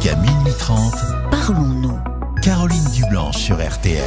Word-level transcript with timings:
Jusqu'à 0.00 0.16
minuit 0.16 0.54
30, 0.58 0.94
Parlons-nous. 1.30 1.98
Caroline 2.42 2.90
Dublanche 2.94 3.36
sur 3.36 3.56
RTL. 3.56 4.00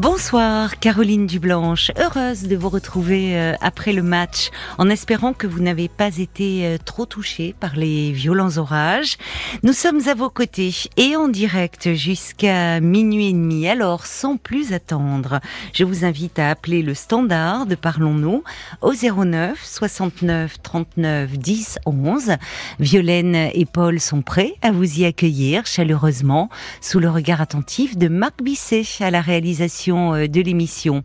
Bonsoir 0.00 0.78
Caroline 0.78 1.26
Dublanche, 1.26 1.90
heureuse 1.98 2.44
de 2.44 2.56
vous 2.56 2.70
retrouver 2.70 3.36
euh, 3.36 3.52
après 3.60 3.92
le 3.92 4.02
match 4.02 4.48
en 4.78 4.88
espérant 4.88 5.34
que 5.34 5.46
vous 5.46 5.60
n'avez 5.60 5.88
pas 5.88 6.16
été 6.16 6.64
euh, 6.64 6.78
trop 6.82 7.04
touchée 7.04 7.54
par 7.60 7.76
les 7.76 8.10
violents 8.10 8.56
orages. 8.56 9.18
Nous 9.62 9.74
sommes 9.74 10.00
à 10.08 10.14
vos 10.14 10.30
côtés 10.30 10.74
et 10.96 11.16
en 11.16 11.28
direct 11.28 11.92
jusqu'à 11.92 12.80
minuit 12.80 13.28
et 13.28 13.32
demi. 13.34 13.68
Alors 13.68 14.06
sans 14.06 14.38
plus 14.38 14.72
attendre, 14.72 15.38
je 15.74 15.84
vous 15.84 16.06
invite 16.06 16.38
à 16.38 16.48
appeler 16.48 16.80
le 16.80 16.94
standard 16.94 17.66
de 17.66 17.74
Parlons-nous 17.74 18.42
au 18.80 18.94
09 18.94 19.62
69 19.62 20.62
39 20.62 21.36
10 21.36 21.78
11. 21.84 22.36
Violaine 22.78 23.34
et 23.52 23.66
Paul 23.66 24.00
sont 24.00 24.22
prêts 24.22 24.54
à 24.62 24.70
vous 24.70 25.00
y 25.00 25.04
accueillir 25.04 25.66
chaleureusement 25.66 26.48
sous 26.80 27.00
le 27.00 27.10
regard 27.10 27.42
attentif 27.42 27.98
de 27.98 28.08
Marc 28.08 28.42
Bisset 28.42 28.86
à 29.00 29.10
la 29.10 29.20
réalisation 29.20 29.89
euh, 29.98 30.28
de 30.28 30.40
l'émission. 30.40 31.02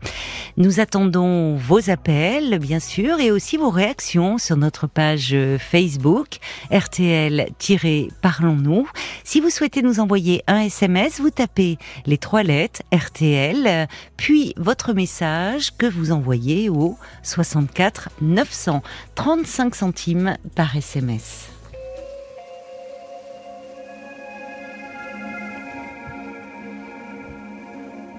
Nous 0.57 0.79
attendons 0.79 1.55
vos 1.55 1.89
appels, 1.89 2.59
bien 2.59 2.79
sûr, 2.79 3.19
et 3.19 3.31
aussi 3.31 3.57
vos 3.57 3.69
réactions 3.69 4.37
sur 4.37 4.55
notre 4.57 4.85
page 4.87 5.31
euh, 5.33 5.57
Facebook, 5.57 6.37
RTL-Parlons-nous. 6.71 8.87
Si 9.23 9.41
vous 9.41 9.49
souhaitez 9.49 9.81
nous 9.81 9.99
envoyer 9.99 10.43
un 10.47 10.61
SMS, 10.61 11.19
vous 11.19 11.31
tapez 11.31 11.77
les 12.05 12.17
trois 12.17 12.43
lettres 12.43 12.81
RTL, 12.93 13.87
puis 14.17 14.53
votre 14.57 14.93
message 14.93 15.71
que 15.77 15.85
vous 15.85 16.11
envoyez 16.11 16.69
au 16.69 16.97
64 17.23 18.09
900 18.21 18.81
35 19.15 19.75
centimes 19.75 20.37
par 20.55 20.75
SMS. 20.75 21.54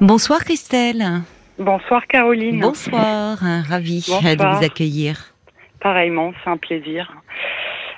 Bonsoir 0.00 0.44
Christelle. 0.44 1.22
Bonsoir 1.58 2.06
Caroline. 2.06 2.60
Bonsoir, 2.60 3.38
ravi 3.38 4.00
de 4.00 4.56
vous 4.56 4.64
accueillir. 4.64 5.34
Pareillement, 5.80 6.32
c'est 6.44 6.50
un 6.50 6.58
plaisir. 6.58 7.10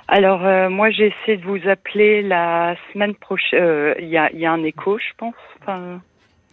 Alors 0.06 0.46
euh, 0.46 0.70
moi 0.70 0.90
j'ai 0.90 1.08
essayé 1.08 1.36
de 1.36 1.44
vous 1.44 1.68
appeler 1.68 2.22
la 2.22 2.76
semaine 2.92 3.14
prochaine. 3.14 3.60
Euh, 3.60 3.94
il 3.98 4.08
y, 4.08 4.16
a, 4.16 4.52
un 4.52 4.62
écho, 4.62 4.96
je 4.98 5.12
pense. 5.18 5.34
Enfin, 5.60 6.00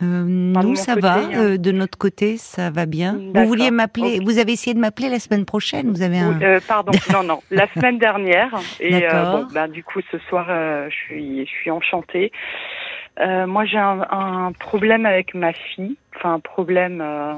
euh, 0.01 0.23
nous, 0.25 0.75
ça 0.75 0.95
va. 0.95 1.19
Hein. 1.19 1.55
de 1.57 1.71
notre 1.71 1.97
côté, 1.97 2.37
ça 2.37 2.71
va 2.71 2.87
bien. 2.87 3.15
Vous 3.33 3.45
vouliez 3.45 3.69
m'appeler. 3.69 4.19
Vous 4.23 4.39
avez 4.39 4.53
essayé 4.53 4.73
de 4.73 4.79
m'appeler 4.79 5.09
la 5.09 5.19
semaine 5.19 5.45
prochaine. 5.45 5.91
Vous 5.91 6.01
avez 6.01 6.19
un. 6.19 6.39
pardon. 6.67 6.91
non, 7.13 7.23
non. 7.23 7.39
La 7.51 7.67
semaine 7.67 7.99
dernière. 7.99 8.59
Et 8.79 9.07
bon, 9.11 9.45
ben, 9.53 9.67
du 9.67 9.83
coup, 9.83 10.01
ce 10.11 10.17
soir, 10.27 10.47
je 10.49 10.95
suis, 10.95 11.45
je 11.45 11.51
suis 11.51 11.71
enchantée. 11.71 12.31
Euh, 13.19 13.47
moi, 13.47 13.65
j'ai 13.65 13.77
un, 13.77 14.01
un, 14.09 14.51
problème 14.51 15.05
avec 15.05 15.33
ma 15.33 15.53
fille. 15.53 15.95
Enfin, 16.15 16.33
un 16.33 16.39
problème. 16.39 17.01
Euh, 17.01 17.33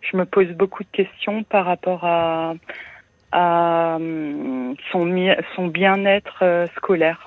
je 0.00 0.16
me 0.16 0.24
pose 0.24 0.48
beaucoup 0.48 0.84
de 0.84 0.88
questions 0.92 1.42
par 1.42 1.66
rapport 1.66 2.04
à, 2.04 2.54
à 3.32 3.96
euh, 3.96 4.74
son, 4.90 5.34
son 5.54 5.66
bien-être 5.66 6.38
euh, 6.42 6.66
scolaire. 6.76 7.22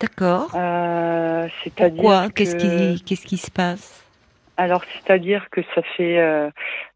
D'accord. 0.00 0.50
Euh, 0.54 1.48
c'est-à-dire 1.62 1.96
Pourquoi? 1.96 2.28
Qu'est-ce 2.30 2.56
qui, 2.56 3.02
qu'est-ce 3.04 3.26
qui 3.26 3.36
se 3.36 3.50
passe? 3.50 4.04
Alors, 4.56 4.84
c'est-à-dire 4.84 5.48
que 5.50 5.62
ça 5.74 5.80
fait, 5.96 6.22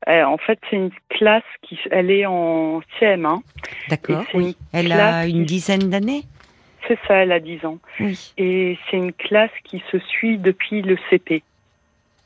en 0.07 0.37
fait, 0.37 0.59
c'est 0.69 0.77
une 0.77 0.91
classe 1.09 1.43
qui, 1.63 1.79
elle 1.91 2.11
est 2.11 2.27
en 2.27 2.81
CM1. 3.01 3.41
D'accord. 3.89 4.25
Oui. 4.35 4.55
Elle 4.73 4.93
a 4.93 5.27
une 5.27 5.45
dizaine 5.47 5.89
d'années? 5.89 6.25
C'est 6.87 6.99
ça, 7.07 7.15
elle 7.17 7.33
a 7.33 7.41
10 7.41 7.65
ans. 7.67 7.79
Et 8.37 8.79
c'est 8.91 8.97
une 8.97 9.13
classe 9.13 9.51
qui 9.65 9.83
se 9.91 9.99
suit 9.99 10.39
depuis 10.39 10.83
le 10.83 10.97
CP. 11.11 11.43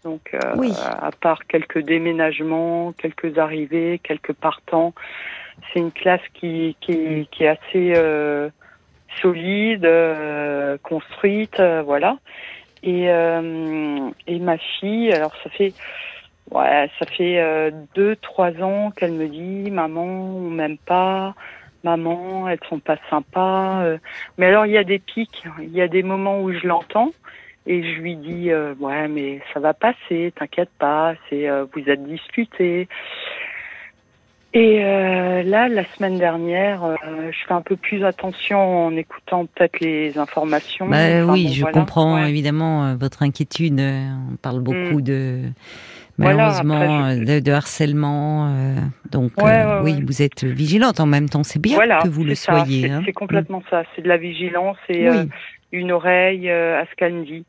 Donc, 0.05 0.31
euh, 0.33 0.72
à 0.83 1.10
part 1.10 1.47
quelques 1.47 1.81
déménagements, 1.81 2.93
quelques 2.93 3.38
arrivées, 3.38 4.00
quelques 4.03 4.33
partants, 4.33 4.94
c'est 5.72 5.81
une 5.81 5.93
classe 5.93 6.22
qui, 6.34 6.77
qui, 6.81 7.28
qui 7.31 7.44
est 7.44 7.49
assez 7.49 7.93
euh, 7.97 8.49
solide, 9.21 9.84
euh, 9.84 10.78
construite, 10.83 11.60
voilà. 11.84 12.16
Et, 12.84 13.06
et 13.06 14.38
ma 14.38 14.56
fille, 14.56 15.12
alors 15.12 15.34
ça 15.43 15.50
fait, 15.50 15.75
ouais, 16.53 16.88
ça 17.00 17.06
fait 17.06 17.72
deux, 17.97 18.15
trois 18.15 18.53
ans 18.62 18.93
qu'elle 18.93 19.12
me 19.12 19.27
dit, 19.27 19.69
maman, 19.72 20.04
on 20.04 20.49
m'aime 20.50 20.78
pas, 20.78 21.34
maman, 21.97 22.49
elles 22.49 22.60
sont 22.69 22.78
pas 22.78 22.99
sympas. 23.10 23.82
Euh. 23.82 23.99
Mais 24.37 24.47
alors 24.47 24.66
il 24.66 24.72
y 24.72 24.78
a 24.78 24.84
des 24.84 24.99
pics, 24.99 25.44
il 25.60 25.72
y 25.72 25.81
a 25.81 25.88
des 25.88 26.03
moments 26.03 26.41
où 26.41 26.53
je 26.53 26.66
l'entends 26.66 27.12
et 27.66 27.82
je 27.82 28.00
lui 28.00 28.16
dis 28.16 28.50
euh, 28.50 28.75
ouais 28.81 29.09
mais 29.09 29.41
ça 29.53 29.60
va 29.60 29.75
passer, 29.75 30.32
t'inquiète 30.37 30.71
pas, 30.78 31.15
c'est 31.28 31.48
euh, 31.48 31.66
vous 31.75 31.88
êtes 31.88 32.04
disputés. 32.04 32.88
Et 34.54 34.81
là, 34.81 35.69
la 35.69 35.84
semaine 35.84 36.19
dernière, 36.19 36.97
je 37.04 37.37
fais 37.47 37.53
un 37.53 37.60
peu 37.60 37.77
plus 37.77 38.03
attention 38.03 38.87
en 38.87 38.97
écoutant 38.97 39.44
peut-être 39.44 39.78
les 39.78 40.16
informations. 40.16 40.88
Bah, 40.88 41.27
oui, 41.27 41.53
je 41.53 41.66
comprends 41.66 42.25
évidemment 42.25 42.97
votre 42.97 43.22
inquiétude. 43.22 43.78
On 43.78 44.37
parle 44.37 44.60
beaucoup 44.60 45.00
mm. 45.00 45.03
de 45.03 45.43
malheureusement 46.19 47.06
euh, 47.06 47.41
de, 47.41 47.53
harcèlement. 47.53 48.49
Euh, 48.49 48.75
donc 49.11 49.33
euh, 49.41 49.83
oui, 49.83 50.03
vous 50.05 50.23
êtes 50.23 50.45
vigilante 50.45 51.01
en 51.01 51.06
même 51.06 51.29
temps. 51.29 51.43
C'est 51.43 51.61
bien 51.61 51.79
que 52.03 52.09
vous 52.09 52.25
le 52.25 52.34
soyez. 52.34 52.91
Hein. 52.91 53.03
C'est 53.06 53.12
complètement 53.12 53.62
ça. 53.71 53.84
C'est 53.95 54.03
de 54.03 54.09
la 54.09 54.17
vigilance 54.17 54.78
et 54.89 55.09
une 55.73 55.93
oreille 55.93 56.51
à 56.51 56.84
ce 56.91 56.95
qu'elle 56.97 57.15
me 57.15 57.25
dit. 57.25 57.45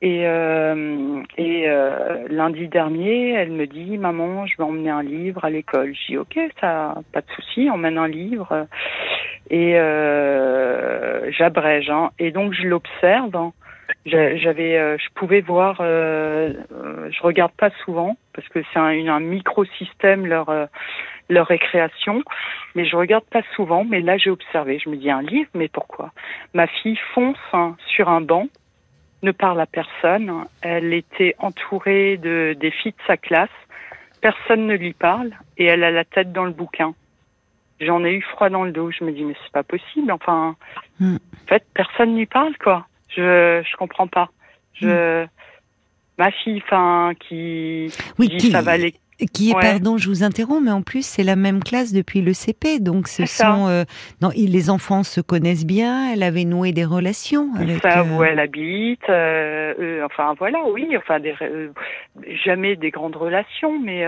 Et, 0.00 0.22
et 1.42 1.66
lundi 2.30 2.68
dernier, 2.68 3.32
elle 3.32 3.50
me 3.50 3.66
dit 3.66 3.98
maman, 3.98 4.46
je 4.46 4.56
vais 4.56 4.64
emmener 4.64 4.90
un 4.90 5.02
livre 5.02 5.44
à 5.44 5.50
l'école. 5.50 5.94
Je 5.94 6.12
dis 6.12 6.18
ok, 6.18 6.38
ça, 6.60 6.94
pas 7.12 7.20
de 7.20 7.26
souci, 7.34 7.70
emmène 7.70 7.98
un 7.98 8.08
livre. 8.08 8.66
Et 9.50 9.72
j'abrège. 11.36 11.90
Hein. 11.90 12.10
Et 12.18 12.30
donc 12.30 12.52
je 12.52 12.66
l'observe. 12.66 13.34
Hein 13.34 13.52
j'avais, 14.06 14.76
euh, 14.76 14.96
je 14.98 15.08
pouvais 15.14 15.40
voir, 15.40 15.78
euh, 15.80 16.52
euh, 16.72 17.10
je 17.10 17.22
regarde 17.22 17.52
pas 17.52 17.70
souvent 17.84 18.16
parce 18.34 18.48
que 18.48 18.60
c'est 18.72 18.78
un, 18.78 19.08
un 19.08 19.20
microsystème 19.20 20.26
leur 20.26 20.68
leur 21.30 21.46
récréation, 21.46 22.22
mais 22.74 22.86
je 22.86 22.96
regarde 22.96 23.24
pas 23.24 23.42
souvent. 23.54 23.84
Mais 23.84 24.00
là, 24.00 24.16
j'ai 24.16 24.30
observé. 24.30 24.78
Je 24.78 24.88
me 24.88 24.96
dis 24.96 25.10
un 25.10 25.20
livre, 25.20 25.50
mais 25.54 25.68
pourquoi? 25.68 26.12
Ma 26.54 26.66
fille 26.66 26.98
fonce 27.12 27.36
hein, 27.52 27.76
sur 27.86 28.08
un 28.08 28.22
banc, 28.22 28.48
ne 29.22 29.32
parle 29.32 29.60
à 29.60 29.66
personne. 29.66 30.44
Elle 30.62 30.94
était 30.94 31.34
entourée 31.38 32.16
de 32.16 32.56
des 32.58 32.70
filles 32.70 32.92
de 32.92 33.06
sa 33.06 33.16
classe. 33.16 33.50
Personne 34.20 34.66
ne 34.66 34.74
lui 34.74 34.94
parle 34.94 35.30
et 35.58 35.66
elle 35.66 35.84
a 35.84 35.90
la 35.90 36.04
tête 36.04 36.32
dans 36.32 36.44
le 36.44 36.52
bouquin. 36.52 36.94
J'en 37.80 38.04
ai 38.04 38.12
eu 38.12 38.22
froid 38.22 38.48
dans 38.48 38.64
le 38.64 38.72
dos. 38.72 38.90
Je 38.90 39.04
me 39.04 39.12
dis 39.12 39.24
mais 39.24 39.34
c'est 39.44 39.52
pas 39.52 39.62
possible. 39.62 40.10
Enfin, 40.10 40.56
hmm. 41.00 41.16
en 41.16 41.46
fait, 41.46 41.64
personne 41.74 42.14
n'y 42.14 42.26
parle 42.26 42.56
quoi. 42.58 42.86
Je 43.16 43.62
je 43.62 43.76
comprends 43.76 44.08
pas. 44.08 44.30
Je 44.74 45.24
hmm. 45.24 45.28
ma 46.18 46.30
fille, 46.30 46.62
enfin, 46.64 47.12
qui 47.18 47.92
oui, 48.18 48.28
qui, 48.28 48.50
ça 48.50 48.62
va 48.62 48.72
aller. 48.72 48.94
Qui 49.32 49.50
est, 49.50 49.54
pardon, 49.54 49.98
je 49.98 50.08
vous 50.08 50.22
interromps, 50.22 50.62
mais 50.62 50.70
en 50.70 50.82
plus 50.82 51.04
c'est 51.04 51.24
la 51.24 51.34
même 51.34 51.60
classe 51.60 51.92
depuis 51.92 52.22
le 52.22 52.32
CP, 52.32 52.78
donc 52.78 53.08
ce 53.08 53.26
sont, 53.26 53.66
euh, 53.66 53.82
non, 54.22 54.30
les 54.36 54.70
enfants 54.70 55.02
se 55.02 55.20
connaissent 55.20 55.66
bien. 55.66 56.12
Elle 56.12 56.22
avait 56.22 56.44
noué 56.44 56.70
des 56.70 56.84
relations. 56.84 57.48
Avec, 57.56 57.82
ça, 57.82 58.04
où 58.04 58.22
elle 58.22 58.38
habite, 58.38 59.08
euh, 59.08 60.04
enfin 60.04 60.34
voilà, 60.38 60.60
oui, 60.72 60.96
enfin 60.96 61.18
des, 61.18 61.34
euh, 61.42 61.70
jamais 62.44 62.76
des 62.76 62.92
grandes 62.92 63.16
relations, 63.16 63.80
mais 63.80 64.06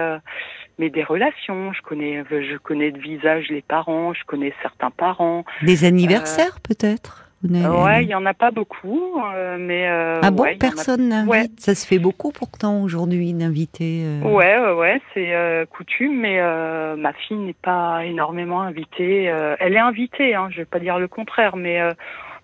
mais 0.78 0.91
des 0.91 1.03
relations. 1.03 1.73
Je 1.73 1.82
connais, 1.82 2.23
je 2.31 2.56
connais 2.58 2.93
de 2.93 3.00
visage 3.00 3.46
les 3.50 3.62
parents, 3.62 4.14
je 4.14 4.23
connais 4.26 4.55
certains 4.62 4.93
parents. 4.93 5.44
Des 5.62 5.85
anniversaires 5.85 6.61
peut-être? 6.61 7.30
Ouais, 7.42 8.04
il 8.04 8.08
y 8.08 8.14
en 8.14 8.26
a 8.26 8.34
pas 8.34 8.50
beaucoup, 8.50 9.19
euh, 9.19 9.56
mais 9.58 9.88
euh, 9.88 10.20
ah 10.22 10.31
bon, 10.31 10.44
personne 10.58 11.08
n'invite. 11.08 11.58
Ça 11.58 11.75
se 11.75 11.87
fait 11.87 11.98
beaucoup 11.98 12.32
pourtant 12.32 12.82
aujourd'hui 12.82 13.32
d'inviter. 13.32 14.02
Euh... 14.04 14.20
Ouais, 14.25 14.58
ouais, 14.58 14.72
ouais 14.72 15.02
c'est 15.14 15.34
euh, 15.34 15.64
coutume, 15.64 16.20
mais 16.20 16.38
euh, 16.38 16.96
ma 16.96 17.14
fille 17.14 17.38
n'est 17.38 17.54
pas 17.54 18.04
énormément 18.04 18.60
invitée. 18.60 19.25
elle 19.58 19.72
est 19.72 19.78
invitée, 19.78 20.34
hein, 20.34 20.48
je 20.50 20.58
vais 20.58 20.64
pas 20.66 20.81
dire 20.81 20.98
le 20.98 21.08
contraire, 21.08 21.56
mais 21.56 21.81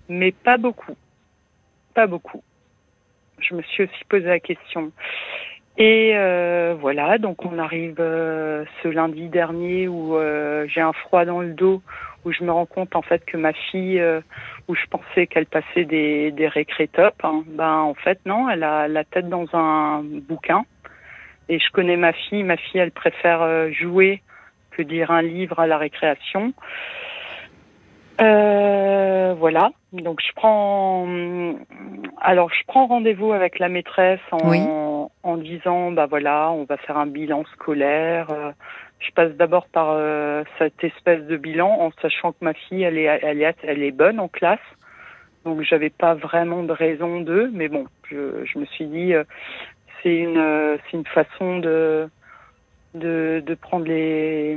mais 0.09 0.33
pas 0.33 0.57
beaucoup, 0.57 0.97
pas 1.93 2.07
beaucoup. 2.07 2.43
Je 3.39 3.55
me 3.55 3.63
suis 3.63 3.83
aussi 3.83 4.05
posé 4.09 4.25
la 4.25 4.41
question. 4.41 4.93
Et 5.77 6.15
voilà, 6.81 7.19
donc 7.19 7.45
on 7.45 7.59
arrive 7.59 7.97
ce 7.99 8.89
lundi 8.89 9.29
dernier 9.29 9.89
où 9.89 10.17
j'ai 10.69 10.81
un 10.81 10.95
froid 10.95 11.27
dans 11.27 11.43
le 11.43 11.53
dos 11.53 11.83
où 12.27 12.33
je 12.33 12.43
me 12.43 12.51
rends 12.51 12.67
compte 12.67 12.97
en 12.97 13.03
fait 13.03 13.25
que 13.25 13.37
ma 13.37 13.53
fille, 13.53 14.01
euh, 14.01 14.21
où 14.67 14.75
je 14.75 14.85
pensais 14.91 15.29
qu'elle 15.29 15.47
passait 15.47 15.85
des, 15.85 16.33
des 16.33 16.49
récré-top, 16.49 17.15
hein, 17.23 17.45
ben 17.47 17.77
en 17.79 17.95
fait 17.95 18.19
non, 18.27 18.51
elle 18.51 18.65
a 18.65 18.89
la 18.89 19.05
tête 19.05 19.29
dans 19.29 19.47
un 19.55 20.03
bouquin. 20.03 20.65
Et 21.49 21.61
je 21.61 21.71
connais 21.71 21.97
ma 21.97 22.13
fille, 22.13 22.43
ma 22.43 22.57
fille 22.57 22.81
elle 22.81 22.91
préfère 22.91 23.43
euh, 23.43 23.71
jouer 23.71 24.23
que 24.73 24.83
lire 24.83 25.13
un 25.13 25.23
livre 25.23 25.61
à 25.61 25.69
la 25.69 25.79
récréation. 25.79 26.53
Euh, 28.21 29.35
voilà. 29.39 29.71
Donc 29.93 30.21
je 30.21 30.33
prends, 30.35 31.07
alors 32.21 32.51
je 32.51 32.65
prends 32.67 32.87
rendez-vous 32.87 33.33
avec 33.33 33.61
la 33.61 33.69
maîtresse 33.69 34.21
en, 34.33 35.11
en 35.23 35.37
disant, 35.37 35.93
bah 35.93 36.07
voilà, 36.07 36.51
on 36.51 36.65
va 36.65 36.77
faire 36.79 36.97
un 36.97 37.07
bilan 37.07 37.45
scolaire. 37.53 38.27
Je 38.99 39.11
passe 39.13 39.33
d'abord 39.33 39.67
par 39.67 39.91
euh, 39.91 40.43
cette 40.59 40.83
espèce 40.83 41.23
de 41.25 41.37
bilan 41.37 41.69
en 41.69 41.91
sachant 42.03 42.33
que 42.33 42.39
ma 42.41 42.55
fille, 42.55 42.83
elle 42.83 42.99
est, 42.99 43.05
elle 43.23 43.43
est, 43.43 43.57
elle 43.63 43.83
est 43.83 43.93
bonne 43.93 44.19
en 44.19 44.29
classe. 44.29 44.59
Donc 45.45 45.63
j'avais 45.63 45.91
pas 45.91 46.15
vraiment 46.15 46.63
de 46.63 46.73
raison 46.73 47.21
de, 47.21 47.51
mais 47.53 47.69
bon, 47.69 47.87
je, 48.11 48.45
je 48.45 48.59
me 48.59 48.65
suis 48.67 48.87
dit, 48.87 49.15
euh, 49.15 49.25
c'est 50.03 50.17
une, 50.17 50.79
c'est 50.91 50.97
une 50.97 51.07
façon 51.07 51.59
de, 51.59 52.09
de, 52.95 53.43
de 53.47 53.55
prendre 53.55 53.85
les 53.85 54.57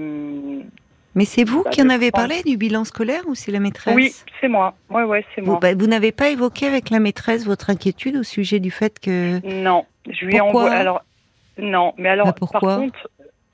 mais 1.15 1.25
c'est 1.25 1.44
vous 1.44 1.63
bah, 1.63 1.69
qui 1.71 1.81
en 1.81 1.89
avez 1.89 2.12
parlé 2.12 2.44
du 2.44 2.56
bilan 2.56 2.85
scolaire 2.85 3.24
ou 3.27 3.35
c'est 3.35 3.51
la 3.51 3.59
maîtresse? 3.59 3.95
Oui, 3.95 4.13
c'est 4.39 4.47
moi. 4.47 4.75
Ouais, 4.89 5.03
ouais, 5.03 5.25
c'est 5.33 5.42
moi. 5.42 5.59
Bah, 5.59 5.74
vous 5.74 5.88
n'avez 5.88 6.12
pas 6.12 6.30
évoqué 6.30 6.68
avec 6.68 6.92
la 6.92 7.00
maîtresse 7.00 7.45
votre 7.45 7.69
inquiétude 7.69 8.15
au 8.15 8.24
sujet 8.24 8.59
du 8.59 8.71
fait 8.71 9.00
que 9.00 9.45
Non, 9.45 9.85
je 10.07 10.25
lui 10.25 10.35
ai 10.35 10.42
envoyé. 10.42 10.75
Alors 10.75 11.01
non, 11.57 11.94
mais 11.97 12.09
alors 12.09 12.27
bah, 12.27 12.35
par 12.51 12.62
contre, 12.62 13.09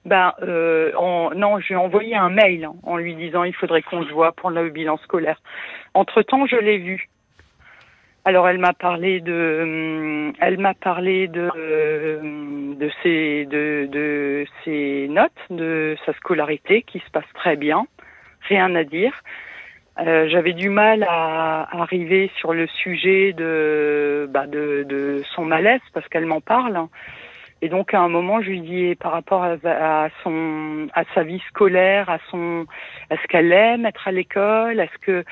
ben 0.05 0.33
euh, 0.43 0.91
non, 1.35 1.59
je 1.59 1.67
lui 1.67 1.73
ai 1.73 1.77
envoyé 1.77 2.15
un 2.15 2.29
mail 2.29 2.69
en 2.83 2.97
lui 2.97 3.15
disant 3.15 3.43
il 3.43 3.55
faudrait 3.55 3.81
qu'on 3.81 4.03
se 4.03 4.11
voit 4.11 4.31
pour 4.33 4.51
le 4.51 4.69
bilan 4.69 4.97
scolaire. 4.97 5.41
Entre 5.93 6.21
temps, 6.21 6.45
je 6.45 6.57
l'ai 6.57 6.77
vu. 6.77 7.09
Alors 8.23 8.47
elle 8.47 8.57
m'a 8.57 8.73
parlé 8.73 9.19
de, 9.19 9.59
hum, 9.61 10.33
elle 10.39 10.57
m'a 10.57 10.73
parlé 10.73 11.27
de 11.27 11.49
hum, 12.19 12.75
de 12.75 12.89
ses 13.01 13.45
de, 13.45 13.87
de 13.91 14.45
ses 14.63 15.07
notes, 15.09 15.31
de 15.49 15.95
sa 16.05 16.13
scolarité 16.13 16.83
qui 16.83 16.99
se 16.99 17.09
passe 17.11 17.31
très 17.33 17.55
bien, 17.55 17.85
rien 18.47 18.73
à 18.75 18.83
dire. 18.83 19.13
Euh, 19.99 20.27
J'avais 20.27 20.53
du 20.53 20.69
mal 20.69 21.05
à, 21.07 21.67
arriver 21.81 22.29
sur 22.37 22.53
le 22.53 22.67
sujet 22.67 23.33
de 23.33 24.27
bah, 24.29 24.45
de, 24.45 24.83
de 24.87 25.21
son 25.35 25.45
malaise 25.45 25.81
parce 25.93 26.07
qu'elle 26.09 26.25
m'en 26.25 26.41
parle. 26.41 26.87
Et 27.61 27.69
donc 27.69 27.93
à 27.93 28.01
un 28.01 28.09
moment, 28.09 28.41
je 28.41 28.49
lui 28.49 28.61
dis 28.61 28.95
par 28.95 29.11
rapport 29.11 29.43
à, 29.43 29.55
à 29.63 30.09
son 30.23 30.87
à 30.93 31.03
sa 31.13 31.23
vie 31.23 31.41
scolaire, 31.49 32.09
à 32.09 32.19
son 32.29 32.65
est-ce 33.09 33.25
qu'elle 33.27 33.51
aime 33.51 33.85
être 33.85 34.07
à 34.07 34.11
l'école, 34.11 34.79
est-ce 34.79 34.97
que 34.99 35.23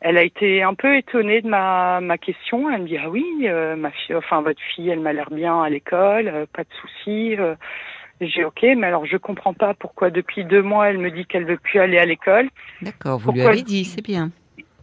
elle 0.00 0.18
a 0.18 0.22
été 0.22 0.62
un 0.62 0.74
peu 0.74 0.96
étonnée 0.96 1.40
de 1.40 1.48
ma, 1.48 2.00
ma 2.00 2.18
question? 2.18 2.70
Elle 2.70 2.82
me 2.82 2.86
dit 2.86 2.98
ah 2.98 3.08
oui, 3.08 3.24
euh, 3.44 3.74
ma 3.74 3.90
fille, 3.90 4.14
enfin 4.14 4.42
votre 4.42 4.60
fille, 4.74 4.88
elle 4.90 5.00
m'a 5.00 5.12
l'air 5.12 5.30
bien 5.30 5.62
à 5.62 5.70
l'école, 5.70 6.28
euh, 6.28 6.46
pas 6.52 6.62
de 6.62 6.68
soucis. 6.80 7.36
Euh. 7.38 7.54
J'ai 8.20 8.44
ok, 8.44 8.62
mais 8.76 8.86
alors 8.86 9.06
je 9.06 9.16
comprends 9.16 9.54
pas 9.54 9.74
pourquoi 9.74 10.10
depuis 10.10 10.44
deux 10.44 10.62
mois 10.62 10.88
elle 10.88 10.98
me 10.98 11.10
dit 11.10 11.26
qu'elle 11.26 11.44
veut 11.44 11.56
plus 11.56 11.80
aller 11.80 11.98
à 11.98 12.04
l'école. 12.04 12.48
D'accord, 12.80 13.18
vous 13.18 13.32
lui 13.32 13.42
avez 13.42 13.62
dit, 13.62 13.84
c'est 13.84 14.04
bien. 14.04 14.30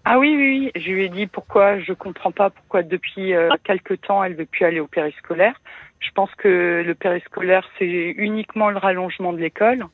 Ah 0.03 0.19
oui, 0.19 0.35
oui, 0.35 0.71
oui, 0.75 0.81
je 0.81 0.91
lui 0.91 1.05
ai 1.05 1.09
dit 1.09 1.27
pourquoi 1.27 1.79
je 1.79 1.93
comprends 1.93 2.31
pas 2.31 2.49
pourquoi 2.49 2.83
depuis 2.83 3.33
quelque 3.63 3.93
temps 3.93 4.23
elle 4.23 4.35
veut 4.35 4.45
plus 4.45 4.65
aller 4.65 4.81
au 4.81 4.87
périscolaire. 4.87 5.53
Je 6.01 6.11
pense 6.11 6.33
que 6.35 6.83
le 6.85 6.95
périscolaire 6.95 7.67
c'est 7.79 7.85
uniquement 7.85 8.69
le 8.69 8.77
rallongement 8.77 9.31
de 9.31 9.39
l'école. 9.39 9.85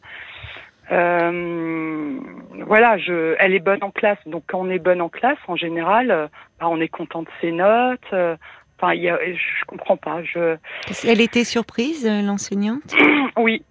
Euh, 0.91 2.19
voilà, 2.65 2.97
je, 2.97 3.35
elle 3.39 3.53
est 3.53 3.59
bonne 3.59 3.83
en 3.83 3.91
classe. 3.91 4.19
Donc 4.25 4.43
quand 4.47 4.59
on 4.59 4.69
est 4.69 4.79
bonne 4.79 5.01
en 5.01 5.09
classe, 5.09 5.37
en 5.47 5.55
général, 5.55 6.11
euh, 6.11 6.27
bah, 6.59 6.67
on 6.69 6.79
est 6.79 6.87
content 6.87 7.23
de 7.23 7.29
ses 7.41 7.51
notes. 7.51 7.99
Euh, 8.13 8.35
enfin, 8.77 8.93
il 8.93 9.01
y 9.03 9.09
a, 9.09 9.19
je 9.19 9.65
comprends 9.65 9.97
pas. 9.97 10.23
Je... 10.23 10.57
Elle 11.05 11.21
était 11.21 11.43
surprise, 11.43 12.07
l'enseignante 12.07 12.95
Oui, 13.37 13.63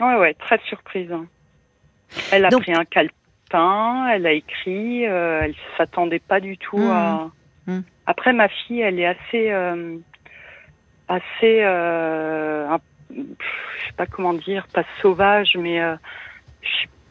ouais, 0.00 0.16
ouais, 0.16 0.34
très 0.34 0.58
surprise. 0.68 1.10
Elle 2.32 2.44
a 2.44 2.48
pris 2.50 2.72
un 2.72 2.84
calepin, 2.84 4.08
elle 4.08 4.26
a 4.26 4.32
écrit, 4.32 5.02
elle 5.04 5.54
s'attendait 5.76 6.20
pas 6.20 6.40
du 6.40 6.56
tout 6.56 6.80
à. 6.80 7.30
Mmh. 7.66 7.72
Mmh. 7.72 7.82
Après, 8.06 8.32
ma 8.32 8.48
fille, 8.48 8.80
elle 8.80 8.98
est 8.98 9.06
assez, 9.06 9.52
assez, 11.08 11.60
je 11.60 12.78
sais 13.10 13.92
pas 13.96 14.06
comment 14.06 14.34
dire, 14.34 14.66
pas 14.72 14.84
sauvage, 15.00 15.56
mais 15.58 15.80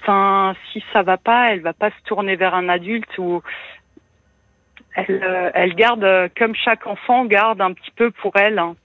Enfin, 0.02 0.56
si 0.72 0.84
ça 0.94 1.04
va 1.04 1.18
pas, 1.18 1.52
elle 1.52 1.62
va 1.62 1.74
pas 1.74 1.90
se 1.90 2.04
tourner 2.06 2.36
vers 2.36 2.54
un 2.54 2.70
adulte 2.70 3.18
ou 3.18 3.42
elle, 4.96 5.06
euh, 5.10 5.52
elle 5.54 5.76
garde, 5.76 6.04
euh, 6.04 6.30
comme 6.38 6.56
chaque 6.56 6.88
enfant 6.88 7.26
garde 7.26 7.62
un 7.62 7.74
petit 7.74 7.92
peu 7.96 8.12
pour 8.12 8.36
elle. 8.38 8.58
Hein. 8.58 8.76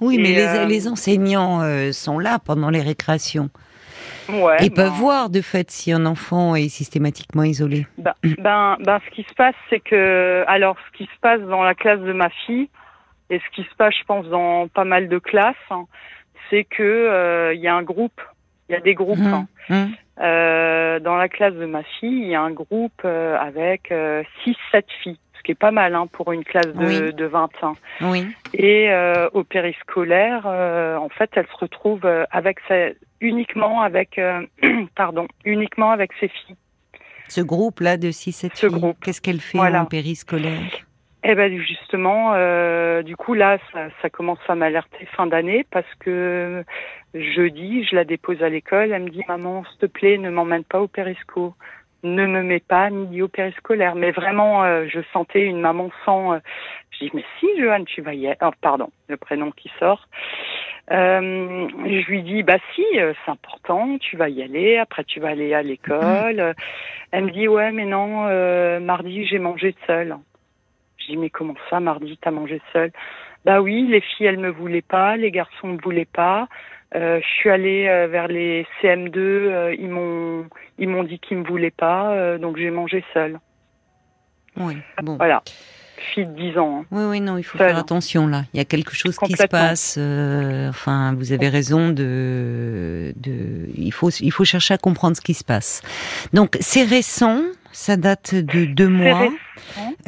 Oui, 0.00 0.18
mais 0.18 0.32
les, 0.32 0.46
euh, 0.46 0.64
les, 0.64 0.88
enseignants 0.88 1.60
sont 1.92 2.18
là 2.18 2.38
pendant 2.44 2.70
les 2.70 2.80
récréations. 2.80 3.50
Ouais, 4.28 4.56
Ils 4.60 4.72
peuvent 4.72 4.92
voir 4.92 5.30
de 5.30 5.40
fait 5.40 5.70
si 5.70 5.92
un 5.92 6.06
enfant 6.06 6.56
est 6.56 6.68
systématiquement 6.68 7.44
isolé. 7.44 7.86
Ben, 7.98 8.14
ben, 8.38 8.76
ben, 8.80 9.00
ce 9.04 9.14
qui 9.14 9.22
se 9.22 9.34
passe, 9.34 9.54
c'est 9.70 9.80
que, 9.80 10.44
alors, 10.48 10.76
ce 10.90 10.98
qui 10.98 11.04
se 11.04 11.20
passe 11.20 11.40
dans 11.42 11.62
la 11.62 11.74
classe 11.74 12.00
de 12.00 12.12
ma 12.12 12.30
fille, 12.46 12.68
et 13.30 13.38
ce 13.38 13.54
qui 13.54 13.62
se 13.68 13.74
passe, 13.76 13.94
je 13.98 14.04
pense, 14.04 14.26
dans 14.26 14.68
pas 14.68 14.84
mal 14.84 15.08
de 15.08 15.18
classes, 15.18 15.56
hein, 15.70 15.86
c'est 16.50 16.64
que 16.64 17.52
il 17.54 17.60
y 17.60 17.68
a 17.68 17.74
un 17.74 17.82
groupe 17.82 18.20
il 18.72 18.76
y 18.76 18.78
a 18.78 18.80
des 18.80 18.94
groupes. 18.94 19.18
Mmh. 19.18 19.34
Hein. 19.34 19.46
Mmh. 19.68 19.92
Euh, 20.20 21.00
dans 21.00 21.16
la 21.16 21.28
classe 21.28 21.54
de 21.54 21.66
ma 21.66 21.82
fille, 21.82 22.22
il 22.22 22.28
y 22.28 22.34
a 22.34 22.42
un 22.42 22.50
groupe 22.50 23.02
euh, 23.04 23.36
avec 23.38 23.90
6-7 23.90 23.92
euh, 23.92 24.22
filles, 25.02 25.18
ce 25.36 25.42
qui 25.42 25.52
est 25.52 25.58
pas 25.58 25.70
mal 25.70 25.94
hein, 25.94 26.06
pour 26.10 26.32
une 26.32 26.44
classe 26.44 26.68
de, 26.68 27.10
de 27.10 27.24
20 27.24 27.50
ans. 27.64 27.76
Oui. 28.00 28.26
Et 28.54 28.90
au 29.32 29.44
périscolaire, 29.44 30.46
en 30.46 31.08
fait, 31.08 31.30
elle 31.34 31.46
se 31.46 31.56
retrouve 31.58 32.06
avec 32.30 32.58
uniquement 33.20 33.82
avec 33.82 34.20
pardon, 34.94 35.26
uniquement 35.44 35.90
avec 35.90 36.12
ses 36.20 36.28
filles. 36.28 36.56
Ce 37.28 37.40
groupe-là 37.40 37.96
de 37.96 38.08
6-7 38.08 38.56
filles, 38.56 38.94
qu'est-ce 39.02 39.20
qu'elle 39.20 39.40
fait 39.40 39.58
en 39.58 39.86
périscolaire? 39.86 40.60
Eh 41.24 41.34
ben 41.36 41.56
justement, 41.56 42.32
euh, 42.34 43.02
du 43.02 43.16
coup 43.16 43.34
là, 43.34 43.58
ça, 43.72 43.88
ça 44.00 44.10
commence 44.10 44.40
à 44.48 44.56
m'alerter 44.56 45.06
fin 45.16 45.26
d'année 45.26 45.64
parce 45.70 45.92
que 46.00 46.64
jeudi, 47.14 47.84
je 47.84 47.94
la 47.94 48.04
dépose 48.04 48.42
à 48.42 48.48
l'école. 48.48 48.92
Elle 48.92 49.04
me 49.04 49.10
dit 49.10 49.22
maman, 49.28 49.64
s'il 49.64 49.78
te 49.78 49.86
plaît, 49.86 50.18
ne 50.18 50.30
m'emmène 50.30 50.64
pas 50.64 50.80
au 50.80 50.88
périsco, 50.88 51.54
ne 52.02 52.26
me 52.26 52.42
mets 52.42 52.60
pas 52.60 52.90
midi 52.90 53.22
au 53.22 53.28
périscolaire. 53.28 53.94
Mais 53.94 54.10
vraiment, 54.10 54.64
euh, 54.64 54.86
je 54.88 54.98
sentais 55.12 55.44
une 55.44 55.60
maman 55.60 55.90
sans. 56.04 56.34
Euh, 56.34 56.38
je 56.90 57.04
dis 57.04 57.10
mais 57.14 57.24
si, 57.38 57.46
Joanne, 57.60 57.84
tu 57.84 58.02
vas 58.02 58.14
y 58.14 58.26
aller. 58.26 58.38
Oh, 58.42 58.50
pardon, 58.60 58.90
le 59.08 59.16
prénom 59.16 59.52
qui 59.52 59.70
sort. 59.78 60.08
Euh, 60.90 61.68
je 61.84 62.10
lui 62.10 62.22
dis 62.22 62.42
bah 62.42 62.58
si, 62.74 62.84
euh, 62.96 63.12
c'est 63.24 63.30
important, 63.30 63.96
tu 63.98 64.16
vas 64.16 64.28
y 64.28 64.42
aller. 64.42 64.78
Après, 64.78 65.04
tu 65.04 65.20
vas 65.20 65.28
aller 65.28 65.54
à 65.54 65.62
l'école. 65.62 66.54
Elle 67.12 67.24
me 67.26 67.30
dit 67.30 67.46
ouais, 67.46 67.70
mais 67.70 67.84
non, 67.84 68.28
mardi 68.80 69.24
j'ai 69.24 69.38
mangé 69.38 69.76
seule. 69.86 70.16
Je 71.02 71.12
dis 71.12 71.16
mais 71.16 71.30
comment 71.30 71.54
ça, 71.70 71.80
mardi, 71.80 72.18
t'as 72.20 72.30
mangé 72.30 72.60
seul? 72.72 72.92
Bah 73.44 73.60
oui, 73.60 73.86
les 73.88 74.00
filles, 74.00 74.26
elles 74.26 74.38
me 74.38 74.50
voulaient 74.50 74.82
pas, 74.82 75.16
les 75.16 75.30
garçons 75.30 75.68
me 75.68 75.82
voulaient 75.82 76.04
pas. 76.04 76.48
Euh, 76.94 77.20
je 77.22 77.26
suis 77.26 77.50
allée 77.50 77.86
euh, 77.88 78.06
vers 78.06 78.28
les 78.28 78.66
CM2, 78.82 79.16
euh, 79.16 79.74
ils 79.78 79.88
m'ont 79.88 80.44
ils 80.78 80.88
m'ont 80.88 81.04
dit 81.04 81.18
qu'ils 81.18 81.38
me 81.38 81.44
voulaient 81.44 81.70
pas, 81.70 82.38
donc 82.38 82.56
j'ai 82.56 82.70
mangé 82.70 83.04
seule. 83.14 83.38
Oui, 84.56 84.76
bon. 85.02 85.16
Voilà. 85.16 85.42
Fille 86.14 86.26
de 86.26 86.32
10 86.32 86.58
ans. 86.58 86.80
Hein. 86.80 86.86
Oui, 86.90 87.04
oui, 87.04 87.20
non, 87.20 87.38
il 87.38 87.44
faut 87.44 87.56
faire 87.56 87.78
attention 87.78 88.26
là. 88.26 88.42
Il 88.52 88.56
y 88.56 88.60
a 88.60 88.64
quelque 88.64 88.94
chose 88.94 89.16
qui 89.16 89.34
se 89.34 89.46
passe. 89.46 89.96
enfin, 90.68 91.14
vous 91.14 91.32
avez 91.32 91.48
raison 91.48 91.88
de, 91.88 93.12
de. 93.16 93.68
Il 93.76 93.92
faut, 93.92 94.10
il 94.10 94.32
faut 94.32 94.44
chercher 94.44 94.74
à 94.74 94.78
comprendre 94.78 95.16
ce 95.16 95.22
qui 95.22 95.34
se 95.34 95.44
passe. 95.44 95.82
Donc, 96.32 96.56
c'est 96.60 96.84
récent. 96.84 97.42
Ça 97.72 97.96
date 97.96 98.34
de 98.34 98.66
deux 98.66 98.88
mois. 98.88 99.30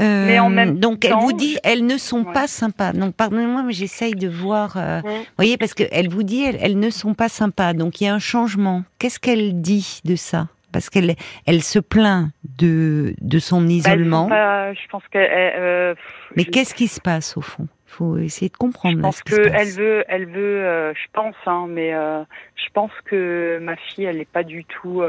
Euh, 0.01 0.27
mais 0.27 0.39
en 0.39 0.51
même 0.51 0.79
donc 0.79 1.05
elle 1.05 1.15
vous 1.15 1.33
dit, 1.33 1.57
elles 1.63 1.87
ne 1.87 1.97
sont 1.97 2.25
pas 2.25 2.47
sympas. 2.47 2.93
Donc 2.93 3.15
pardonnez-moi, 3.15 3.63
mais 3.63 3.73
j'essaye 3.73 4.15
de 4.15 4.29
voir. 4.29 4.77
Euh, 4.77 5.01
vous 5.05 5.25
voyez, 5.37 5.57
parce 5.57 5.75
qu'elle 5.75 6.09
vous 6.09 6.23
dit, 6.23 6.45
elles, 6.45 6.79
ne 6.79 6.91
sont 6.91 7.15
pas 7.15 7.29
sympas. 7.29 7.73
Donc 7.73 8.01
il 8.01 8.05
y 8.05 8.07
a 8.09 8.15
un 8.15 8.19
changement. 8.19 8.85
Qu'est-ce 8.99 9.19
qu'elle 9.19 9.61
dit 9.61 10.01
de 10.05 10.17
ça? 10.17 10.49
Parce 10.73 10.91
qu'elle, 10.91 11.15
elle 11.47 11.63
se 11.63 11.79
plaint 11.79 12.31
de 12.59 13.15
de 13.21 13.39
son 13.39 13.61
bah, 13.63 13.69
isolement. 13.69 14.29
je 14.29 14.89
pense 14.91 15.05
que. 15.11 15.19
Euh, 15.19 15.95
mais 16.37 16.45
qu'est-ce 16.45 16.75
qui 16.75 16.89
se 16.89 17.01
passe 17.01 17.37
au 17.37 17.41
fond? 17.41 17.69
Il 17.87 17.97
faut 17.97 18.19
essayer 18.19 18.49
de 18.49 18.57
comprendre. 18.57 18.97
Je 18.97 19.03
pense 19.03 19.23
qu'elle 19.23 19.71
veut, 19.71 20.05
elle 20.09 20.27
veut. 20.27 20.93
je 20.95 21.07
pense, 21.13 21.37
hein, 21.47 21.67
mais 21.69 21.93
je 21.93 22.71
pense 22.73 22.91
que 23.05 23.61
ma 23.63 23.77
fille, 23.77 24.05
elle 24.05 24.19
n'est 24.19 24.25
pas 24.25 24.43
du 24.43 24.65
tout 24.65 25.01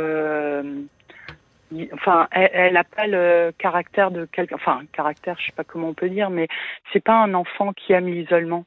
enfin, 1.93 2.27
elle 2.31 2.73
n'a 2.73 2.83
pas 2.83 3.07
le 3.07 3.51
caractère 3.57 4.11
de 4.11 4.25
quelqu'un, 4.25 4.55
enfin, 4.55 4.81
caractère, 4.93 5.37
je 5.39 5.47
sais 5.47 5.51
pas 5.51 5.63
comment 5.63 5.89
on 5.89 5.93
peut 5.93 6.09
dire, 6.09 6.29
mais 6.29 6.47
c'est 6.93 7.03
pas 7.03 7.15
un 7.15 7.33
enfant 7.33 7.73
qui 7.73 7.93
aime 7.93 8.07
l'isolement. 8.07 8.65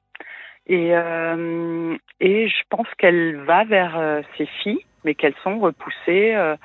Et, 0.66 0.90
euh, 0.94 1.96
et 2.20 2.48
je 2.48 2.62
pense 2.68 2.88
qu'elle 2.98 3.36
va 3.36 3.64
vers 3.64 3.98
euh, 3.98 4.20
ses 4.36 4.46
filles, 4.46 4.84
mais 5.04 5.14
qu'elles 5.14 5.36
sont 5.42 5.58
repoussées. 5.58 6.34
Euh, 6.34 6.56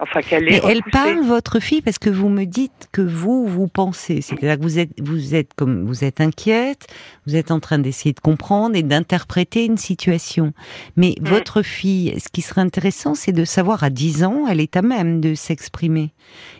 Enfin, 0.00 0.22
qu'elle 0.22 0.48
est. 0.48 0.60
elle 0.64 0.82
parle 0.92 1.24
votre 1.24 1.58
fille 1.58 1.82
parce 1.82 1.98
que 1.98 2.08
vous 2.08 2.28
me 2.28 2.44
dites 2.44 2.88
que 2.92 3.02
vous 3.02 3.46
vous 3.46 3.66
pensez, 3.66 4.20
c'est-à-dire 4.20 4.56
que 4.56 4.62
vous 4.62 4.78
êtes 4.78 4.90
vous 5.00 5.34
êtes 5.34 5.54
comme 5.54 5.84
vous 5.84 6.04
êtes 6.04 6.20
inquiète, 6.20 6.86
vous 7.26 7.34
êtes 7.34 7.50
en 7.50 7.58
train 7.58 7.80
d'essayer 7.80 8.12
de 8.12 8.20
comprendre 8.20 8.76
et 8.76 8.84
d'interpréter 8.84 9.64
une 9.64 9.76
situation. 9.76 10.52
Mais 10.96 11.16
mm. 11.20 11.26
votre 11.26 11.62
fille, 11.62 12.14
ce 12.20 12.28
qui 12.28 12.42
serait 12.42 12.60
intéressant, 12.60 13.16
c'est 13.16 13.32
de 13.32 13.44
savoir 13.44 13.82
à 13.82 13.90
10 13.90 14.22
ans, 14.22 14.46
elle 14.48 14.60
est 14.60 14.76
à 14.76 14.82
même 14.82 15.20
de 15.20 15.34
s'exprimer 15.34 16.12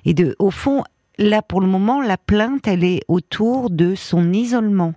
et 0.05 0.15
de, 0.15 0.35
au 0.39 0.51
fond, 0.51 0.83
là 1.19 1.41
pour 1.43 1.61
le 1.61 1.67
moment, 1.67 2.01
la 2.01 2.17
plainte, 2.17 2.67
elle 2.67 2.83
est 2.83 3.03
autour 3.09 3.71
de 3.71 3.95
son 3.95 4.33
isolement. 4.33 4.95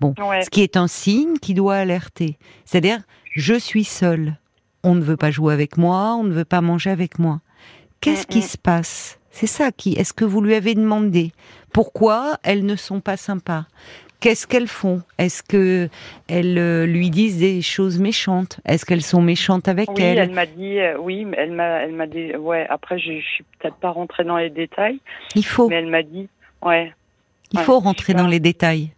Bon, 0.00 0.14
ce 0.18 0.50
qui 0.50 0.62
est 0.62 0.76
un 0.76 0.88
signe 0.88 1.38
qui 1.40 1.54
doit 1.54 1.76
alerter. 1.76 2.36
C'est-à-dire, 2.64 3.00
je 3.30 3.54
suis 3.54 3.84
seule. 3.84 4.36
On 4.82 4.96
ne 4.96 5.00
veut 5.00 5.16
pas 5.16 5.30
jouer 5.30 5.54
avec 5.54 5.76
moi, 5.76 6.16
on 6.16 6.24
ne 6.24 6.32
veut 6.32 6.44
pas 6.44 6.60
manger 6.60 6.90
avec 6.90 7.20
moi. 7.20 7.40
Qu'est-ce 8.02 8.26
qui 8.26 8.42
se 8.42 8.58
passe? 8.58 9.18
C'est 9.30 9.46
ça 9.46 9.70
qui. 9.70 9.94
Est-ce 9.94 10.12
que 10.12 10.24
vous 10.24 10.40
lui 10.40 10.54
avez 10.54 10.74
demandé? 10.74 11.32
Pourquoi 11.72 12.36
elles 12.42 12.66
ne 12.66 12.76
sont 12.76 13.00
pas 13.00 13.16
sympas? 13.16 13.64
Qu'est-ce 14.20 14.46
qu'elles 14.46 14.68
font? 14.68 15.02
Est-ce 15.18 15.42
que 15.42 15.88
elles 16.28 16.58
euh, 16.58 16.84
lui 16.84 17.10
disent 17.10 17.38
des 17.38 17.62
choses 17.62 17.98
méchantes? 17.98 18.60
Est-ce 18.64 18.84
qu'elles 18.84 19.02
sont 19.02 19.22
méchantes 19.22 19.68
avec 19.68 19.88
oui, 19.90 20.02
elle 20.02 20.18
elle 20.18 20.30
m'a 20.30 20.46
dit 20.46 20.78
euh, 20.78 20.96
oui, 20.98 21.26
elle 21.36 21.52
m'a 21.52 21.82
elle 21.82 21.92
m'a 21.92 22.06
dit 22.06 22.36
ouais, 22.36 22.66
après 22.68 22.98
je, 22.98 23.20
je 23.20 23.26
suis 23.26 23.44
peut-être 23.58 23.76
pas 23.76 23.90
rentrée 23.90 24.24
dans 24.24 24.36
les 24.36 24.50
détails. 24.50 25.00
Il 25.34 25.44
faut. 25.44 25.68
Mais 25.68 25.76
elle 25.76 25.88
m'a 25.90 26.02
dit 26.02 26.28
ouais. 26.62 26.92
Il 27.52 27.60
faut 27.60 27.78
rentrer 27.78 28.14
dans 28.14 28.26
les 28.26 28.40
détails. 28.40 28.90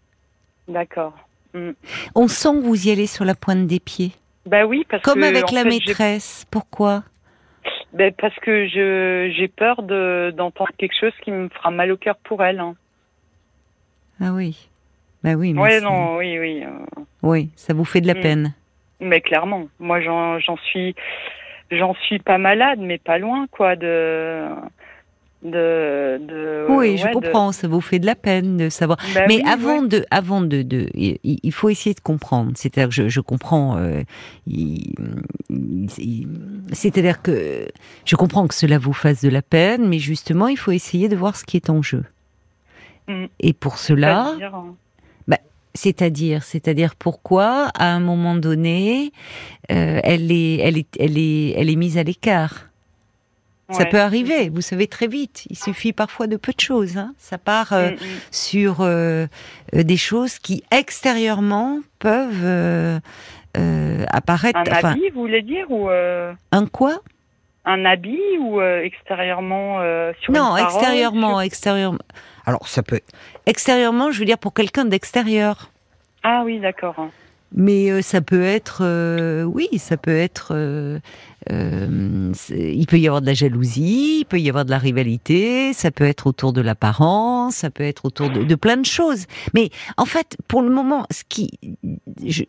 D'accord. 0.69 1.15
Mm. 1.55 1.71
On 2.15 2.29
sent 2.29 2.55
que 2.57 2.63
vous 2.63 2.89
y 2.89 2.91
allez 2.91 3.07
sur 3.07 3.25
la 3.25 3.35
pointe 3.35 3.67
des 3.67 3.81
pieds. 3.81 4.13
Bah 4.47 4.67
oui, 4.67 4.85
parce 4.91 5.03
Comme 5.03 5.23
avec 5.23 5.51
la 5.53 5.65
maîtresse. 5.65 6.45
Pourquoi? 6.51 7.03
Ben, 7.95 8.13
Parce 8.13 8.35
que 8.37 8.67
je 8.67 9.33
j'ai 9.37 9.49
peur 9.49 9.83
d'entendre 9.83 10.71
quelque 10.77 10.95
chose 10.99 11.13
qui 11.23 11.31
me 11.31 11.49
fera 11.49 11.71
mal 11.71 11.91
au 11.93 11.97
cœur 11.97 12.17
pour 12.17 12.43
elle. 12.45 12.61
Hein. 12.61 12.75
Ah 14.21 14.33
oui. 14.33 14.69
Ben 15.23 15.37
oui. 15.37 15.55
Mais 15.55 15.61
ouais, 15.61 15.81
non, 15.81 16.17
oui, 16.17 16.39
oui. 16.39 16.65
Euh. 16.65 17.03
Oui, 17.23 17.51
ça 17.57 17.73
vous 17.73 17.85
fait 17.85 18.01
de 18.01 18.07
la 18.07 18.15
mm. 18.15 18.21
peine. 18.21 18.55
Mais 19.01 19.21
clairement, 19.21 19.69
moi 19.79 20.01
j'en 20.01 20.57
suis 20.65 20.95
j'en 21.71 21.95
suis 21.95 22.19
pas 22.19 22.39
malade, 22.39 22.79
mais 22.81 22.99
pas 22.99 23.19
loin, 23.19 23.47
quoi, 23.51 23.77
de 23.77 24.47
de, 25.45 26.67
oui, 26.71 26.97
je 26.97 27.13
comprends, 27.13 27.53
ça 27.53 27.69
vous 27.69 27.83
fait 27.83 27.99
de 27.99 28.07
la 28.07 28.15
peine 28.15 28.57
de 28.57 28.69
savoir. 28.71 28.99
Bah 29.15 29.23
Mais 29.29 29.43
avant 29.47 29.83
de, 29.83 30.05
avant 30.11 30.41
de, 30.41 30.63
de, 30.63 30.89
il 30.95 31.53
faut 31.53 31.69
essayer 31.69 31.95
de 31.95 32.01
comprendre. 32.01 32.53
C'est-à-dire 32.55 32.89
que 32.89 32.95
je, 32.95 33.09
je 33.09 33.21
comprends. 33.21 33.77
Euh, 33.77 34.03
c'est-à-dire 36.73 37.21
que 37.21 37.69
je 38.07 38.17
comprends 38.17 38.47
que 38.47 38.55
cela 38.55 38.79
vous 38.79 38.95
fasse 38.95 39.23
de 39.23 39.29
la 39.29 39.43
peine, 39.43 39.87
mais 39.87 39.99
justement, 39.99 40.49
il 40.49 40.57
faut 40.57 40.73
essayer 40.73 41.09
de 41.09 41.17
voir 41.17 41.37
ce 41.37 41.45
qui 41.45 41.57
est 41.57 41.69
en 41.69 41.83
jeu. 41.83 42.05
Mm. 43.09 43.27
Et 43.41 43.53
pour 43.53 43.77
cela, 43.77 44.35
hein. 44.41 44.75
bah, 45.29 45.39
c'est-à-dire, 45.75 46.43
c'est-à-dire 46.43 46.97
pourquoi, 46.97 47.69
à 47.75 47.93
un 47.93 48.01
moment 48.01 48.35
donné, 48.35 49.13
euh, 49.71 50.01
elle 50.03 50.33
est, 50.33 50.57
elle 50.57 50.79
est, 50.79 50.97
elle 50.99 51.19
est, 51.19 51.51
elle 51.57 51.69
est 51.69 51.77
mise 51.77 51.99
à 51.99 52.03
l'écart? 52.03 52.71
Ça 53.71 53.87
peut 53.87 54.01
arriver, 54.01 54.51
vous 54.51 54.61
savez 54.61 54.87
très 54.87 55.07
vite. 55.07 55.47
Il 55.49 55.57
suffit 55.57 55.93
parfois 55.93 56.27
de 56.27 56.37
peu 56.37 56.53
de 56.53 56.61
choses. 56.61 56.99
Hein. 56.99 57.15
Ça 57.19 57.39
part 57.39 57.73
euh, 57.73 57.91
mm, 57.91 57.95
mm. 57.95 57.99
sur 58.31 58.81
euh, 58.81 59.27
euh, 59.75 59.83
des 59.83 59.97
choses 59.97 60.39
qui 60.39 60.63
extérieurement 60.71 61.81
peuvent 61.99 63.01
apparaître. 64.09 64.59
Un 64.59 64.89
habit, 64.91 65.11
vous 65.15 65.21
voulez 65.21 65.43
dire 65.43 65.71
ou 65.71 65.89
un 65.89 66.67
quoi? 66.67 66.99
Un 67.65 67.87
habit 67.87 68.21
ou 68.41 68.61
extérieur,ment 68.61 69.81
sur 70.21 70.33
Non, 70.33 70.57
extérieurement, 70.57 71.41
extérieurement. 71.41 71.99
Alors 72.47 72.69
ça 72.69 72.83
peut 72.83 73.01
extérieurement, 73.47 74.11
je 74.11 74.19
veux 74.19 74.27
dire 74.27 74.39
pour 74.39 74.53
quelqu'un 74.53 74.85
d'extérieur. 74.85 75.71
Ah 76.23 76.43
oui, 76.45 76.59
d'accord. 76.59 77.09
Mais 77.57 78.03
ça 78.03 78.21
peut 78.21 78.43
être, 78.43 79.45
oui, 79.45 79.69
ça 79.79 79.97
peut 79.97 80.17
être 80.17 80.53
euh, 81.51 82.33
il 82.51 82.87
peut 82.87 82.99
y 82.99 83.07
avoir 83.07 83.21
de 83.21 83.27
la 83.27 83.35
jalousie, 83.35 84.21
il 84.21 84.25
peut 84.25 84.39
y 84.39 84.49
avoir 84.49 84.65
de 84.65 84.71
la 84.71 84.79
rivalité, 84.79 85.73
ça 85.73 85.91
peut 85.91 86.05
être 86.05 86.27
autour 86.27 86.53
de 86.53 86.61
l'apparence, 86.61 87.57
ça 87.57 87.71
peut 87.71 87.85
être 87.85 88.05
autour 88.05 88.31
de, 88.31 88.45
de, 88.45 88.55
plein 88.55 88.77
de 88.77 88.87
choses. 88.87 89.27
Mais 89.55 89.71
en 89.97 90.05
fait, 90.05 90.37
pour 90.49 90.63
le 90.63 90.71
moment, 90.71 91.07
ce 91.11 91.23
qui, 91.29 91.51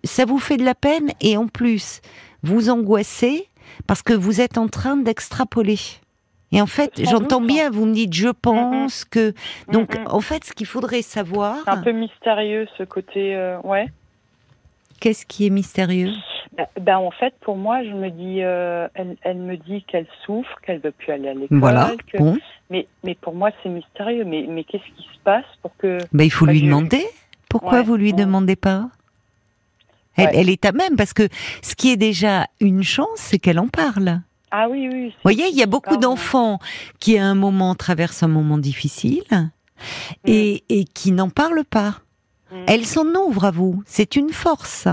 ça 0.03 0.25
vous 0.25 0.39
fait 0.39 0.57
de 0.57 0.63
la 0.63 0.75
peine 0.75 1.11
et 1.21 1.37
en 1.37 1.47
plus, 1.47 2.01
vous 2.43 2.69
angoissez 2.69 3.49
parce 3.87 4.01
que 4.01 4.13
vous 4.13 4.41
êtes 4.41 4.57
en 4.57 4.67
train 4.67 4.97
d'extrapoler. 4.97 5.79
Et 6.51 6.61
en 6.61 6.67
fait, 6.67 6.93
j'entends 7.03 7.41
bien, 7.41 7.69
vous 7.69 7.85
me 7.85 7.93
dites 7.93 8.13
je 8.13 8.29
pense 8.29 9.03
que. 9.03 9.33
Donc, 9.71 9.97
en 10.05 10.21
fait, 10.21 10.45
ce 10.45 10.53
qu'il 10.53 10.67
faudrait 10.67 11.01
savoir. 11.01 11.57
C'est 11.65 11.71
un 11.71 11.81
peu 11.81 11.91
mystérieux 11.91 12.67
ce 12.77 12.83
côté, 12.83 13.35
euh, 13.35 13.59
ouais. 13.63 13.87
Qu'est-ce 15.05 15.27
qui 15.27 15.45
est 15.45 15.51
mystérieux? 15.51 16.13
Ben, 16.81 16.97
en 16.97 17.11
fait, 17.11 17.35
pour 17.41 17.57
moi, 17.57 17.83
je 17.83 17.91
me 17.91 18.09
dis, 18.09 18.41
euh, 18.41 18.87
elle, 18.95 19.15
elle, 19.21 19.37
me 19.37 19.55
dit 19.55 19.83
qu'elle 19.83 20.07
souffre, 20.25 20.59
qu'elle 20.65 20.79
veut 20.79 20.89
plus 20.89 21.11
aller 21.11 21.27
à 21.27 21.35
l'école. 21.35 21.59
Voilà. 21.59 21.91
Mais, 22.71 22.87
mais 23.03 23.13
pour 23.13 23.35
moi, 23.35 23.51
c'est 23.61 23.69
mystérieux. 23.69 24.23
Mais, 24.25 24.47
mais 24.49 24.63
qu'est-ce 24.63 24.83
qui 24.97 25.03
se 25.03 25.19
passe 25.23 25.45
pour 25.61 25.77
que 25.77 25.99
ben, 26.11 26.23
il 26.23 26.31
faut 26.31 26.47
lui 26.47 26.63
demander. 26.63 27.05
Pourquoi 27.49 27.83
vous 27.83 27.95
lui 27.95 28.13
demandez 28.13 28.55
pas? 28.55 28.89
Elle, 30.17 30.29
elle, 30.33 30.49
est 30.49 30.65
à 30.65 30.71
même 30.71 30.95
parce 30.95 31.13
que 31.13 31.29
ce 31.61 31.75
qui 31.75 31.91
est 31.91 31.97
déjà 31.97 32.47
une 32.59 32.81
chance, 32.81 33.17
c'est 33.17 33.37
qu'elle 33.37 33.59
en 33.59 33.67
parle. 33.67 34.21
Ah 34.49 34.69
oui, 34.69 34.89
oui. 34.91 35.09
Vous 35.09 35.21
voyez, 35.21 35.49
il 35.49 35.55
y 35.55 35.61
a 35.61 35.67
beaucoup 35.67 35.97
d'enfants 35.97 36.57
qui, 36.99 37.19
à 37.19 37.27
un 37.27 37.35
moment, 37.35 37.75
traversent 37.75 38.23
un 38.23 38.27
moment 38.27 38.57
difficile 38.57 39.21
mm. 39.29 39.49
et, 40.25 40.63
et 40.69 40.85
qui 40.85 41.11
n'en 41.11 41.29
parlent 41.29 41.63
pas. 41.63 41.99
Mm. 42.51 42.55
Elle 42.67 42.85
s'en 42.85 43.05
ouvre 43.15 43.45
à 43.45 43.51
vous. 43.51 43.83
C'est 43.85 44.15
une 44.15 44.31
force. 44.31 44.87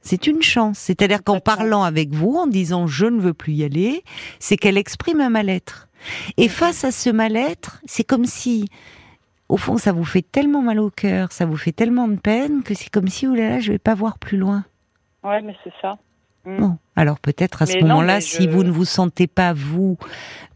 C'est 0.00 0.26
une 0.26 0.42
chance. 0.42 0.78
C'est-à-dire 0.78 1.24
qu'en 1.24 1.40
parlant 1.40 1.82
avec 1.82 2.10
vous, 2.10 2.36
en 2.36 2.46
disant 2.46 2.86
je 2.86 3.06
ne 3.06 3.20
veux 3.20 3.34
plus 3.34 3.54
y 3.54 3.64
aller, 3.64 4.04
c'est 4.38 4.56
qu'elle 4.56 4.76
exprime 4.76 5.20
un 5.20 5.30
mal-être. 5.30 5.88
Et 6.36 6.48
face 6.48 6.84
à 6.84 6.92
ce 6.92 7.08
mal-être, 7.08 7.80
c'est 7.86 8.04
comme 8.04 8.26
si, 8.26 8.68
au 9.48 9.56
fond, 9.56 9.78
ça 9.78 9.92
vous 9.92 10.04
fait 10.04 10.22
tellement 10.22 10.60
mal 10.60 10.78
au 10.78 10.90
cœur, 10.90 11.32
ça 11.32 11.46
vous 11.46 11.56
fait 11.56 11.72
tellement 11.72 12.08
de 12.08 12.16
peine 12.16 12.62
que 12.62 12.74
c'est 12.74 12.90
comme 12.90 13.08
si, 13.08 13.26
oulala, 13.26 13.60
je 13.60 13.72
vais 13.72 13.78
pas 13.78 13.94
voir 13.94 14.18
plus 14.18 14.36
loin. 14.36 14.64
Ouais, 15.22 15.40
mais 15.40 15.56
c'est 15.64 15.72
ça. 15.80 15.96
Mm. 16.46 16.58
Bon, 16.58 16.78
alors 16.96 17.18
peut-être 17.20 17.62
à 17.62 17.66
ce 17.66 17.78
moment-là, 17.78 18.20
si 18.20 18.46
vous 18.46 18.64
ne 18.64 18.70
vous 18.70 18.84
sentez 18.84 19.26
pas 19.26 19.52
vous, 19.54 19.96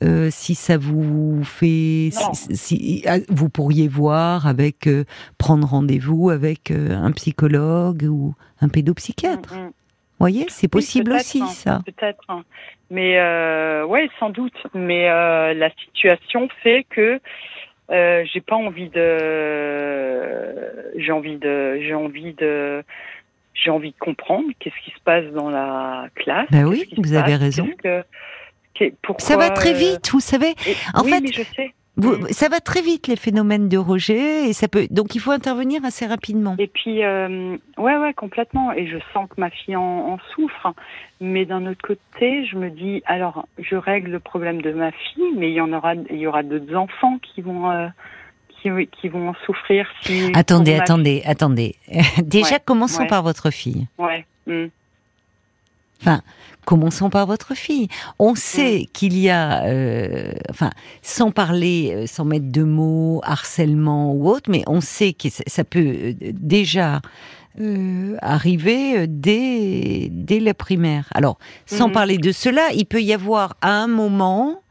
euh, 0.04 0.28
si 0.30 0.54
ça 0.54 0.76
vous 0.76 1.42
fait, 1.44 2.10
si, 2.32 3.02
ah, 3.06 3.16
vous 3.28 3.48
pourriez 3.48 3.88
voir 3.88 4.46
avec 4.46 4.86
euh, 4.86 5.04
prendre 5.38 5.66
rendez-vous 5.66 6.30
avec 6.30 6.70
euh, 6.70 6.90
un 6.90 7.10
psychologue 7.12 8.04
ou 8.04 8.34
un 8.60 8.68
pédopsychiatre. 8.68 9.54
Mm, 9.54 9.66
mm. 9.66 9.72
Voyez, 10.20 10.46
c'est 10.48 10.68
possible 10.68 11.12
aussi 11.12 11.40
hein, 11.40 11.46
ça. 11.46 11.80
Peut-être, 11.86 12.24
hein. 12.28 12.42
mais 12.90 13.18
ouais, 13.84 14.10
sans 14.18 14.30
doute. 14.30 14.56
Mais 14.74 15.06
la 15.54 15.70
situation 15.70 16.48
fait 16.62 16.84
que 16.90 17.20
j'ai 17.88 18.40
pas 18.40 18.56
envie 18.56 18.88
de, 18.88 20.50
j'ai 20.96 21.12
envie 21.12 21.36
de, 21.36 21.78
j'ai 21.80 21.94
envie 21.94 22.34
de 22.34 22.82
j'ai 23.62 23.70
envie 23.70 23.92
de 23.92 23.98
comprendre 23.98 24.48
qu'est-ce 24.58 24.84
qui 24.84 24.90
se 24.90 25.00
passe 25.04 25.26
dans 25.32 25.50
la 25.50 26.08
classe. 26.14 26.48
Ben 26.50 26.64
oui, 26.64 26.88
vous 26.96 27.14
avez 27.14 27.36
raison. 27.36 27.68
ça 29.18 29.36
va 29.36 29.50
très 29.50 29.74
euh, 29.74 29.78
vite, 29.78 30.10
vous 30.10 30.20
savez. 30.20 30.54
en 30.94 31.02
oui, 31.04 31.10
fait, 31.10 31.20
mais 31.20 31.32
je 31.32 31.42
sais. 31.42 31.74
Ça 32.30 32.48
va 32.48 32.60
très 32.60 32.80
vite 32.80 33.08
les 33.08 33.16
phénomènes 33.16 33.68
de 33.68 33.76
rejet 33.76 34.48
et 34.48 34.52
ça 34.52 34.68
peut 34.68 34.86
donc 34.88 35.16
il 35.16 35.20
faut 35.20 35.32
intervenir 35.32 35.84
assez 35.84 36.06
rapidement. 36.06 36.54
Et 36.58 36.68
puis 36.68 37.02
euh, 37.02 37.56
ouais 37.76 37.96
ouais 37.96 38.14
complètement 38.14 38.72
et 38.72 38.86
je 38.86 38.98
sens 39.12 39.28
que 39.28 39.40
ma 39.40 39.50
fille 39.50 39.74
en, 39.74 40.16
souffre 40.32 40.74
mais 41.20 41.44
d'un 41.44 41.66
autre 41.66 41.82
côté 41.82 42.46
je 42.46 42.56
me 42.56 42.70
dis 42.70 43.02
alors 43.04 43.46
je 43.58 43.74
règle 43.74 44.12
le 44.12 44.20
problème 44.20 44.62
de 44.62 44.70
ma 44.72 44.92
fille 44.92 45.32
mais 45.36 45.50
il 45.50 45.54
y 45.54 45.60
en 45.60 45.72
aura 45.72 45.94
il 45.94 46.18
y 46.18 46.28
aura 46.28 46.44
d'autres 46.44 46.76
enfants 46.76 47.18
qui 47.18 47.42
vont 47.42 47.68
euh, 47.68 47.88
qui, 48.62 49.08
vont 49.08 49.30
en 49.30 49.34
souffrir. 49.46 49.86
Si 50.02 50.30
attendez, 50.34 50.74
attendez, 50.74 51.22
attendez. 51.24 51.76
Déjà, 52.22 52.58
commençons 52.58 53.06
par 53.06 53.22
votre 53.22 53.50
fille. 53.50 53.86
Ouais. 53.98 54.24
Hmm. 54.46 54.66
Enfin, 56.00 56.22
commençons 56.64 57.10
par 57.10 57.26
votre 57.26 57.54
fille. 57.54 57.88
On 58.18 58.34
sait 58.34 58.80
hmm. 58.80 58.86
qu'il 58.92 59.18
y 59.18 59.30
a, 59.30 59.64
euh, 59.64 60.32
enfin, 60.50 60.70
sans 61.02 61.30
parler, 61.30 61.92
euh, 61.94 62.06
sans 62.06 62.24
mettre 62.24 62.50
de 62.50 62.62
mots, 62.62 63.20
harcèlement 63.24 64.12
ou 64.12 64.28
autre, 64.28 64.50
mais 64.50 64.62
on 64.66 64.80
sait 64.80 65.12
que 65.12 65.28
ça 65.30 65.64
peut 65.64 65.78
euh, 65.80 66.12
déjà 66.20 67.00
arriver 68.20 69.08
dès, 69.08 70.08
dès 70.12 70.38
la 70.38 70.54
primaire. 70.54 71.08
Alors, 71.12 71.38
sans 71.66 71.88
hmm. 71.88 71.92
parler 71.92 72.18
de 72.18 72.30
cela, 72.30 72.68
il 72.72 72.86
peut 72.86 73.02
y 73.02 73.12
avoir 73.12 73.56
à 73.62 73.72
un 73.72 73.88
moment, 73.88 74.62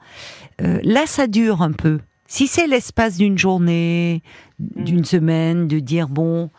là 0.59 1.05
ça 1.05 1.27
dure 1.27 1.61
un 1.61 1.73
peu, 1.73 1.99
si 2.27 2.47
c'est 2.47 2.67
l'espace 2.67 3.17
d'une 3.17 3.37
journée, 3.37 4.21
d'une 4.59 5.01
mm. 5.01 5.05
semaine, 5.05 5.67
de 5.67 5.79
dire 5.79 6.07
bon, 6.09 6.49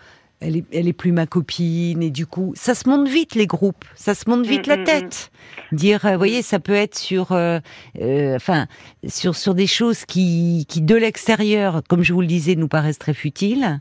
elle 0.41 0.57
est, 0.57 0.65
elle 0.73 0.89
est 0.89 0.93
plus 0.93 1.13
ma 1.13 1.27
copine 1.27 2.03
et 2.03 2.11
du 2.11 2.27
coup, 2.27 2.53
ça 2.57 2.75
se 2.75 2.89
monte 2.89 3.09
vite 3.09 3.35
les 3.35 3.47
groupes, 3.47 3.85
ça 3.95 4.15
se 4.15 4.29
monte 4.31 4.47
vite 4.47 4.67
Mm, 4.67 4.71
la 4.71 4.77
mm, 4.77 4.85
tête. 4.85 5.31
Dire, 5.73 6.07
euh, 6.07 6.13
vous 6.13 6.19
voyez, 6.19 6.43
ça 6.43 6.61
peut 6.61 6.75
être 6.75 6.97
sur, 6.97 7.33
euh, 7.33 7.59
euh, 8.01 8.37
enfin, 8.37 8.67
sur 9.07 9.35
sur 9.35 9.55
des 9.55 9.67
choses 9.67 10.05
qui, 10.05 10.65
qui 10.69 10.81
de 10.81 10.95
l'extérieur, 10.95 11.83
comme 11.89 12.03
je 12.03 12.13
vous 12.13 12.21
le 12.21 12.27
disais, 12.27 12.55
nous 12.55 12.69
paraissent 12.69 12.99
très 12.99 13.15
futiles, 13.15 13.81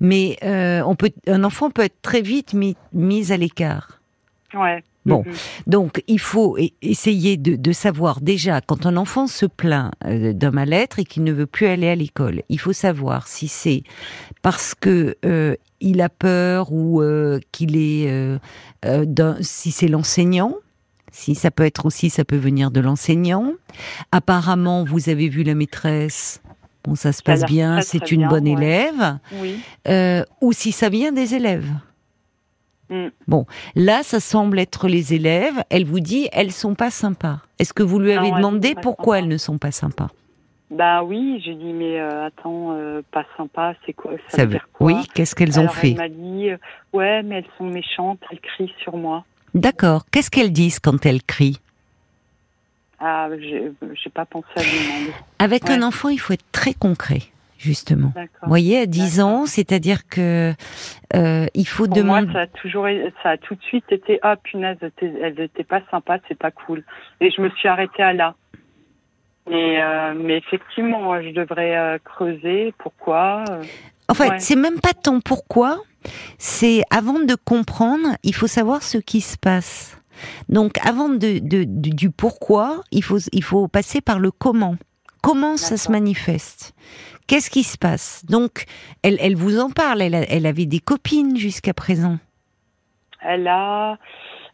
mais 0.00 0.36
euh, 0.42 0.82
on 0.84 0.96
peut, 0.96 1.10
un 1.26 1.44
enfant 1.44 1.70
peut 1.70 1.82
être 1.82 2.00
très 2.02 2.22
vite 2.22 2.54
mis, 2.54 2.76
mis 2.92 3.32
à 3.32 3.36
l'écart. 3.36 4.00
Ouais. 4.54 4.82
Bon. 5.06 5.22
Mhm. 5.26 5.32
Donc, 5.66 6.02
il 6.08 6.18
faut 6.18 6.56
essayer 6.80 7.36
de, 7.36 7.56
de 7.56 7.72
savoir 7.72 8.20
déjà, 8.20 8.60
quand 8.60 8.86
un 8.86 8.96
enfant 8.96 9.26
se 9.26 9.44
plaint 9.46 9.92
euh, 10.06 10.32
d'un 10.32 10.50
mal-être 10.50 10.98
et 10.98 11.04
qu'il 11.04 11.24
ne 11.24 11.32
veut 11.32 11.46
plus 11.46 11.66
aller 11.66 11.88
à 11.88 11.94
l'école, 11.94 12.42
il 12.48 12.58
faut 12.58 12.72
savoir 12.72 13.28
si 13.28 13.48
c'est 13.48 13.82
parce 14.42 14.74
que 14.74 15.16
euh, 15.26 15.56
il 15.80 16.00
a 16.00 16.08
peur 16.08 16.72
ou 16.72 17.02
euh, 17.02 17.38
qu'il 17.52 17.76
est, 17.76 18.10
euh, 18.10 18.38
euh, 18.86 19.04
d'un- 19.04 19.36
si 19.40 19.70
c'est 19.72 19.88
l'enseignant. 19.88 20.54
Si 21.12 21.34
ça 21.36 21.50
peut 21.52 21.64
être 21.64 21.86
aussi, 21.86 22.10
ça 22.10 22.24
peut 22.24 22.36
venir 22.36 22.70
de 22.72 22.80
l'enseignant. 22.80 23.52
Apparemment, 24.10 24.84
vous 24.84 25.08
avez 25.08 25.28
vu 25.28 25.42
la 25.42 25.54
maîtresse. 25.54 26.40
Bon, 26.84 26.94
ça 26.96 27.12
se 27.12 27.22
passe 27.22 27.44
bien, 27.44 27.80
c'est 27.82 28.10
une 28.10 28.20
bien, 28.22 28.28
bonne 28.28 28.44
ouais. 28.48 28.52
élève. 28.52 29.18
Oui. 29.40 29.56
Euh, 29.88 30.24
ou 30.40 30.52
si 30.52 30.72
ça 30.72 30.88
vient 30.88 31.12
des 31.12 31.34
élèves. 31.34 31.68
Mm. 32.90 33.08
Bon, 33.26 33.46
là, 33.74 34.02
ça 34.02 34.20
semble 34.20 34.58
être 34.58 34.88
les 34.88 35.14
élèves. 35.14 35.62
Elle 35.70 35.84
vous 35.84 36.00
dit, 36.00 36.28
elles 36.32 36.52
sont 36.52 36.74
pas 36.74 36.90
sympas. 36.90 37.40
Est-ce 37.58 37.72
que 37.72 37.82
vous 37.82 37.98
lui 37.98 38.14
Non, 38.14 38.20
avez 38.20 38.30
demandé 38.32 38.74
pourquoi 38.80 39.18
elles 39.18 39.28
ne 39.28 39.38
sont 39.38 39.58
pas 39.58 39.72
sympas? 39.72 40.08
Bah 40.70 41.04
oui, 41.04 41.40
j'ai 41.44 41.54
dit 41.54 41.72
mais 41.72 42.00
euh, 42.00 42.26
attends, 42.26 42.72
euh, 42.72 43.02
pas 43.12 43.24
sympa, 43.36 43.74
c'est 43.86 43.92
quoi? 43.92 44.12
Ça, 44.28 44.38
Ça 44.38 44.44
veut 44.44 44.52
dire 44.52 44.68
quoi? 44.72 44.86
Oui, 44.88 45.06
qu'est-ce 45.14 45.34
qu'elles 45.34 45.60
ont 45.60 45.68
fait 45.68 45.90
Elle 45.90 45.96
m'a 45.96 46.08
dit 46.08 46.50
euh, 46.50 46.56
ouais, 46.92 47.22
mais 47.22 47.36
elles 47.36 47.50
sont 47.58 47.64
méchantes, 47.64 48.18
elles 48.30 48.40
crient 48.40 48.74
sur 48.82 48.96
moi. 48.96 49.24
D'accord. 49.54 50.04
Qu'est-ce 50.10 50.30
qu'elles 50.30 50.52
disent 50.52 50.80
quand 50.80 51.06
elles 51.06 51.22
crient? 51.22 51.60
Ah, 52.98 53.28
j'ai 53.38 54.10
pas 54.10 54.24
pensé 54.24 54.48
à 54.56 54.62
lui 54.62 54.70
demander. 54.70 55.12
Avec 55.38 55.68
un 55.68 55.82
enfant, 55.82 56.08
il 56.08 56.18
faut 56.18 56.32
être 56.32 56.50
très 56.50 56.74
concret, 56.74 57.22
justement. 57.64 58.12
Vous 58.42 58.48
voyez, 58.48 58.80
à 58.80 58.86
10 58.86 59.16
D'accord. 59.16 59.30
ans, 59.30 59.46
c'est-à-dire 59.46 60.06
que 60.06 60.52
euh, 61.14 61.46
il 61.54 61.66
faut 61.66 61.86
Pour 61.86 61.96
demander. 61.96 62.26
moi, 62.26 62.34
ça 62.34 62.40
a 62.42 62.46
toujours, 62.46 62.86
ça 63.22 63.30
a 63.30 63.36
tout 63.38 63.54
de 63.54 63.62
suite 63.62 63.84
été 63.90 64.18
ah 64.22 64.36
punaise, 64.36 64.76
elles 65.00 65.40
étaient 65.40 65.64
pas 65.64 65.80
sympas, 65.90 66.18
c'est 66.28 66.38
pas 66.38 66.50
cool. 66.50 66.84
Et 67.20 67.30
je 67.30 67.40
me 67.40 67.50
suis 67.50 67.68
arrêtée 67.68 68.02
à 68.02 68.12
là. 68.12 68.34
Mais, 69.50 69.82
euh, 69.82 70.14
mais 70.16 70.38
effectivement, 70.38 71.20
je 71.20 71.30
devrais 71.30 71.76
euh, 71.76 71.98
creuser. 72.02 72.72
Pourquoi 72.78 73.44
En 74.08 74.14
fait, 74.14 74.28
Ouais. 74.30 74.38
c'est 74.38 74.56
même 74.56 74.80
pas 74.80 74.92
tant 74.94 75.20
pourquoi, 75.20 75.80
c'est 76.38 76.82
avant 76.90 77.18
de 77.20 77.34
comprendre, 77.34 78.08
il 78.22 78.34
faut 78.34 78.46
savoir 78.46 78.82
ce 78.82 78.98
qui 78.98 79.20
se 79.20 79.36
passe. 79.36 79.98
Donc, 80.48 80.72
avant 80.86 81.08
de, 81.08 81.40
du 81.40 82.10
pourquoi, 82.10 82.80
il 82.92 83.02
faut, 83.02 83.18
il 83.32 83.42
faut 83.42 83.66
passer 83.68 84.00
par 84.00 84.18
le 84.20 84.30
comment. 84.30 84.76
Comment 85.24 85.56
ça 85.56 85.76
se 85.76 85.90
manifeste? 85.90 86.74
Qu'est-ce 87.26 87.48
qui 87.50 87.62
se 87.62 87.78
passe? 87.78 88.24
Donc, 88.26 88.66
elle, 89.02 89.16
elle 89.20 89.34
vous 89.36 89.58
en 89.58 89.70
parle. 89.70 90.02
Elle, 90.02 90.14
a- 90.14 90.30
elle 90.30 90.46
avait 90.46 90.66
des 90.66 90.80
copines 90.80 91.36
jusqu'à 91.36 91.72
présent. 91.72 92.18
Elle 93.22 93.48
a, 93.48 93.96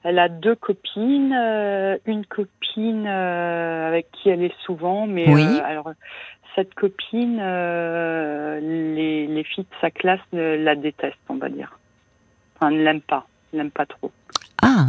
elle 0.05 0.19
a 0.21 0.29
deux 0.29 0.55
copines, 0.55 1.33
euh, 1.37 1.99
une 2.07 2.25
copine 2.25 3.07
euh, 3.09 3.89
avec 3.89 4.07
qui 4.13 4.29
elle 4.29 4.45
est 4.45 4.55
souvent, 4.65 5.09
mais 5.09 5.29
Oui. 5.33 5.45
euh, 5.45 5.61
alors 5.65 5.91
cette 6.55 6.75
copine, 6.75 7.39
les, 7.39 9.27
les 9.27 9.45
filles 9.45 9.65
de 9.65 9.77
sa 9.81 9.91
classe 9.91 10.21
la 10.33 10.75
détestent, 10.77 11.17
on 11.29 11.37
va 11.37 11.49
dire. 11.49 11.79
Enfin, 12.57 12.71
ne 12.71 12.83
l'aiment 12.83 13.01
pas, 13.01 13.27
ne 13.53 13.59
l'aiment 13.59 13.71
pas 13.71 13.87
trop. 13.87 14.11
Ah, 14.63 14.87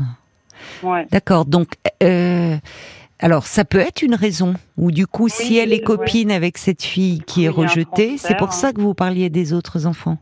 Ouais. 0.84 1.08
d'accord. 1.12 1.46
Donc, 1.46 1.70
alors, 3.22 3.46
ça 3.48 3.64
peut 3.66 3.80
être 3.80 4.02
une 4.02 4.16
raison. 4.16 4.56
Ou 4.78 4.92
du 4.92 5.08
coup, 5.08 5.30
si 5.30 5.58
elle 5.58 5.72
est 5.74 5.78
ouais. 5.78 5.84
copine 5.84 6.32
avec 6.32 6.58
cette 6.58 6.84
fille 6.84 7.22
qui 7.22 7.42
Oui, 7.42 7.46
est 7.46 7.50
rejetée, 7.50 8.18
c'est 8.18 8.36
pour 8.38 8.52
ça 8.54 8.74
que 8.74 8.82
vous 8.82 8.94
parliez 8.94 9.30
des 9.30 9.54
autres 9.54 9.86
enfants. 9.86 10.18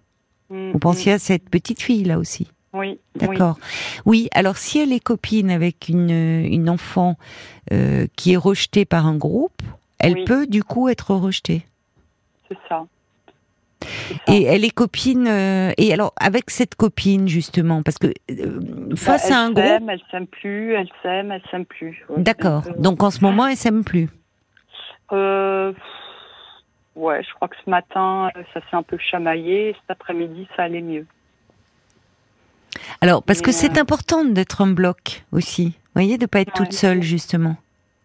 Mm, 0.49 0.71
Vous 0.73 0.79
pensiez 0.79 1.13
à 1.13 1.19
cette 1.19 1.49
petite 1.49 1.81
fille 1.81 2.03
là 2.03 2.19
aussi. 2.19 2.43
mm. 2.73 2.77
Oui. 2.79 2.99
D'accord. 3.15 3.57
Oui. 4.05 4.27
alors 4.33 4.57
si 4.57 4.77
elle 4.79 4.93
est 4.93 4.99
copine 4.99 5.49
avec 5.49 5.89
une, 5.89 6.09
une 6.11 6.69
enfant 6.69 7.17
euh, 7.73 8.05
qui 8.15 8.33
est 8.33 8.37
rejetée 8.37 8.85
par 8.85 9.07
un 9.07 9.15
groupe, 9.17 9.61
elle 9.97 10.13
Oui. 10.13 10.23
peut 10.25 10.45
du 10.47 10.63
coup 10.63 10.87
être 10.89 11.15
rejetée. 11.15 11.65
c'est 12.47 12.57
ça. 12.69 12.85
Et 14.27 14.43
elle 14.43 14.65
est 14.65 14.69
copine. 14.71 15.27
euh, 15.27 15.71
et 15.77 15.93
alors 15.93 16.13
avec 16.19 16.49
cette 16.49 16.75
copine 16.75 17.27
justement, 17.27 17.81
parce 17.83 17.97
que 17.97 18.07
euh, 18.07 18.59
Bah, 18.59 18.95
face 18.95 19.27
elle 19.27 19.33
à 19.33 19.39
un 19.41 19.51
groupe, 19.51 19.65
s'aime, 19.65 19.89
elle 19.89 20.01
s'aime 20.11 20.27
plus, 20.27 20.73
elle 20.73 20.89
s'aime, 21.01 21.31
elle 21.31 21.41
s'aime 21.49 21.65
plus. 21.65 22.05
Ouais, 22.09 22.21
d'accord. 22.21 22.63
peu- 22.63 22.73
Donc 22.81 23.01
en 23.03 23.09
ce 23.11 23.21
moment, 23.23 23.47
elle 23.47 23.55
s'aime 23.57 23.83
plus. 23.83 24.09
Euh, 25.11 25.71
ouais, 26.95 27.23
je 27.23 27.33
crois 27.35 27.47
que 27.47 27.55
ce 27.63 27.69
matin, 27.69 28.29
euh, 28.35 28.41
ça 28.53 28.59
s'est 28.61 28.75
un 28.75 28.83
peu 28.83 28.97
chamaillé. 28.97 29.69
et 29.69 29.73
Cet 29.73 29.91
après-midi, 29.91 30.47
ça 30.55 30.63
allait 30.63 30.81
mieux. 30.81 31.05
Alors 33.01 33.23
parce 33.23 33.41
que 33.41 33.51
c'est 33.51 33.77
euh, 33.77 33.81
important 33.81 34.25
d'être 34.25 34.61
un 34.61 34.71
bloc 34.71 35.23
aussi. 35.31 35.67
Vous 35.67 36.01
voyez, 36.01 36.17
de 36.17 36.25
pas 36.25 36.41
être 36.41 36.59
Ouais. 36.59 36.65
toute 36.65 36.73
seule 36.73 37.01
justement. 37.01 37.55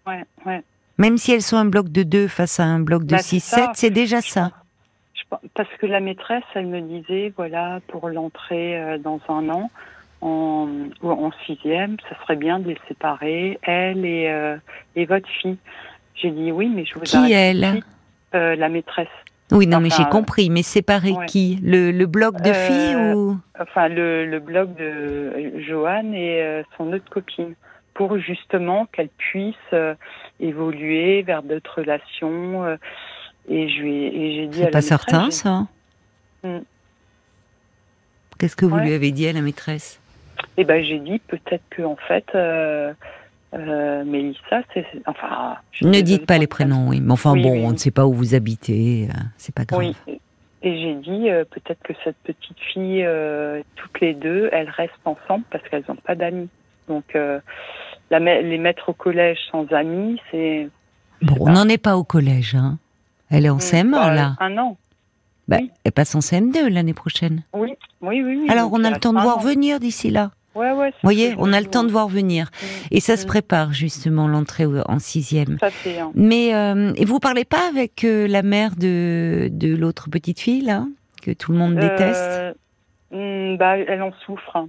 Ouais, 0.07 0.25
ouais. 0.47 0.63
Même 0.99 1.19
si 1.19 1.33
elles 1.33 1.43
sont 1.43 1.57
un 1.57 1.65
bloc 1.65 1.89
de 1.91 2.03
deux 2.05 2.29
face 2.29 2.61
à 2.61 2.65
un 2.65 2.79
bloc 2.81 3.05
de 3.05 3.11
Bah, 3.17 3.19
c'est 3.19 3.41
6, 3.41 3.41
ça. 3.41 3.57
7, 3.57 3.69
c'est 3.75 3.91
déjà 3.91 4.21
ça. 4.21 4.53
Parce 5.55 5.69
que 5.79 5.87
la 5.87 6.01
maîtresse, 6.01 6.45
elle 6.55 6.67
me 6.67 6.81
disait, 6.81 7.33
voilà, 7.37 7.81
pour 7.89 8.09
l'entrée 8.09 8.81
euh, 8.81 8.99
dans 8.99 9.21
un 9.29 9.49
an, 9.51 9.71
en, 10.21 10.69
sixième, 11.47 11.97
ça 12.09 12.17
serait 12.23 12.37
bien 12.37 12.59
de 12.59 12.69
les 12.69 12.79
séparer, 12.89 13.59
elle 13.63 14.07
et, 14.07 14.29
euh, 14.29 14.57
et 14.97 15.05
votre 15.05 15.29
fille. 15.29 15.59
J'ai 16.15 16.31
dit 16.31 16.51
oui, 16.51 16.73
mais 16.75 16.85
je 16.87 16.95
vous 16.95 17.01
Qui 17.01 17.33
elle. 17.33 17.83
Euh, 18.35 18.57
La 18.57 18.69
maîtresse. 18.69 19.09
Oui, 19.53 19.67
non, 19.67 19.81
mais 19.81 19.91
j'ai 19.91 20.05
compris. 20.05 20.49
Mais 20.49 20.63
séparer 20.63 21.13
ouais. 21.13 21.27
qui? 21.27 21.59
Le, 21.63 21.91
le 21.91 22.07
bloc 22.07 22.41
de 22.41 22.49
Euh, 22.49 22.55
filles 22.55 23.15
ou? 23.15 23.39
Enfin, 23.61 23.89
le, 23.89 24.25
le 24.25 24.39
blog 24.41 24.75
de 24.77 25.61
Joanne 25.61 26.15
et 26.15 26.63
son 26.77 26.93
autre 26.93 27.11
copine. 27.11 27.55
Pour 27.93 28.19
justement 28.19 28.87
qu'elle 28.87 29.11
puisse 29.11 29.75
évoluer 30.41 31.23
vers 31.23 31.43
d'autres 31.43 31.81
relations. 31.81 32.79
Et 33.49 33.69
je 33.69 33.81
lui 33.83 33.95
ai- 34.05 34.17
et 34.17 34.35
j'ai 34.37 34.47
dit 34.49 34.59
C'est 34.59 34.71
pas 34.71 34.81
certain, 34.83 35.31
ça. 35.31 35.67
Hmm. 36.43 36.59
Qu'est-ce 38.39 38.57
que 38.57 38.67
vous 38.67 38.77
Ouais. 38.77 38.85
lui 38.87 38.93
avez 38.93 39.13
dit 39.13 39.27
à 39.29 39.33
la 39.33 39.41
maîtresse? 39.41 40.01
Eh 40.57 40.65
ben, 40.65 40.83
j'ai 40.85 40.99
dit 40.99 41.19
peut-être 41.29 41.63
que 41.71 41.83
en 41.83 41.97
fait, 41.97 42.25
euh, 42.35 42.93
euh, 43.55 44.05
Mélissa, 44.05 44.63
c'est 44.73 44.85
enfin. 45.07 45.57
Ne 45.83 46.01
dites 46.01 46.27
pas 46.27 46.35
les 46.35 46.41
le 46.43 46.47
prénoms, 46.49 46.89
oui. 46.89 47.01
Mais 47.01 47.13
enfin 47.13 47.33
Oui, 47.33 47.43
bon, 47.43 47.53
oui, 47.53 47.63
on 47.65 47.73
ne 47.73 47.77
sait 47.77 47.91
pas 47.91 48.07
où 48.07 48.13
vous 48.13 48.35
habitez, 48.35 49.09
euh, 49.11 49.15
c'est 49.37 49.55
pas 49.55 49.65
grave. 49.65 49.81
Oui. 49.81 49.97
Et 50.63 50.81
j'ai 50.81 50.95
dit 50.95 51.31
euh, 51.31 51.45
peut-être 51.45 51.83
que 51.83 51.93
cette 52.05 52.17
petite 52.25 52.59
fille, 52.73 53.07
toutes 53.77 54.01
les 54.01 54.15
deux, 54.15 54.49
elles 54.53 54.71
restent 54.71 54.93
ensemble 55.05 55.45
parce 55.51 55.67
qu'elles 55.69 55.85
n'ont 55.89 55.97
pas 55.97 56.15
d'amis. 56.15 56.49
Donc, 56.89 57.15
la, 57.15 58.19
les 58.19 58.59
mettre 58.59 58.89
au 58.91 58.93
collège 58.93 59.39
sans 59.51 59.67
amis, 59.73 60.21
c'est. 60.31 60.69
Bon, 61.23 61.37
on 61.41 61.53
n'en 61.53 61.69
est 61.69 61.79
pas 61.79 61.97
au 61.97 62.05
collège, 62.05 62.55
hein. 62.55 62.79
Elle 63.35 63.47
est 63.47 63.51
en 63.51 63.59
CM1 63.59 63.91
Bah, 63.91 64.15
là. 64.15 64.37
Un 64.41 64.57
an. 64.59 64.77
Bah, 65.49 65.59
oui. 65.61 65.71
Elle 65.85 65.93
passe 65.93 66.15
en 66.15 66.21
CM2 66.21 66.69
l'année 66.69 66.95
prochaine. 66.95 67.43
Oui, 67.53 67.75
oui, 68.01 68.23
oui. 68.23 68.37
oui. 68.43 68.47
Alors 68.49 68.71
on 68.73 68.83
a 68.85 68.91
le 68.91 68.97
temps 68.99 69.13
de 69.13 69.21
voir 69.21 69.39
an. 69.39 69.41
venir 69.41 69.79
d'ici 69.81 70.11
là. 70.11 70.31
Ouais, 70.55 70.71
ouais. 70.71 70.91
Vous 70.91 70.97
voyez, 71.03 71.35
on 71.39 71.53
a 71.53 71.61
le 71.61 71.67
temps 71.67 71.83
de 71.83 71.91
voir 71.91 72.07
venir. 72.09 72.47
Mm. 72.63 72.67
Et 72.93 73.01
ça 73.01 73.17
se 73.17 73.25
Mm. 73.25 73.29
prépare 73.29 73.73
justement 73.73 74.29
l'entrée 74.29 74.67
en 74.87 74.99
sixième. 75.01 75.59
Ça 75.59 75.71
fait. 75.71 75.99
hein. 75.99 76.13
Mais 76.15 76.55
euh, 76.55 76.93
et 76.97 77.05
vous 77.05 77.19
parlez 77.19 77.45
pas 77.45 77.69
avec 77.69 78.05
euh, 78.05 78.29
la 78.29 78.43
mère 78.43 78.77
de, 78.77 79.49
de 79.51 79.75
l'autre 79.77 80.09
petite 80.11 80.39
fille 80.41 80.63
là 80.63 80.85
que 81.23 81.33
tout 81.33 81.51
le 81.53 81.59
monde 81.59 81.75
déteste? 81.75 82.55
Euh, 83.13 83.55
hmm, 83.55 83.57
bah, 83.57 83.79
elle 83.79 84.03
en 84.03 84.13
souffre. 84.25 84.57
hein. 84.57 84.69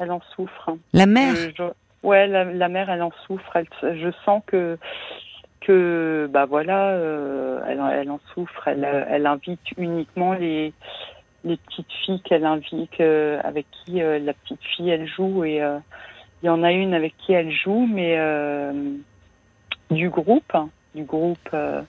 Elle 0.00 0.10
en 0.10 0.20
souffre. 0.34 0.68
hein. 0.68 0.78
La 0.92 1.06
mère? 1.06 1.36
Je- 1.36 1.50
je- 1.56 1.72
ouais, 2.06 2.26
la, 2.26 2.44
la 2.44 2.68
mère, 2.68 2.90
elle 2.90 3.02
en 3.02 3.12
souffre. 3.26 3.54
Elle, 3.54 3.68
je 3.82 4.08
sens 4.24 4.42
que 4.46 4.76
que 5.66 6.28
bah 6.32 6.46
voilà, 6.46 6.88
euh, 6.90 7.60
elle, 7.68 7.80
elle 7.92 8.10
en 8.10 8.20
souffre. 8.32 8.68
Elle, 8.68 8.84
euh, 8.84 9.04
elle 9.08 9.26
invite 9.26 9.60
uniquement 9.76 10.32
les 10.34 10.72
les 11.44 11.58
petites 11.58 11.92
filles 12.04 12.20
qu'elle 12.22 12.46
invite, 12.46 12.90
que- 12.96 13.38
avec 13.44 13.66
qui 13.70 14.00
euh, 14.00 14.18
la 14.18 14.32
petite 14.32 14.62
fille 14.62 14.88
elle 14.88 15.06
joue 15.06 15.44
et 15.44 15.60
euh, 15.60 15.78
il 16.42 16.46
y 16.46 16.48
en 16.48 16.62
a 16.62 16.72
une 16.72 16.94
avec 16.94 17.14
qui 17.18 17.32
elle 17.32 17.52
joue, 17.52 17.86
mais 17.92 18.14
euh, 18.16 18.72
du 19.90 20.08
groupe, 20.08 20.54
hein, 20.54 20.70
du 20.94 21.04
groupe 21.04 21.48
euh, 21.52 21.82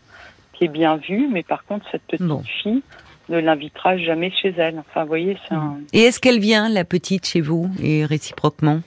qui 0.54 0.66
est 0.66 0.70
bien 0.70 0.98
vu, 0.98 1.30
mais 1.32 1.44
par 1.44 1.64
contre 1.66 1.86
cette 1.92 2.04
petite 2.04 2.26
Bon. 2.28 2.42
fille 2.62 2.84
ne 3.30 3.40
l'invitera 3.40 3.98
jamais 3.98 4.32
chez 4.32 4.54
elle. 4.58 4.78
Enfin, 4.80 5.02
vous 5.02 5.08
voyez, 5.08 5.38
c'est 5.48 5.56
un... 5.56 5.78
Et 5.94 6.02
est-ce 6.02 6.20
qu'elle 6.20 6.40
vient 6.40 6.70
la 6.70 6.84
petite 6.84 7.26
chez 7.26 7.42
vous 7.42 7.70
et 7.82 8.06
réciproquement? 8.06 8.82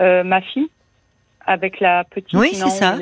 Euh, 0.00 0.22
ma 0.24 0.40
fille 0.40 0.68
avec 1.46 1.80
la 1.80 2.04
petite. 2.04 2.38
Oui, 2.38 2.50
c'est 2.52 2.68
ça. 2.68 2.98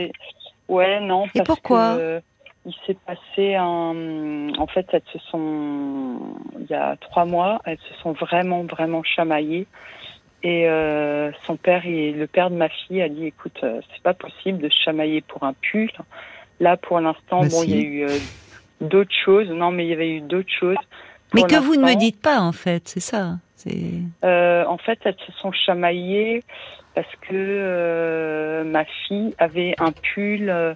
Ouais, 0.71 1.01
non. 1.01 1.27
Et 1.27 1.39
parce 1.39 1.47
pourquoi 1.47 1.97
que, 1.97 2.23
il 2.65 2.75
s'est 2.87 2.97
passé 3.07 3.57
un. 3.57 4.53
En 4.59 4.67
fait, 4.67 4.87
elles 4.93 5.03
se 5.13 5.19
sont. 5.31 6.37
Il 6.59 6.67
y 6.71 6.75
a 6.75 6.97
trois 7.01 7.25
mois, 7.25 7.61
elles 7.65 7.79
se 7.89 7.95
sont 8.03 8.13
vraiment, 8.13 8.63
vraiment 8.63 9.03
chamaillées. 9.03 9.67
Et 10.43 10.69
euh, 10.69 11.33
son 11.47 11.57
père, 11.57 11.85
et 11.85 12.13
le 12.13 12.27
père 12.27 12.51
de 12.51 12.57
ma 12.57 12.69
fille, 12.69 13.03
a 13.03 13.09
dit 13.09 13.27
"Écoute, 13.27 13.59
euh, 13.63 13.81
c'est 13.93 14.03
pas 14.03 14.15
possible 14.15 14.59
de 14.59 14.69
se 14.69 14.79
chamailler 14.85 15.23
pour 15.23 15.43
un 15.43 15.55
pull. 15.55 15.91
Là, 16.61 16.77
pour 16.77 17.01
l'instant, 17.01 17.45
bon, 17.45 17.63
il 17.65 17.71
y 17.71 17.75
a 17.75 17.81
eu 17.81 18.05
euh, 18.05 18.19
d'autres 18.81 19.15
choses. 19.25 19.49
Non, 19.49 19.71
mais 19.71 19.87
il 19.87 19.91
y 19.91 19.93
avait 19.93 20.11
eu 20.11 20.21
d'autres 20.21 20.53
choses. 20.53 20.77
mais 21.35 21.43
que 21.43 21.57
vous 21.57 21.77
ne 21.77 21.85
me 21.85 21.95
dites 21.97 22.21
pas, 22.23 22.41
en 22.41 22.53
fait, 22.53 22.89
c'est 22.89 23.01
ça. 23.01 23.35
Euh, 24.25 24.65
en 24.65 24.79
fait, 24.79 24.99
elles 25.05 25.17
se 25.27 25.33
sont 25.33 25.53
chamaillées 25.53 26.43
parce 26.95 27.15
que 27.21 27.33
euh, 27.33 28.65
ma 28.65 28.85
fille 28.85 29.35
avait 29.39 29.75
un 29.79 29.93
pull 29.93 30.51
euh, 30.51 30.75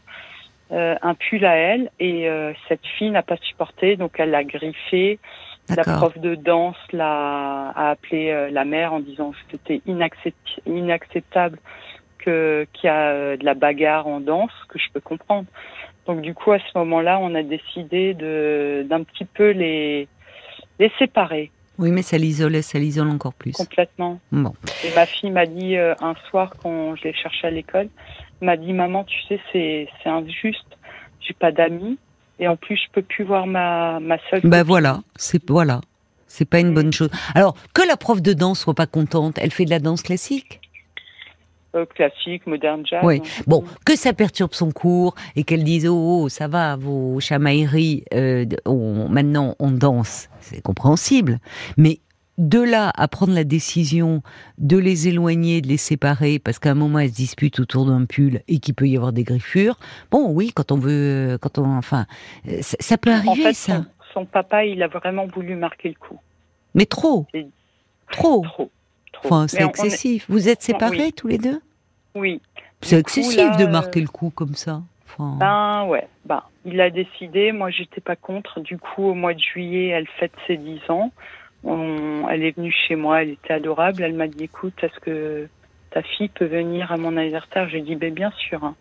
un 0.71 1.15
pull 1.15 1.45
à 1.45 1.57
elle 1.57 1.91
et 2.01 2.29
cette 2.69 2.85
fille 2.99 3.11
n'a 3.11 3.23
pas 3.23 3.37
supporté, 3.37 3.97
donc 3.97 4.13
elle 4.19 4.31
l'a 4.31 4.45
griffé. 4.45 5.19
La 5.69 5.83
prof 5.83 6.19
de 6.19 6.35
danse 6.35 6.77
l'a 6.93 7.71
a 7.71 7.91
appelé 7.91 8.51
la 8.51 8.65
mère 8.65 8.93
en 8.93 9.01
disant 9.01 9.31
que 9.31 9.37
c'était 9.53 9.83
inacceptable 9.87 11.59
qu'il 12.19 12.67
y 12.83 12.89
a 12.89 13.37
de 13.37 13.45
la 13.45 13.55
bagarre 13.55 14.07
en 14.07 14.21
danse, 14.21 14.53
que 14.69 14.79
je 14.79 14.87
peux 14.93 15.01
comprendre. 15.01 15.47
Donc 16.07 16.23
du 16.23 16.35
coup 16.35 16.53
à 16.53 16.59
ce 16.59 16.79
moment-là, 16.79 17.19
on 17.21 17.35
a 17.35 17.43
décidé 17.43 18.15
de 18.15 18.85
d'un 18.89 19.05
petit 19.05 19.27
peu 19.27 19.51
les 19.51 20.09
les 20.81 20.91
séparer. 20.99 21.51
Oui, 21.79 21.91
mais 21.91 22.03
ça 22.03 22.19
l'isolait, 22.19 22.63
ça 22.63 22.79
l'isole 22.79 23.09
encore 23.09 23.35
plus. 23.35 23.53
Complètement. 23.53 24.21
Bon. 24.31 24.53
Et 24.85 24.95
ma 24.95 25.07
fille 25.07 25.31
m'a 25.31 25.47
dit 25.47 25.77
un 25.77 26.15
soir 26.29 26.53
quand 26.63 26.95
je 26.97 27.05
l'ai 27.05 27.15
cherchée 27.15 27.47
à 27.47 27.51
l'école, 27.51 27.89
m'a 28.41 28.57
dit 28.57 28.73
maman, 28.73 29.05
tu 29.05 29.21
sais, 29.29 29.41
c'est 29.53 29.89
c'est 30.03 30.09
injuste. 30.09 30.67
J'ai 31.21 31.35
pas 31.35 31.53
d'amis 31.53 31.99
et 32.39 32.49
en 32.49 32.57
plus 32.57 32.77
je 32.77 32.91
peux 32.93 33.03
plus 33.03 33.25
voir 33.25 33.47
ma 33.47 33.99
ma 34.01 34.19
seule. 34.31 34.43
Ben 34.45 34.63
voilà, 34.63 35.01
c'est 35.17 35.51
voilà, 35.51 35.81
c'est 36.27 36.49
pas 36.49 36.61
une 36.61 36.75
bonne 36.75 36.93
chose. 36.93 37.11
Alors 37.35 37.57
que 37.73 37.83
la 37.87 37.97
prof 37.97 38.21
de 38.21 38.33
danse 38.33 38.61
soit 38.61 38.75
pas 38.75 38.87
contente, 38.87 39.39
elle 39.41 39.51
fait 39.51 39.65
de 39.65 39.71
la 39.71 39.79
danse 39.79 40.03
classique. 40.03 40.61
Euh, 41.75 41.87
classique, 41.87 42.47
moderne, 42.47 42.87
jazz. 42.87 43.01
Oui. 43.03 43.21
Bon, 43.49 43.63
mm. 43.63 43.67
que 43.85 43.97
ça 43.97 44.13
perturbe 44.13 44.55
son 44.55 44.71
cours 44.71 45.15
et 45.35 45.43
qu'elle 45.43 45.65
dise 45.65 45.89
oh, 45.89 46.23
oh, 46.23 46.29
ça 46.29 46.47
va 46.47 46.77
vos 46.77 47.19
chamailleries, 47.19 48.05
euh, 48.15 48.45
maintenant 49.11 49.57
on 49.59 49.73
danse, 49.73 50.29
c'est 50.39 50.63
compréhensible. 50.63 51.39
Mais 51.77 51.99
de 52.39 52.61
là 52.61 52.93
à 52.97 53.09
prendre 53.09 53.33
la 53.33 53.43
décision 53.43 54.23
de 54.59 54.77
les 54.77 55.09
éloigner, 55.09 55.61
de 55.63 55.69
les 55.69 55.77
séparer, 55.77 56.39
parce 56.39 56.61
qu'à 56.61 56.71
un 56.71 56.75
moment 56.75 57.01
elles 57.01 57.11
se 57.11 57.17
disputent 57.17 57.59
autour 57.59 57.87
d'un 57.87 58.05
pull 58.05 58.43
et 58.47 58.59
qu'il 58.59 58.75
peut 58.75 58.87
y 58.87 58.97
avoir 58.97 59.13
des 59.13 59.25
griffures. 59.25 59.77
Bon, 60.13 60.31
oui, 60.31 60.53
quand 60.55 60.71
on 60.71 60.79
veut, 60.79 61.39
quand 61.41 61.59
on, 61.59 61.77
enfin, 61.77 62.07
ça, 62.61 62.99
peut 62.99 63.13
arriver, 63.13 63.53
ça. 63.53 63.85
Son, 64.13 64.27
papa, 64.27 64.65
il 64.65 64.81
a 64.83 64.89
vraiment 64.89 65.27
voulu 65.27 65.57
marquer 65.57 65.89
le 65.89 65.95
coup. 65.95 66.21
Mais 66.75 66.87
trop. 66.87 67.27
Trop. 68.13 68.43
Trop. 68.45 68.71
Enfin, 69.25 69.49
c'est 69.49 69.65
excessif. 69.65 70.27
Vous 70.29 70.49
êtes 70.49 70.63
séparés 70.63 71.13
tous 71.13 71.29
les 71.29 71.39
deux? 71.39 71.61
Oui. 72.15 72.41
C'est 72.81 72.99
excessif 72.99 73.57
de 73.57 73.67
marquer 73.67 74.01
le 74.01 74.09
coup 74.09 74.31
comme 74.31 74.55
ça. 74.55 74.83
Enfin... 75.07 75.37
Ben 75.39 75.85
ouais, 75.89 76.09
ben, 76.25 76.43
il 76.65 76.81
a 76.81 76.91
décidé, 76.91 77.53
moi 77.53 77.71
j'étais 77.71 78.01
pas 78.01 78.17
contre. 78.17 78.61
Du 78.61 78.79
coup, 78.79 79.05
au 79.05 79.15
mois 79.15 79.33
de 79.33 79.39
juillet, 79.39 79.89
elle 79.89 80.09
fête 80.19 80.33
ses 80.47 80.57
10 80.57 80.81
ans 80.89 81.13
elle 81.67 82.43
est 82.43 82.57
venue 82.57 82.73
chez 82.73 82.97
moi, 82.97 83.23
elle 83.23 83.31
était 83.31 83.55
adorable. 83.55 84.03
Elle 84.03 84.15
m'a 84.15 84.29
dit 84.29 84.45
écoute, 84.45 84.75
est-ce 84.83 84.99
que 85.01 85.49
ta 85.91 86.03
fille 86.03 86.29
peut 86.29 86.47
venir 86.47 86.93
à 86.93 86.97
mon 86.97 87.17
anniversaire? 87.17 87.69
J'ai 87.69 87.81
dit 87.81 87.97
ben, 87.97 88.13
bien 88.13 88.33
sûr. 88.37 88.65
Hein. 88.65 88.75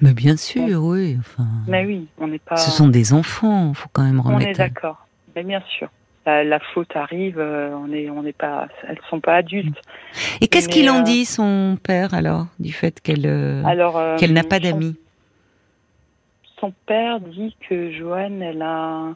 Mais 0.00 0.12
bien 0.12 0.36
sûr, 0.36 0.82
oui. 0.82 1.16
Enfin, 1.20 1.46
mais 1.68 1.86
oui, 1.86 2.08
on 2.18 2.28
n'est 2.28 2.38
pas. 2.38 2.56
Ce 2.56 2.70
sont 2.70 2.88
des 2.88 3.12
enfants, 3.12 3.70
il 3.70 3.74
faut 3.74 3.88
quand 3.92 4.02
même 4.02 4.20
remettre. 4.20 4.46
On 4.46 4.50
est 4.50 4.54
d'accord. 4.54 5.06
Mais 5.34 5.44
bien 5.44 5.62
sûr. 5.78 5.88
La, 6.26 6.58
faute 6.72 6.96
arrive, 6.96 7.38
euh, 7.38 7.70
on 7.76 7.92
est, 7.92 8.08
on 8.08 8.22
n'est 8.22 8.32
pas, 8.32 8.68
elles 8.88 9.00
sont 9.10 9.20
pas 9.20 9.36
adultes. 9.36 9.76
Et 10.40 10.48
qu'est-ce 10.48 10.70
qu'il 10.70 10.88
en 10.88 11.00
euh, 11.00 11.02
dit 11.02 11.26
son 11.26 11.76
père 11.82 12.14
alors 12.14 12.46
du 12.58 12.72
fait 12.72 13.00
qu'elle, 13.00 13.26
euh, 13.26 14.16
qu'elle 14.16 14.32
n'a 14.32 14.42
pas 14.42 14.58
d'amis? 14.58 14.96
Son 16.58 16.72
père 16.86 17.20
dit 17.20 17.54
que 17.68 17.92
Joanne, 17.92 18.40
elle 18.40 18.62
a 18.62 19.14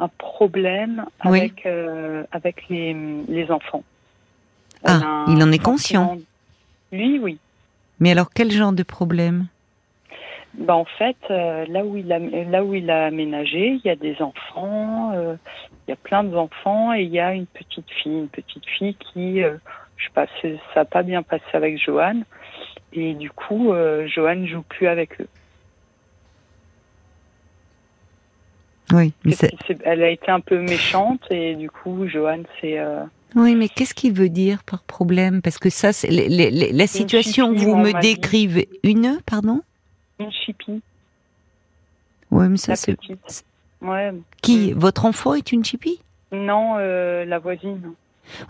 un 0.00 0.08
problème 0.18 1.04
avec, 1.20 1.66
euh, 1.66 2.24
avec 2.32 2.68
les, 2.68 2.96
les 3.28 3.50
enfants. 3.50 3.84
ah, 4.84 5.24
il 5.28 5.42
en 5.42 5.52
est 5.52 5.62
conscient 5.62 6.18
Lui, 6.92 7.18
oui. 7.18 7.38
Mais 8.00 8.12
alors, 8.12 8.30
quel 8.32 8.50
genre 8.50 8.72
de 8.72 8.82
problème? 8.82 9.46
Bah, 10.58 10.76
En 10.76 10.84
fait, 10.84 11.16
euh, 11.30 11.64
là, 11.68 11.84
où 11.84 11.96
il 11.96 12.12
a, 12.12 12.18
là 12.18 12.64
où 12.64 12.74
il 12.74 12.90
a 12.90 13.06
aménagé, 13.06 13.78
il 13.82 13.82
y 13.84 13.90
a 13.90 13.96
des 13.96 14.20
enfants, 14.20 15.12
euh, 15.14 15.36
il 15.86 15.90
y 15.90 15.92
a 15.92 15.96
plein 15.96 16.24
d'enfants, 16.24 16.92
et 16.92 17.02
il 17.02 17.10
y 17.10 17.20
a 17.20 17.32
une 17.32 17.46
petite 17.46 17.90
fille, 17.90 18.18
une 18.18 18.28
petite 18.28 18.66
fille 18.66 18.94
qui, 18.94 19.40
je 19.40 20.04
sais 20.04 20.12
pas, 20.14 20.26
ça 20.42 20.48
n'a 20.76 20.84
pas 20.84 21.02
bien 21.02 21.22
passé 21.22 21.44
avec 21.52 21.82
Joanne, 21.82 22.24
et 22.92 23.14
du 23.14 23.30
coup, 23.30 23.72
Joanne 24.06 24.46
joue 24.46 24.62
plus 24.62 24.86
avec 24.86 25.20
eux. 25.20 25.28
Oui, 28.92 29.12
elle 29.84 30.02
a 30.02 30.08
été 30.08 30.30
un 30.30 30.40
peu 30.40 30.60
méchante 30.60 31.20
et 31.30 31.54
du 31.54 31.70
coup, 31.70 32.08
Joanne, 32.08 32.44
c'est. 32.60 32.78
Euh, 32.78 33.02
oui, 33.34 33.54
mais 33.54 33.68
qu'est-ce 33.68 33.92
qu'il 33.92 34.14
veut 34.14 34.30
dire 34.30 34.62
par 34.64 34.82
problème? 34.82 35.42
Parce 35.42 35.58
que 35.58 35.68
ça, 35.68 35.92
c'est 35.92 36.08
la 36.10 36.86
situation 36.86 37.54
que 37.54 37.58
vous 37.58 37.76
me 37.76 38.00
décrivez. 38.00 38.68
Une, 38.82 39.18
pardon? 39.26 39.60
Une 40.18 40.32
chipie. 40.32 40.82
Oui, 42.30 42.48
mais 42.48 42.56
ça, 42.56 42.76
c'est. 42.76 42.96
Ouais. 43.80 44.12
Qui 44.42 44.72
Votre 44.72 45.04
enfant 45.04 45.34
est 45.34 45.52
une 45.52 45.64
chipie 45.64 46.00
Non, 46.32 46.74
euh, 46.78 47.24
la 47.24 47.38
voisine. 47.38 47.92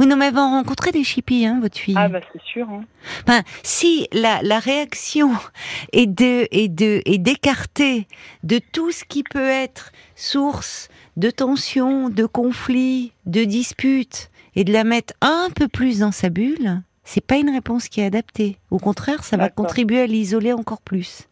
Oui, 0.01 0.07
non, 0.07 0.17
mais 0.17 0.29
elle 0.29 0.35
va 0.35 0.43
rencontrer 0.43 0.91
des 0.91 1.05
chippies, 1.05 1.47
hein, 1.47 1.61
votre 1.61 1.79
fille. 1.79 1.95
Ah, 1.97 2.09
bah, 2.09 2.21
c'est 2.33 2.43
sûr. 2.43 2.69
Hein. 2.69 2.85
Enfin, 3.23 3.43
si 3.63 4.09
la, 4.13 4.43
la 4.43 4.59
réaction 4.59 5.31
est 5.93 6.07
de, 6.07 6.49
est 6.51 6.69
de, 6.69 7.03
est 7.05 7.19
d'écarter 7.19 8.09
de 8.43 8.59
tout 8.73 8.91
ce 8.91 9.05
qui 9.05 9.23
peut 9.23 9.49
être 9.49 9.93
source 10.17 10.89
de 11.17 11.31
tension, 11.31 12.09
de 12.09 12.27
conflit, 12.27 13.13
de 13.27 13.45
dispute, 13.45 14.31
et 14.55 14.65
de 14.65 14.73
la 14.73 14.83
mettre 14.83 15.15
un 15.21 15.49
peu 15.55 15.69
plus 15.69 16.01
dans 16.01 16.11
sa 16.11 16.31
bulle, 16.31 16.83
c'est 17.05 17.25
pas 17.25 17.37
une 17.37 17.51
réponse 17.51 17.89
qui 17.89 18.01
est 18.01 18.07
adaptée. 18.07 18.59
Au 18.71 18.79
contraire, 18.79 19.23
ça 19.23 19.37
va 19.37 19.49
contribuer 19.51 20.01
à 20.01 20.07
l'isoler 20.07 20.53
encore 20.53 20.81
plus. 20.81 21.28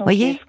Vous 0.00 0.04
voyez 0.04 0.40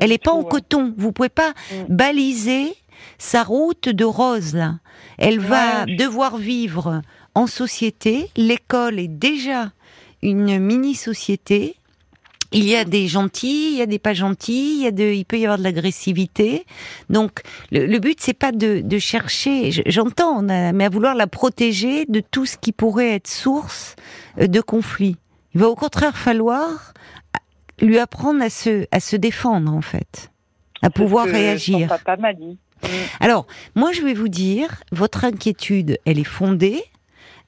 Elle 0.00 0.10
n'est 0.10 0.18
pas 0.18 0.32
en 0.32 0.42
coton. 0.42 0.94
Vous 0.96 1.12
pouvez 1.12 1.28
pas 1.28 1.50
mm. 1.50 1.94
baliser 1.94 2.74
sa 3.18 3.42
route 3.42 3.88
de 3.88 4.04
rose 4.04 4.54
là. 4.54 4.78
Elle 5.18 5.38
va 5.38 5.86
devoir 5.86 6.36
vivre 6.36 7.02
en 7.34 7.46
société. 7.46 8.30
L'école 8.36 8.98
est 8.98 9.08
déjà 9.08 9.72
une 10.22 10.58
mini-société. 10.58 11.76
Il 12.52 12.64
y 12.64 12.76
a 12.76 12.84
des 12.84 13.08
gentils, 13.08 13.72
il 13.72 13.78
y 13.78 13.82
a 13.82 13.86
des 13.86 13.98
pas 13.98 14.14
gentils, 14.14 14.76
il 14.76 14.82
y 14.84 14.86
a 14.86 14.92
de, 14.92 15.02
il 15.02 15.24
peut 15.24 15.38
y 15.38 15.44
avoir 15.44 15.58
de 15.58 15.64
l'agressivité. 15.64 16.64
Donc, 17.10 17.40
le, 17.72 17.98
but 17.98 18.20
c'est 18.20 18.32
pas 18.32 18.52
de, 18.52 18.98
chercher, 18.98 19.72
j'entends, 19.86 20.40
mais 20.42 20.84
à 20.84 20.88
vouloir 20.88 21.16
la 21.16 21.26
protéger 21.26 22.06
de 22.06 22.20
tout 22.20 22.46
ce 22.46 22.56
qui 22.56 22.70
pourrait 22.70 23.16
être 23.16 23.26
source 23.26 23.96
euh, 24.38 24.46
de 24.46 24.60
conflit. 24.60 25.16
Il 25.54 25.60
va 25.60 25.68
au 25.68 25.74
contraire 25.74 26.16
falloir 26.16 26.94
lui 27.80 27.98
apprendre 27.98 28.42
à 28.42 28.50
se, 28.50 28.86
à 28.90 29.00
se 29.00 29.16
défendre 29.16 29.72
en 29.72 29.82
fait, 29.82 30.30
à 30.82 30.90
pouvoir 30.90 31.26
réagir. 31.26 31.88
Son 31.88 31.88
papa 31.88 32.16
m'a 32.16 32.32
dit. 32.32 32.58
Alors, 33.20 33.46
moi, 33.74 33.92
je 33.92 34.02
vais 34.02 34.14
vous 34.14 34.28
dire, 34.28 34.82
votre 34.92 35.24
inquiétude, 35.24 35.98
elle 36.04 36.18
est 36.18 36.24
fondée. 36.24 36.82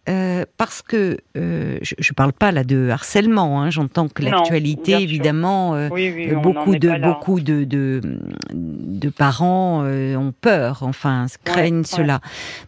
Euh, 0.09 0.45
parce 0.57 0.83
que 0.83 1.19
euh, 1.37 1.79
je 1.83 1.95
ne 1.99 2.15
parle 2.15 2.33
pas 2.33 2.53
là 2.53 2.62
de 2.62 2.91
harcèlement, 2.91 3.61
hein, 3.61 3.71
j'entends 3.71 4.07
que 4.07 4.23
l'actualité, 4.23 4.93
évidemment, 4.93 5.75
euh, 5.75 5.89
beaucoup 6.33 6.77
de 6.77 7.03
beaucoup 7.03 7.41
de, 7.41 7.65
de, 7.65 9.09
parents 9.11 9.85
ont 9.85 10.33
peur, 10.41 10.85
enfin 10.85 11.27
craignent 11.43 11.83
cela. 11.83 12.21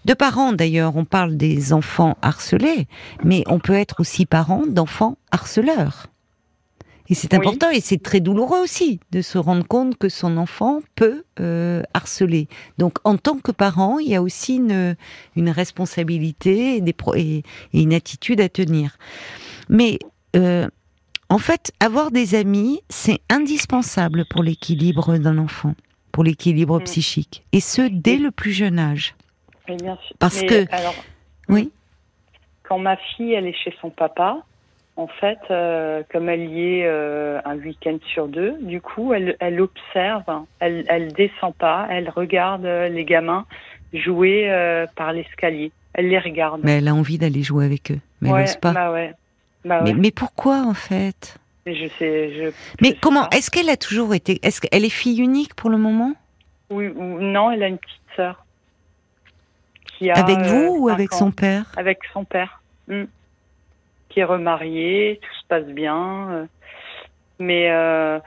De 0.04 0.14
parents 0.14 0.52
d'ailleurs, 0.52 0.96
on 0.96 1.04
parle 1.04 1.36
des 1.36 1.72
enfants 1.72 2.18
harcelés, 2.22 2.88
mais 3.22 3.44
on 3.46 3.60
peut 3.60 3.74
être 3.74 4.00
aussi 4.00 4.26
parent 4.26 4.64
d'enfants 4.66 5.16
harceleurs. 5.30 6.08
Et 7.10 7.14
c'est 7.14 7.32
important 7.34 7.70
et 7.70 7.80
c'est 7.80 8.02
très 8.02 8.20
douloureux 8.20 8.60
aussi 8.60 9.00
de 9.12 9.22
se 9.22 9.38
rendre 9.38 9.66
compte 9.66 9.96
que 9.96 10.08
son 10.08 10.36
enfant 10.36 10.80
peut 10.94 11.24
euh, 11.40 11.82
harceler. 11.94 12.48
Donc 12.76 12.98
en 13.04 13.16
tant 13.16 13.38
que 13.38 13.50
parent, 13.50 13.98
il 13.98 14.08
y 14.08 14.14
a 14.14 14.22
aussi 14.22 14.56
une, 14.56 14.94
une 15.34 15.50
responsabilité 15.50 16.76
et, 16.76 16.80
des 16.82 16.94
et, 17.16 17.42
une 17.72 17.94
attitude 17.94 18.40
à 18.40 18.48
tenir. 18.48 18.98
Mais 19.70 19.98
euh, 20.36 20.68
en 21.30 21.38
fait, 21.38 21.72
avoir 21.80 22.10
des 22.10 22.34
amis, 22.34 22.82
c'est 22.90 23.20
indispensable 23.30 24.24
pour 24.26 24.42
l'équilibre 24.42 25.16
d'un 25.16 25.38
enfant, 25.38 25.74
pour 26.12 26.24
l'équilibre 26.24 26.78
mm. 26.78 26.84
psychique. 26.84 27.44
Et 27.52 27.60
ce, 27.60 27.82
dès 27.82 28.16
le 28.16 28.30
plus 28.30 28.52
jeune 28.52 28.78
âge. 28.78 29.14
bien 29.66 29.98
Parce 30.18 30.42
que... 30.42 30.66
Alors, 30.74 30.94
oui. 31.48 31.70
Quand 32.64 32.78
ma 32.78 32.96
fille, 32.96 33.32
elle 33.32 33.46
est 33.46 33.56
chez 33.64 33.74
son 33.80 33.88
papa, 33.88 34.42
En 34.98 35.06
fait, 35.06 35.38
euh, 35.52 36.02
comme 36.10 36.28
elle 36.28 36.50
y 36.50 36.80
est 36.80 36.84
euh, 36.84 37.38
un 37.44 37.56
week-end 37.56 37.98
sur 38.12 38.26
deux, 38.26 38.58
du 38.60 38.80
coup, 38.80 39.14
elle, 39.14 39.36
elle 39.38 39.60
observe, 39.60 40.24
elle, 40.58 40.84
elle 40.88 41.12
descend 41.12 41.54
pas, 41.54 41.86
elle 41.88 42.10
regarde 42.10 42.64
euh, 42.64 42.88
les 42.88 43.04
gamins 43.04 43.46
jouer 43.92 44.52
par 44.96 45.12
l'escalier. 45.12 45.70
Elle 45.94 46.08
les 46.08 46.18
regarde. 46.18 46.62
Mais 46.64 46.78
elle 46.78 46.88
a 46.88 46.94
envie 46.94 47.16
d'aller 47.16 47.44
jouer 47.44 47.64
avec 47.64 47.92
eux, 47.92 48.00
mais 48.20 48.30
elle 48.30 48.40
n'ose 48.40 48.56
pas. 48.56 48.72
Bah 48.72 48.92
ouais. 48.92 49.14
Bah 49.64 49.84
ouais. 49.84 49.94
Mais, 49.94 50.10
pourquoi 50.10 50.62
en 50.66 50.74
fait? 50.74 51.38
Je 51.64 51.86
sais. 51.96 52.32
Je, 52.34 52.50
mais 52.82 52.96
comment 53.00 53.30
Est-ce 53.30 53.52
qu'elle 53.52 53.70
a 53.70 53.76
toujours 53.76 54.14
été 54.14 54.40
Est-ce 54.42 54.60
qu'elle 54.60 54.84
est 54.84 54.90
fille 54.90 55.20
unique 55.20 55.54
pour 55.54 55.70
le 55.70 55.78
moment? 55.78 56.14
Oui. 56.70 56.88
Ou, 56.88 57.20
non, 57.20 57.52
elle 57.52 57.62
a 57.62 57.68
une 57.68 57.78
petite 57.78 58.02
sœur. 58.16 58.44
avec 60.12 60.40
vous 60.40 60.76
ou 60.76 60.88
avec 60.88 61.12
son 61.12 61.30
père? 61.30 61.66
Avec 61.76 62.00
son 62.12 62.24
père. 62.24 62.60
Qui 64.18 64.22
est 64.22 64.24
remarié, 64.24 65.20
tout 65.22 65.40
se 65.40 65.46
passe 65.46 65.66
bien. 65.66 66.28
Euh, 66.30 66.44
mais 67.38 67.70
euh, 67.70 68.18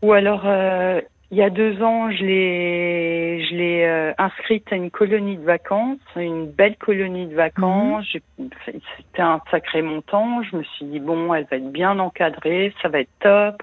ou 0.00 0.14
alors 0.14 0.44
euh, 0.46 1.02
il 1.30 1.36
y 1.36 1.42
a 1.42 1.50
deux 1.50 1.82
ans, 1.82 2.10
je 2.10 2.24
l'ai, 2.24 3.44
je 3.44 3.54
l'ai 3.54 4.14
inscrite 4.16 4.72
à 4.72 4.76
une 4.76 4.90
colonie 4.90 5.36
de 5.36 5.44
vacances, 5.44 5.98
une 6.14 6.46
belle 6.46 6.76
colonie 6.76 7.26
de 7.26 7.34
vacances. 7.34 8.06
Mhm. 8.38 8.48
C'était 8.64 9.20
un 9.20 9.42
sacré 9.50 9.82
montant. 9.82 10.42
Je 10.44 10.56
me 10.56 10.62
suis 10.62 10.86
dit 10.86 11.00
bon, 11.00 11.34
elle 11.34 11.46
va 11.50 11.58
être 11.58 11.70
bien 11.70 11.98
encadrée, 11.98 12.72
ça 12.80 12.88
va 12.88 13.00
être 13.00 13.10
top. 13.20 13.62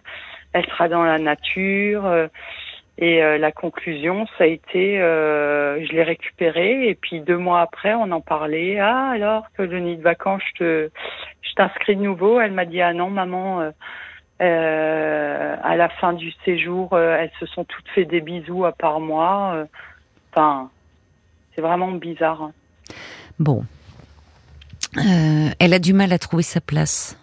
Elle 0.51 0.65
sera 0.65 0.89
dans 0.89 1.03
la 1.03 1.17
nature. 1.17 2.03
Et 2.99 3.23
euh, 3.23 3.37
la 3.39 3.51
conclusion, 3.51 4.27
ça 4.37 4.43
a 4.43 4.47
été, 4.47 5.01
euh, 5.01 5.83
je 5.83 5.91
l'ai 5.93 6.03
récupéré 6.03 6.87
et 6.87 6.95
puis 6.95 7.21
deux 7.21 7.37
mois 7.37 7.61
après, 7.61 7.95
on 7.95 8.11
en 8.11 8.21
parlait. 8.21 8.79
Ah 8.79 9.09
alors 9.09 9.45
que 9.57 9.63
le 9.63 9.79
nid 9.79 9.97
de 9.97 10.03
vacances, 10.03 10.43
je 10.53 10.59
te, 10.59 10.91
je 11.41 11.53
t'inscris 11.55 11.95
de 11.95 12.01
nouveau. 12.01 12.39
Elle 12.39 12.51
m'a 12.51 12.65
dit 12.65 12.81
ah 12.81 12.93
non 12.93 13.09
maman, 13.09 13.61
euh, 13.61 13.71
euh 14.41 15.55
à 15.63 15.75
la 15.75 15.89
fin 15.89 16.13
du 16.13 16.31
séjour, 16.45 16.97
elles 16.97 17.31
se 17.39 17.47
sont 17.47 17.63
toutes 17.63 17.87
fait 17.95 18.05
des 18.05 18.21
bisous 18.21 18.65
à 18.65 18.71
part 18.71 18.99
moi. 18.99 19.65
Enfin, 20.31 20.69
c'est 21.55 21.61
vraiment 21.61 21.91
bizarre. 21.91 22.51
Bon, 23.39 23.63
elle 25.59 25.73
a 25.73 25.79
du 25.79 25.93
mal 25.93 26.13
à 26.13 26.19
trouver 26.19 26.43
sa 26.43 26.61
place, 26.61 27.17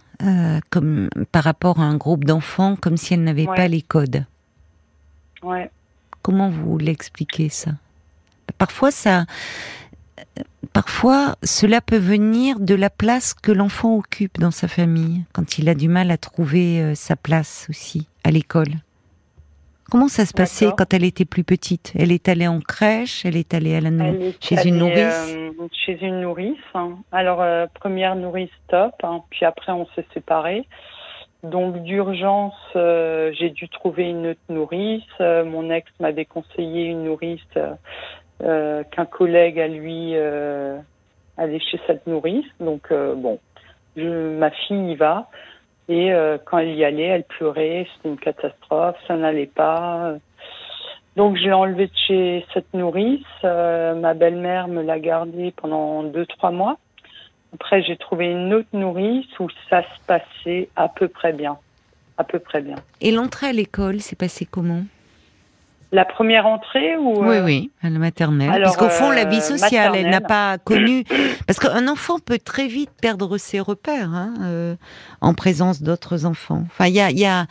comme 0.71 1.11
par 1.31 1.45
rapport 1.45 1.79
à 1.79 1.85
un 1.85 1.97
groupe 1.97 2.25
d'enfants, 2.25 2.77
comme 2.77 2.97
si 2.97 3.15
elle 3.15 3.23
n'avait 3.23 3.47
pas 3.47 3.69
les 3.69 3.83
codes. 3.83 4.25
Comment 6.23 6.51
vous 6.51 6.79
l'expliquez 6.79 7.49
ça? 7.49 7.73
Parfois 8.59 8.91
ça 8.91 9.25
parfois 10.73 11.37
cela 11.43 11.81
peut 11.81 11.97
venir 11.99 12.61
de 12.61 12.75
la 12.75 12.91
place 12.91 13.35
que 13.35 13.53
l'enfant 13.53 13.97
occupe 13.97 14.39
dans 14.39 14.51
sa 14.51 14.69
famille 14.69 15.25
quand 15.33 15.59
il 15.59 15.69
a 15.69 15.75
du 15.75 15.89
mal 15.89 16.11
à 16.11 16.19
trouver 16.19 16.81
euh, 16.81 16.95
sa 16.95 17.17
place 17.17 17.67
aussi 17.71 18.07
à 18.25 18.31
l'école. 18.31 18.69
Comment 19.91 20.07
ça 20.09 20.25
se 20.25 20.33
passait 20.33 20.71
quand 20.79 20.95
elle 20.95 21.03
était 21.03 21.25
plus 21.25 21.43
petite? 21.43 21.93
Elle 21.99 22.13
est 22.13 22.29
allée 22.29 22.47
en 22.47 22.61
crèche, 22.61 23.25
elle 23.25 23.37
est 23.37 23.53
allée 23.55 23.75
à 23.75 23.81
la 23.81 23.91
chez 24.41 24.69
une 24.69 24.77
nourrice? 24.79 25.35
euh, 25.35 25.51
Chez 25.73 25.99
une 26.01 26.21
nourrice. 26.21 26.57
Hein. 26.75 26.99
Alors, 27.11 27.43
euh, 27.43 27.67
première 27.75 28.15
nourrice 28.15 28.51
top, 28.69 28.93
hein. 29.03 29.23
puis 29.31 29.45
après 29.45 29.73
on 29.73 29.89
s'est 29.97 30.07
séparés. 30.15 30.65
Donc 31.43 31.83
d'urgence, 31.85 32.55
euh, 32.77 33.33
j'ai 33.33 33.49
dû 33.51 33.69
trouver 33.71 34.11
une 34.11 34.29
autre 34.29 34.41
nourrice. 34.51 35.03
Euh, 35.21 35.45
mon 35.45 35.71
ex 35.71 35.91
m'avait 35.99 36.27
conseillé 36.27 36.85
une 36.85 37.05
nourrice 37.05 37.41
euh, 38.43 38.85
qu'un 38.85 39.07
collègue 39.07 39.59
à 39.59 39.67
lui 39.67 40.15
allait 41.39 41.61
chez 41.61 41.81
cette 41.87 42.07
nourrice. 42.07 42.47
Donc 42.61 42.93
bon, 42.93 43.39
je, 43.97 44.37
ma 44.37 44.51
fille 44.51 44.93
y 44.93 44.97
va. 44.97 45.29
Et 45.89 46.13
quand 46.45 46.59
elle 46.59 46.75
y 46.75 46.85
allait, 46.85 47.05
elle 47.05 47.25
pleurait. 47.25 47.87
C'était 47.97 48.11
une 48.11 48.19
catastrophe. 48.19 48.97
Ça 49.09 49.17
n'allait 49.17 49.47
pas. 49.47 50.15
Donc 51.17 51.37
je 51.37 51.45
l'ai 51.45 51.53
enlevée 51.53 51.87
de 51.87 51.97
chez 52.07 52.47
cette 52.53 52.73
nourrice. 52.75 53.25
ma 53.43 54.13
belle-mère 54.13 54.69
me 54.69 54.83
l'a 54.83 55.01
gardée 55.01 55.53
pendant 55.57 56.03
deux 56.03 56.27
trois 56.27 56.51
mois. 56.51 56.77
Après, 57.55 57.83
j'ai 57.83 57.97
trouvé 57.97 58.27
une 58.27 58.55
autre 58.55 58.69
nourrice 58.73 59.27
où 59.39 59.49
ça 59.69 59.83
se 59.83 60.07
passait 60.07 60.69
à 60.77 60.89
peu 60.89 61.09
près 61.09 61.33
bien. 61.33 61.59
À 62.17 62.25
peu 62.25 62.39
près 62.39 62.61
bien. 62.61 62.77
Et 63.01 63.11
l'entrée 63.11 63.49
à 63.49 63.53
l'école 63.53 64.01
s'est 64.01 64.17
passée 64.17 64.45
comment? 64.45 64.85
La 65.93 66.05
première 66.05 66.47
entrée 66.47 66.97
ou 66.97 67.25
Oui, 67.25 67.37
euh, 67.37 67.45
oui, 67.45 67.71
à 67.83 67.91
la 67.91 67.99
maternelle. 67.99 68.63
parce 68.63 68.77
qu'au 68.77 68.89
fond, 68.89 69.11
la 69.11 69.25
vie 69.25 69.39
euh, 69.39 69.41
sociale, 69.41 69.93
elle 69.97 70.11
n'a 70.11 70.21
pas 70.21 70.59
connu. 70.59 71.05
Parce 71.47 71.59
qu'un 71.59 71.89
enfant 71.89 72.19
peut 72.19 72.39
très 72.39 72.69
vite 72.69 72.91
perdre 73.01 73.39
ses 73.39 73.61
repères 73.61 74.15
hein, 74.15 74.35
euh, 74.43 74.77
en 75.21 75.35
présence 75.35 75.83
d'autres 75.83 76.27
enfants. 76.27 76.63
Enfin, 76.67 76.87
il 76.87 76.95
y 76.95 77.01
a, 77.01 77.11
y, 77.11 77.25
a, 77.25 77.47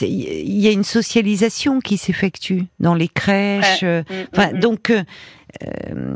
y 0.00 0.68
a 0.68 0.70
une 0.70 0.84
socialisation 0.84 1.80
qui 1.80 1.98
s'effectue 1.98 2.64
dans 2.80 2.94
les 2.94 3.08
crèches. 3.08 3.82
Mm, 3.82 4.02
enfin, 4.32 4.52
mm, 4.52 4.56
mm. 4.56 4.60
donc. 4.60 4.92
Euh, 5.62 6.14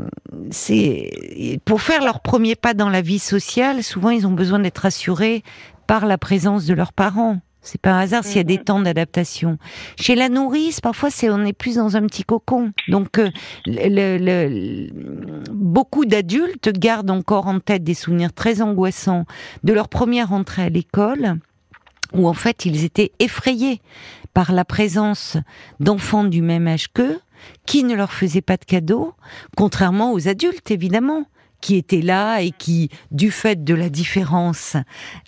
c'est 0.49 1.59
pour 1.63 1.81
faire 1.83 2.03
leur 2.03 2.21
premier 2.21 2.55
pas 2.55 2.73
dans 2.73 2.89
la 2.89 3.01
vie 3.01 3.19
sociale. 3.19 3.83
Souvent, 3.83 4.09
ils 4.09 4.25
ont 4.25 4.31
besoin 4.31 4.57
d'être 4.57 4.87
assurés 4.87 5.43
par 5.85 6.07
la 6.07 6.17
présence 6.17 6.65
de 6.65 6.73
leurs 6.73 6.91
parents. 6.91 7.37
C'est 7.67 7.81
pas 7.81 7.91
un 7.91 7.99
hasard 7.99 8.23
s'il 8.23 8.37
y 8.37 8.39
a 8.39 8.43
des 8.43 8.59
temps 8.59 8.79
d'adaptation. 8.79 9.57
Chez 9.99 10.15
la 10.15 10.29
nourrice, 10.29 10.79
parfois, 10.79 11.09
c'est 11.09 11.29
on 11.29 11.43
est 11.43 11.51
plus 11.51 11.75
dans 11.75 11.97
un 11.97 12.03
petit 12.03 12.23
cocon. 12.23 12.71
Donc, 12.87 13.19
euh, 13.19 13.29
le, 13.65 14.87
beaucoup 15.51 16.05
d'adultes 16.05 16.71
gardent 16.71 17.11
encore 17.11 17.47
en 17.47 17.59
tête 17.59 17.83
des 17.83 17.93
souvenirs 17.93 18.31
très 18.31 18.61
angoissants 18.61 19.25
de 19.65 19.73
leur 19.73 19.89
première 19.89 20.31
entrée 20.31 20.63
à 20.63 20.69
l'école, 20.69 21.39
où 22.13 22.29
en 22.29 22.33
fait 22.33 22.65
ils 22.65 22.85
étaient 22.85 23.11
effrayés 23.19 23.81
par 24.33 24.53
la 24.53 24.63
présence 24.63 25.35
d'enfants 25.81 26.23
du 26.23 26.41
même 26.41 26.69
âge 26.69 26.87
qu'eux, 26.93 27.19
qui 27.65 27.83
ne 27.83 27.95
leur 27.95 28.13
faisaient 28.13 28.41
pas 28.41 28.55
de 28.55 28.63
cadeaux, 28.63 29.13
contrairement 29.57 30.13
aux 30.13 30.29
adultes 30.29 30.71
évidemment 30.71 31.25
qui 31.61 31.75
étaient 31.75 32.01
là 32.01 32.41
et 32.41 32.51
qui, 32.51 32.89
du 33.11 33.31
fait 33.31 33.63
de 33.63 33.73
la 33.73 33.89
différence 33.89 34.75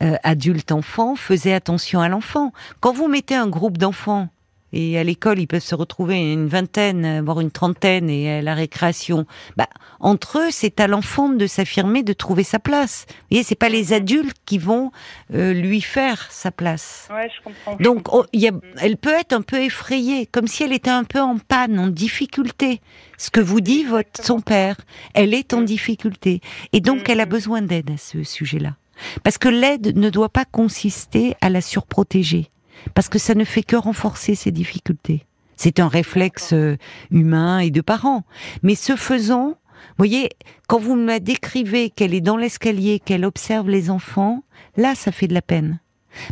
euh, 0.01 0.15
adulte-enfant, 0.23 1.15
faisaient 1.15 1.53
attention 1.53 2.01
à 2.01 2.09
l'enfant. 2.09 2.51
Quand 2.79 2.93
vous 2.93 3.07
mettez 3.07 3.35
un 3.35 3.47
groupe 3.47 3.77
d'enfants 3.77 4.29
et 4.73 4.97
à 4.99 5.03
l'école, 5.03 5.39
ils 5.39 5.47
peuvent 5.47 5.63
se 5.63 5.75
retrouver 5.75 6.33
une 6.33 6.47
vingtaine, 6.47 7.21
voire 7.23 7.39
une 7.39 7.51
trentaine, 7.51 8.09
et 8.09 8.39
à 8.39 8.41
la 8.41 8.53
récréation. 8.53 9.25
Bah, 9.57 9.67
entre 9.99 10.39
eux, 10.39 10.51
c'est 10.51 10.79
à 10.79 10.87
l'enfant 10.87 11.29
de 11.29 11.47
s'affirmer, 11.47 12.03
de 12.03 12.13
trouver 12.13 12.43
sa 12.43 12.59
place. 12.59 13.05
Vous 13.07 13.25
voyez, 13.31 13.43
c'est 13.43 13.55
pas 13.55 13.69
les 13.69 13.93
adultes 13.93 14.37
qui 14.45 14.57
vont 14.57 14.91
euh, 15.33 15.53
lui 15.53 15.81
faire 15.81 16.31
sa 16.31 16.51
place. 16.51 17.07
Ouais, 17.11 17.29
je 17.35 17.43
comprends. 17.43 17.75
Donc, 17.79 18.13
oh, 18.13 18.25
y 18.33 18.47
a, 18.47 18.51
elle 18.79 18.97
peut 18.97 19.13
être 19.13 19.33
un 19.33 19.41
peu 19.41 19.61
effrayée, 19.61 20.25
comme 20.25 20.47
si 20.47 20.63
elle 20.63 20.73
était 20.73 20.89
un 20.89 21.03
peu 21.03 21.19
en 21.19 21.37
panne, 21.37 21.79
en 21.79 21.87
difficulté. 21.87 22.81
Ce 23.17 23.31
que 23.31 23.41
vous 23.41 23.61
dit 23.61 23.83
votre 23.83 24.23
son 24.23 24.39
père, 24.39 24.77
elle 25.13 25.33
est 25.33 25.53
en 25.53 25.61
mm. 25.61 25.65
difficulté, 25.65 26.41
et 26.73 26.79
donc 26.79 27.09
elle 27.09 27.19
a 27.19 27.25
mm-hmm. 27.25 27.29
besoin 27.29 27.61
d'aide 27.61 27.91
à 27.91 27.97
ce 27.97 28.23
sujet-là. 28.23 28.75
Parce 29.23 29.37
que 29.37 29.49
l'aide 29.49 29.95
ne 29.97 30.09
doit 30.09 30.29
pas 30.29 30.45
consister 30.45 31.35
à 31.41 31.49
la 31.49 31.61
surprotéger 31.61 32.49
parce 32.93 33.09
que 33.09 33.19
ça 33.19 33.35
ne 33.35 33.43
fait 33.43 33.63
que 33.63 33.75
renforcer 33.75 34.35
ces 34.35 34.51
difficultés. 34.51 35.25
C'est 35.55 35.79
un 35.79 35.87
réflexe 35.87 36.53
euh, 36.53 36.77
humain 37.11 37.59
et 37.59 37.71
de 37.71 37.81
parents. 37.81 38.23
Mais 38.63 38.75
ce 38.75 38.95
faisant, 38.95 39.49
vous 39.49 39.95
voyez, 39.97 40.29
quand 40.67 40.79
vous 40.79 40.95
me 40.95 41.19
décrivez 41.19 41.89
qu'elle 41.89 42.13
est 42.13 42.21
dans 42.21 42.37
l'escalier, 42.37 42.99
qu'elle 42.99 43.25
observe 43.25 43.69
les 43.69 43.89
enfants, 43.89 44.43
là, 44.77 44.95
ça 44.95 45.11
fait 45.11 45.27
de 45.27 45.33
la 45.33 45.41
peine. 45.41 45.79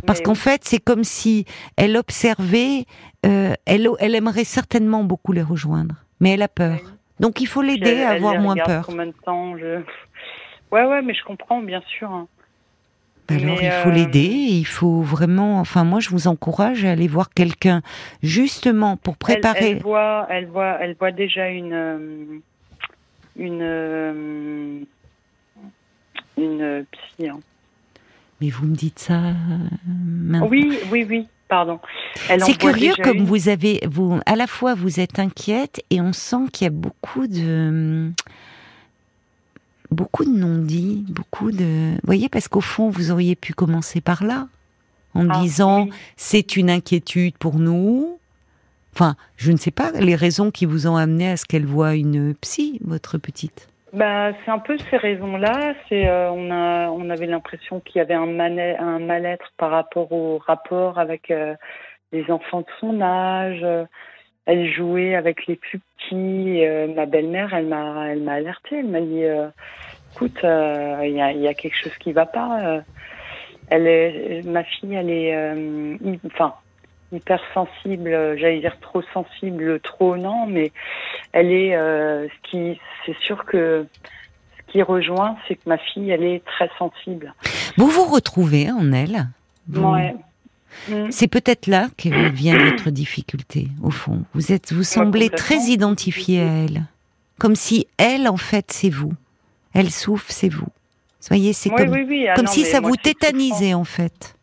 Parce 0.06 0.20
qu'en 0.20 0.34
fait, 0.34 0.62
c'est 0.64 0.80
comme 0.80 1.04
si 1.04 1.44
elle 1.76 1.96
observait, 1.96 2.84
euh, 3.26 3.54
elle, 3.64 3.88
elle 4.00 4.14
aimerait 4.14 4.44
certainement 4.44 5.04
beaucoup 5.04 5.32
les 5.32 5.42
rejoindre, 5.42 5.94
mais 6.20 6.30
elle 6.30 6.42
a 6.42 6.48
peur. 6.48 6.80
Donc 7.20 7.40
il 7.40 7.46
faut 7.46 7.62
l'aider 7.62 8.02
à 8.02 8.10
avoir 8.10 8.40
moins 8.40 8.56
peur. 8.56 8.86
Combien 8.86 9.06
de 9.06 9.14
temps 9.24 9.56
je... 9.56 9.82
Ouais, 10.70 10.84
ouais, 10.84 11.02
mais 11.02 11.14
je 11.14 11.24
comprends, 11.24 11.60
bien 11.62 11.82
sûr. 11.98 12.10
Hein. 12.10 12.28
Alors 13.28 13.62
il 13.62 13.70
faut 13.70 13.90
l'aider, 13.90 14.28
il 14.28 14.66
faut 14.66 15.02
vraiment. 15.02 15.60
Enfin, 15.60 15.84
moi, 15.84 16.00
je 16.00 16.10
vous 16.10 16.28
encourage 16.28 16.84
à 16.84 16.92
aller 16.92 17.08
voir 17.08 17.30
quelqu'un 17.30 17.82
justement 18.22 18.96
pour 18.96 19.16
préparer. 19.16 19.72
Elle, 19.72 19.82
voit, 19.82 20.26
elle 20.30 20.46
voit, 20.46 20.78
elle 20.80 20.96
voit 20.98 21.12
déjà 21.12 21.48
une 21.48 21.72
euh, 21.72 22.24
une 23.36 23.62
euh, 23.62 24.80
une 26.38 26.86
psy. 26.90 27.28
Hein. 27.28 27.40
Mais 28.40 28.50
vous 28.50 28.66
me 28.66 28.74
dites 28.74 28.98
ça 28.98 29.20
maintenant. 29.86 30.48
Oui, 30.48 30.78
oui, 30.90 31.06
oui. 31.08 31.26
Pardon. 31.48 31.80
C'est 32.14 32.58
curieux 32.58 32.92
comme 33.02 33.24
vous 33.24 33.48
avez, 33.48 33.80
vous, 33.88 34.20
à 34.26 34.36
la 34.36 34.46
fois 34.46 34.74
vous 34.74 35.00
êtes 35.00 35.18
inquiète 35.18 35.82
et 35.88 36.00
on 36.02 36.12
sent 36.12 36.50
qu'il 36.52 36.66
y 36.66 36.68
a 36.68 36.70
beaucoup 36.70 37.26
de, 37.26 38.10
beaucoup 39.90 40.24
de 40.24 40.30
non-dits, 40.30 41.04
beaucoup 41.08 41.50
de... 41.50 41.92
Vous 41.92 42.06
voyez, 42.06 42.28
parce 42.28 42.48
qu'au 42.48 42.60
fond, 42.60 42.90
vous 42.90 43.10
auriez 43.10 43.36
pu 43.36 43.52
commencer 43.52 44.00
par 44.00 44.24
là, 44.24 44.48
en 45.14 45.28
ah, 45.30 45.40
disant, 45.40 45.88
c'est 46.16 46.56
une 46.56 46.70
inquiétude 46.70 47.36
pour 47.38 47.58
nous. 47.58 48.18
Enfin, 48.94 49.16
je 49.36 49.52
ne 49.52 49.56
sais 49.56 49.70
pas 49.70 49.92
les 49.92 50.14
raisons 50.14 50.50
qui 50.50 50.66
vous 50.66 50.86
ont 50.86 50.96
amené 50.96 51.30
à 51.30 51.36
ce 51.36 51.44
qu'elle 51.46 51.66
voit 51.66 51.94
une 51.94 52.34
psy, 52.34 52.78
votre 52.84 53.18
petite. 53.18 53.68
bah, 53.92 54.32
c'est 54.44 54.50
un 54.50 54.58
peu 54.58 54.76
ces 54.90 54.96
raisons-là. 54.96 55.74
C'est 55.88 56.08
euh, 56.08 56.30
on 56.30 56.50
a 56.50 56.90
on 56.90 57.08
avait 57.08 57.26
l'impression 57.26 57.80
qu'il 57.80 57.98
y 57.98 58.00
avait 58.00 58.14
un, 58.14 58.38
un 58.38 58.98
mal-être 58.98 59.52
par 59.56 59.70
rapport 59.70 60.12
au 60.12 60.38
rapport 60.38 60.98
avec 60.98 61.30
euh, 61.30 61.54
les 62.12 62.30
enfants 62.30 62.60
de 62.60 62.66
son 62.80 63.00
âge. 63.00 63.64
Elle 64.44 64.70
jouait 64.72 65.14
avec 65.14 65.46
les 65.46 65.56
plus 65.56 65.80
petits. 65.98 66.64
Euh, 66.64 66.86
ma 66.94 67.06
belle-mère, 67.06 67.52
elle 67.54 67.66
m'a 67.66 68.08
elle 68.08 68.22
m'a 68.22 68.34
alertée. 68.34 68.78
Elle 68.78 68.88
m'a 68.88 69.00
dit 69.00 69.22
écoute, 70.14 70.38
il 70.42 71.12
y 71.14 71.20
a, 71.20 71.32
y, 71.32 71.48
a, 71.48 71.54
quelque 71.54 71.76
chose 71.76 71.96
qui 71.98 72.12
va 72.12 72.26
pas. 72.26 72.82
elle 73.68 73.86
est 73.86 74.42
ma 74.44 74.64
fille, 74.64 74.94
elle 74.94 75.10
est 75.10 75.34
enfin 76.26 76.54
hypersensible, 77.12 78.36
j'allais 78.38 78.60
dire 78.60 78.78
trop 78.80 79.02
sensible, 79.14 79.80
trop 79.80 80.16
non, 80.16 80.46
mais 80.46 80.72
elle 81.32 81.52
est 81.52 81.74
euh, 81.74 82.28
ce 82.28 82.50
qui 82.50 82.80
c'est 83.06 83.16
sûr 83.20 83.44
que 83.44 83.86
ce 84.58 84.72
qui 84.72 84.82
rejoint, 84.82 85.36
c'est 85.46 85.54
que 85.54 85.68
ma 85.68 85.78
fille, 85.78 86.10
elle 86.10 86.24
est 86.24 86.44
très 86.44 86.70
sensible. 86.78 87.32
Vous 87.76 87.88
vous 87.88 88.04
retrouvez 88.04 88.70
en 88.70 88.92
elle 88.92 89.28
Ouais. 89.74 90.14
Mm. 90.88 91.10
C'est 91.10 91.28
peut-être 91.28 91.66
là 91.66 91.88
que 91.96 92.30
vient 92.30 92.58
votre 92.58 92.90
difficulté, 92.90 93.68
au 93.82 93.90
fond. 93.90 94.22
Vous 94.34 94.52
êtes, 94.52 94.72
vous 94.72 94.84
semblez 94.84 95.30
très 95.30 95.58
identifié 95.58 96.40
à 96.40 96.52
elle, 96.64 96.84
comme 97.38 97.56
si 97.56 97.86
elle, 97.96 98.28
en 98.28 98.36
fait, 98.36 98.70
c'est 98.72 98.90
vous. 98.90 99.12
Elle 99.74 99.90
souffre, 99.90 100.26
c'est 100.28 100.48
vous. 100.48 100.68
Voyez, 101.28 101.52
c'est 101.52 101.68
comme, 101.68 101.94
ah 101.94 102.34
comme 102.34 102.46
si 102.46 102.64
ça 102.64 102.80
vous 102.80 102.96
tétanisait, 102.96 103.74
en 103.74 103.84
fait. 103.84 104.34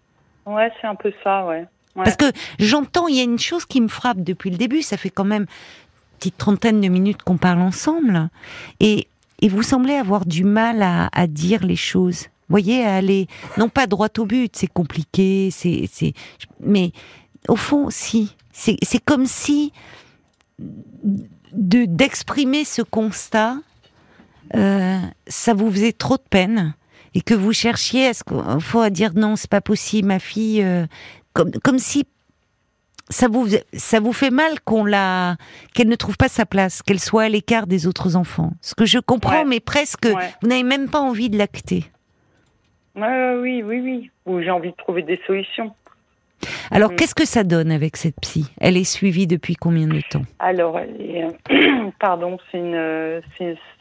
Ouais, 0.45 0.71
c'est 0.79 0.87
un 0.87 0.95
peu 0.95 1.11
ça, 1.23 1.45
ouais. 1.45 1.65
Parce 1.95 2.17
que 2.17 2.25
j'entends, 2.59 3.07
il 3.07 3.15
y 3.15 3.21
a 3.21 3.23
une 3.23 3.39
chose 3.39 3.65
qui 3.65 3.79
me 3.79 3.87
frappe 3.87 4.21
depuis 4.21 4.49
le 4.49 4.57
début, 4.57 4.81
ça 4.81 4.97
fait 4.97 5.09
quand 5.09 5.23
même 5.23 5.43
une 5.43 6.17
petite 6.19 6.37
trentaine 6.37 6.81
de 6.81 6.87
minutes 6.89 7.23
qu'on 7.23 7.37
parle 7.37 7.61
ensemble, 7.61 8.29
et, 8.79 9.07
et 9.41 9.47
vous 9.47 9.63
semblez 9.63 9.95
avoir 9.95 10.25
du 10.25 10.43
mal 10.43 10.83
à, 10.83 11.09
à 11.13 11.27
dire 11.27 11.65
les 11.65 11.77
choses. 11.77 12.27
Vous 12.47 12.53
voyez, 12.53 12.85
à 12.85 12.95
aller, 12.95 13.27
non 13.57 13.69
pas 13.69 13.87
droit 13.87 14.09
au 14.19 14.25
but, 14.25 14.55
c'est 14.55 14.67
compliqué, 14.67 15.49
c'est, 15.51 15.89
c'est, 15.91 16.13
mais 16.59 16.91
au 17.47 17.55
fond, 17.55 17.89
si. 17.89 18.35
C'est, 18.51 18.77
c'est 18.83 19.03
comme 19.03 19.25
si 19.25 19.73
de, 20.59 21.85
d'exprimer 21.85 22.63
ce 22.63 22.81
constat, 22.81 23.57
euh, 24.55 24.99
ça 25.27 25.53
vous 25.53 25.71
faisait 25.71 25.91
trop 25.91 26.17
de 26.17 26.23
peine 26.29 26.75
et 27.13 27.21
que 27.21 27.33
vous 27.33 27.51
cherchiez 27.51 28.07
à 28.07 28.13
ce 28.13 28.23
faut 28.59 28.79
à 28.79 28.89
dire 28.89 29.11
non, 29.15 29.35
c'est 29.35 29.49
pas 29.49 29.61
possible, 29.61 30.07
ma 30.07 30.19
fille, 30.19 30.61
euh, 30.61 30.85
comme, 31.33 31.79
si 31.79 32.05
ça 33.09 33.27
vous, 33.27 33.47
ça 33.73 33.99
vous 33.99 34.13
fait 34.13 34.31
mal 34.31 34.59
qu'on 34.61 34.85
la, 34.85 35.37
qu'elle 35.73 35.89
ne 35.89 35.95
trouve 35.95 36.17
pas 36.17 36.29
sa 36.29 36.45
place, 36.45 36.81
qu'elle 36.81 36.99
soit 36.99 37.23
à 37.23 37.29
l'écart 37.29 37.67
des 37.67 37.87
autres 37.87 38.15
enfants. 38.15 38.53
Ce 38.61 38.75
que 38.75 38.85
je 38.85 38.99
comprends, 38.99 39.45
mais 39.45 39.59
presque, 39.59 40.07
vous 40.07 40.47
n'avez 40.47 40.63
même 40.63 40.89
pas 40.89 41.01
envie 41.01 41.29
de 41.29 41.37
l'acter. 41.37 41.89
Oui, 42.95 43.63
oui, 43.63 43.81
oui. 43.81 44.11
Ou 44.25 44.41
j'ai 44.41 44.51
envie 44.51 44.71
de 44.71 44.75
trouver 44.75 45.01
des 45.01 45.19
solutions. 45.27 45.73
Alors, 46.71 46.91
mm. 46.91 46.95
qu'est-ce 46.95 47.15
que 47.15 47.25
ça 47.25 47.43
donne 47.43 47.71
avec 47.71 47.97
cette 47.97 48.19
psy? 48.21 48.51
Elle 48.59 48.77
est 48.77 48.83
suivie 48.83 49.27
depuis 49.27 49.55
combien 49.55 49.87
de 49.87 50.01
temps? 50.09 50.23
Alors, 50.39 50.79
pardon, 51.99 52.37
c'est 52.51 52.59
une, 52.59 53.21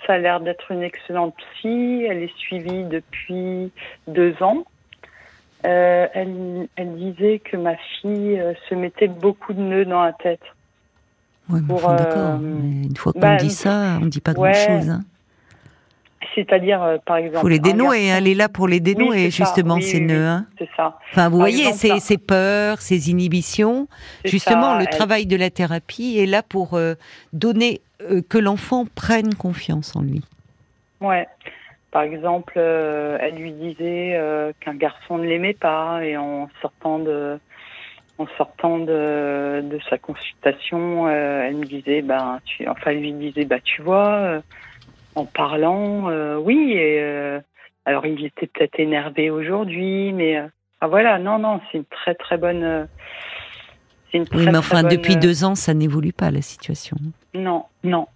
ça 0.06 0.14
a 0.14 0.18
l'air 0.18 0.40
d'être 0.40 0.70
une 0.70 0.82
excellente 0.82 1.34
psy. 1.36 2.04
Elle 2.08 2.22
est 2.22 2.36
suivie 2.36 2.84
depuis 2.84 3.70
deux 4.08 4.34
ans. 4.42 4.64
Euh, 5.66 6.06
elle, 6.12 6.68
elle, 6.76 6.94
disait 6.94 7.38
que 7.38 7.56
ma 7.56 7.74
fille 7.76 8.38
euh, 8.38 8.52
se 8.68 8.74
mettait 8.74 9.08
beaucoup 9.08 9.54
de 9.54 9.60
nœuds 9.60 9.86
dans 9.86 10.02
la 10.02 10.12
tête. 10.12 10.42
Oui, 11.48 11.60
d'accord. 11.62 12.38
Euh, 12.42 12.82
une 12.84 12.96
fois 12.96 13.14
qu'on 13.14 13.20
bah, 13.20 13.36
dit 13.36 13.50
ça, 13.50 13.96
on 14.00 14.04
ne 14.04 14.10
dit 14.10 14.20
pas 14.20 14.34
grand-chose. 14.34 14.90
Hein. 14.90 15.00
C'est-à-dire, 16.34 16.98
par 17.06 17.16
exemple. 17.16 17.42
Faut 17.42 17.48
les 17.48 17.58
dénouer, 17.58 18.10
hein, 18.10 18.16
elle 18.18 18.28
est 18.28 18.34
là 18.34 18.48
pour 18.48 18.68
les 18.68 18.80
dénouer, 18.80 19.30
justement, 19.30 19.80
ces 19.80 20.00
nœuds. 20.00 20.26
Hein. 20.26 20.46
C'est 20.58 20.68
ça. 20.76 20.98
Enfin, 21.12 21.28
vous 21.28 21.38
voyez, 21.38 21.72
ces, 21.72 22.18
peurs, 22.18 22.80
ces 22.80 23.10
inhibitions. 23.10 23.88
Justement, 24.24 24.78
le 24.78 24.86
travail 24.86 25.26
de 25.26 25.36
la 25.36 25.50
thérapie 25.50 26.18
est 26.18 26.26
là 26.26 26.42
pour 26.42 26.78
donner 27.32 27.80
que 28.28 28.38
l'enfant 28.38 28.86
prenne 28.94 29.34
confiance 29.34 29.94
en 29.96 30.02
lui. 30.02 30.22
Ouais. 31.00 31.26
Par 31.94 32.02
exemple, 32.02 32.54
euh, 32.56 33.18
elle 33.20 33.36
lui 33.36 33.52
disait 33.52 34.16
euh, 34.16 34.52
qu'un 34.58 34.74
garçon 34.74 35.16
ne 35.16 35.26
l'aimait 35.26 35.54
pas 35.54 36.04
et 36.04 36.16
en 36.16 36.48
sortant 36.60 36.98
de 36.98 37.38
en 38.18 38.26
sortant 38.36 38.78
de, 38.78 39.60
de 39.62 39.78
sa 39.88 39.98
consultation, 39.98 41.06
euh, 41.06 41.44
elle 41.46 41.56
me 41.56 41.64
disait, 41.64 42.02
ben, 42.02 42.40
tu, 42.44 42.66
enfin, 42.68 42.92
elle 42.92 43.00
lui 43.00 43.12
disait, 43.12 43.44
bah, 43.44 43.58
tu 43.62 43.82
vois, 43.82 44.40
en 45.14 45.24
parlant, 45.24 46.10
oui. 46.38 46.72
Et, 46.72 47.40
alors, 47.86 48.06
il 48.06 48.24
était 48.24 48.46
peut-être 48.46 48.80
énervé 48.80 49.30
aujourd'hui, 49.30 50.12
mais 50.12 50.42
ah, 50.80 50.86
voilà, 50.86 51.18
non, 51.18 51.38
non, 51.38 51.60
c'est 51.70 51.78
une 51.78 51.84
très 51.84 52.14
très 52.14 52.36
bonne. 52.36 52.88
Une 54.12 54.26
très, 54.26 54.38
oui, 54.38 54.46
mais 54.46 54.58
enfin, 54.58 54.82
depuis 54.84 55.16
deux 55.16 55.44
ans, 55.44 55.54
ça 55.54 55.74
n'évolue 55.74 56.12
pas 56.12 56.30
la 56.30 56.40
situation. 56.40 56.96
Non, 57.34 57.64
non, 57.82 58.06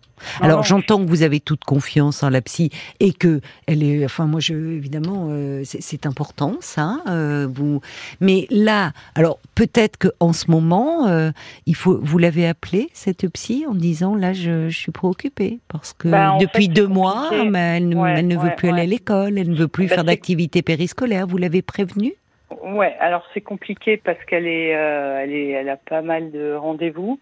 alors 0.41 0.63
j'entends 0.65 1.05
que 1.05 1.09
vous 1.09 1.23
avez 1.23 1.41
toute 1.41 1.65
confiance 1.65 2.23
en 2.23 2.31
la 2.31 2.41
psy 2.41 2.71
et 3.01 3.13
que 3.13 3.41
elle 3.67 3.83
est, 3.83 4.05
enfin 4.05 4.27
moi 4.27 4.41
je 4.41 4.55
évidemment 4.55 5.29
euh, 5.31 5.63
c'est 5.65 6.07
important 6.07 6.57
ça. 6.61 6.99
Euh, 7.09 7.47
vous, 7.51 7.81
mais 8.21 8.47
là, 8.51 8.93
alors 9.15 9.39
peut-être 9.55 9.97
que 9.97 10.09
en 10.21 10.33
ce 10.33 10.51
moment 10.51 11.09
euh, 11.09 11.31
il 11.67 11.75
faut, 11.75 11.99
vous 12.01 12.19
l'avez 12.19 12.47
appelée 12.47 12.89
cette 12.93 13.29
psy 13.33 13.65
en 13.69 13.75
disant 13.75 14.15
là 14.15 14.33
je, 14.33 14.69
suis 14.69 14.93
préoccupée 14.93 15.59
parce 15.69 15.93
que 15.93 16.09
bah, 16.09 16.37
depuis 16.41 16.69
deux 16.69 16.87
mois 16.87 17.31
elle, 17.33 17.89
ne 17.89 18.37
veut 18.37 18.55
plus 18.57 18.69
aller 18.69 18.83
à 18.83 18.87
l'école, 18.87 19.39
elle 19.39 19.51
ne 19.51 19.57
veut 19.57 19.69
plus 19.69 19.87
bah, 19.89 19.97
faire 19.97 20.05
d'activité 20.05 20.63
périscolaire. 20.63 21.27
Vous 21.27 21.39
l'avez 21.39 21.63
prévenue? 21.63 22.15
Ouais, 22.63 22.95
alors 23.01 23.25
c'est 23.35 23.41
compliqué 23.41 23.97
parce 23.97 24.23
qu'elle 24.25 24.47
est, 24.47 24.69
elle 24.69 25.33
est, 25.33 25.51
elle 25.51 25.69
a 25.69 25.77
pas 25.77 26.03
mal 26.03 26.31
de 26.31 26.55
rendez-vous. 26.55 27.19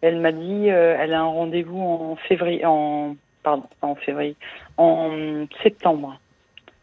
Elle 0.00 0.20
m'a 0.20 0.32
dit, 0.32 0.70
euh, 0.70 0.96
elle 0.98 1.12
a 1.12 1.20
un 1.20 1.24
rendez-vous 1.24 1.80
en 1.80 2.16
février, 2.28 2.64
en 2.64 3.16
pardon, 3.42 3.64
en 3.82 3.94
février, 3.96 4.36
en 4.76 5.46
septembre. 5.62 6.18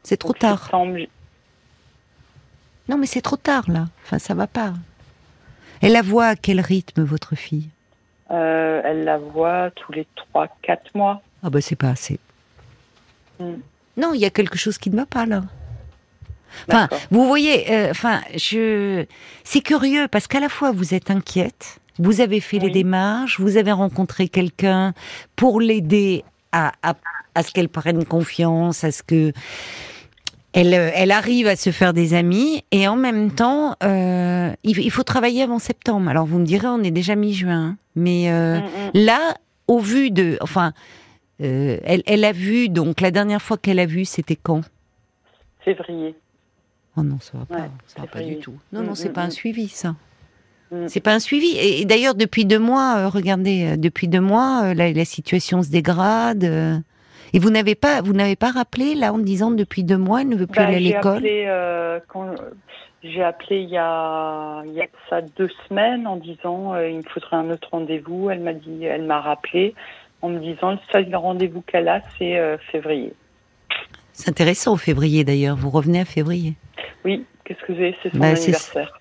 C'est 0.03 0.17
trop 0.17 0.33
tard. 0.33 0.69
non, 2.89 2.97
mais 2.97 3.05
c'est 3.07 3.21
trop 3.21 3.37
tard 3.37 3.63
là. 3.69 3.85
Enfin, 4.03 4.19
ça 4.19 4.33
va 4.33 4.47
pas. 4.47 4.73
Elle 5.81 5.93
la 5.93 6.01
voit 6.01 6.27
à 6.27 6.35
quel 6.35 6.59
rythme 6.59 7.03
votre 7.03 7.35
fille? 7.35 7.69
Euh, 8.31 8.81
Elle 8.83 9.03
la 9.03 9.17
voit 9.17 9.71
tous 9.71 9.91
les 9.91 10.07
3-4 10.33 10.77
mois. 10.95 11.21
Ah 11.43 11.49
bah 11.49 11.61
c'est 11.61 11.75
pas 11.75 11.89
assez. 11.89 12.19
Hmm. 13.39 13.55
Non, 13.97 14.13
il 14.13 14.19
y 14.19 14.25
a 14.25 14.29
quelque 14.29 14.57
chose 14.57 14.77
qui 14.77 14.89
ne 14.89 14.97
va 14.97 15.05
pas 15.05 15.25
là. 15.25 15.43
Enfin, 16.69 16.87
vous 17.11 17.25
voyez, 17.27 17.71
euh, 17.71 17.91
enfin, 17.91 18.21
je, 18.35 19.05
c'est 19.43 19.61
curieux 19.61 20.07
parce 20.07 20.27
qu'à 20.27 20.39
la 20.39 20.49
fois 20.49 20.71
vous 20.71 20.93
êtes 20.93 21.11
inquiète 21.11 21.79
vous 21.99 22.21
avez 22.21 22.39
fait 22.39 22.59
les 22.59 22.69
démarches, 22.69 23.39
vous 23.39 23.57
avez 23.57 23.71
rencontré 23.71 24.27
quelqu'un 24.27 24.93
pour 25.35 25.61
l'aider 25.61 26.23
à, 26.51 26.73
à, 26.83 27.43
ce 27.43 27.51
qu'elle 27.51 27.69
prenne 27.69 28.05
confiance, 28.05 28.83
à 28.83 28.91
ce 28.91 29.03
que 29.03 29.31
elle, 30.53 30.73
elle, 30.73 31.11
arrive 31.11 31.47
à 31.47 31.57
se 31.57 31.69
faire 31.71 31.93
des 31.93 32.13
amis 32.13 32.63
et 32.71 32.87
en 32.87 32.95
même 32.95 33.29
temps, 33.29 33.75
euh, 33.83 34.53
il, 34.63 34.89
faut 34.89 35.03
travailler 35.03 35.43
avant 35.43 35.59
septembre. 35.59 36.09
Alors 36.09 36.25
vous 36.25 36.39
me 36.39 36.45
direz, 36.45 36.67
on 36.67 36.81
est 36.81 36.91
déjà 36.91 37.15
mi-juin, 37.15 37.75
mais 37.95 38.31
euh, 38.31 38.59
mm, 38.59 38.63
mm. 38.63 38.91
là, 38.93 39.35
au 39.67 39.79
vu 39.79 40.11
de, 40.11 40.37
enfin, 40.39 40.71
euh, 41.41 41.77
elle, 41.83 42.03
elle, 42.05 42.23
a 42.23 42.31
vu 42.31 42.69
donc 42.69 43.01
la 43.01 43.11
dernière 43.11 43.41
fois 43.41 43.57
qu'elle 43.57 43.79
a 43.79 43.85
vu, 43.85 44.05
c'était 44.05 44.37
quand? 44.37 44.61
Février. 45.59 46.15
Oh 46.95 47.03
non, 47.03 47.19
ça 47.19 47.37
va 47.37 47.45
pas, 47.45 47.67
ça 47.87 48.01
va 48.01 48.07
pas 48.07 48.21
du 48.21 48.37
tout. 48.37 48.57
Non, 48.71 48.81
non, 48.81 48.91
mm, 48.91 48.95
c'est 48.95 49.11
pas 49.11 49.23
un 49.23 49.29
suivi 49.31 49.67
ça. 49.67 49.95
Mm. 50.75 50.87
C'est 50.87 50.99
pas 50.99 51.13
un 51.13 51.19
suivi. 51.19 51.57
Et, 51.57 51.85
d'ailleurs, 51.85 52.15
depuis 52.15 52.45
deux 52.45 52.59
mois, 52.59 52.95
euh, 52.97 53.09
regardez, 53.09 53.73
euh, 53.73 53.77
depuis 53.77 54.07
deux 54.07 54.21
mois, 54.21 54.65
euh, 54.65 54.73
la, 54.73 55.05
situation 55.05 55.61
se 55.61 55.69
dégrade. 55.69 56.43
et 57.33 57.39
vous 57.39 57.49
n'avez 57.49 57.75
pas, 57.75 58.01
vous 58.01 58.13
n'avez 58.13 58.35
pas 58.35 58.51
rappelé 58.51 58.95
là 58.95 59.13
en 59.13 59.17
disant 59.17 59.51
depuis 59.51 59.83
deux 59.83 59.97
mois, 59.97 60.21
elle 60.21 60.29
ne 60.29 60.35
veut 60.35 60.47
plus 60.47 60.59
bah, 60.59 60.67
aller 60.67 60.75
à 60.75 60.79
l'école. 60.79 61.21
J'ai 63.03 63.21
appelé 63.21 63.57
il 63.57 63.69
y 63.69 63.77
a, 63.77 64.63
il 64.65 64.73
y 64.73 64.81
a 64.81 64.87
ça 65.11 65.21
deux 65.21 65.49
semaines 65.67 66.07
en 66.07 66.15
disant 66.15 66.75
il 66.75 66.97
me 66.97 67.03
faudrait 67.03 67.37
un 67.37 67.51
autre 67.51 67.67
rendez-vous. 67.71 68.31
Elle 68.31 68.39
m'a 68.39 68.53
dit, 68.53 68.83
elle 68.83 69.03
m'a 69.03 69.21
rappelé 69.21 69.75
en 70.23 70.29
me 70.29 70.39
disant 70.39 70.71
le 70.71 70.79
seul 70.91 71.15
rendez-vous 71.15 71.61
qu'elle 71.61 71.87
a, 71.87 72.01
c'est 72.17 72.57
février. 72.71 73.13
C'est 74.11 74.29
intéressant 74.29 74.73
au 74.73 74.77
février 74.77 75.23
d'ailleurs. 75.23 75.55
Vous 75.55 75.69
revenez 75.69 75.99
à 75.99 76.05
février. 76.05 76.55
Oui. 77.03 77.25
Qu'est-ce 77.43 77.61
que 77.61 77.75
j'ai? 77.75 77.95
C'est 78.01 78.11
son 78.11 78.17
bah, 78.17 78.29
anniversaire. 78.29 78.99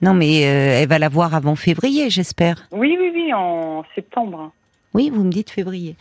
Non, 0.00 0.14
mais 0.14 0.46
euh, 0.46 0.80
elle 0.80 0.88
va 0.88 0.98
la 0.98 1.08
voir 1.08 1.34
avant 1.34 1.56
février, 1.56 2.08
j'espère. 2.10 2.68
Oui, 2.70 2.96
oui, 2.98 3.10
oui, 3.12 3.32
en 3.34 3.84
septembre. 3.94 4.52
Oui, 4.94 5.10
vous 5.10 5.24
me 5.24 5.30
dites 5.30 5.50
février. 5.50 5.96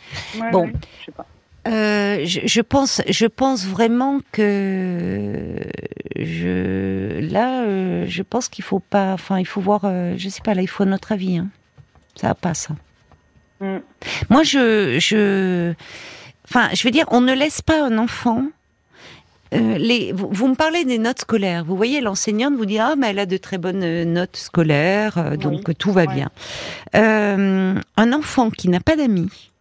bon. 0.52 0.68
je, 0.68 1.06
sais 1.06 1.12
pas. 1.12 1.26
Euh, 1.68 2.22
je, 2.24 2.62
pense, 2.62 3.02
je 3.10 3.26
pense 3.26 3.66
vraiment 3.66 4.20
que 4.32 5.56
je 6.16 7.20
là, 7.30 7.64
euh, 7.64 8.06
je 8.08 8.22
pense 8.22 8.48
qu'il 8.48 8.64
faut 8.64 8.80
pas. 8.80 9.14
Enfin, 9.14 9.40
il 9.40 9.46
faut 9.46 9.62
voir. 9.62 9.82
je 10.16 10.30
sais 10.30 10.42
pas. 10.42 10.54
Là, 10.54 10.62
il 10.62 10.70
faut 10.70 10.86
notre 10.86 11.12
avis. 11.12 11.38
Hein. 11.38 11.48
Ça 12.16 12.28
va 12.28 12.36
pas 12.36 12.54
ça. 12.54 12.76
Mm. 13.60 13.78
Moi, 14.30 14.44
je, 14.44 14.98
je 15.00 15.74
enfin, 16.46 16.70
je 16.74 16.84
veux 16.84 16.92
dire, 16.92 17.06
on 17.10 17.22
ne 17.22 17.34
laisse 17.34 17.62
pas 17.62 17.84
un 17.84 17.98
enfant. 17.98 18.44
Euh, 19.54 19.78
les, 19.78 20.12
vous, 20.14 20.48
me 20.48 20.56
parlez 20.56 20.86
des 20.86 20.98
notes 20.98 21.22
scolaires. 21.22 21.64
Vous 21.66 21.78
voyez, 21.78 22.02
l'enseignante 22.02 22.56
vous 22.56 22.66
dit 22.66 22.80
ah 22.80 22.96
mais 22.98 23.10
elle 23.10 23.20
a 23.20 23.26
de 23.26 23.38
très 23.38 23.58
bonnes 23.58 23.84
euh, 23.84 24.06
notes 24.06 24.38
scolaires, 24.38 25.38
donc 25.38 25.78
tout 25.78 25.92
va 25.92 26.06
bien. 26.06 26.30
un 26.94 28.14
enfant 28.14 28.50
qui 28.50 28.70
n'a 28.70 28.80
pas 28.80 28.96
d'amis, 28.96 29.52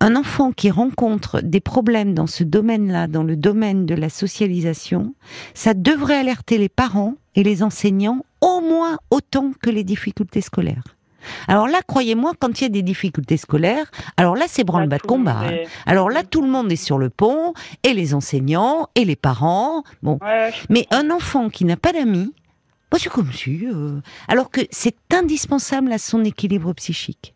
un 0.00 0.16
enfant 0.16 0.52
qui 0.52 0.70
rencontre 0.70 1.40
des 1.40 1.60
problèmes 1.60 2.14
dans 2.14 2.26
ce 2.26 2.44
domaine-là, 2.44 3.06
dans 3.06 3.22
le 3.22 3.36
domaine 3.36 3.86
de 3.86 3.94
la 3.94 4.08
socialisation, 4.08 5.14
ça 5.54 5.74
devrait 5.74 6.18
alerter 6.18 6.58
les 6.58 6.68
parents 6.68 7.14
et 7.34 7.42
les 7.42 7.62
enseignants 7.62 8.24
au 8.40 8.60
moins 8.60 8.98
autant 9.10 9.52
que 9.60 9.70
les 9.70 9.84
difficultés 9.84 10.40
scolaires. 10.40 10.97
Alors 11.46 11.68
là, 11.68 11.80
croyez-moi, 11.86 12.32
quand 12.38 12.60
il 12.60 12.64
y 12.64 12.66
a 12.66 12.70
des 12.70 12.82
difficultés 12.82 13.36
scolaires, 13.36 13.90
alors 14.16 14.36
là, 14.36 14.46
c'est 14.48 14.64
branle-bas 14.64 14.98
de 14.98 15.02
combat. 15.02 15.40
Hein. 15.44 15.56
Alors 15.86 16.10
là, 16.10 16.22
tout 16.22 16.42
le 16.42 16.48
monde 16.48 16.70
est 16.70 16.76
sur 16.76 16.98
le 16.98 17.10
pont, 17.10 17.54
et 17.82 17.92
les 17.92 18.14
enseignants, 18.14 18.88
et 18.94 19.04
les 19.04 19.16
parents. 19.16 19.82
Bon. 20.02 20.18
Mais 20.68 20.86
un 20.90 21.10
enfant 21.10 21.48
qui 21.48 21.64
n'a 21.64 21.76
pas 21.76 21.92
d'amis, 21.92 22.32
bah, 22.90 22.98
c'est 23.00 23.10
comme 23.10 23.32
si. 23.32 23.66
Euh, 23.66 24.00
alors 24.28 24.50
que 24.50 24.60
c'est 24.70 24.96
indispensable 25.12 25.92
à 25.92 25.98
son 25.98 26.24
équilibre 26.24 26.72
psychique. 26.74 27.34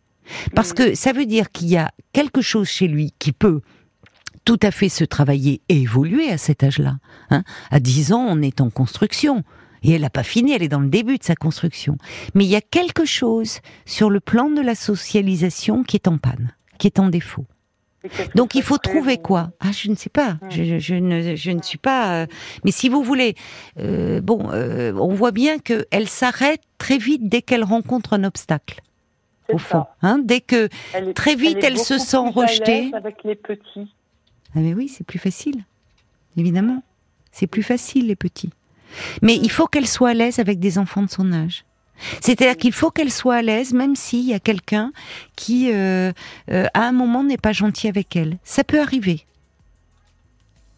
Parce 0.55 0.71
mm. 0.71 0.75
que 0.75 0.95
ça 0.95 1.13
veut 1.13 1.27
dire 1.27 1.51
qu'il 1.51 1.69
y 1.69 1.77
a 1.77 1.91
quelque 2.13 2.41
chose 2.41 2.69
chez 2.69 2.89
lui 2.89 3.13
qui 3.19 3.33
peut 3.33 3.61
tout 4.45 4.59
à 4.63 4.71
fait 4.71 4.89
se 4.89 5.05
travailler 5.05 5.61
et 5.69 5.83
évoluer 5.83 6.31
à 6.31 6.39
cet 6.39 6.65
âge-là. 6.65 6.97
Hein. 7.31 7.45
À 7.71 7.81
10 7.81 8.13
ans, 8.13 8.27
on 8.29 8.43
est 8.43 8.61
en 8.61 8.71
construction. 8.71 9.45
Et 9.83 9.93
elle 9.93 10.03
n'a 10.03 10.11
pas 10.11 10.23
fini, 10.23 10.53
elle 10.53 10.63
est 10.63 10.69
dans 10.69 10.81
le 10.81 10.89
début 10.89 11.19
de 11.19 11.25
sa 11.25 11.35
construction. 11.35 11.97
Mais 12.35 12.45
il 12.45 12.51
y 12.51 12.57
a 12.57 12.61
quelque 12.61 13.05
chose 13.05 13.61
sur 13.85 14.11
le 14.11 14.21
plan 14.21 14.51
de 14.51 14.61
la 14.61 14.75
socialisation 14.75 15.83
qui 15.83 15.97
est 15.97 16.09
en 16.09 16.19
panne, 16.19 16.55
qui 16.79 16.87
est 16.87 16.99
en 16.99 17.09
défaut. 17.09 17.47
Donc 18.35 18.55
il 18.55 18.63
faut 18.63 18.79
trouver 18.79 19.19
quoi? 19.19 19.53
Ah, 19.61 19.71
je 19.73 19.89
ne 19.89 19.95
sais 19.95 20.11
pas. 20.11 20.39
Je, 20.51 20.95
ne, 20.95 21.37
je 21.37 21.51
ne 21.51 21.63
suis 21.63 21.79
pas. 21.79 22.23
Euh, 22.23 22.27
mais 22.65 22.73
si 22.73 22.89
vous 22.89 23.03
voulez, 23.03 23.35
euh, 23.79 24.21
bon, 24.21 24.51
euh, 24.51 24.93
on 24.95 25.15
voit 25.15 25.31
bien 25.31 25.59
que 25.59 25.87
elle 25.91 26.09
s'arrête 26.09 26.63
très 26.79 26.99
vite 26.99 27.29
dès 27.29 27.43
qu'elle 27.43 27.65
rencontre 27.65 28.13
un 28.15 28.25
obstacle. 28.25 28.81
Au 29.53 29.59
fond, 29.59 29.85
hein, 30.01 30.19
dès 30.25 30.41
que 30.41 30.69
très 31.15 31.35
vite 31.35 31.59
elle, 31.63 31.79
se 31.79 31.99
sent 31.99 32.17
rejetée. 32.17 32.91
Avec 32.95 33.23
les 33.23 33.35
petits. 33.35 33.93
Ah 34.55 34.61
mais 34.61 34.73
oui, 34.73 34.89
c'est 34.89 35.05
plus 35.05 35.19
facile. 35.19 35.65
Évidemment, 36.37 36.83
c'est 37.33 37.47
plus 37.47 37.63
facile 37.63 38.07
les 38.07 38.17
petits. 38.17 38.51
Mais 39.23 39.37
il 39.37 39.51
faut 39.51 39.67
qu'elle 39.67 39.87
soit 39.87 40.11
à 40.11 40.15
l'aise 40.15 40.39
avec 40.39 40.59
des 40.59 40.79
enfants 40.79 41.03
de 41.03 41.11
son 41.11 41.33
âge. 41.33 41.65
C'est-à-dire 42.21 42.57
qu'il 42.57 42.73
faut 42.73 42.91
qu'elle 42.91 43.13
soit 43.13 43.37
à 43.37 43.43
l'aise, 43.43 43.73
même 43.73 43.97
s'il 43.97 44.25
y 44.25 44.35
a 44.35 44.41
quelqu'un 44.41 44.93
qui, 45.37 45.71
euh, 45.73 46.13
euh, 46.51 46.67
à 46.75 46.83
un 46.83 46.93
moment, 46.93 47.23
n'est 47.23 47.37
pas 47.37 47.53
gentil 47.53 47.89
avec 47.89 48.17
elle. 48.17 48.39
Ça 48.45 48.65
peut 48.65 48.81
arriver. 48.81 49.27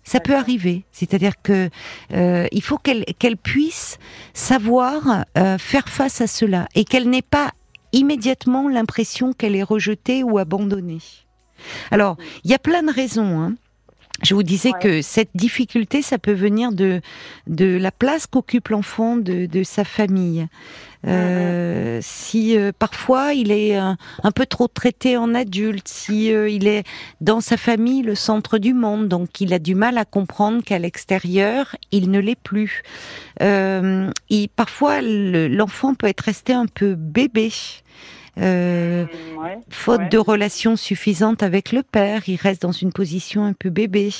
Ça 0.02 0.20
peut 0.20 0.36
arriver. 0.36 0.84
C'est-à-dire 0.92 1.40
que 1.42 1.70
euh, 2.12 2.46
il 2.52 2.62
faut 2.62 2.76
qu'elle 2.76 3.36
puisse 3.38 3.98
savoir 4.34 5.24
faire 5.58 5.88
face 5.88 6.20
à 6.20 6.26
cela 6.26 6.68
et 6.74 6.84
qu'elle 6.84 7.08
n'ait 7.08 7.22
pas 7.22 7.52
immédiatement 7.92 8.68
l'impression 8.68 9.32
qu'elle 9.32 9.56
est 9.56 9.62
rejetée 9.62 10.22
ou 10.22 10.36
abandonnée. 10.36 10.98
Alors, 11.90 12.18
il 12.44 12.50
y 12.50 12.54
a 12.54 12.58
plein 12.58 12.82
de 12.82 12.92
raisons. 12.92 13.40
Hein. 13.40 13.54
Je 14.24 14.34
vous 14.34 14.42
disais 14.42 14.72
que 14.80 15.02
cette 15.02 15.30
difficulté, 15.34 16.00
ça 16.00 16.18
peut 16.18 16.32
venir 16.32 16.72
de, 16.72 17.02
de 17.46 17.76
la 17.76 17.92
place 17.92 18.26
qu'occupe 18.26 18.68
l'enfant 18.68 19.16
de, 19.16 19.44
de, 19.44 19.62
sa 19.62 19.84
famille. 19.84 20.46
Euh, 21.06 21.98
si 22.00 22.56
euh, 22.56 22.72
parfois 22.78 23.34
il 23.34 23.52
est 23.52 23.76
un, 23.76 23.98
peu 24.34 24.46
trop 24.46 24.68
traité 24.68 25.18
en 25.18 25.34
adulte, 25.34 25.86
si 25.86 26.32
euh, 26.32 26.48
il 26.48 26.66
est 26.66 26.84
dans 27.20 27.42
sa 27.42 27.58
famille 27.58 28.00
le 28.00 28.14
centre 28.14 28.56
du 28.56 28.72
monde, 28.72 29.08
donc 29.08 29.42
il 29.42 29.52
a 29.52 29.58
du 29.58 29.74
mal 29.74 29.98
à 29.98 30.06
comprendre 30.06 30.64
qu'à 30.64 30.78
l'extérieur 30.78 31.76
il 31.92 32.10
ne 32.10 32.18
l'est 32.18 32.40
plus. 32.40 32.82
et 33.40 34.50
parfois 34.56 35.02
l'enfant 35.02 35.94
peut 35.94 36.06
être 36.06 36.22
resté 36.22 36.54
un 36.54 36.66
peu 36.66 36.94
bébé. 36.94 37.52
Euh, 38.40 39.06
faute 39.70 40.10
de 40.10 40.18
relations 40.18 40.76
suffisantes 40.76 41.42
avec 41.42 41.70
le 41.70 41.82
père, 41.82 42.22
il 42.28 42.36
reste 42.36 42.62
dans 42.62 42.72
une 42.72 42.92
position 42.92 43.44
un 43.44 43.52
peu 43.52 43.70
bébé. 43.70 44.10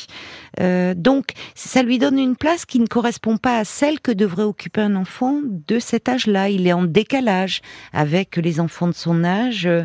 Euh, 0.61 0.95
donc, 0.95 1.33
ça 1.55 1.83
lui 1.83 1.99
donne 1.99 2.19
une 2.19 2.37
place 2.37 2.65
qui 2.65 2.79
ne 2.79 2.87
correspond 2.87 3.37
pas 3.37 3.59
à 3.59 3.65
celle 3.65 4.01
que 4.01 4.13
devrait 4.13 4.45
occuper 4.45 4.83
un 4.83 4.95
enfant 4.95 5.41
de 5.45 5.79
cet 5.79 6.09
âge-là. 6.09 6.49
Il 6.49 6.67
est 6.67 6.73
en 6.73 6.85
décalage 6.85 7.61
avec 7.93 8.37
les 8.37 8.61
enfants 8.61 8.89
de 8.89 8.95
son 8.95 9.25
âge, 9.25 9.67
euh, 9.67 9.85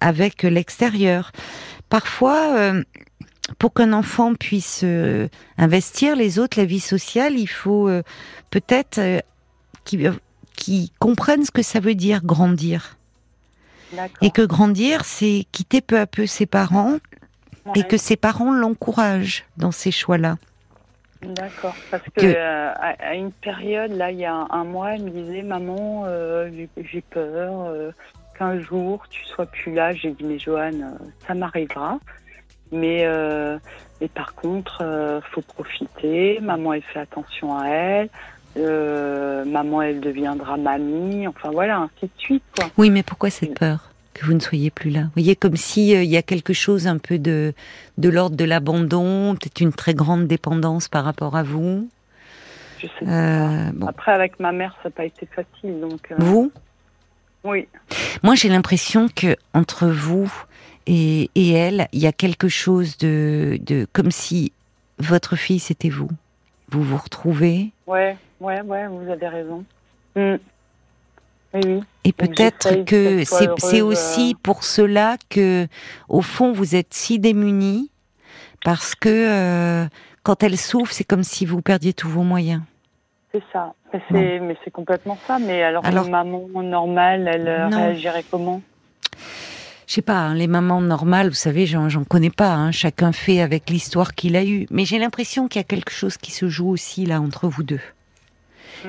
avec 0.00 0.42
l'extérieur. 0.42 1.32
Parfois, 1.88 2.72
pour 3.58 3.74
qu'un 3.74 3.92
enfant 3.92 4.34
puisse 4.34 4.84
investir 5.58 6.14
les 6.14 6.38
autres, 6.38 6.56
la 6.56 6.64
vie 6.64 6.78
sociale, 6.78 7.36
il 7.36 7.48
faut 7.48 7.90
peut-être 8.50 9.00
qu'il 9.84 10.88
comprenne 11.00 11.44
ce 11.44 11.50
que 11.50 11.62
ça 11.62 11.80
veut 11.80 11.96
dire 11.96 12.22
grandir. 12.22 12.99
Et 14.22 14.30
que 14.30 14.42
grandir, 14.42 15.04
c'est 15.04 15.46
quitter 15.52 15.80
peu 15.80 15.98
à 15.98 16.06
peu 16.06 16.26
ses 16.26 16.46
parents 16.46 16.98
et 17.74 17.84
que 17.84 17.96
ses 17.96 18.16
parents 18.16 18.52
l'encouragent 18.52 19.44
dans 19.56 19.72
ces 19.72 19.90
choix-là. 19.90 20.36
D'accord, 21.22 21.76
parce 21.90 22.02
que, 22.16 22.24
euh, 22.24 22.72
à, 22.74 23.14
une 23.14 23.30
période, 23.30 23.92
là, 23.92 24.10
il 24.10 24.18
y 24.18 24.24
a 24.24 24.46
un, 24.48 24.64
mois, 24.64 24.94
elle 24.94 25.02
me 25.02 25.10
disait, 25.10 25.42
maman, 25.42 26.04
euh, 26.06 26.50
j'ai 26.78 27.02
peur 27.02 27.66
euh, 27.66 27.90
qu'un 28.38 28.58
jour 28.58 29.06
tu 29.10 29.22
sois 29.26 29.44
plus 29.44 29.74
là. 29.74 29.92
J'ai 29.92 30.12
dit, 30.12 30.24
mais 30.24 30.38
Joanne, 30.38 30.98
ça 31.26 31.34
m'arrivera, 31.34 31.98
mais, 32.72 33.06
mais 34.00 34.08
par 34.08 34.34
contre, 34.34 35.20
faut 35.30 35.42
profiter. 35.42 36.40
Maman, 36.40 36.72
elle 36.72 36.82
fait 36.82 37.00
attention 37.00 37.56
à 37.58 37.66
elle. 37.68 38.08
Euh, 38.56 39.44
maman, 39.44 39.82
elle 39.82 40.00
deviendra 40.00 40.56
mamie, 40.56 41.26
enfin 41.26 41.50
voilà, 41.50 41.78
ainsi 41.78 42.06
de 42.06 42.10
suite. 42.20 42.42
Quoi. 42.56 42.68
Oui, 42.76 42.90
mais 42.90 43.02
pourquoi 43.02 43.30
cette 43.30 43.58
peur 43.58 43.90
que 44.12 44.26
vous 44.26 44.34
ne 44.34 44.40
soyez 44.40 44.70
plus 44.70 44.90
là? 44.90 45.02
Vous 45.02 45.10
voyez, 45.14 45.36
comme 45.36 45.56
si 45.56 45.94
euh, 45.94 46.02
y 46.02 46.16
a 46.16 46.22
quelque 46.22 46.52
chose 46.52 46.86
un 46.88 46.98
peu 46.98 47.18
de, 47.18 47.54
de 47.98 48.08
l'ordre 48.08 48.36
de 48.36 48.44
l'abandon, 48.44 49.34
peut-être 49.34 49.60
une 49.60 49.72
très 49.72 49.94
grande 49.94 50.26
dépendance 50.26 50.88
par 50.88 51.04
rapport 51.04 51.36
à 51.36 51.44
vous. 51.44 51.88
Je 52.78 52.86
sais 52.86 53.08
euh, 53.08 53.70
bon. 53.72 53.86
Après, 53.86 54.12
avec 54.12 54.40
ma 54.40 54.52
mère, 54.52 54.74
ça 54.82 54.88
n'a 54.88 54.94
pas 54.94 55.04
été 55.04 55.26
facile. 55.26 55.80
Donc, 55.80 56.12
Vous? 56.18 56.50
Oui. 57.44 57.68
Moi, 58.22 58.34
j'ai 58.34 58.48
l'impression 58.48 59.08
que 59.14 59.36
entre 59.54 59.86
vous 59.86 60.30
et, 60.86 61.30
et 61.36 61.52
elle, 61.52 61.86
il 61.92 62.00
y 62.00 62.06
a 62.06 62.12
quelque 62.12 62.48
chose 62.48 62.98
de, 62.98 63.58
de 63.64 63.86
comme 63.92 64.10
si 64.10 64.52
votre 64.98 65.36
fille 65.36 65.60
c'était 65.60 65.88
vous. 65.88 66.10
Vous 66.68 66.82
vous 66.82 66.96
retrouvez. 66.96 67.70
Ouais 67.86 68.16
ouais, 68.40 68.60
ouais, 68.62 68.86
vous 68.88 69.10
avez 69.10 69.28
raison. 69.28 69.64
Mm. 70.16 70.36
Oui, 71.52 71.82
Et 72.04 72.12
peut-être 72.12 72.84
que 72.84 73.24
c'est 73.24 73.80
aussi 73.80 74.32
euh, 74.34 74.38
pour 74.42 74.62
cela 74.62 75.16
que, 75.28 75.66
au 76.08 76.22
fond, 76.22 76.52
vous 76.52 76.76
êtes 76.76 76.94
si 76.94 77.18
démunis, 77.18 77.90
parce 78.64 78.94
que 78.94 79.08
euh, 79.08 79.86
quand 80.22 80.44
elle 80.44 80.56
souffre, 80.56 80.92
c'est 80.92 81.04
comme 81.04 81.24
si 81.24 81.46
vous 81.46 81.60
perdiez 81.60 81.92
tous 81.92 82.08
vos 82.08 82.22
moyens. 82.22 82.62
C'est 83.32 83.42
ça. 83.52 83.74
Mais 84.10 84.56
c'est 84.64 84.70
complètement 84.70 85.18
ça. 85.26 85.38
Mais 85.38 85.62
alors, 85.62 85.84
alors 85.84 86.04
une 86.04 86.12
maman 86.12 86.48
normale, 86.62 87.28
elle 87.32 87.48
euh, 87.48 87.68
réagirait 87.68 88.24
comment? 88.30 88.62
Je 89.86 89.94
sais 89.94 90.02
pas, 90.02 90.18
hein, 90.18 90.34
les 90.34 90.46
mamans 90.46 90.80
normales, 90.80 91.28
vous 91.28 91.34
savez, 91.34 91.66
j'en 91.66 92.04
connais 92.04 92.30
pas. 92.30 92.54
Hein, 92.54 92.70
chacun 92.70 93.10
fait 93.10 93.40
avec 93.40 93.70
l'histoire 93.70 94.14
qu'il 94.14 94.36
a 94.36 94.44
eue. 94.44 94.66
Mais 94.70 94.84
j'ai 94.84 95.00
l'impression 95.00 95.48
qu'il 95.48 95.58
y 95.58 95.64
a 95.64 95.66
quelque 95.66 95.90
chose 95.90 96.16
qui 96.16 96.30
se 96.30 96.48
joue 96.48 96.68
aussi 96.68 97.06
là 97.06 97.20
entre 97.20 97.48
vous 97.48 97.64
deux. 97.64 97.80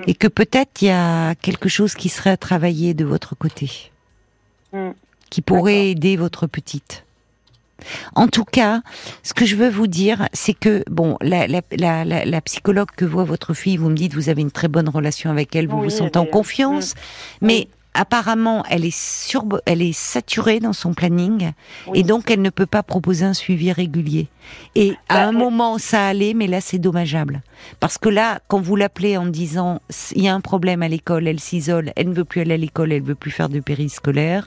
Et 0.07 0.15
que 0.15 0.27
peut-être 0.27 0.81
il 0.81 0.87
y 0.87 0.91
a 0.91 1.35
quelque 1.35 1.69
chose 1.69 1.93
qui 1.93 2.09
serait 2.09 2.29
à 2.29 2.37
travailler 2.37 2.93
de 2.93 3.05
votre 3.05 3.35
côté, 3.35 3.91
mm. 4.73 4.91
qui 5.29 5.41
pourrait 5.41 5.89
aider 5.89 6.15
votre 6.17 6.47
petite. 6.47 7.03
En 8.13 8.27
tout 8.27 8.45
cas, 8.45 8.81
ce 9.23 9.33
que 9.33 9.45
je 9.45 9.55
veux 9.55 9.69
vous 9.69 9.87
dire, 9.87 10.29
c'est 10.33 10.53
que 10.53 10.83
bon, 10.89 11.17
la, 11.19 11.47
la, 11.47 11.61
la, 11.71 12.25
la, 12.25 12.41
psychologue 12.41 12.89
que 12.95 13.05
voit 13.05 13.23
votre 13.23 13.55
fille, 13.55 13.77
vous 13.77 13.89
me 13.89 13.95
dites, 13.95 14.13
vous 14.13 14.29
avez 14.29 14.41
une 14.41 14.51
très 14.51 14.67
bonne 14.67 14.87
relation 14.87 15.31
avec 15.31 15.55
elle, 15.55 15.67
vous 15.67 15.81
vous 15.81 15.89
sentez 15.89 16.19
en 16.19 16.25
confiance, 16.25 16.93
mm. 16.93 17.47
mais 17.47 17.67
apparemment, 17.93 18.63
elle 18.69 18.85
est 18.85 18.95
sur, 18.95 19.45
elle 19.65 19.81
est 19.81 19.93
saturée 19.93 20.59
dans 20.59 20.73
son 20.73 20.93
planning 20.93 21.51
et 21.93 22.03
donc 22.03 22.31
elle 22.31 22.41
ne 22.41 22.49
peut 22.49 22.65
pas 22.65 22.83
proposer 22.83 23.25
un 23.25 23.33
suivi 23.33 23.71
régulier. 23.71 24.27
Et 24.75 24.93
à 25.09 25.15
bah, 25.15 25.27
un 25.27 25.31
moment, 25.31 25.77
ça 25.77 26.07
allait, 26.07 26.33
mais 26.33 26.47
là, 26.47 26.61
c'est 26.61 26.79
dommageable. 26.79 27.41
Parce 27.79 27.97
que 27.97 28.09
là, 28.09 28.39
quand 28.47 28.61
vous 28.61 28.75
l'appelez 28.75 29.17
en 29.17 29.25
disant, 29.25 29.81
il 30.15 30.23
y 30.23 30.27
a 30.27 30.33
un 30.33 30.41
problème 30.41 30.81
à 30.81 30.87
l'école, 30.87 31.27
elle 31.27 31.39
s'isole, 31.39 31.91
elle 31.95 32.09
ne 32.09 32.13
veut 32.13 32.25
plus 32.25 32.41
aller 32.41 32.53
à 32.53 32.57
l'école, 32.57 32.91
elle 32.91 33.03
veut 33.03 33.15
plus 33.15 33.31
faire 33.31 33.49
de 33.49 33.59
périscolaire, 33.59 34.45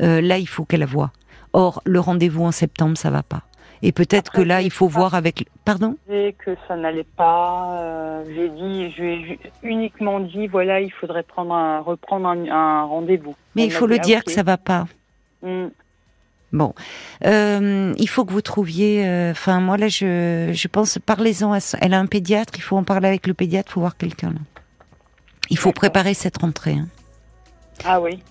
euh, 0.00 0.20
là, 0.20 0.38
il 0.38 0.48
faut 0.48 0.64
qu'elle 0.64 0.80
la 0.80 0.86
voie. 0.86 1.12
Or, 1.52 1.82
le 1.84 2.00
rendez-vous 2.00 2.44
en 2.44 2.52
septembre, 2.52 2.96
ça 2.96 3.10
va 3.10 3.22
pas. 3.22 3.47
Et 3.82 3.92
peut-être 3.92 4.32
que 4.32 4.40
là, 4.40 4.62
il 4.62 4.70
faut 4.70 4.88
voir 4.88 5.14
avec. 5.14 5.46
Pardon? 5.64 5.96
Que 6.08 6.56
ça 6.66 6.76
n'allait 6.76 7.04
pas. 7.04 7.78
Euh, 7.80 8.24
j'ai 8.34 8.48
dit, 8.48 8.90
je 8.96 9.02
lui 9.02 9.38
uniquement 9.62 10.20
dit, 10.20 10.46
voilà, 10.46 10.80
il 10.80 10.90
faudrait 10.90 11.22
prendre 11.22 11.54
un, 11.54 11.80
reprendre 11.80 12.28
un, 12.28 12.84
rendez-vous. 12.84 13.36
Mais 13.54 13.64
il 13.64 13.72
faut 13.72 13.86
le 13.86 13.98
dire 13.98 14.18
ah, 14.20 14.24
que 14.24 14.32
ça 14.32 14.42
va 14.42 14.56
pas. 14.56 14.86
Hmm. 15.42 15.68
Bon, 16.50 16.74
euh, 17.26 17.92
il 17.98 18.08
faut 18.08 18.24
que 18.24 18.32
vous 18.32 18.40
trouviez. 18.40 19.06
Euh, 19.06 19.32
enfin, 19.32 19.60
moi 19.60 19.76
là, 19.76 19.88
je, 19.88 20.50
je 20.52 20.68
pense, 20.68 20.98
parlez-en. 20.98 21.52
À, 21.52 21.58
elle 21.80 21.94
a 21.94 21.98
un 21.98 22.06
pédiatre. 22.06 22.54
Il 22.56 22.62
faut 22.62 22.76
en 22.76 22.84
parler 22.84 23.08
avec 23.08 23.26
le 23.26 23.34
pédiatre. 23.34 23.70
Il 23.70 23.74
faut 23.74 23.80
voir 23.80 23.96
quelqu'un 23.96 24.30
là. 24.30 24.40
Il 25.50 25.58
faut 25.58 25.72
préparer 25.72 26.14
cette 26.14 26.38
rentrée. 26.38 26.74
Hein. 26.74 26.88
Ah 27.84 28.00
oui. 28.00 28.22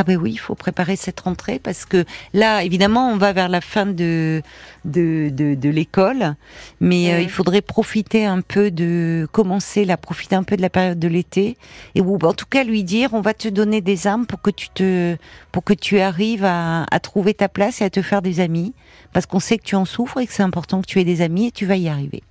Ah 0.00 0.02
ben 0.02 0.16
oui, 0.16 0.30
il 0.32 0.38
faut 0.38 0.54
préparer 0.54 0.96
cette 0.96 1.20
rentrée 1.20 1.58
parce 1.58 1.84
que 1.84 2.06
là, 2.32 2.64
évidemment, 2.64 3.10
on 3.10 3.18
va 3.18 3.34
vers 3.34 3.50
la 3.50 3.60
fin 3.60 3.84
de 3.84 4.40
de, 4.86 5.28
de, 5.30 5.68
l'école, 5.68 6.36
mais 6.80 7.12
euh, 7.12 7.20
il 7.20 7.28
faudrait 7.28 7.60
profiter 7.60 8.24
un 8.24 8.40
peu 8.40 8.70
de 8.70 9.28
commencer 9.30 9.84
là, 9.84 9.98
profiter 9.98 10.36
un 10.36 10.42
peu 10.42 10.56
de 10.56 10.62
la 10.62 10.70
période 10.70 10.98
de 10.98 11.06
l'été 11.06 11.58
et 11.94 12.00
ou 12.00 12.18
en 12.22 12.32
tout 12.32 12.46
cas 12.48 12.64
lui 12.64 12.82
dire, 12.82 13.12
on 13.12 13.20
va 13.20 13.34
te 13.34 13.46
donner 13.46 13.82
des 13.82 14.06
armes 14.06 14.24
pour 14.24 14.40
que 14.40 14.50
tu 14.50 14.70
te 14.70 15.18
pour 15.52 15.64
que 15.64 15.74
tu 15.74 16.00
arrives 16.00 16.46
à, 16.46 16.86
à 16.90 16.98
trouver 16.98 17.34
ta 17.34 17.50
place 17.50 17.82
et 17.82 17.84
à 17.84 17.90
te 17.90 18.00
faire 18.00 18.22
des 18.22 18.40
amis 18.40 18.72
parce 19.12 19.26
qu'on 19.26 19.38
sait 19.38 19.58
que 19.58 19.64
tu 19.64 19.76
en 19.76 19.84
souffres 19.84 20.20
et 20.20 20.26
que 20.26 20.32
c'est 20.32 20.42
important 20.42 20.80
que 20.80 20.86
tu 20.86 20.98
aies 20.98 21.04
des 21.04 21.20
amis 21.20 21.48
et 21.48 21.52
tu 21.52 21.66
vas 21.66 21.76
y 21.76 21.90
arriver. 21.90 22.22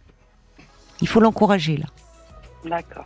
Il 1.02 1.08
faut 1.08 1.20
l'encourager 1.20 1.78
là. 1.78 1.86
D'accord. 2.66 3.06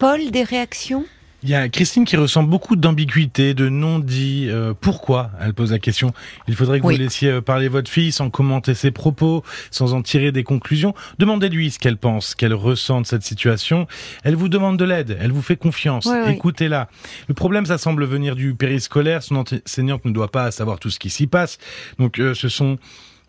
Paul, 0.00 0.32
des 0.32 0.42
réactions? 0.42 1.04
Il 1.42 1.50
y 1.50 1.54
a 1.54 1.68
Christine 1.68 2.04
qui 2.04 2.16
ressent 2.16 2.42
beaucoup 2.42 2.74
d'ambiguïté, 2.74 3.54
de 3.54 3.68
non-dit. 3.68 4.48
Euh, 4.48 4.74
pourquoi 4.78 5.30
Elle 5.40 5.54
pose 5.54 5.70
la 5.70 5.78
question. 5.78 6.12
Il 6.48 6.56
faudrait 6.56 6.80
que 6.80 6.84
vous 6.84 6.90
laissiez 6.90 7.30
euh, 7.30 7.40
parler 7.40 7.68
votre 7.68 7.90
fille 7.90 8.10
sans 8.10 8.28
commenter 8.28 8.74
ses 8.74 8.90
propos, 8.90 9.44
sans 9.70 9.94
en 9.94 10.02
tirer 10.02 10.32
des 10.32 10.42
conclusions. 10.42 10.94
Demandez-lui 11.18 11.70
ce 11.70 11.78
qu'elle 11.78 11.96
pense, 11.96 12.34
qu'elle 12.34 12.54
ressent 12.54 13.02
de 13.02 13.06
cette 13.06 13.22
situation. 13.22 13.86
Elle 14.24 14.34
vous 14.34 14.48
demande 14.48 14.78
de 14.78 14.84
l'aide, 14.84 15.16
elle 15.20 15.30
vous 15.30 15.42
fait 15.42 15.56
confiance. 15.56 16.08
Écoutez-la. 16.26 16.88
Le 17.28 17.34
problème, 17.34 17.66
ça 17.66 17.78
semble 17.78 18.04
venir 18.04 18.34
du 18.34 18.54
périscolaire. 18.54 19.22
Son 19.22 19.36
enseignante 19.36 20.04
ne 20.04 20.10
doit 20.10 20.30
pas 20.30 20.50
savoir 20.50 20.80
tout 20.80 20.90
ce 20.90 20.98
qui 20.98 21.10
s'y 21.10 21.28
passe. 21.28 21.58
Donc, 21.98 22.18
euh, 22.18 22.34
ce 22.34 22.48
sont 22.48 22.78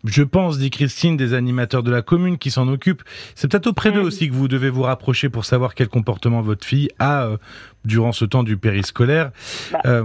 je 0.04 0.22
pense, 0.22 0.58
dit 0.58 0.70
Christine, 0.70 1.16
des 1.16 1.34
animateurs 1.34 1.82
de 1.82 1.90
la 1.90 2.02
commune 2.02 2.38
qui 2.38 2.50
s'en 2.50 2.68
occupent. 2.68 3.02
C'est 3.34 3.50
peut-être 3.50 3.66
auprès 3.66 3.92
d'eux 3.92 4.00
aussi 4.00 4.28
que 4.28 4.34
vous 4.34 4.48
devez 4.48 4.70
vous 4.70 4.82
rapprocher 4.82 5.28
pour 5.28 5.44
savoir 5.44 5.74
quel 5.74 5.88
comportement 5.88 6.40
votre 6.40 6.64
fille 6.64 6.88
a 6.98 7.24
euh, 7.24 7.36
durant 7.84 8.12
ce 8.12 8.24
temps 8.24 8.42
du 8.42 8.56
périscolaire. 8.56 9.30
Bah. 9.72 9.80
Euh, 9.86 10.04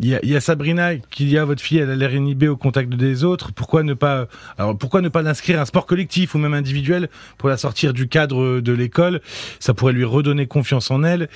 il 0.00 0.18
y, 0.22 0.36
a, 0.36 0.40
Sabrina 0.40 0.96
qui 0.96 1.26
dit 1.26 1.38
à 1.38 1.44
votre 1.44 1.62
fille, 1.62 1.78
elle 1.78 1.90
a 1.90 1.96
l'air 1.96 2.14
inhibée 2.14 2.48
au 2.48 2.56
contact 2.56 2.90
des 2.90 3.24
autres. 3.24 3.52
Pourquoi 3.52 3.82
ne 3.82 3.94
pas, 3.94 4.26
alors 4.56 4.76
pourquoi 4.76 5.00
ne 5.00 5.08
pas 5.08 5.22
l'inscrire 5.22 5.58
à 5.58 5.62
un 5.62 5.64
sport 5.64 5.86
collectif 5.86 6.34
ou 6.34 6.38
même 6.38 6.54
individuel 6.54 7.08
pour 7.36 7.48
la 7.48 7.56
sortir 7.56 7.92
du 7.92 8.08
cadre 8.08 8.60
de 8.60 8.72
l'école? 8.72 9.20
Ça 9.60 9.74
pourrait 9.74 9.92
lui 9.92 10.04
redonner 10.04 10.46
confiance 10.46 10.90
en 10.90 11.02
elle. 11.02 11.28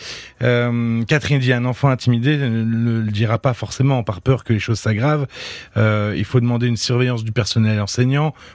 Euh, 0.42 1.02
Catherine 1.04 1.38
dit, 1.40 1.52
un 1.52 1.64
enfant 1.64 1.88
intimidé 1.88 2.36
ne 2.36 3.02
le 3.02 3.10
dira 3.10 3.38
pas 3.38 3.54
forcément 3.54 4.02
par 4.02 4.20
peur 4.20 4.44
que 4.44 4.52
les 4.52 4.60
choses 4.60 4.78
s'aggravent. 4.78 5.26
il 5.76 6.24
faut 6.24 6.40
demander 6.40 6.66
une 6.66 6.76
surveillance 6.76 7.24
du 7.24 7.32
personnel 7.32 7.80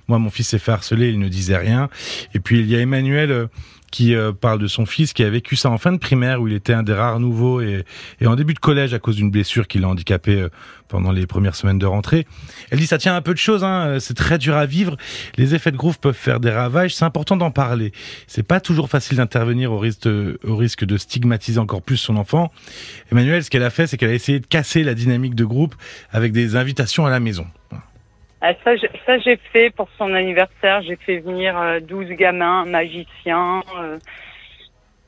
Moi, 0.07 0.19
mon 0.19 0.29
fils 0.29 0.49
s'est 0.49 0.59
fait 0.59 0.71
harceler, 0.71 1.09
il 1.09 1.19
ne 1.19 1.27
disait 1.27 1.57
rien. 1.57 1.89
Et 2.33 2.39
puis 2.39 2.59
il 2.59 2.67
y 2.67 2.75
a 2.75 2.79
Emmanuel 2.79 3.31
euh, 3.31 3.47
qui 3.91 4.15
euh, 4.15 4.33
parle 4.33 4.59
de 4.59 4.67
son 4.67 4.85
fils 4.85 5.13
qui 5.13 5.23
a 5.23 5.29
vécu 5.29 5.55
ça 5.55 5.69
en 5.69 5.77
fin 5.77 5.91
de 5.91 5.97
primaire 5.97 6.41
où 6.41 6.47
il 6.47 6.53
était 6.53 6.73
un 6.73 6.83
des 6.83 6.93
rares 6.93 7.19
nouveaux 7.19 7.61
et, 7.61 7.85
en 8.25 8.35
début 8.35 8.53
de 8.53 8.59
collège 8.59 8.93
à 8.93 8.99
cause 8.99 9.15
d'une 9.15 9.31
blessure 9.31 9.67
qui 9.67 9.79
l'a 9.79 9.87
handicapé 9.87 10.41
euh, 10.41 10.49
pendant 10.87 11.11
les 11.11 11.25
premières 11.25 11.55
semaines 11.55 11.79
de 11.79 11.85
rentrée. 11.85 12.27
Elle 12.69 12.79
dit 12.79 12.87
ça 12.87 12.97
tient 12.97 13.15
un 13.15 13.21
peu 13.21 13.33
de 13.33 13.39
choses, 13.39 13.63
hein, 13.63 13.97
c'est 13.99 14.13
très 14.13 14.37
dur 14.37 14.55
à 14.55 14.65
vivre. 14.65 14.97
Les 15.37 15.55
effets 15.55 15.71
de 15.71 15.77
groupe 15.77 15.97
peuvent 15.97 16.13
faire 16.13 16.39
des 16.39 16.51
ravages. 16.51 16.95
C'est 16.95 17.05
important 17.05 17.37
d'en 17.37 17.51
parler. 17.51 17.91
C'est 18.27 18.43
pas 18.43 18.59
toujours 18.59 18.89
facile 18.89 19.17
d'intervenir 19.17 19.71
au 19.71 19.79
risque 19.79 20.05
de 20.85 20.97
stigmatiser 20.97 21.59
encore 21.59 21.81
plus 21.81 21.97
son 21.97 22.15
enfant. 22.15 22.51
Emmanuel, 23.11 23.43
ce 23.43 23.49
qu'elle 23.49 23.63
a 23.63 23.69
fait, 23.69 23.87
c'est 23.87 23.97
qu'elle 23.97 24.11
a 24.11 24.13
essayé 24.13 24.39
de 24.39 24.47
casser 24.47 24.83
la 24.83 24.93
dynamique 24.93 25.35
de 25.35 25.45
groupe 25.45 25.75
avec 26.11 26.31
des 26.31 26.55
invitations 26.55 27.05
à 27.05 27.09
la 27.09 27.19
maison. 27.19 27.47
Ah, 28.41 28.53
ça, 28.63 29.17
j'ai 29.17 29.37
fait 29.51 29.71
pour 29.71 29.89
son 29.97 30.13
anniversaire. 30.13 30.81
J'ai 30.83 30.95
fait 30.97 31.19
venir 31.19 31.81
12 31.81 32.11
euh, 32.11 32.13
gamins, 32.13 32.65
magiciens. 32.65 33.63
Euh, 33.77 33.99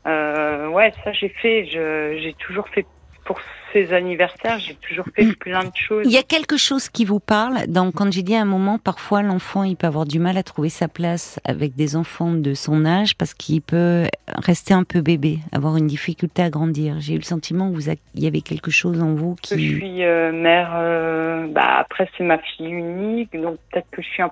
euh, 0.07 0.67
ouais, 0.69 0.93
ça 1.03 1.11
j'ai 1.11 1.30
fait. 1.30 1.65
J'ai 1.65 2.34
toujours 2.39 2.67
fait 2.69 2.88
pour 3.30 3.39
ces 3.71 3.93
anniversaires, 3.93 4.57
j'ai 4.57 4.73
toujours 4.73 5.05
fait 5.15 5.25
mm. 5.25 5.36
plein 5.36 5.63
de 5.63 5.75
choses. 5.75 6.03
Il 6.03 6.11
y 6.11 6.17
a 6.17 6.23
quelque 6.23 6.57
chose 6.57 6.89
qui 6.89 7.05
vous 7.05 7.19
parle. 7.19 7.67
Donc, 7.67 7.93
quand 7.93 8.11
j'ai 8.11 8.23
dit 8.23 8.34
à 8.34 8.41
un 8.41 8.45
moment, 8.45 8.80
parfois 8.80 9.21
l'enfant, 9.21 9.61
il 9.61 9.75
peut 9.75 9.86
avoir 9.86 10.05
du 10.07 10.17
mal 10.17 10.36
à 10.36 10.41
trouver 10.41 10.69
sa 10.69 10.88
place 10.88 11.39
avec 11.45 11.75
des 11.75 11.95
enfants 11.95 12.32
de 12.32 12.55
son 12.55 12.86
âge 12.88 13.15
parce 13.15 13.36
qu'il 13.36 13.61
peut 13.61 14.05
rester 14.27 14.73
un 14.73 14.84
peu 14.84 15.01
bébé, 15.01 15.38
avoir 15.51 15.77
une 15.77 15.86
difficulté 15.86 16.41
à 16.41 16.49
grandir. 16.49 16.95
J'ai 17.01 17.13
eu 17.13 17.17
le 17.17 17.21
sentiment 17.21 17.71
qu'il 17.71 17.97
y 18.15 18.25
avait 18.25 18.41
quelque 18.41 18.71
chose 18.71 18.99
en 18.99 19.13
vous 19.13 19.36
qui. 19.36 19.53
Je 19.53 19.75
suis 19.75 20.03
euh, 20.03 20.32
mère. 20.32 20.71
Euh, 20.73 21.45
bah 21.49 21.77
après, 21.77 22.09
c'est 22.17 22.23
ma 22.23 22.39
fille 22.39 22.71
unique, 22.71 23.39
donc 23.39 23.59
peut-être 23.71 23.91
que 23.91 24.01
je 24.01 24.07
suis 24.07 24.23
un, 24.23 24.32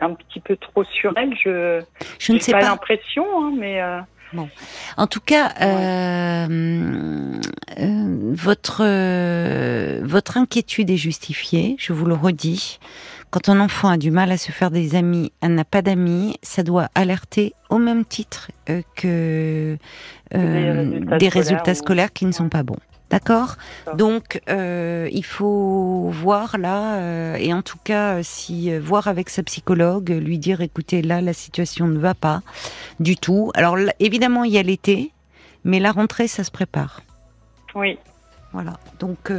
un 0.00 0.14
petit 0.14 0.38
peu 0.38 0.54
trop 0.54 0.84
sur 0.84 1.12
elle. 1.16 1.34
Je. 1.44 1.82
Je 2.20 2.32
ne 2.32 2.38
sais 2.38 2.52
pas. 2.52 2.60
l'impression, 2.60 3.24
hein, 3.42 3.52
mais. 3.58 3.82
Euh, 3.82 3.98
Bon. 4.32 4.48
En 4.96 5.06
tout 5.06 5.20
cas, 5.20 5.52
euh, 5.60 7.40
euh, 7.78 8.32
votre 8.32 8.82
euh, 8.84 10.00
votre 10.04 10.36
inquiétude 10.36 10.90
est 10.90 10.96
justifiée. 10.96 11.76
Je 11.78 11.92
vous 11.92 12.06
le 12.06 12.14
redis. 12.14 12.78
Quand 13.30 13.48
un 13.48 13.60
enfant 13.60 13.88
a 13.88 13.96
du 13.96 14.10
mal 14.10 14.32
à 14.32 14.36
se 14.36 14.50
faire 14.50 14.70
des 14.70 14.96
amis, 14.96 15.32
elle 15.40 15.54
n'a 15.54 15.64
pas 15.64 15.82
d'amis, 15.82 16.36
ça 16.42 16.64
doit 16.64 16.88
alerter 16.96 17.54
au 17.68 17.78
même 17.78 18.04
titre 18.04 18.50
que 18.96 19.76
des 20.32 21.28
résultats 21.28 21.76
scolaires 21.76 22.12
qui 22.12 22.26
ne 22.26 22.32
sont 22.32 22.48
pas 22.48 22.64
bons. 22.64 22.78
D'accord 23.10 23.56
Donc, 23.96 24.40
euh, 24.48 25.08
il 25.10 25.24
faut 25.24 26.10
voir 26.12 26.58
là, 26.58 26.98
euh, 26.98 27.34
et 27.34 27.52
en 27.52 27.60
tout 27.60 27.78
cas, 27.82 28.14
euh, 28.14 28.20
si 28.22 28.76
voir 28.78 29.08
avec 29.08 29.30
sa 29.30 29.42
psychologue, 29.42 30.10
lui 30.10 30.38
dire, 30.38 30.60
écoutez, 30.60 31.02
là, 31.02 31.20
la 31.20 31.32
situation 31.32 31.88
ne 31.88 31.98
va 31.98 32.14
pas 32.14 32.42
du 33.00 33.16
tout. 33.16 33.50
Alors, 33.54 33.76
évidemment, 33.98 34.44
il 34.44 34.52
y 34.52 34.58
a 34.58 34.62
l'été, 34.62 35.10
mais 35.64 35.80
la 35.80 35.90
rentrée, 35.90 36.28
ça 36.28 36.44
se 36.44 36.52
prépare. 36.52 37.02
Oui. 37.74 37.98
Voilà. 38.52 38.78
Donc, 39.00 39.32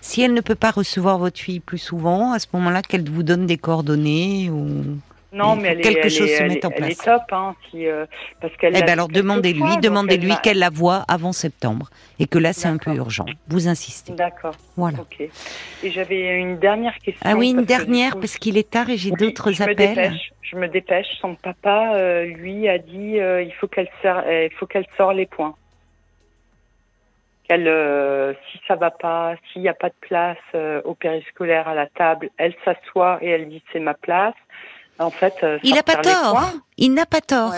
si 0.00 0.22
elle 0.22 0.34
ne 0.34 0.40
peut 0.40 0.56
pas 0.56 0.70
recevoir 0.70 1.18
votre 1.18 1.38
fille 1.38 1.60
plus 1.60 1.78
souvent, 1.78 2.32
à 2.32 2.38
ce 2.38 2.46
moment-là, 2.54 2.82
qu'elle 2.82 3.08
vous 3.08 3.22
donne 3.22 3.46
des 3.46 3.56
coordonnées 3.56 4.50
ou 4.50 4.84
non, 5.36 5.54
mais 5.54 5.68
elle 5.68 5.80
quelque 5.82 6.06
est, 6.06 6.10
chose 6.10 6.30
se 6.30 6.42
met 6.44 6.64
en 6.64 6.70
place. 6.70 6.82
Elle 6.82 6.92
est 6.92 7.04
top, 7.04 7.22
hein, 7.30 7.54
si, 7.68 7.86
euh, 7.86 8.06
parce 8.40 8.56
qu'elle. 8.56 8.74
Eh 8.74 8.80
ben 8.80 8.88
alors 8.88 9.08
demandez-lui, 9.08 9.76
demandez-lui 9.82 10.32
qu'elle 10.42 10.58
la 10.58 10.70
voit 10.70 11.04
avant 11.08 11.32
septembre 11.32 11.90
et 12.18 12.26
que 12.26 12.38
là 12.38 12.54
c'est 12.54 12.68
un 12.68 12.78
peu 12.78 12.94
urgent. 12.94 13.26
Vous 13.48 13.68
insistez. 13.68 14.14
D'accord. 14.14 14.54
Voilà. 14.76 14.98
Et 15.82 15.90
j'avais 15.90 16.38
une 16.38 16.58
dernière 16.58 16.96
question. 16.98 17.20
Ah 17.22 17.34
oui, 17.36 17.50
une 17.50 17.64
dernière 17.64 18.18
parce 18.18 18.38
qu'il 18.38 18.56
est 18.56 18.70
tard 18.70 18.88
et 18.88 18.96
j'ai 18.96 19.10
d'autres 19.10 19.60
appels. 19.60 20.14
je 20.40 20.56
me 20.56 20.68
dépêche. 20.68 21.06
Son 21.20 21.34
papa, 21.34 21.92
euh, 21.94 22.24
lui, 22.24 22.66
a 22.68 22.78
dit 22.78 23.20
euh, 23.20 23.42
il 23.42 23.52
faut 23.52 23.68
qu'elle 23.68 23.90
il 24.04 24.50
faut 24.58 24.66
qu'elle 24.66 24.86
sort 24.96 25.12
les 25.12 25.26
points. 25.26 25.54
Qu'elle, 27.46 28.36
si 28.50 28.58
ça 28.66 28.74
va 28.74 28.90
pas, 28.90 29.34
s'il 29.52 29.62
n'y 29.62 29.68
a 29.68 29.74
pas 29.74 29.90
de 29.90 29.94
place 30.00 30.82
au 30.84 30.94
périscolaire 30.94 31.68
à 31.68 31.74
la 31.74 31.86
table, 31.86 32.30
elle 32.38 32.54
s'assoit 32.64 33.18
et 33.20 33.28
elle 33.28 33.48
dit 33.50 33.62
c'est 33.70 33.80
ma 33.80 33.94
place. 33.94 34.34
En 34.98 35.10
fait, 35.10 35.34
euh, 35.42 35.58
il 35.62 35.74
n'a 35.74 35.82
pas 35.82 35.96
tort. 35.96 36.52
Il 36.76 36.94
n'a 36.94 37.06
pas 37.06 37.20
tort. 37.20 37.54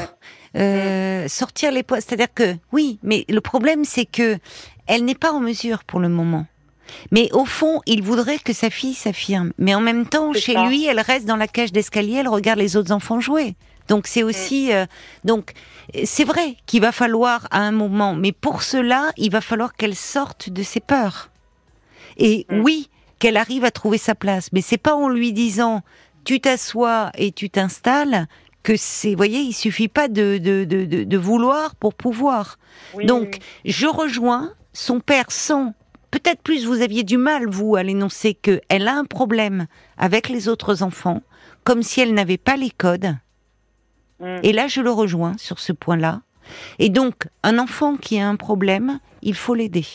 Euh, 0.57 1.29
sortir 1.29 1.71
les 1.73 1.83
poids, 1.83 2.01
c'est-à-dire 2.01 2.33
que 2.35 2.57
oui, 2.73 2.99
mais 3.03 3.25
le 3.29 3.41
problème 3.41 3.85
c'est 3.85 4.07
que 4.07 4.39
elle 4.87 5.05
n'est 5.05 5.15
pas 5.15 5.33
en 5.33 5.41
mesure 5.41 5.85
pour 5.85 6.01
le 6.01 6.09
moment. 6.09 6.47
Mais 7.13 7.31
au 7.33 7.45
fond, 7.45 7.83
il 7.85 8.03
voudrait 8.03 8.39
que 8.39 8.55
sa 8.55 8.71
fille 8.71 8.95
s'affirme. 8.95 9.53
Mais 9.59 9.75
en 9.75 9.81
même 9.83 10.07
temps, 10.07 10.33
chez 10.33 10.55
lui, 10.55 10.87
elle 10.87 11.01
reste 11.01 11.27
dans 11.27 11.37
la 11.37 11.47
cage 11.47 11.71
d'escalier, 11.71 12.15
elle 12.15 12.29
regarde 12.29 12.59
les 12.59 12.77
autres 12.77 12.93
enfants 12.93 13.21
jouer. 13.21 13.57
Donc 13.89 14.07
c'est 14.07 14.23
aussi, 14.23 14.73
euh, 14.73 14.87
donc 15.25 15.53
c'est 16.05 16.25
vrai 16.25 16.57
qu'il 16.67 16.81
va 16.81 16.93
falloir 16.93 17.47
à 17.51 17.61
un 17.61 17.73
moment, 17.73 18.15
mais 18.15 18.33
pour 18.33 18.63
cela, 18.63 19.11
il 19.17 19.31
va 19.31 19.41
falloir 19.41 19.75
qu'elle 19.75 19.95
sorte 19.95 20.51
de 20.51 20.63
ses 20.63 20.81
peurs. 20.81 21.31
Et 22.19 22.47
mm. 22.51 22.61
oui, 22.61 22.91
qu'elle 23.19 23.37
arrive 23.37 23.65
à 23.65 23.71
trouver 23.71 23.99
sa 23.99 24.15
place, 24.15 24.51
mais 24.53 24.61
c'est 24.61 24.79
pas 24.79 24.95
en 24.95 25.09
lui 25.09 25.33
disant 25.33 25.83
tu 26.29 26.41
t'assois 26.41 27.11
et 27.17 27.33
tu 27.33 27.49
t'installes 27.49 28.27
que 28.63 28.77
c'est, 28.77 29.15
voyez, 29.15 29.39
il 29.39 29.55
suffit 29.55 29.89
pas 29.89 30.09
de, 30.09 30.37
de, 30.37 30.65
de, 30.65 30.85
de 30.85 31.17
vouloir 31.17 31.75
pour 31.75 31.95
pouvoir. 31.95 32.59
Donc, 33.03 33.39
je 33.65 33.87
rejoins 33.87 34.53
son 34.75 35.01
père 35.01 35.31
sans, 35.31 35.73
peut-être 36.11 36.43
plus 36.43 36.67
vous 36.67 36.83
aviez 36.83 37.03
du 37.03 37.17
mal, 37.17 37.49
vous, 37.49 37.77
à 37.77 37.83
l'énoncer 37.83 38.35
qu'elle 38.35 38.89
a 38.89 38.95
un 38.95 39.07
problème 39.07 39.69
avec 39.97 40.29
les 40.29 40.49
autres 40.51 40.83
enfants, 40.83 41.23
comme 41.65 41.83
si 41.83 42.03
elle 42.03 42.13
n'avait 42.13 42.37
pas 42.37 42.59
les 42.59 42.73
codes. 42.73 43.17
Mm. 44.21 44.41
Et 44.43 44.53
là, 44.53 44.69
je 44.69 44.83
le 44.83 44.91
rejoins 44.91 45.35
sur 45.39 45.59
ce 45.59 45.73
point-là. 45.73 46.21
Et 46.79 46.91
donc, 46.91 47.27
un 47.43 47.59
enfant 47.59 47.97
qui 47.97 48.21
a 48.21 48.29
un 48.29 48.37
problème, 48.37 49.01
il 49.23 49.35
faut 49.35 49.55
l'aider. 49.55 49.87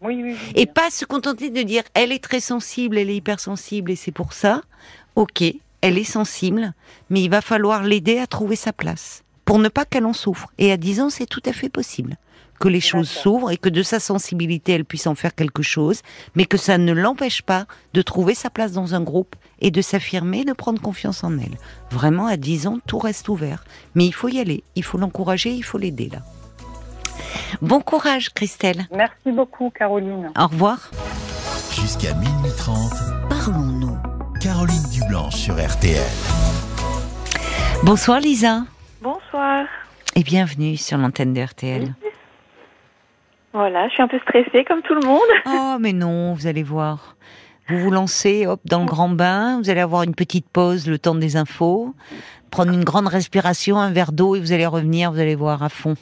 Oui, 0.00 0.20
oui, 0.20 0.36
et 0.56 0.66
pas 0.66 0.90
se 0.90 1.04
contenter 1.04 1.50
de 1.50 1.62
dire 1.62 1.84
elle 1.94 2.10
est 2.10 2.24
très 2.24 2.40
sensible, 2.40 2.98
elle 2.98 3.08
est 3.08 3.16
hypersensible 3.16 3.88
et 3.88 3.94
c'est 3.94 4.10
pour 4.10 4.32
ça 4.32 4.62
ok, 5.16 5.44
elle 5.80 5.98
est 5.98 6.04
sensible, 6.04 6.74
mais 7.10 7.22
il 7.22 7.30
va 7.30 7.40
falloir 7.40 7.82
l'aider 7.82 8.18
à 8.18 8.26
trouver 8.26 8.56
sa 8.56 8.72
place, 8.72 9.22
pour 9.44 9.58
ne 9.58 9.68
pas 9.68 9.84
qu'elle 9.84 10.06
en 10.06 10.12
souffre. 10.12 10.48
Et 10.58 10.72
à 10.72 10.76
10 10.76 11.00
ans, 11.00 11.10
c'est 11.10 11.26
tout 11.26 11.42
à 11.44 11.52
fait 11.52 11.68
possible 11.68 12.16
que 12.62 12.68
les 12.68 12.80
choses 12.80 13.08
s'ouvrent 13.08 13.50
et 13.50 13.56
que 13.56 13.68
de 13.68 13.82
sa 13.82 13.98
sensibilité, 13.98 14.72
elle 14.72 14.84
puisse 14.84 15.08
en 15.08 15.16
faire 15.16 15.34
quelque 15.34 15.64
chose, 15.64 16.02
mais 16.36 16.44
que 16.44 16.56
ça 16.56 16.78
ne 16.78 16.92
l'empêche 16.92 17.42
pas 17.42 17.66
de 17.92 18.02
trouver 18.02 18.36
sa 18.36 18.50
place 18.50 18.70
dans 18.70 18.94
un 18.94 19.00
groupe 19.00 19.34
et 19.60 19.72
de 19.72 19.82
s'affirmer, 19.82 20.44
de 20.44 20.52
prendre 20.52 20.80
confiance 20.80 21.24
en 21.24 21.36
elle. 21.38 21.58
Vraiment, 21.90 22.26
à 22.26 22.36
10 22.36 22.68
ans, 22.68 22.78
tout 22.86 23.00
reste 23.00 23.28
ouvert. 23.28 23.64
Mais 23.96 24.06
il 24.06 24.12
faut 24.12 24.28
y 24.28 24.38
aller, 24.38 24.62
il 24.76 24.84
faut 24.84 24.96
l'encourager, 24.96 25.50
il 25.50 25.64
faut 25.64 25.78
l'aider 25.78 26.08
là. 26.12 26.20
Bon 27.60 27.80
courage, 27.80 28.32
Christelle. 28.32 28.86
Merci 28.94 29.32
beaucoup, 29.32 29.70
Caroline. 29.70 30.30
Au 30.38 30.46
revoir. 30.46 30.90
Jusqu'à 31.72 32.14
minuit 32.14 32.52
30, 32.56 32.92
parlons-nous. 32.92 33.21
Caroline 34.62 34.90
Dublanche 34.92 35.34
sur 35.34 35.54
RTL. 35.54 35.98
Bonsoir, 37.82 38.20
Lisa. 38.20 38.62
Bonsoir. 39.00 39.66
Et 40.14 40.22
bienvenue 40.22 40.76
sur 40.76 40.98
l'antenne 40.98 41.34
de 41.34 41.42
RTL. 41.42 41.92
Voilà, 43.52 43.88
je 43.88 43.94
suis 43.94 44.02
un 44.04 44.06
peu 44.06 44.20
stressée 44.20 44.64
comme 44.64 44.80
tout 44.82 44.94
le 44.94 45.04
monde. 45.04 45.20
Oh, 45.46 45.78
mais 45.80 45.92
non, 45.92 46.34
vous 46.34 46.46
allez 46.46 46.62
voir. 46.62 47.16
Vous 47.68 47.80
vous 47.80 47.90
lancez, 47.90 48.46
hop, 48.46 48.60
dans 48.64 48.78
le 48.78 48.86
grand 48.86 49.08
bain, 49.08 49.58
vous 49.60 49.68
allez 49.68 49.80
avoir 49.80 50.04
une 50.04 50.14
petite 50.14 50.46
pause, 50.48 50.86
le 50.86 50.96
temps 50.96 51.16
des 51.16 51.34
infos, 51.34 51.92
prendre 52.52 52.72
une 52.72 52.84
grande 52.84 53.08
respiration, 53.08 53.78
un 53.78 53.90
verre 53.90 54.12
d'eau 54.12 54.36
et 54.36 54.40
vous 54.40 54.52
allez 54.52 54.66
revenir, 54.66 55.10
vous 55.10 55.18
allez 55.18 55.34
voir 55.34 55.64
à 55.64 55.70
fond. 55.70 55.96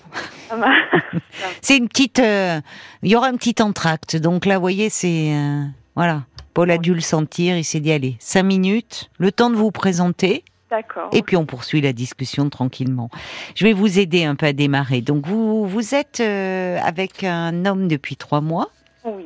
c'est 1.62 1.78
une 1.78 1.88
petite, 1.88 2.18
euh, 2.18 2.60
il 3.02 3.10
y 3.10 3.16
aura 3.16 3.28
un 3.28 3.36
petit 3.36 3.62
entracte. 3.62 4.16
Donc 4.16 4.44
là, 4.44 4.56
vous 4.56 4.60
voyez, 4.60 4.90
c'est, 4.90 5.32
euh, 5.32 5.64
voilà. 5.96 6.24
Paul 6.54 6.70
a 6.70 6.78
dû 6.78 6.94
le 6.94 7.00
sentir, 7.00 7.56
il 7.56 7.64
s'est 7.64 7.80
dit, 7.80 7.92
allez, 7.92 8.16
cinq 8.18 8.42
minutes, 8.42 9.10
le 9.18 9.30
temps 9.32 9.50
de 9.50 9.56
vous 9.56 9.70
présenter. 9.70 10.44
D'accord. 10.70 11.10
Et 11.12 11.22
puis 11.22 11.36
on 11.36 11.46
poursuit 11.46 11.80
la 11.80 11.92
discussion 11.92 12.48
tranquillement. 12.48 13.10
Je 13.56 13.64
vais 13.64 13.72
vous 13.72 13.98
aider 13.98 14.24
un 14.24 14.36
peu 14.36 14.46
à 14.46 14.52
démarrer. 14.52 15.00
Donc 15.00 15.26
vous, 15.26 15.66
vous 15.66 15.94
êtes 15.94 16.20
euh, 16.20 16.78
avec 16.82 17.24
un 17.24 17.66
homme 17.66 17.88
depuis 17.88 18.16
trois 18.16 18.40
mois. 18.40 18.70
Oui, 19.04 19.24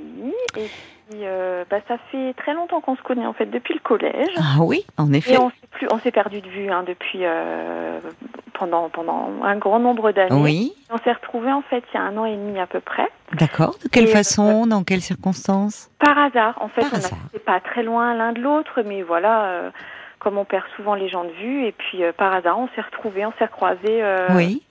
et 0.56 0.68
euh, 1.22 1.64
bah, 1.70 1.78
ça 1.88 1.96
fait 2.10 2.34
très 2.34 2.54
longtemps 2.54 2.80
qu'on 2.80 2.96
se 2.96 3.02
connaît 3.02 3.26
en 3.26 3.32
fait 3.32 3.46
depuis 3.46 3.74
le 3.74 3.80
collège. 3.80 4.34
Ah 4.36 4.60
oui, 4.60 4.84
en 4.96 5.12
effet. 5.12 5.34
Et 5.34 5.38
on 5.38 5.50
s'est 5.50 5.66
plus, 5.70 5.88
on 5.92 5.98
s'est 5.98 6.10
perdu 6.10 6.40
de 6.40 6.48
vue 6.48 6.70
hein, 6.70 6.84
depuis 6.86 7.20
euh, 7.22 8.00
pendant 8.52 8.88
pendant 8.88 9.30
un 9.42 9.56
grand 9.56 9.78
nombre 9.78 10.12
d'années. 10.12 10.40
Oui. 10.40 10.74
On 10.90 10.98
s'est 10.98 11.12
retrouvés 11.12 11.52
en 11.52 11.62
fait 11.62 11.84
il 11.92 11.96
y 11.96 12.00
a 12.00 12.02
un 12.02 12.16
an 12.16 12.24
et 12.24 12.36
demi 12.36 12.58
à 12.58 12.66
peu 12.66 12.80
près. 12.80 13.08
D'accord. 13.32 13.76
De 13.82 13.88
quelle 13.88 14.08
façon, 14.08 14.66
dans 14.66 14.84
quelles 14.84 15.00
circonstances? 15.00 15.90
Par 15.98 16.18
hasard, 16.18 16.58
en 16.60 16.68
fait. 16.68 16.82
Par 16.82 16.92
on 16.92 16.96
n'était 16.96 17.38
pas 17.38 17.60
très 17.60 17.82
loin 17.82 18.14
l'un 18.14 18.32
de 18.32 18.40
l'autre, 18.40 18.82
mais 18.84 19.02
voilà. 19.02 19.72
comme 20.18 20.38
on 20.38 20.44
perd 20.44 20.64
souvent 20.76 20.94
les 20.94 21.08
gens 21.08 21.24
de 21.24 21.32
vue, 21.32 21.66
et 21.66 21.72
puis 21.72 22.02
par 22.16 22.32
hasard, 22.34 22.58
on 22.58 22.68
s'est 22.74 22.82
retrouvés, 22.82 23.26
on 23.26 23.32
s'est 23.38 23.46
recroisés 23.46 24.02
oui. 24.30 24.62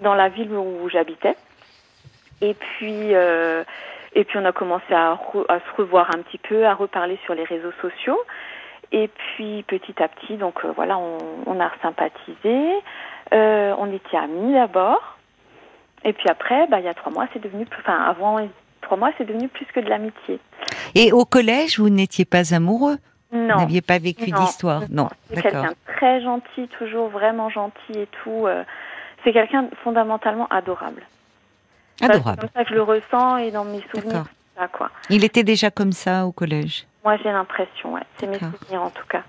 dans 0.00 0.14
la 0.14 0.28
ville 0.28 0.52
où 0.52 0.88
j'habitais. 0.88 1.36
Et 2.40 2.54
puis, 2.54 3.14
euh, 3.14 3.64
et 4.18 4.24
puis 4.24 4.36
on 4.36 4.44
a 4.44 4.50
commencé 4.50 4.92
à, 4.92 5.12
à, 5.12 5.60
se 5.60 5.76
revoir 5.76 6.08
un 6.12 6.22
petit 6.22 6.38
peu, 6.38 6.66
à 6.66 6.74
reparler 6.74 7.20
sur 7.24 7.34
les 7.34 7.44
réseaux 7.44 7.70
sociaux. 7.80 8.18
Et 8.90 9.08
puis 9.08 9.62
petit 9.62 10.02
à 10.02 10.08
petit, 10.08 10.36
donc 10.36 10.64
euh, 10.64 10.72
voilà, 10.74 10.98
on, 10.98 11.18
on, 11.46 11.60
a 11.60 11.70
sympathisé. 11.82 12.68
Euh, 13.32 13.74
on 13.78 13.92
était 13.92 14.16
amis 14.16 14.54
d'abord. 14.54 15.18
Et 16.04 16.12
puis 16.12 16.28
après, 16.28 16.66
bah, 16.66 16.80
il 16.80 16.86
y 16.86 16.88
a 16.88 16.94
trois 16.94 17.12
mois, 17.12 17.28
c'est 17.32 17.40
devenu 17.40 17.64
plus. 17.64 17.80
Enfin, 17.80 18.02
avant 18.02 18.38
trois 18.80 18.96
mois, 18.96 19.10
c'est 19.18 19.24
devenu 19.24 19.46
plus 19.46 19.66
que 19.66 19.78
de 19.78 19.88
l'amitié. 19.88 20.40
Et 20.96 21.12
au 21.12 21.24
collège, 21.24 21.78
vous 21.78 21.90
n'étiez 21.90 22.24
pas 22.24 22.52
amoureux? 22.52 22.96
Non. 23.30 23.54
Vous 23.54 23.60
n'aviez 23.60 23.82
pas 23.82 23.98
vécu 23.98 24.32
d'histoire? 24.32 24.82
Non. 24.90 25.08
C'est 25.32 25.42
quelqu'un 25.42 25.74
très 25.86 26.20
gentil, 26.22 26.66
toujours 26.76 27.08
vraiment 27.08 27.50
gentil 27.50 27.92
et 27.94 28.08
tout. 28.24 28.48
Euh, 28.48 28.64
c'est 29.22 29.32
quelqu'un 29.32 29.68
fondamentalement 29.84 30.48
adorable. 30.48 31.02
Adorable. 32.00 32.40
C'est 32.40 32.40
comme 32.40 32.50
ça 32.54 32.64
que 32.64 32.70
je 32.70 32.74
le 32.74 32.82
ressens 32.82 33.36
et 33.38 33.50
dans 33.50 33.64
mes 33.64 33.82
souvenirs. 33.94 34.24
Ça, 34.56 34.68
quoi. 34.68 34.90
Il 35.10 35.24
était 35.24 35.44
déjà 35.44 35.70
comme 35.70 35.92
ça 35.92 36.26
au 36.26 36.32
collège 36.32 36.86
Moi, 37.04 37.16
j'ai 37.22 37.30
l'impression, 37.30 37.94
ouais. 37.94 38.02
C'est 38.16 38.26
mes 38.26 38.38
souvenirs 38.38 38.82
en 38.82 38.90
tout 38.90 39.06
cas. 39.08 39.22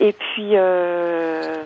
Et 0.00 0.12
puis, 0.12 0.50
euh, 0.54 1.62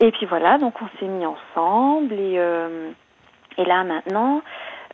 et 0.00 0.10
puis 0.10 0.26
voilà, 0.26 0.58
donc 0.58 0.74
on 0.82 0.98
s'est 0.98 1.06
mis 1.06 1.24
ensemble 1.24 2.12
et, 2.14 2.34
euh, 2.38 2.90
et 3.56 3.64
là 3.64 3.84
maintenant, 3.84 4.42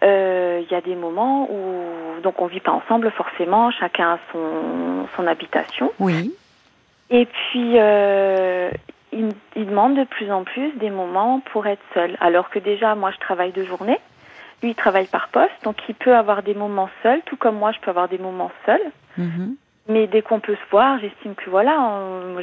il 0.03 0.09
euh, 0.09 0.62
y 0.70 0.74
a 0.74 0.80
des 0.80 0.95
moments 0.95 1.49
où 1.51 2.20
donc 2.22 2.41
on 2.41 2.47
vit 2.47 2.61
pas 2.61 2.72
ensemble 2.72 3.11
forcément, 3.11 3.70
chacun 3.70 4.12
a 4.12 4.18
son, 4.32 5.07
son 5.16 5.26
habitation. 5.26 5.93
Oui. 5.99 6.34
Et 7.11 7.26
puis 7.26 7.72
euh, 7.76 8.70
il, 9.12 9.30
il 9.57 9.66
demande 9.66 9.97
de 9.97 10.05
plus 10.05 10.30
en 10.30 10.45
plus 10.45 10.70
des 10.76 10.91
moments 10.91 11.41
pour 11.53 11.66
être 11.66 11.82
seul, 11.95 12.16
alors 12.20 12.51
que 12.51 12.59
déjà 12.59 12.95
moi 12.95 13.11
je 13.11 13.18
travaille 13.18 13.53
de 13.53 13.64
journée. 13.64 13.99
Lui, 14.62 14.70
il 14.70 14.74
travaille 14.74 15.06
par 15.06 15.28
poste, 15.28 15.58
donc 15.64 15.76
il 15.88 15.94
peut 15.94 16.14
avoir 16.14 16.42
des 16.42 16.54
moments 16.54 16.90
seuls, 17.02 17.22
tout 17.26 17.36
comme 17.36 17.56
moi, 17.56 17.72
je 17.72 17.80
peux 17.80 17.90
avoir 17.90 18.08
des 18.08 18.18
moments 18.18 18.52
seuls. 18.66 18.90
-hmm. 19.18 19.54
Mais 19.88 20.06
dès 20.06 20.22
qu'on 20.22 20.40
peut 20.40 20.54
se 20.54 20.70
voir, 20.70 20.98
j'estime 21.00 21.34
que 21.34 21.48
voilà, 21.50 21.74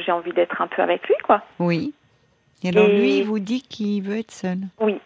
j'ai 0.04 0.12
envie 0.12 0.32
d'être 0.32 0.60
un 0.60 0.66
peu 0.66 0.82
avec 0.82 1.06
lui, 1.08 1.14
quoi. 1.22 1.42
Oui. 1.58 1.94
Et 2.62 2.68
alors 2.70 2.88
Et... 2.88 2.98
lui, 2.98 3.18
il 3.18 3.24
vous 3.24 3.38
dit 3.38 3.62
qu'il 3.62 4.02
veut 4.02 4.18
être 4.18 4.32
seul 4.32 4.58
Oui. 4.80 4.96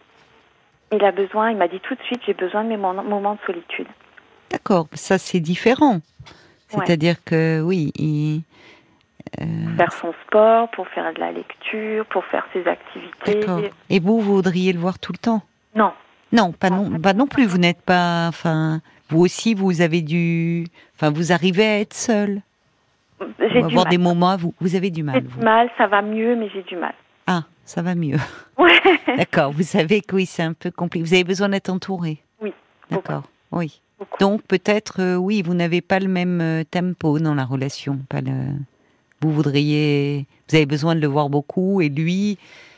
Il 0.91 1.03
a 1.05 1.11
besoin, 1.11 1.51
il 1.51 1.57
m'a 1.57 1.67
dit 1.67 1.79
tout 1.79 1.95
de 1.95 2.03
suite, 2.03 2.21
j'ai 2.25 2.33
besoin 2.33 2.63
de 2.63 2.69
mes 2.69 2.77
moments 2.77 3.35
de 3.35 3.39
solitude. 3.45 3.87
D'accord, 4.51 4.87
ça 4.93 5.17
c'est 5.17 5.39
différent. 5.39 6.01
C'est-à-dire 6.67 7.15
ouais. 7.15 7.29
que 7.29 7.61
oui, 7.61 7.91
il... 7.95 8.41
Euh... 9.41 9.45
Pour 9.65 9.75
faire 9.77 9.93
son 9.93 10.13
sport, 10.25 10.69
pour 10.71 10.87
faire 10.89 11.13
de 11.13 11.19
la 11.19 11.31
lecture, 11.31 12.05
pour 12.07 12.23
faire 12.25 12.45
ses 12.53 12.67
activités. 12.67 13.39
Et 13.89 13.99
vous, 13.99 14.19
vous 14.19 14.35
voudriez 14.35 14.73
le 14.73 14.79
voir 14.79 14.99
tout 14.99 15.13
le 15.17 15.21
temps? 15.27 15.41
Non. 15.75 15.91
Non, 16.33 16.51
pas 16.51 16.71
non, 16.71 16.99
pas 16.99 17.13
non 17.13 17.27
plus. 17.27 17.45
Vous 17.45 17.59
n'êtes 17.59 17.81
pas, 17.81 18.27
enfin, 18.27 18.81
vous 19.09 19.19
aussi, 19.19 19.53
vous 19.53 19.81
avez 19.81 20.01
dû, 20.01 20.65
enfin, 20.95 21.11
vous 21.11 21.31
arrivez 21.31 21.65
à 21.65 21.79
être 21.79 21.93
seul. 21.93 22.41
J'ai 23.39 23.49
du 23.49 23.57
avoir 23.59 23.85
mal. 23.85 23.91
des 23.91 23.97
moments, 23.99 24.35
vous, 24.35 24.53
vous 24.59 24.75
avez 24.75 24.89
du 24.89 25.03
mal. 25.03 25.15
J'ai 25.15 25.21
du 25.21 25.45
mal, 25.45 25.69
ça 25.77 25.87
va 25.87 26.01
mieux, 26.01 26.35
mais 26.35 26.49
j'ai 26.49 26.63
du 26.63 26.75
mal. 26.75 26.93
Ah, 27.27 27.43
ça 27.63 27.81
va 27.81 27.95
mieux. 27.95 28.17
Ouais. 28.57 28.79
D'accord. 29.17 29.51
Vous 29.51 29.63
savez 29.63 30.01
que 30.01 30.15
oui, 30.15 30.27
c'est 30.27 30.43
un 30.43 30.53
peu 30.53 30.69
compliqué. 30.69 31.03
Vous 31.03 31.13
avez 31.15 31.23
besoin 31.23 31.49
d'être 31.49 31.69
entouré. 31.69 32.19
Oui. 32.39 32.53
D'accord. 32.91 33.23
Oui. 33.51 33.81
Beaucoup. 33.97 34.17
Donc 34.19 34.43
peut-être, 34.43 35.01
euh, 35.01 35.15
oui, 35.15 35.41
vous 35.41 35.55
n'avez 35.55 35.81
pas 35.81 35.99
le 35.99 36.07
même 36.07 36.39
euh, 36.39 36.63
tempo 36.63 37.17
dans 37.17 37.33
la 37.33 37.45
relation. 37.45 37.99
Pas 38.09 38.21
le. 38.21 38.31
Vous 39.21 39.31
voudriez, 39.31 40.27
vous 40.49 40.55
avez 40.55 40.65
besoin 40.67 40.93
de 40.95 40.99
le 40.99 41.07
voir 41.07 41.29
beaucoup, 41.29 41.81
et 41.81 41.89
lui, 41.89 42.37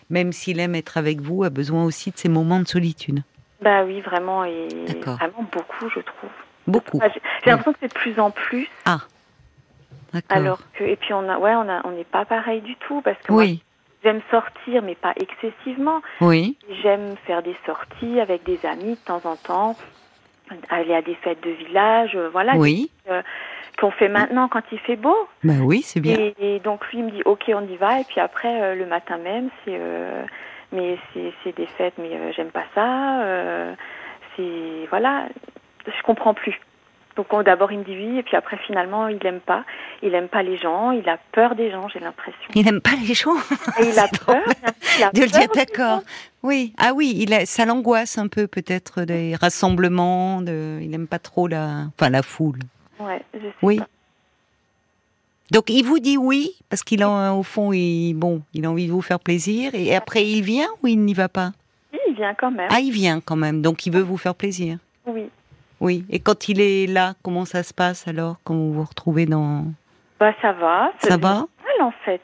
même 0.09 0.31
s'il 0.31 0.59
aime 0.59 0.75
être 0.75 0.97
avec 0.97 1.19
vous, 1.19 1.43
a 1.43 1.49
besoin 1.49 1.83
aussi 1.83 2.11
de 2.11 2.17
ces 2.17 2.29
moments 2.29 2.59
de 2.59 2.67
solitude. 2.67 3.23
Bah 3.65 3.83
oui, 3.83 3.99
vraiment, 3.99 4.45
et 4.45 4.67
vraiment 5.03 5.43
beaucoup, 5.51 5.89
je 5.89 5.99
trouve. 5.99 6.29
Beaucoup. 6.67 6.99
J'ai 7.01 7.07
oui. 7.07 7.21
l'impression 7.47 7.73
que 7.73 7.79
c'est 7.81 7.87
de 7.87 7.93
plus 7.93 8.19
en 8.19 8.29
plus. 8.29 8.69
Ah. 8.85 8.99
D'accord. 10.13 10.37
Alors 10.37 10.59
que, 10.75 10.83
et 10.83 10.95
puis 10.95 11.13
on 11.13 11.27
a, 11.27 11.39
ouais, 11.39 11.55
on 11.55 11.67
a, 11.67 11.81
on 11.83 11.91
n'est 11.91 12.03
pas 12.03 12.25
pareil 12.25 12.61
du 12.61 12.75
tout 12.75 13.01
parce 13.01 13.17
que 13.23 13.33
oui. 13.33 13.63
j'aime 14.03 14.21
sortir, 14.29 14.83
mais 14.83 14.93
pas 14.93 15.13
excessivement. 15.15 16.03
Oui. 16.21 16.57
J'aime 16.83 17.15
faire 17.25 17.41
des 17.41 17.57
sorties 17.65 18.19
avec 18.19 18.43
des 18.43 18.63
amis 18.67 18.91
de 18.91 19.03
temps 19.03 19.21
en 19.25 19.35
temps, 19.35 19.75
aller 20.69 20.93
à 20.93 21.01
des 21.01 21.15
fêtes 21.15 21.43
de 21.43 21.49
village, 21.49 22.15
voilà. 22.33 22.55
Oui. 22.55 22.91
Euh, 23.09 23.23
qu'on 23.79 23.91
fait 23.91 24.09
maintenant 24.09 24.47
quand 24.47 24.61
il 24.71 24.79
fait 24.79 24.95
beau. 24.95 25.17
Ben 25.43 25.59
oui, 25.61 25.81
c'est 25.81 25.99
bien. 25.99 26.17
Et, 26.17 26.35
et, 26.39 26.59
donc 26.59 26.87
lui 26.91 26.99
il 26.99 27.05
me 27.05 27.11
dit 27.11 27.23
ok 27.25 27.51
on 27.53 27.67
y 27.67 27.75
va 27.77 27.99
et 27.99 28.03
puis 28.03 28.21
après 28.21 28.61
euh, 28.61 28.75
le 28.75 28.85
matin 28.85 29.17
même 29.17 29.49
c'est 29.65 29.77
euh, 29.77 30.23
mais 30.71 30.97
c'est 31.43 31.55
des 31.55 31.67
fêtes 31.77 31.95
mais 31.97 32.13
euh, 32.13 32.31
j'aime 32.35 32.51
pas 32.51 32.65
ça 32.73 33.75
c'est 34.35 34.87
voilà 34.89 35.27
je 35.85 36.03
comprends 36.03 36.33
plus. 36.33 36.59
Donc 37.15 37.27
d'abord 37.45 37.71
il 37.71 37.79
me 37.79 37.83
dit 37.85 37.95
oui 37.95 38.17
et 38.17 38.23
puis 38.23 38.35
après 38.35 38.57
finalement 38.57 39.07
il 39.07 39.25
aime 39.25 39.39
pas 39.39 39.63
il 40.01 40.13
aime 40.13 40.27
pas 40.27 40.43
les 40.43 40.57
gens 40.57 40.91
il 40.91 41.07
a 41.07 41.17
peur 41.31 41.55
des 41.55 41.71
gens 41.71 41.87
j'ai 41.87 41.99
l'impression. 41.99 42.49
Il 42.55 42.67
aime 42.67 42.81
pas 42.81 42.95
les 43.07 43.13
gens. 43.13 43.35
Et 43.79 43.89
il 43.89 43.99
a 43.99 44.07
peur. 44.25 44.43
Il 44.97 45.03
a 45.03 45.11
de 45.11 45.21
le 45.21 45.27
dire 45.27 45.47
d'accord. 45.53 46.01
Oui 46.43 46.73
ah 46.77 46.91
oui 46.93 47.13
il 47.15 47.33
a 47.33 47.45
ça 47.45 47.65
l'angoisse 47.65 48.17
un 48.17 48.27
peu 48.27 48.47
peut-être 48.47 49.03
des 49.03 49.35
rassemblements 49.35 50.41
de 50.41 50.79
il 50.81 50.93
aime 50.93 51.07
pas 51.07 51.19
trop 51.19 51.47
la 51.47 51.85
enfin 51.87 52.09
la 52.09 52.21
foule. 52.21 52.59
Ouais, 52.99 53.21
je 53.33 53.39
sais 53.39 53.53
oui. 53.61 53.77
Pas. 53.77 53.87
Donc 55.51 55.69
il 55.69 55.83
vous 55.83 55.99
dit 55.99 56.17
oui 56.17 56.55
parce 56.69 56.83
qu'il 56.83 57.03
a 57.03 57.33
au 57.33 57.43
fond 57.43 57.71
il 57.71 58.13
bon 58.13 58.41
il 58.53 58.65
a 58.65 58.71
envie 58.71 58.87
de 58.87 58.91
vous 58.91 59.01
faire 59.01 59.19
plaisir 59.19 59.75
et 59.75 59.95
après 59.95 60.25
il 60.25 60.41
vient 60.41 60.67
ou 60.81 60.87
il 60.87 60.99
n'y 60.99 61.13
va 61.13 61.29
pas? 61.29 61.51
Oui, 61.93 61.99
il 62.07 62.15
vient 62.15 62.33
quand 62.33 62.51
même. 62.51 62.67
Ah 62.71 62.79
il 62.79 62.91
vient 62.91 63.21
quand 63.21 63.35
même 63.35 63.61
donc 63.61 63.85
il 63.85 63.93
veut 63.93 64.01
vous 64.01 64.17
faire 64.17 64.33
plaisir. 64.35 64.77
Oui. 65.05 65.29
Oui. 65.79 66.03
Et 66.09 66.19
quand 66.19 66.49
il 66.49 66.59
est 66.59 66.87
là 66.87 67.13
comment 67.21 67.45
ça 67.45 67.61
se 67.61 67.73
passe 67.73 68.07
alors 68.07 68.37
quand 68.43 68.55
vous 68.55 68.73
vous 68.73 68.83
retrouvez 68.83 69.25
dans? 69.25 69.65
Bah 70.19 70.33
ça 70.41 70.53
va. 70.53 70.91
Ça 70.99 71.17
va? 71.17 71.33
Normal 71.33 71.81
en 71.81 71.93
fait. 72.03 72.21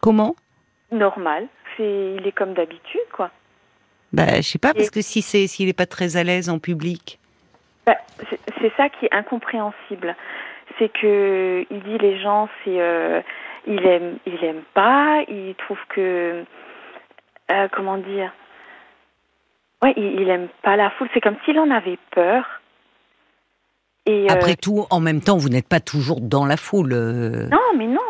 Comment? 0.00 0.34
Normal. 0.90 1.46
C'est 1.76 2.16
il 2.18 2.26
est 2.26 2.32
comme 2.32 2.54
d'habitude 2.54 3.08
quoi. 3.12 3.30
Bah 4.12 4.36
je 4.36 4.48
sais 4.48 4.58
pas 4.58 4.74
parce 4.74 4.90
que 4.90 5.00
si 5.00 5.22
c'est 5.22 5.46
s'il 5.46 5.68
est 5.68 5.72
pas 5.72 5.86
très 5.86 6.16
à 6.16 6.24
l'aise 6.24 6.48
en 6.48 6.58
public. 6.58 7.20
Bah, 7.86 7.98
c'est 8.60 8.72
ça 8.78 8.88
qui 8.88 9.04
est 9.04 9.12
incompréhensible. 9.12 10.16
C'est 10.78 10.88
que 10.88 11.66
il 11.70 11.82
dit 11.82 11.98
les 11.98 12.20
gens, 12.20 12.48
c'est 12.64 12.80
euh, 12.80 13.20
il 13.66 13.86
aime, 13.86 14.18
il 14.26 14.44
aime 14.44 14.62
pas, 14.74 15.22
il 15.28 15.54
trouve 15.56 15.78
que 15.88 16.44
euh, 17.50 17.68
comment 17.72 17.98
dire. 17.98 18.32
Ouais, 19.82 19.92
il, 19.96 20.20
il 20.20 20.28
aime 20.28 20.48
pas 20.62 20.76
la 20.76 20.90
foule. 20.90 21.08
C'est 21.14 21.20
comme 21.20 21.36
s'il 21.44 21.58
en 21.58 21.70
avait 21.70 21.98
peur. 22.10 22.44
Et 24.06 24.28
Après 24.28 24.56
tout, 24.56 24.86
en 24.90 25.00
même 25.00 25.20
temps, 25.20 25.36
vous 25.36 25.48
n'êtes 25.48 25.68
pas 25.68 25.80
toujours 25.80 26.20
dans 26.20 26.44
la 26.44 26.56
foule. 26.56 26.94
Non, 27.50 27.76
mais 27.76 27.86
non. 27.86 28.00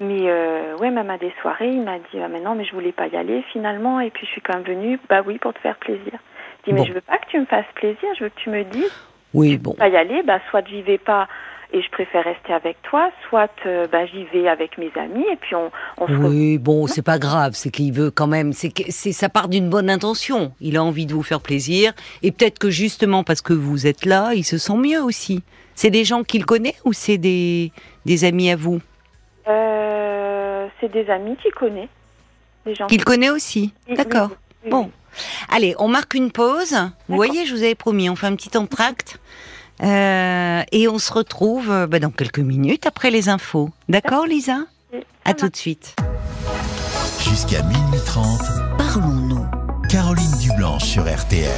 Mais 0.00 0.30
euh, 0.30 0.76
ouais, 0.78 0.90
même 0.90 1.10
à 1.10 1.18
des 1.18 1.32
soirées, 1.42 1.68
il 1.68 1.82
m'a 1.82 1.98
dit 1.98 2.20
ah, 2.22 2.28
mais 2.28 2.40
non, 2.40 2.54
mais 2.54 2.64
je 2.64 2.72
voulais 2.72 2.92
pas 2.92 3.06
y 3.08 3.16
aller 3.16 3.44
finalement, 3.52 4.00
et 4.00 4.10
puis 4.10 4.26
je 4.26 4.32
suis 4.32 4.40
quand 4.40 4.54
même 4.54 4.64
venue, 4.64 4.98
bah 5.10 5.22
oui, 5.26 5.38
pour 5.38 5.52
te 5.52 5.58
faire 5.58 5.76
plaisir. 5.76 6.12
Je 6.60 6.70
dis 6.70 6.72
mais 6.72 6.86
je 6.86 6.94
veux 6.94 7.02
pas 7.02 7.18
que 7.18 7.26
tu 7.28 7.38
me 7.38 7.44
fasses 7.44 7.66
plaisir, 7.74 8.08
je 8.18 8.24
veux 8.24 8.30
que 8.30 8.40
tu 8.40 8.48
me 8.48 8.64
dises. 8.64 9.09
Oui, 9.34 9.58
bon. 9.58 9.74
Pas 9.74 9.88
y 9.88 9.96
aller, 9.96 10.22
bah 10.22 10.40
soit 10.50 10.66
j'y 10.68 10.82
vais 10.82 10.98
pas 10.98 11.28
et 11.72 11.82
je 11.82 11.90
préfère 11.90 12.24
rester 12.24 12.52
avec 12.52 12.76
toi, 12.82 13.10
soit 13.28 13.50
euh, 13.66 13.86
bah, 13.86 14.04
j'y 14.06 14.24
vais 14.24 14.48
avec 14.48 14.76
mes 14.76 14.90
amis 14.96 15.24
et 15.32 15.36
puis 15.36 15.54
on, 15.54 15.70
on 15.98 16.08
se 16.08 16.12
Oui, 16.12 16.58
bon, 16.58 16.86
c'est 16.86 17.02
pas 17.02 17.18
grave, 17.18 17.52
c'est 17.54 17.70
qu'il 17.70 17.92
veut 17.92 18.10
quand 18.10 18.26
même, 18.26 18.52
c'est 18.52 18.72
c'est 18.88 19.12
ça 19.12 19.28
part 19.28 19.48
d'une 19.48 19.68
bonne 19.68 19.88
intention. 19.88 20.52
Il 20.60 20.76
a 20.76 20.82
envie 20.82 21.06
de 21.06 21.14
vous 21.14 21.22
faire 21.22 21.40
plaisir 21.40 21.92
et 22.22 22.32
peut-être 22.32 22.58
que 22.58 22.70
justement 22.70 23.22
parce 23.22 23.40
que 23.40 23.52
vous 23.52 23.86
êtes 23.86 24.04
là, 24.04 24.32
il 24.34 24.44
se 24.44 24.58
sent 24.58 24.76
mieux 24.76 25.02
aussi. 25.02 25.42
C'est 25.74 25.90
des 25.90 26.04
gens 26.04 26.24
qu'il 26.24 26.44
connaît 26.44 26.74
ou 26.84 26.92
c'est 26.92 27.18
des 27.18 27.72
des 28.04 28.24
amis 28.24 28.50
à 28.50 28.56
vous? 28.56 28.80
Euh, 29.48 30.66
c'est 30.80 30.90
des 30.90 31.08
amis 31.08 31.36
qu'il 31.36 31.52
connaît. 31.52 31.88
Qu'il 32.88 33.04
connaît 33.04 33.30
aussi 33.30 33.72
D'accord. 33.96 34.30
bon. 34.68 34.90
Allez, 35.48 35.74
on 35.78 35.88
marque 35.88 36.14
une 36.14 36.30
pause. 36.30 36.76
Vous 37.08 37.16
voyez, 37.16 37.46
je 37.46 37.54
vous 37.54 37.62
avais 37.62 37.74
promis, 37.74 38.08
on 38.08 38.16
fait 38.16 38.26
un 38.26 38.36
petit 38.36 38.56
entracte. 38.56 39.18
Euh, 39.82 40.62
et 40.72 40.88
on 40.88 40.98
se 40.98 41.12
retrouve 41.12 41.70
euh, 41.70 41.86
bah, 41.86 41.98
dans 41.98 42.10
quelques 42.10 42.40
minutes 42.40 42.86
après 42.86 43.10
les 43.10 43.28
infos. 43.28 43.70
D'accord, 43.88 44.26
Lisa? 44.26 44.58
À 45.24 45.32
tout 45.34 45.48
de 45.48 45.56
suite. 45.56 45.96
Jusqu'à 47.20 47.62
minuit 47.62 48.00
30, 48.04 48.40
parlons-nous. 48.76 49.46
Caroline 49.88 50.38
Dublanche 50.38 50.84
sur 50.84 51.02
RTL. 51.02 51.50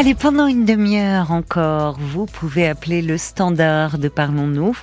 Allez, 0.00 0.14
pendant 0.14 0.46
une 0.46 0.64
demi-heure 0.64 1.30
encore, 1.30 1.98
vous 2.00 2.24
pouvez 2.24 2.66
appeler 2.66 3.02
le 3.02 3.18
standard 3.18 3.98
de 3.98 4.08
Parlons-nous 4.08 4.74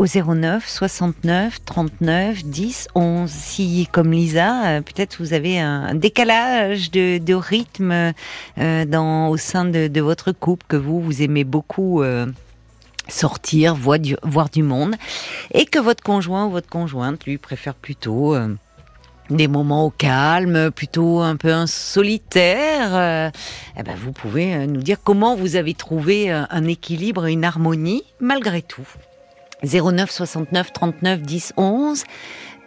au 0.00 0.06
09 0.06 0.66
69 0.66 1.62
39 1.62 2.44
10 2.44 2.88
11. 2.94 3.30
Si, 3.30 3.86
comme 3.92 4.12
Lisa, 4.12 4.64
euh, 4.64 4.80
peut-être 4.80 5.18
vous 5.20 5.34
avez 5.34 5.60
un 5.60 5.94
décalage 5.94 6.90
de, 6.90 7.34
rythme 7.34 8.14
euh, 8.58 8.84
dans, 8.86 9.28
au 9.28 9.36
sein 9.36 9.66
de, 9.66 10.00
votre 10.00 10.32
couple, 10.32 10.64
que 10.68 10.76
vous, 10.76 11.02
vous 11.02 11.20
aimez 11.20 11.44
beaucoup. 11.44 12.02
Euh, 12.02 12.26
sortir, 13.08 13.74
voir 13.74 13.98
du, 14.50 14.62
monde, 14.62 14.94
et 15.52 15.64
que 15.64 15.80
votre 15.80 16.00
conjoint 16.00 16.46
ou 16.46 16.50
votre 16.50 16.68
conjointe 16.68 17.24
lui 17.26 17.38
préfère 17.38 17.74
plutôt 17.74 18.36
des 19.30 19.48
moments 19.48 19.86
au 19.86 19.90
calme, 19.90 20.70
plutôt 20.70 21.18
un 21.18 21.34
peu 21.34 21.66
solitaire, 21.66 23.32
eh 23.76 23.82
ben 23.82 23.96
vous 23.96 24.12
pouvez 24.12 24.64
nous 24.68 24.82
dire 24.82 24.98
comment 25.02 25.34
vous 25.34 25.56
avez 25.56 25.74
trouvé 25.74 26.30
un 26.30 26.64
équilibre 26.68 27.26
et 27.26 27.32
une 27.32 27.44
harmonie 27.44 28.04
malgré 28.20 28.62
tout. 28.62 28.86
09 29.62 30.10
69 30.10 30.72
39 30.72 31.22
10 31.26 31.52
11. 31.56 32.04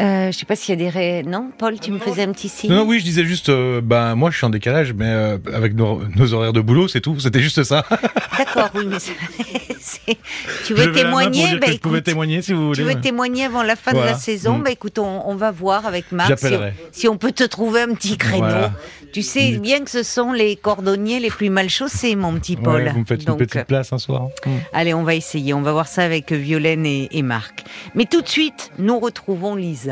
Euh, 0.01 0.31
je 0.31 0.37
sais 0.37 0.45
pas 0.45 0.55
s'il 0.55 0.73
y 0.73 0.73
a 0.73 0.83
des 0.83 0.89
ré... 0.89 1.23
non 1.23 1.51
Paul 1.57 1.79
tu 1.79 1.91
me 1.91 1.99
faisais 1.99 2.23
un 2.23 2.31
petit 2.31 2.49
signe 2.49 2.71
non, 2.71 2.83
oui 2.83 2.99
je 2.99 3.03
disais 3.03 3.25
juste 3.25 3.51
ben 3.51 4.15
moi 4.15 4.31
je 4.31 4.37
suis 4.37 4.45
en 4.45 4.49
décalage 4.49 4.93
mais 4.93 5.37
avec 5.53 5.75
nos, 5.75 6.01
horaires 6.33 6.53
de 6.53 6.61
boulot 6.61 6.87
c'est 6.87 7.01
tout 7.01 7.19
c'était 7.19 7.41
juste 7.41 7.63
ça 7.63 7.85
d'accord 8.37 8.69
oui 8.73 8.87
mais 8.87 8.97
tu 10.65 10.73
veux 10.73 10.91
témoigner 10.91 11.57
bah, 11.57 11.67
écoute, 11.71 12.03
témoigner 12.03 12.41
si 12.41 12.53
vous 12.53 12.67
voulez. 12.67 12.77
Tu 12.77 12.83
veux 12.83 12.99
témoigner 12.99 13.45
avant 13.45 13.63
la 13.63 13.75
fin 13.75 13.93
de 13.93 13.99
la 13.99 14.15
saison 14.15 14.57
mm. 14.57 14.63
Bah 14.63 14.71
écoute, 14.71 14.99
on, 14.99 15.35
va 15.35 15.51
voir 15.51 15.85
avec 15.85 16.11
Marc 16.11 16.37
si 16.91 17.07
on, 17.07 17.17
peut 17.17 17.31
te 17.31 17.43
trouver 17.43 17.81
un 17.81 17.93
petit 17.93 18.17
créneau. 18.17 18.67
Tu 19.11 19.21
sais 19.21 19.51
bien 19.57 19.83
que 19.83 19.91
ce 19.91 20.03
sont 20.03 20.31
les 20.31 20.55
cordonniers 20.55 21.19
les 21.19 21.29
plus 21.29 21.49
mal 21.49 21.69
chaussés, 21.69 22.15
mon 22.15 22.33
petit 22.35 22.55
Paul. 22.55 22.89
vous 22.93 23.01
me 23.01 23.05
faites 23.05 23.23
une 23.23 23.37
petite 23.37 23.65
place 23.65 23.93
un 23.93 23.97
soir. 23.97 24.29
Mm. 24.45 24.49
Allez, 24.73 24.93
on 24.93 25.03
va 25.03 25.15
essayer. 25.15 25.53
On 25.53 25.61
va 25.61 25.71
voir 25.71 25.87
ça 25.87 26.03
avec 26.03 26.31
Violaine 26.31 26.85
et, 26.85 27.09
et 27.11 27.21
Marc. 27.21 27.63
Mais 27.95 28.05
tout 28.05 28.21
de 28.21 28.27
suite, 28.27 28.71
nous 28.79 28.99
retrouvons 28.99 29.55
Lisa. 29.55 29.82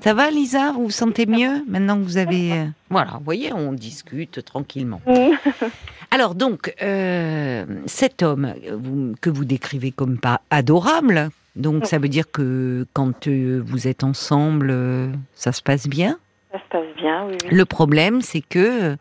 Ça 0.00 0.14
va, 0.14 0.30
Lisa? 0.30 0.72
Vous 0.72 0.84
vous 0.84 0.90
sentez 0.90 1.26
mieux 1.26 1.64
maintenant 1.66 1.96
que 1.98 2.04
vous 2.04 2.18
avez... 2.18 2.52
Euh, 2.52 2.64
voilà, 2.88 3.12
vous 3.18 3.24
voyez, 3.24 3.52
on 3.52 3.72
discute 3.72 4.44
tranquillement. 4.44 5.00
Alors 6.10 6.34
donc, 6.34 6.74
euh, 6.82 7.64
cet 7.86 8.22
homme 8.22 8.54
que 9.20 9.28
vous 9.28 9.44
décrivez 9.44 9.90
comme 9.90 10.18
pas 10.18 10.40
adorable, 10.50 11.30
donc 11.56 11.86
ça 11.86 11.98
veut 11.98 12.08
dire 12.08 12.30
que 12.30 12.86
quand 12.92 13.26
euh, 13.26 13.62
vous 13.64 13.88
êtes 13.88 14.04
ensemble, 14.04 14.72
ça 15.34 15.52
se 15.52 15.62
passe 15.62 15.88
bien? 15.88 16.18
Ça 16.52 16.58
se 16.58 16.68
passe 16.70 16.96
bien, 16.96 17.26
oui. 17.26 17.36
Le 17.50 17.64
problème, 17.64 18.22
c'est 18.22 18.40
que 18.40 18.96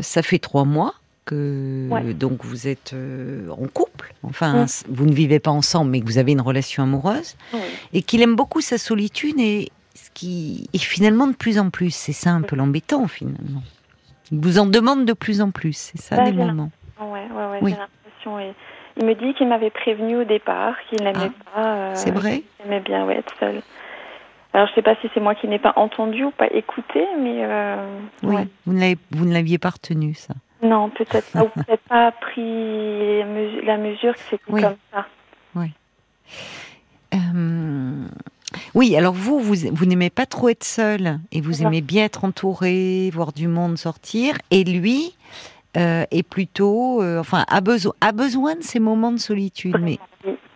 ça 0.00 0.22
fait 0.22 0.38
trois 0.38 0.64
mois 0.64 0.94
que 1.24 2.12
donc 2.12 2.44
vous 2.44 2.66
êtes 2.66 2.94
en 3.50 3.66
couple, 3.68 4.12
enfin 4.22 4.66
vous 4.88 5.06
ne 5.06 5.12
vivez 5.12 5.38
pas 5.38 5.50
ensemble 5.50 5.90
mais 5.92 6.00
que 6.00 6.06
vous 6.06 6.18
avez 6.18 6.32
une 6.32 6.40
relation 6.40 6.82
amoureuse 6.82 7.36
et 7.92 8.02
qu'il 8.02 8.22
aime 8.22 8.34
beaucoup 8.34 8.60
sa 8.60 8.78
solitude 8.78 9.38
et 9.38 9.70
qui 10.14 10.68
est 10.72 10.78
finalement 10.78 11.26
de 11.26 11.34
plus 11.34 11.58
en 11.58 11.70
plus. 11.70 11.94
C'est 11.94 12.12
ça 12.12 12.30
un 12.30 12.42
peu 12.42 12.56
l'embêtant 12.56 13.06
finalement. 13.08 13.62
Il 14.30 14.38
vous 14.38 14.58
en 14.58 14.66
demande 14.66 15.04
de 15.04 15.12
plus 15.12 15.40
en 15.40 15.50
plus, 15.50 15.76
c'est 15.76 16.00
ça 16.00 16.16
bah, 16.16 16.30
des 16.30 16.32
moments. 16.32 16.70
Oui. 17.00 17.20
j'ai 17.62 17.76
l'impression. 17.76 18.54
Il 18.96 19.06
me 19.06 19.14
dit 19.14 19.34
qu'il 19.34 19.48
m'avait 19.48 19.70
prévenu 19.70 20.16
au 20.16 20.24
départ 20.24 20.74
qu'il 20.88 21.02
n'aimait 21.02 21.30
ah, 21.46 21.54
pas. 21.54 21.74
Euh, 21.74 21.92
c'est 21.94 22.10
vrai? 22.10 22.42
Il 22.60 22.66
aimait 22.66 22.80
bien 22.80 23.08
être 23.10 23.34
seul. 23.38 23.62
Alors 24.54 24.68
je 24.68 24.74
sais 24.74 24.82
pas 24.82 24.94
si 24.96 25.08
c'est 25.14 25.20
moi 25.20 25.34
qui 25.34 25.48
n'ai 25.48 25.58
pas 25.58 25.72
entendu 25.76 26.24
ou 26.24 26.30
pas 26.30 26.48
écouté, 26.52 27.06
mais. 27.18 27.44
Euh, 27.44 28.00
oui. 28.22 28.48
Vous 28.66 29.24
ne 29.24 29.32
l'aviez 29.32 29.58
pas 29.58 29.70
retenu 29.70 30.14
ça. 30.14 30.34
Non, 30.62 30.90
peut-être 30.90 31.30
pas. 31.32 31.42
ou 31.42 31.48
peut-être 31.48 31.82
pas 31.88 32.12
pris 32.12 33.18
la 33.64 33.76
mesure 33.78 34.14
que 34.14 34.20
c'était 34.30 34.42
comme 34.46 34.76
ça. 34.92 35.06
Oui. 35.54 35.72
Euh, 37.14 38.06
oui, 38.74 38.96
alors 38.96 39.12
vous, 39.12 39.40
vous, 39.40 39.86
n'aimez 39.86 40.10
pas 40.10 40.26
trop 40.26 40.48
être 40.48 40.64
seul 40.64 41.18
et 41.30 41.40
vous 41.40 41.62
aimez 41.62 41.80
bien 41.80 42.04
être 42.04 42.24
entouré, 42.24 43.10
voir 43.12 43.32
du 43.32 43.48
monde 43.48 43.76
sortir. 43.76 44.36
Et 44.50 44.64
lui 44.64 45.14
euh, 45.76 46.04
est 46.10 46.22
plutôt, 46.22 47.02
euh, 47.02 47.20
enfin, 47.20 47.44
a 47.48 47.60
besoin, 47.60 47.92
a 48.00 48.12
besoin 48.12 48.54
de 48.54 48.62
ces 48.62 48.78
moments 48.78 49.12
de 49.12 49.18
solitude. 49.18 49.76
mais 49.80 49.98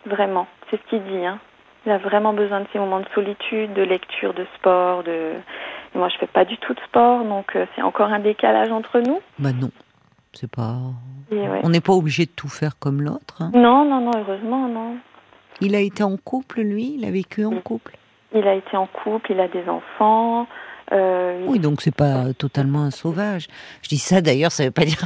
vraiment, 0.07 0.47
c'est 0.71 0.81
ce 0.81 0.91
qu'il 0.91 1.03
dit. 1.05 1.25
Hein. 1.25 1.39
Il 1.87 1.93
a 1.93 1.99
vraiment 1.99 2.33
besoin 2.33 2.61
de 2.61 2.67
ces 2.73 2.79
moments 2.79 3.01
de 3.01 3.09
solitude, 3.15 3.73
de 3.75 3.83
lecture, 3.83 4.35
de 4.35 4.47
sport. 4.57 5.05
De... 5.05 5.33
moi, 5.95 6.09
je 6.09 6.17
fais 6.19 6.27
pas 6.27 6.45
du 6.45 6.59
tout 6.59 6.75
de 6.75 6.81
sport, 6.81 7.25
donc 7.25 7.55
euh, 7.55 7.65
c'est 7.75 7.83
encore 7.83 8.13
un 8.13 8.19
décalage 8.19 8.71
entre 8.71 9.01
nous. 9.01 9.21
Bah 9.39 9.53
non, 9.53 9.71
c'est 10.37 10.51
pas. 10.51 10.76
On 11.32 11.68
n'est 11.68 11.80
pas 11.80 11.93
obligé 11.93 12.26
de 12.26 12.30
tout 12.30 12.49
faire 12.49 12.78
comme 12.78 13.03
l'autre. 13.03 13.37
Hein. 13.41 13.51
Non, 13.55 13.84
non, 13.84 14.01
non, 14.01 14.12
heureusement, 14.16 14.68
non. 14.68 14.97
Il 15.61 15.74
a 15.74 15.80
été 15.80 16.03
en 16.03 16.16
couple, 16.16 16.61
lui? 16.61 16.95
Il 16.99 17.05
a 17.05 17.11
vécu 17.11 17.45
en 17.45 17.61
couple? 17.61 17.97
Il 18.34 18.47
a 18.47 18.55
été 18.55 18.76
en 18.76 18.87
couple, 18.87 19.32
il 19.32 19.41
a 19.41 19.49
des 19.49 19.68
enfants. 19.68 20.47
Euh, 20.93 21.43
oui, 21.47 21.59
donc 21.59 21.80
c'est 21.82 21.95
pas 21.95 22.32
totalement 22.34 22.82
un 22.82 22.91
sauvage. 22.91 23.49
Je 23.82 23.89
dis 23.89 23.99
ça 23.99 24.20
d'ailleurs, 24.20 24.53
ça 24.53 24.64
veut 24.64 24.70
pas 24.70 24.84
dire 24.84 25.03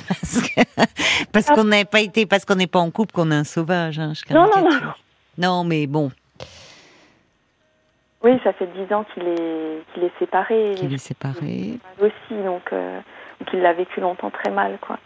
parce 1.32 1.46
qu'on 1.54 1.64
n'a 1.64 1.84
pas 1.84 2.00
été, 2.00 2.26
parce 2.26 2.44
qu'on 2.44 2.56
n'est 2.56 2.66
pas 2.66 2.80
en 2.80 2.90
couple 2.90 3.12
qu'on 3.12 3.30
est 3.30 3.36
un 3.36 3.44
sauvage. 3.44 3.98
Hein, 3.98 4.12
non, 4.30 4.46
non, 4.54 4.68
non. 4.68 4.78
Non, 5.38 5.64
mais 5.64 5.86
bon. 5.86 6.10
Oui, 8.22 8.32
ça 8.44 8.52
fait 8.52 8.68
dix 8.76 8.92
ans 8.92 9.04
qu'il 9.14 9.22
est, 9.22 9.82
qu'il 9.94 10.04
est 10.04 10.18
séparé. 10.18 10.74
Qu'il 10.76 10.92
est 10.92 10.98
séparé. 10.98 11.78
Aussi, 11.98 12.42
donc, 12.44 12.70
euh, 12.72 13.00
il 13.52 13.60
l'a 13.60 13.72
vécu 13.72 14.00
longtemps 14.00 14.30
très 14.30 14.50
mal, 14.50 14.76
quoi. 14.82 14.98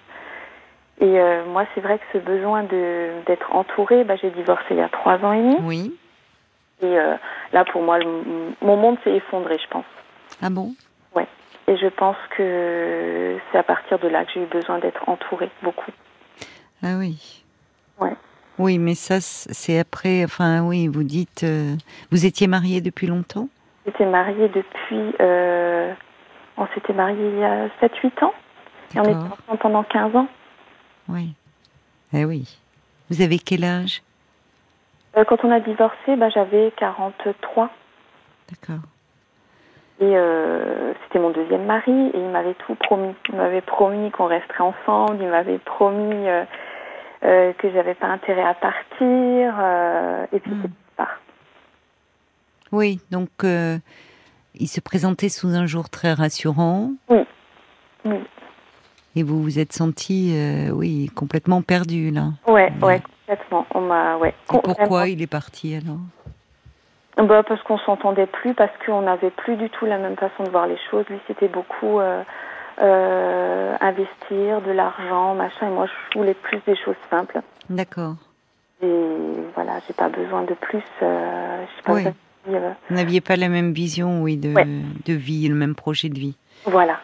Et 1.01 1.19
euh, 1.19 1.45
moi, 1.47 1.67
c'est 1.75 1.81
vrai 1.81 1.99
que 1.99 2.05
ce 2.13 2.19
besoin 2.19 2.63
de 2.63 3.11
d'être 3.27 3.55
entourée, 3.55 4.05
bah, 4.05 4.15
j'ai 4.17 4.31
divorcé 4.31 4.65
il 4.71 4.77
y 4.77 4.81
a 4.81 4.89
trois 4.89 5.19
ans 5.25 5.33
et 5.33 5.43
demi. 5.43 5.57
Oui. 5.63 5.97
Et 6.83 6.99
euh, 6.99 7.15
là, 7.53 7.65
pour 7.65 7.83
moi, 7.83 7.99
mon 8.61 8.77
monde 8.77 8.97
s'est 9.03 9.15
effondré, 9.15 9.59
je 9.59 9.69
pense. 9.69 9.85
Ah 10.43 10.51
bon? 10.51 10.75
Ouais. 11.15 11.27
Et 11.67 11.77
je 11.77 11.89
pense 11.89 12.17
que 12.37 13.37
c'est 13.51 13.59
à 13.59 13.63
partir 13.63 13.99
de 13.99 14.09
là 14.09 14.25
que 14.25 14.33
j'ai 14.35 14.43
eu 14.43 14.47
besoin 14.47 14.79
d'être 14.79 15.09
entourée, 15.09 15.51
beaucoup. 15.63 15.91
Ah 16.83 16.97
oui. 16.99 17.43
Ouais. 17.99 18.15
Oui, 18.59 18.79
mais 18.79 18.95
ça, 18.95 19.21
c'est 19.21 19.81
après. 19.81 20.23
Enfin, 20.25 20.63
oui, 20.63 20.87
vous 20.87 21.03
dites. 21.03 21.43
Euh, 21.43 21.75
vous 22.13 22.25
étiez 22.25 22.47
mariée 22.47 22.81
depuis 22.81 23.09
longtemps? 23.09 23.49
J'étais 23.85 24.07
mariée 24.07 24.49
depuis. 24.49 25.15
on 26.57 26.67
s'était 26.73 26.93
mariés 26.93 27.31
il 27.31 27.39
y 27.41 27.45
a 27.45 27.67
7-8 27.83 28.25
ans. 28.25 28.35
Et 28.95 29.01
on 29.01 29.03
était 29.03 29.15
ensemble 29.15 29.59
pendant 29.61 29.83
15 29.83 30.15
ans. 30.15 30.29
Oui. 31.09 31.35
Eh 32.13 32.25
oui. 32.25 32.59
Vous 33.11 33.23
avez 33.23 33.39
quel 33.39 33.65
âge? 33.65 34.03
Euh, 35.17 35.25
Quand 35.25 35.45
on 35.45 35.51
a 35.51 35.61
divorcé, 35.61 36.17
bah, 36.17 36.29
j'avais 36.29 36.73
43. 36.77 37.71
D'accord. 38.51 38.83
Et 40.01 40.17
euh, 40.17 40.93
c'était 41.05 41.21
mon 41.21 41.31
deuxième 41.31 41.67
mari 41.67 42.11
et 42.13 42.19
il 42.19 42.29
m'avait 42.31 42.55
tout 42.55 42.75
promis. 42.75 43.15
Il 43.29 43.37
m'avait 43.37 43.61
promis 43.61 44.11
qu'on 44.11 44.27
resterait 44.27 44.65
ensemble. 44.65 45.23
Il 45.23 45.29
m'avait 45.29 45.59
promis 45.59 46.27
euh, 46.29 47.53
que 47.53 47.71
j'avais 47.71 47.95
pas 47.95 48.09
intérêt 48.09 48.45
à 48.45 48.55
partir. 48.55 49.55
et 50.33 50.41
puis 50.41 50.53
c'est 50.63 50.71
pas. 50.97 51.11
Oui, 52.73 53.01
donc 53.13 53.29
euh, 53.45 53.79
il 54.57 54.67
se 54.67 54.81
présentait 54.81 55.29
sous 55.29 55.55
un 55.55 55.67
jour 55.67 55.89
très 55.91 56.13
rassurant. 56.13 56.91
Oui. 57.09 57.25
oui. 58.05 58.19
Et 59.17 59.23
vous 59.23 59.43
vous 59.43 59.59
êtes 59.59 59.73
senti, 59.73 60.33
euh, 60.35 60.71
oui, 60.71 61.11
complètement 61.15 61.63
perdu 61.63 62.11
là. 62.11 62.33
Ouais, 62.47 62.73
ouais, 62.83 63.01
complètement. 63.27 63.67
On 63.75 63.81
m'a, 63.81 64.17
ouais. 64.17 64.35
pourquoi 64.49 65.09
il 65.09 65.23
est 65.23 65.29
parti 65.29 65.75
alors 65.75 65.99
bah, 67.17 67.45
parce 67.47 67.63
qu'on 67.63 67.79
s'entendait 67.79 68.27
plus, 68.27 68.55
parce 68.55 68.73
qu'on 68.85 69.03
n'avait 69.03 69.31
plus 69.31 69.57
du 69.57 69.71
tout 69.71 69.87
la 69.87 69.99
même 69.99 70.17
façon 70.17 70.43
de 70.43 70.51
voir 70.51 70.67
les 70.67 70.79
choses. 70.91 71.05
Lui, 71.09 71.21
c'était 71.29 71.49
beaucoup 71.49 72.01
euh, 72.01 72.23
euh, 72.81 73.77
investir 73.81 74.61
de 74.63 74.73
l'argent, 74.73 75.35
machin. 75.35 75.69
Et 75.69 75.71
moi, 75.71 75.87
je 75.87 76.19
voulais 76.19 76.35
plus 76.35 76.61
des 76.67 76.75
choses 76.77 76.97
simples. 77.11 77.41
D'accord. 77.71 78.17
Et 78.83 79.01
voilà, 79.55 79.75
j'ai 79.87 79.95
pas 79.95 80.09
besoin 80.09 80.43
de 80.43 80.55
plus. 80.55 80.83
Euh, 81.03 81.65
pas 81.85 81.93
oui. 81.93 82.05
Euh. 82.49 82.73
Vous 82.91 82.97
n'aviez 82.97 83.21
pas 83.21 83.37
la 83.37 83.49
même 83.49 83.73
vision, 83.73 84.23
oui, 84.23 84.37
de, 84.37 84.53
de 84.53 85.13
vie, 85.15 85.49
le 85.49 85.55
même 85.55 85.75
projet 85.75 86.09
de 86.09 86.19
vie. 86.19 86.37
Voilà. 86.67 86.99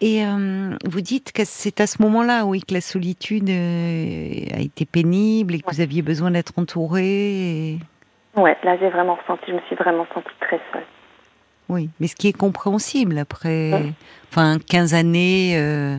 Et 0.00 0.24
euh, 0.26 0.76
vous 0.84 1.00
dites 1.00 1.32
que 1.32 1.42
c'est 1.44 1.80
à 1.80 1.86
ce 1.86 2.02
moment-là, 2.02 2.44
oui, 2.44 2.60
que 2.60 2.74
la 2.74 2.82
solitude 2.82 3.48
a 3.48 4.60
été 4.60 4.84
pénible 4.84 5.54
et 5.54 5.60
que 5.60 5.70
vous 5.70 5.80
aviez 5.80 6.02
besoin 6.02 6.30
d'être 6.30 6.52
entouré. 6.58 7.04
Et... 7.04 7.78
Ouais, 8.36 8.56
là 8.62 8.76
j'ai 8.78 8.90
vraiment 8.90 9.14
ressenti, 9.14 9.44
je 9.48 9.54
me 9.54 9.60
suis 9.60 9.76
vraiment 9.76 10.06
sentie 10.12 10.28
très 10.40 10.60
seule. 10.72 10.84
Oui, 11.68 11.90
mais 11.98 12.06
ce 12.06 12.14
qui 12.14 12.28
est 12.28 12.36
compréhensible 12.36 13.18
après, 13.18 13.92
enfin, 14.30 14.58
15 14.70 14.94
années 14.94 15.54
euh, 15.56 15.96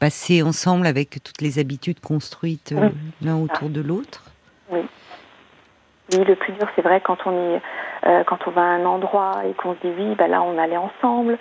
passées 0.00 0.42
ensemble 0.42 0.86
avec 0.86 1.22
toutes 1.24 1.40
les 1.40 1.58
habitudes 1.58 2.00
construites 2.00 2.72
euh, 2.72 2.90
l'un 3.22 3.36
autour 3.36 3.70
de 3.70 3.80
l'autre. 3.80 4.24
Oui. 4.70 4.80
Oui, 6.12 6.24
le 6.24 6.36
plus 6.36 6.52
dur, 6.54 6.68
c'est 6.74 6.82
vrai 6.82 7.00
quand 7.04 7.18
on 7.26 7.32
est, 7.32 7.62
euh, 8.06 8.24
quand 8.24 8.38
on 8.46 8.50
va 8.50 8.62
à 8.62 8.64
un 8.64 8.84
endroit 8.84 9.42
et 9.46 9.54
qu'on 9.54 9.74
se 9.74 9.86
dit 9.86 9.92
oui, 9.98 10.14
bah 10.14 10.26
là 10.26 10.42
on 10.42 10.58
allait 10.58 10.76
ensemble. 10.76 11.38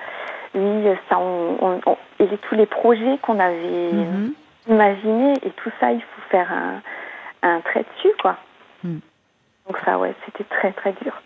Oui, 0.56 0.84
ça, 1.10 1.20
on, 1.20 1.82
et 2.20 2.28
tous 2.50 2.56
les 2.56 2.66
projets 2.66 3.18
qu'on 3.22 3.40
avait 3.40 3.92
mhm. 3.94 4.34
imaginés 4.68 5.34
et 5.44 5.52
tout 5.52 5.72
ça, 5.80 5.92
il 5.92 6.02
faut 6.02 6.22
faire 6.30 6.52
un, 6.52 6.82
un 7.44 7.62
trait 7.62 7.86
dessus, 7.96 8.16
quoi. 8.22 8.38
Mm. 8.84 8.98
Donc 9.68 9.78
ça, 9.86 10.00
ouais, 10.00 10.14
c'était 10.26 10.46
très 10.46 10.72
très 10.72 10.94
dur. 11.02 11.22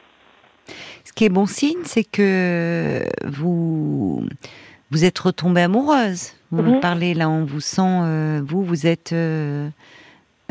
Ce 1.03 1.13
qui 1.13 1.25
est 1.25 1.29
bon 1.29 1.45
signe, 1.45 1.83
c'est 1.83 2.03
que 2.03 3.03
vous 3.25 4.23
vous 4.91 5.05
êtes 5.05 5.17
retombée 5.19 5.61
amoureuse. 5.61 6.33
Vous 6.51 6.61
me 6.61 6.81
parlez 6.81 7.13
là, 7.13 7.29
on 7.29 7.45
vous 7.45 7.61
sent, 7.61 7.81
euh, 7.81 8.41
vous, 8.43 8.61
vous 8.61 8.85
êtes 8.85 9.13
euh, 9.13 9.69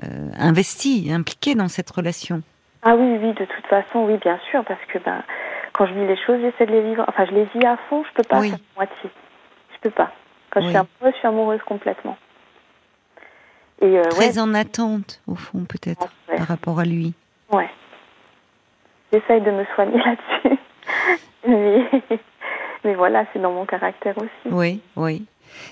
euh, 0.02 0.06
investie, 0.38 1.10
impliquée 1.12 1.54
dans 1.54 1.68
cette 1.68 1.90
relation. 1.90 2.40
Ah 2.82 2.96
oui, 2.96 3.18
oui, 3.20 3.34
de 3.34 3.44
toute 3.44 3.66
façon, 3.66 4.06
oui, 4.06 4.16
bien 4.16 4.38
sûr, 4.50 4.64
parce 4.64 4.80
que 4.88 4.98
ben, 4.98 5.22
quand 5.80 5.86
je 5.86 5.94
vis 5.94 6.06
les 6.06 6.16
choses, 6.26 6.38
j'essaie 6.42 6.66
de 6.66 6.72
les 6.72 6.82
vivre. 6.82 7.02
Enfin, 7.08 7.24
je 7.24 7.30
les 7.30 7.44
vis 7.54 7.64
à 7.64 7.78
fond, 7.88 8.04
je 8.04 8.12
peux 8.12 8.22
pas 8.22 8.42
faire 8.42 8.58
moitié. 8.76 9.10
Je 9.72 9.78
peux 9.80 9.90
pas. 9.90 10.12
Quand 10.50 10.60
je 10.60 10.66
suis 10.66 10.76
amoureuse, 10.76 11.14
je 11.14 11.16
suis 11.16 11.26
amoureuse 11.26 11.60
complètement. 11.62 12.18
Et, 13.80 13.98
Très 14.10 14.38
en 14.38 14.52
attente, 14.52 15.22
au 15.26 15.36
fond, 15.36 15.64
peut-être, 15.64 16.12
par 16.26 16.46
rapport 16.46 16.80
à 16.80 16.84
lui. 16.84 17.14
Ouais. 17.50 17.70
J'essaye 19.10 19.40
de 19.40 19.50
me 19.50 19.64
soigner 19.74 19.98
là-dessus. 20.04 20.58
mais, 22.84 22.94
voilà, 22.94 23.24
c'est 23.32 23.38
dans 23.38 23.52
mon 23.52 23.64
caractère 23.64 24.18
aussi. 24.18 24.54
Oui, 24.54 24.82
oui. 24.96 25.24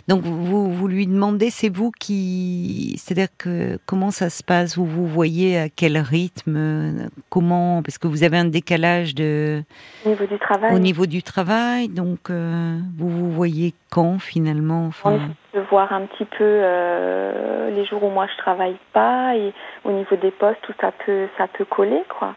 Donc 0.08 0.22
vous, 0.22 0.70
vous 0.70 0.88
lui 0.88 1.06
demandez, 1.06 1.50
c'est 1.50 1.68
vous 1.68 1.90
qui, 1.90 2.94
c'est-à-dire 2.98 3.28
que 3.36 3.78
comment 3.86 4.10
ça 4.10 4.30
se 4.30 4.42
passe? 4.42 4.76
Vous 4.76 4.86
vous 4.86 5.06
voyez 5.06 5.58
à 5.58 5.68
quel 5.68 5.98
rythme 5.98 7.08
Comment? 7.30 7.82
Parce 7.82 7.98
que 7.98 8.06
vous 8.06 8.24
avez 8.24 8.38
un 8.38 8.44
décalage 8.44 9.14
de 9.14 9.62
au 10.04 10.08
niveau 10.08 10.26
du 10.26 10.38
travail. 10.38 10.74
Au 10.74 10.78
niveau 10.78 11.06
du 11.06 11.22
travail, 11.22 11.88
donc 11.88 12.30
euh, 12.30 12.78
vous 12.96 13.08
vous 13.08 13.30
voyez 13.30 13.74
quand 13.90 14.18
finalement? 14.18 14.86
Enfin... 14.86 15.18
De 15.54 15.60
voir 15.70 15.92
un 15.92 16.02
petit 16.02 16.26
peu 16.26 16.44
euh, 16.44 17.70
les 17.70 17.84
jours 17.86 18.04
où 18.04 18.10
moi 18.10 18.26
je 18.32 18.36
travaille 18.38 18.76
pas 18.92 19.34
et 19.36 19.52
au 19.84 19.92
niveau 19.92 20.16
des 20.16 20.30
postes 20.30 20.68
où 20.68 20.72
ça 20.80 20.92
peut 21.04 21.26
ça 21.36 21.46
peut 21.48 21.64
coller 21.64 22.02
quoi. 22.18 22.34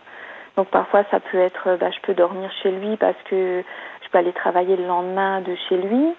Donc 0.58 0.68
parfois 0.68 1.04
ça 1.12 1.20
peut 1.20 1.38
être, 1.38 1.78
bah, 1.80 1.90
je 1.92 2.00
peux 2.02 2.14
dormir 2.14 2.50
chez 2.62 2.72
lui 2.72 2.98
parce 2.98 3.18
que 3.30 3.64
je 4.04 4.10
peux 4.10 4.18
aller 4.18 4.34
travailler 4.34 4.76
le 4.76 4.86
lendemain 4.86 5.42
de 5.42 5.56
chez 5.70 5.78
lui. 5.78 6.14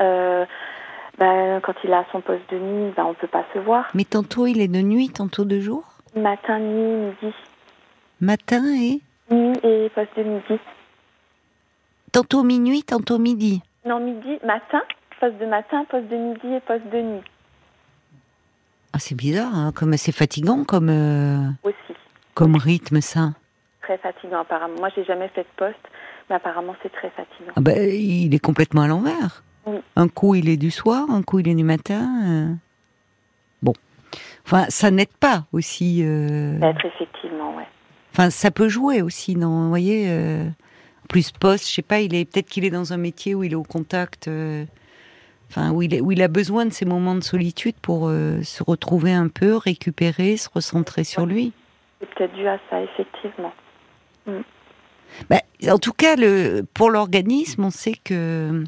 Euh, 0.00 0.44
bah, 1.18 1.60
quand 1.62 1.74
il 1.84 1.92
a 1.92 2.04
son 2.12 2.20
poste 2.20 2.48
de 2.50 2.58
nuit, 2.58 2.92
bah, 2.96 3.04
on 3.06 3.10
ne 3.10 3.14
peut 3.14 3.28
pas 3.28 3.44
se 3.54 3.58
voir. 3.58 3.86
Mais 3.94 4.04
tantôt 4.04 4.46
il 4.46 4.60
est 4.60 4.68
de 4.68 4.80
nuit, 4.80 5.10
tantôt 5.10 5.44
de 5.44 5.60
jour 5.60 5.84
Matin, 6.16 6.58
nuit, 6.58 7.12
midi. 7.22 7.34
Matin 8.20 8.64
et 8.74 9.00
Nuit 9.30 9.58
et 9.62 9.90
poste 9.94 10.16
de 10.16 10.22
midi. 10.22 10.60
Tantôt 12.12 12.42
minuit, 12.42 12.82
tantôt 12.82 13.18
midi 13.18 13.62
Non, 13.84 13.98
midi, 14.00 14.38
matin, 14.44 14.82
poste 15.20 15.38
de 15.38 15.46
matin, 15.46 15.84
poste 15.90 16.08
de 16.08 16.16
midi 16.16 16.54
et 16.54 16.60
poste 16.60 16.86
de 16.92 17.00
nuit. 17.00 17.22
Ah, 18.92 18.98
c'est 19.00 19.16
bizarre, 19.16 19.54
hein, 19.54 19.72
comme 19.74 19.96
c'est 19.96 20.12
fatigant 20.12 20.62
comme. 20.64 20.88
Euh, 20.88 21.48
Aussi 21.64 21.74
comme 22.34 22.56
rythme 22.56 23.00
ça 23.00 23.30
Très 23.82 23.98
fatigant 23.98 24.40
apparemment. 24.40 24.74
Moi, 24.78 24.88
j'ai 24.94 25.04
jamais 25.04 25.28
fait 25.28 25.42
de 25.42 25.48
poste, 25.56 25.78
mais 26.28 26.36
apparemment 26.36 26.74
c'est 26.82 26.92
très 26.92 27.10
fatigant. 27.10 27.52
Ah 27.56 27.60
ben, 27.60 27.78
il 27.88 28.34
est 28.34 28.38
complètement 28.38 28.82
à 28.82 28.88
l'envers. 28.88 29.42
Oui. 29.66 29.78
Un 29.96 30.08
coup 30.08 30.34
il 30.34 30.48
est 30.48 30.56
du 30.56 30.70
soir, 30.70 31.10
un 31.10 31.22
coup 31.22 31.38
il 31.38 31.48
est 31.48 31.54
du 31.54 31.64
matin. 31.64 32.08
Euh. 32.26 32.54
Bon, 33.62 33.72
enfin 34.46 34.66
ça 34.68 34.90
n'aide 34.90 35.12
pas 35.20 35.44
aussi. 35.52 36.02
Euh... 36.02 36.60
Être 36.60 36.84
effectivement, 36.84 37.56
ouais. 37.56 37.66
Enfin 38.12 38.30
ça 38.30 38.50
peut 38.50 38.68
jouer 38.68 39.02
aussi, 39.02 39.36
non 39.36 39.64
Vous 39.64 39.68
voyez, 39.68 40.06
euh, 40.08 40.44
plus 41.08 41.32
poste, 41.32 41.68
je 41.68 41.74
sais 41.74 41.82
pas, 41.82 42.00
il 42.00 42.14
est 42.14 42.24
peut-être 42.30 42.48
qu'il 42.48 42.64
est 42.64 42.70
dans 42.70 42.92
un 42.92 42.98
métier 42.98 43.34
où 43.34 43.42
il 43.42 43.52
est 43.52 43.56
au 43.56 43.62
contact. 43.62 44.28
Euh, 44.28 44.64
enfin, 45.50 45.72
où 45.72 45.82
il, 45.82 45.94
est, 45.94 46.00
où 46.00 46.12
il 46.12 46.22
a 46.22 46.28
besoin 46.28 46.66
de 46.66 46.72
ces 46.72 46.84
moments 46.84 47.14
de 47.14 47.22
solitude 47.22 47.76
pour 47.80 48.08
se 48.08 48.62
retrouver 48.62 49.12
un 49.12 49.28
peu, 49.28 49.56
récupérer, 49.56 50.36
se 50.36 50.48
recentrer 50.52 51.04
sur 51.04 51.26
lui. 51.26 51.52
C'est 52.00 52.14
peut-être 52.14 52.34
dû 52.34 52.46
à 52.46 52.58
ça, 52.70 52.82
effectivement. 52.82 53.52
Mm. 54.26 54.40
Bah, 55.30 55.40
en 55.68 55.78
tout 55.78 55.92
cas, 55.92 56.16
le, 56.16 56.62
pour 56.74 56.90
l'organisme, 56.90 57.64
on 57.64 57.70
sait 57.70 57.94
que 58.02 58.64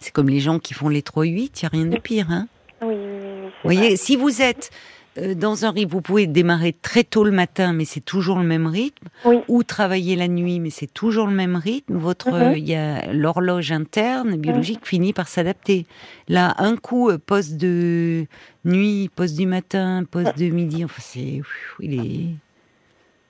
c'est 0.00 0.12
comme 0.12 0.28
les 0.28 0.40
gens 0.40 0.58
qui 0.58 0.74
font 0.74 0.88
les 0.88 1.02
3-8, 1.02 1.26
il 1.26 1.34
n'y 1.34 1.48
a 1.64 1.68
rien 1.68 1.86
de 1.86 1.98
pire. 1.98 2.26
Hein 2.30 2.48
oui, 2.82 2.94
oui, 2.94 2.96
oui. 2.96 3.44
Vous 3.44 3.50
voyez, 3.70 3.96
si 3.96 4.16
vous 4.16 4.42
êtes 4.42 4.70
euh, 5.18 5.34
dans 5.34 5.64
un 5.64 5.70
rythme, 5.70 5.90
vous 5.90 6.00
pouvez 6.00 6.26
démarrer 6.26 6.72
très 6.72 7.04
tôt 7.04 7.24
le 7.24 7.30
matin, 7.30 7.72
mais 7.72 7.84
c'est 7.84 8.00
toujours 8.00 8.38
le 8.38 8.44
même 8.44 8.66
rythme, 8.66 9.08
ou 9.48 9.62
travailler 9.62 10.16
la 10.16 10.28
nuit, 10.28 10.60
mais 10.60 10.70
c'est 10.70 10.92
toujours 10.92 11.26
le 11.26 11.34
même 11.34 11.56
rythme. 11.56 11.96
Votre, 11.96 12.30
mhm. 12.30 12.56
y 12.58 12.74
a 12.74 13.12
l'horloge 13.12 13.72
interne 13.72 14.36
biologique 14.36 14.86
finit 14.86 15.12
par 15.12 15.28
s'adapter. 15.28 15.86
Là, 16.28 16.54
un 16.58 16.76
coup 16.76 17.10
euh, 17.10 17.18
poste 17.18 17.56
de 17.56 18.26
nuit, 18.64 19.10
poste 19.14 19.36
du 19.36 19.46
matin, 19.46 20.04
poste 20.10 20.38
de 20.38 20.46
midi, 20.46 20.84
enfin 20.84 21.00
c'est, 21.00 21.42
il 21.80 21.94
est 21.94 22.34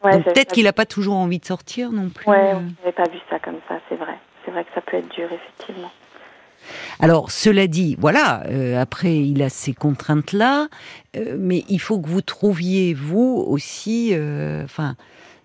peut-être 0.03 0.53
qu'il 0.53 0.65
n'a 0.65 0.73
pas 0.73 0.87
toujours 0.87 1.17
envie 1.17 1.39
de 1.39 1.45
sortir 1.45 1.93
non 1.93 2.09
plus. 2.09 2.29
Ouais, 2.29 2.53
on 2.55 2.61
n'avait 2.61 2.93
pas 2.93 3.09
vu 3.09 3.19
ça 3.29 3.39
comme 3.39 3.59
ça, 3.69 3.81
c'est 3.89 3.97
vrai. 3.97 4.17
C'est 4.45 4.51
vrai 4.51 4.65
que 4.65 4.71
ça 4.75 4.81
peut 4.81 4.97
être 4.97 5.09
dur, 5.09 5.29
effectivement. 5.33 5.91
Alors, 6.99 7.31
cela 7.31 7.67
dit, 7.67 7.97
voilà, 7.99 8.45
euh, 8.49 8.81
après, 8.81 9.17
il 9.17 9.43
a 9.43 9.49
ces 9.49 9.73
contraintes-là, 9.73 10.69
euh, 11.17 11.37
mais 11.39 11.65
il 11.69 11.81
faut 11.81 11.99
que 11.99 12.09
vous 12.09 12.23
trouviez, 12.23 12.95
vous 12.95 13.45
aussi, 13.47 14.11
euh, 14.13 14.65
enfin, 14.65 14.97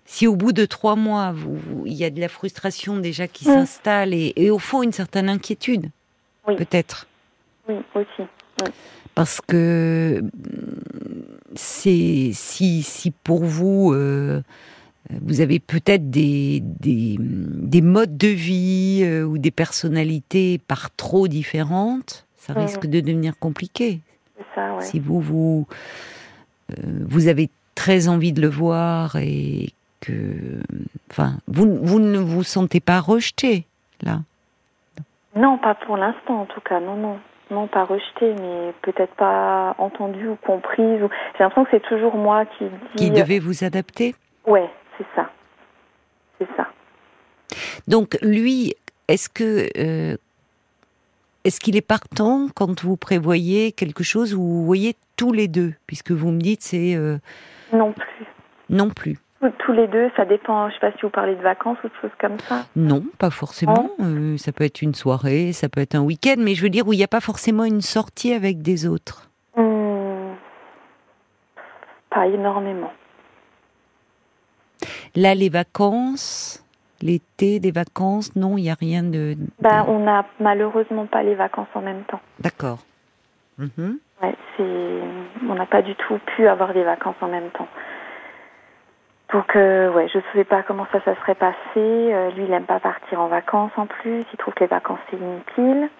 si 0.04 0.26
au 0.26 0.36
bout 0.36 0.52
de 0.52 0.64
trois 0.64 0.96
mois, 0.96 1.32
vous, 1.32 1.58
il 1.86 1.94
y 1.94 2.04
a 2.04 2.10
de 2.10 2.20
la 2.20 2.28
frustration 2.28 2.96
déjà 2.98 3.26
qui 3.26 3.48
mm. 3.48 3.52
s'installe 3.52 4.14
et, 4.14 4.50
au 4.50 4.58
fond, 4.58 4.82
une 4.82 4.92
certaine 4.92 5.28
inquiétude, 5.28 5.90
peut-être. 6.46 7.06
Oui, 7.68 7.76
aussi. 7.94 8.28
Parce 9.14 9.40
que 9.40 10.22
c'est 11.54 12.30
si, 12.32 12.82
si 12.82 13.10
pour 13.10 13.44
vous, 13.44 13.92
euh, 13.94 14.42
vous 15.10 15.40
avez 15.40 15.58
peut-être 15.58 16.10
des, 16.10 16.60
des, 16.62 17.16
des, 17.18 17.80
modes 17.80 18.16
de 18.16 18.28
vie 18.28 19.02
euh, 19.04 19.24
ou 19.24 19.38
des 19.38 19.50
personnalités 19.50 20.58
par 20.66 20.94
trop 20.94 21.28
différentes, 21.28 22.26
ça 22.36 22.52
risque 22.52 22.86
de 22.86 23.00
devenir 23.00 23.38
compliqué. 23.38 24.00
Ça, 24.54 24.80
Si 24.80 24.98
vous, 24.98 25.20
vous, 25.20 25.66
euh, 26.70 26.82
vous 27.06 27.28
avez 27.28 27.50
très 27.74 28.08
envie 28.08 28.32
de 28.32 28.40
le 28.40 28.48
voir 28.48 29.16
et 29.16 29.70
que, 30.00 30.60
enfin, 31.10 31.36
vous, 31.46 31.78
vous 31.82 31.98
ne 32.00 32.18
vous 32.18 32.42
sentez 32.42 32.80
pas 32.80 33.00
rejeté 33.00 33.66
là. 34.02 34.20
Non, 35.34 35.58
pas 35.58 35.74
pour 35.74 35.96
l'instant 35.96 36.40
en 36.40 36.46
tout 36.46 36.60
cas, 36.60 36.80
non, 36.80 36.96
non. 36.96 37.18
Non, 37.48 37.68
pas 37.68 37.84
rejeté, 37.84 38.34
mais 38.40 38.72
peut-être 38.82 39.14
pas 39.14 39.76
entendu 39.78 40.26
ou 40.26 40.34
comprise. 40.34 40.98
J'ai 40.98 41.44
l'impression 41.44 41.64
que 41.64 41.70
c'est 41.70 41.88
toujours 41.88 42.16
moi 42.16 42.44
qui 42.44 42.64
dis... 42.64 42.96
Qui 42.96 43.10
devait 43.12 43.38
vous 43.38 43.62
adapter? 43.62 44.16
Ouais, 44.46 44.68
c'est 44.98 45.06
ça. 45.14 45.30
C'est 46.38 46.48
ça. 46.56 46.68
Donc 47.88 48.16
lui, 48.22 48.74
est-ce 49.08 49.28
que... 49.28 49.68
Euh, 49.78 50.16
est-ce 51.44 51.60
qu'il 51.60 51.76
est 51.76 51.86
partant 51.86 52.48
quand 52.56 52.82
vous 52.82 52.96
prévoyez 52.96 53.70
quelque 53.70 54.02
chose 54.02 54.34
où 54.34 54.40
vous 54.40 54.64
voyez 54.64 54.96
tous 55.16 55.32
les 55.32 55.46
deux? 55.46 55.74
Puisque 55.86 56.10
vous 56.10 56.32
me 56.32 56.40
dites 56.40 56.62
c'est... 56.62 56.96
Euh, 56.96 57.18
non 57.72 57.92
plus. 57.92 58.26
Non 58.68 58.90
plus. 58.90 59.16
tous 59.64 59.72
les 59.72 59.86
deux, 59.86 60.10
ça 60.16 60.24
dépend. 60.24 60.68
Je 60.68 60.74
sais 60.74 60.80
pas 60.80 60.90
si 60.92 60.98
vous 61.02 61.10
parlez 61.10 61.36
de 61.36 61.42
vacances 61.42 61.78
ou 61.84 61.88
de 61.88 61.92
choses 62.00 62.10
comme 62.18 62.40
ça. 62.40 62.64
Non, 62.74 63.04
pas 63.18 63.30
forcément. 63.30 63.90
Euh, 64.00 64.36
ça 64.38 64.50
peut 64.50 64.64
être 64.64 64.82
une 64.82 64.94
soirée, 64.94 65.52
ça 65.52 65.68
peut 65.68 65.80
être 65.80 65.94
un 65.94 66.02
week-end, 66.02 66.34
mais 66.38 66.54
je 66.54 66.62
veux 66.64 66.68
dire 66.68 66.88
où 66.88 66.92
il 66.92 66.96
n'y 66.96 67.04
a 67.04 67.08
pas 67.08 67.20
forcément 67.20 67.64
une 67.64 67.80
sortie 67.80 68.32
avec 68.32 68.60
des 68.60 68.88
autres. 68.88 69.30
Hmm. 69.54 70.34
Pas 72.10 72.26
énormément. 72.26 72.90
Là, 75.16 75.34
les 75.34 75.48
vacances, 75.48 76.62
l'été, 77.00 77.58
des 77.58 77.70
vacances, 77.70 78.36
non, 78.36 78.58
il 78.58 78.62
n'y 78.62 78.70
a 78.70 78.74
rien 78.74 79.02
de. 79.02 79.34
Ben, 79.60 79.84
on 79.88 80.00
n'a 80.00 80.26
malheureusement 80.40 81.06
pas 81.06 81.22
les 81.22 81.34
vacances 81.34 81.68
en 81.74 81.80
même 81.80 82.04
temps. 82.04 82.20
D'accord. 82.40 82.80
Mhm. 83.58 83.98
Ouais, 84.22 84.34
on 85.48 85.54
n'a 85.54 85.66
pas 85.66 85.82
du 85.82 85.94
tout 85.94 86.18
pu 86.36 86.46
avoir 86.46 86.72
des 86.74 86.84
vacances 86.84 87.16
en 87.20 87.28
même 87.28 87.50
temps. 87.50 87.68
Donc, 89.32 89.56
euh, 89.56 89.92
ouais, 89.92 90.08
je 90.08 90.18
ne 90.18 90.22
savais 90.32 90.44
pas 90.44 90.62
comment 90.62 90.86
ça, 90.92 91.00
ça 91.04 91.14
serait 91.16 91.34
passé. 91.34 91.56
Euh, 91.76 92.30
lui, 92.32 92.44
il 92.44 92.50
n'aime 92.50 92.64
pas 92.64 92.80
partir 92.80 93.20
en 93.20 93.28
vacances 93.28 93.72
en 93.76 93.86
plus. 93.86 94.24
Il 94.32 94.36
trouve 94.38 94.54
que 94.54 94.60
les 94.64 94.68
vacances, 94.68 95.00
c'est 95.10 95.16
inutile. 95.16 95.88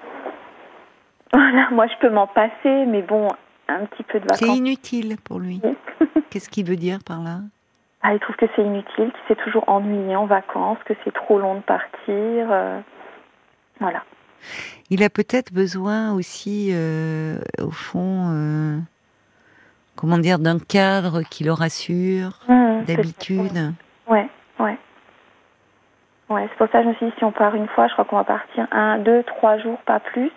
Voilà, 1.32 1.68
moi, 1.72 1.86
je 1.88 1.94
peux 2.00 2.08
m'en 2.08 2.28
passer, 2.28 2.86
mais 2.86 3.02
bon, 3.02 3.28
un 3.68 3.84
petit 3.86 4.04
peu 4.04 4.20
de 4.20 4.24
vacances. 4.24 4.38
C'est 4.38 4.56
inutile 4.56 5.16
pour 5.22 5.40
lui. 5.40 5.60
Qu'est-ce 6.30 6.48
qu'il 6.48 6.66
veut 6.66 6.76
dire 6.76 7.00
par 7.04 7.20
là? 7.20 7.40
Ah, 8.06 8.14
Il 8.14 8.20
trouve 8.20 8.36
que 8.36 8.46
c'est 8.54 8.62
inutile, 8.62 9.12
qu'il 9.12 9.26
s'est 9.28 9.42
toujours 9.42 9.64
ennuyé 9.68 10.16
en 10.16 10.26
vacances, 10.26 10.78
que 10.84 10.94
c'est 11.04 11.12
trop 11.12 11.38
long 11.38 11.56
de 11.56 11.60
partir. 11.60 11.92
Euh, 12.06 12.80
voilà. 13.80 14.02
Il 14.90 15.02
a 15.02 15.10
peut-être 15.10 15.52
besoin 15.52 16.12
aussi, 16.12 16.72
au 17.58 17.70
fond 17.70 18.84
comment 19.96 20.18
dire, 20.18 20.38
d'un 20.38 20.58
cadre 20.58 21.22
qui 21.22 21.42
le 21.42 21.52
rassure, 21.52 22.38
mmh, 22.48 22.84
d'habitude. 22.86 23.72
Ouais, 24.06 24.28
ouais. 24.60 24.78
Ouais, 26.28 26.48
c'est 26.50 26.58
pour 26.58 26.68
ça 26.70 26.78
que 26.78 26.84
je 26.84 26.88
me 26.90 26.94
suis 26.94 27.06
dit, 27.06 27.12
si 27.18 27.24
on 27.24 27.32
part 27.32 27.54
une 27.54 27.68
fois, 27.68 27.88
je 27.88 27.92
crois 27.94 28.04
qu'on 28.04 28.16
va 28.16 28.24
partir 28.24 28.66
un, 28.70 28.98
deux, 28.98 29.22
trois 29.24 29.58
jours, 29.58 29.78
pas 29.86 30.00
plus, 30.00 30.30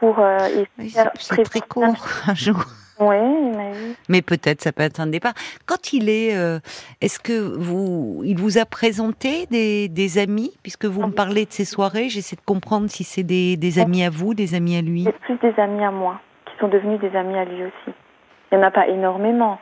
pour 0.00 0.18
euh, 0.18 0.38
C'est 1.16 1.44
très 1.44 1.60
court, 1.60 1.94
un 2.26 2.34
jour. 2.34 2.64
Oui, 3.00 3.16
mais 3.56 3.72
Mais 4.08 4.22
peut-être 4.22 4.60
ça 4.62 4.72
peut 4.72 4.82
être 4.82 5.00
un 5.00 5.06
départ. 5.06 5.34
Quand 5.66 5.92
il 5.92 6.08
est, 6.08 6.36
euh, 6.36 6.58
est-ce 7.00 7.18
que 7.18 7.32
vous, 7.32 8.22
il 8.24 8.36
vous 8.38 8.58
a 8.58 8.64
présenté 8.64 9.46
des, 9.46 9.88
des 9.88 10.18
amis, 10.18 10.52
puisque 10.62 10.84
vous 10.84 11.02
me 11.02 11.12
parlez 11.12 11.46
de 11.46 11.52
ces 11.52 11.64
soirées, 11.64 12.08
j'essaie 12.08 12.36
de 12.36 12.42
comprendre 12.42 12.88
si 12.90 13.04
c'est 13.04 13.22
des, 13.22 13.56
des 13.56 13.78
amis 13.78 14.04
à 14.04 14.10
vous, 14.10 14.34
des 14.34 14.54
amis 14.54 14.76
à 14.76 14.82
lui. 14.82 15.06
Plus 15.22 15.38
des 15.38 15.60
amis 15.60 15.84
à 15.84 15.90
moi, 15.90 16.20
qui 16.46 16.52
sont 16.60 16.68
devenus 16.68 17.00
des 17.00 17.16
amis 17.16 17.36
à 17.36 17.44
lui 17.44 17.64
aussi. 17.64 17.96
Il 18.50 18.58
n'y 18.58 18.64
en 18.64 18.66
a 18.66 18.70
pas 18.70 18.86
énormément. 18.88 19.58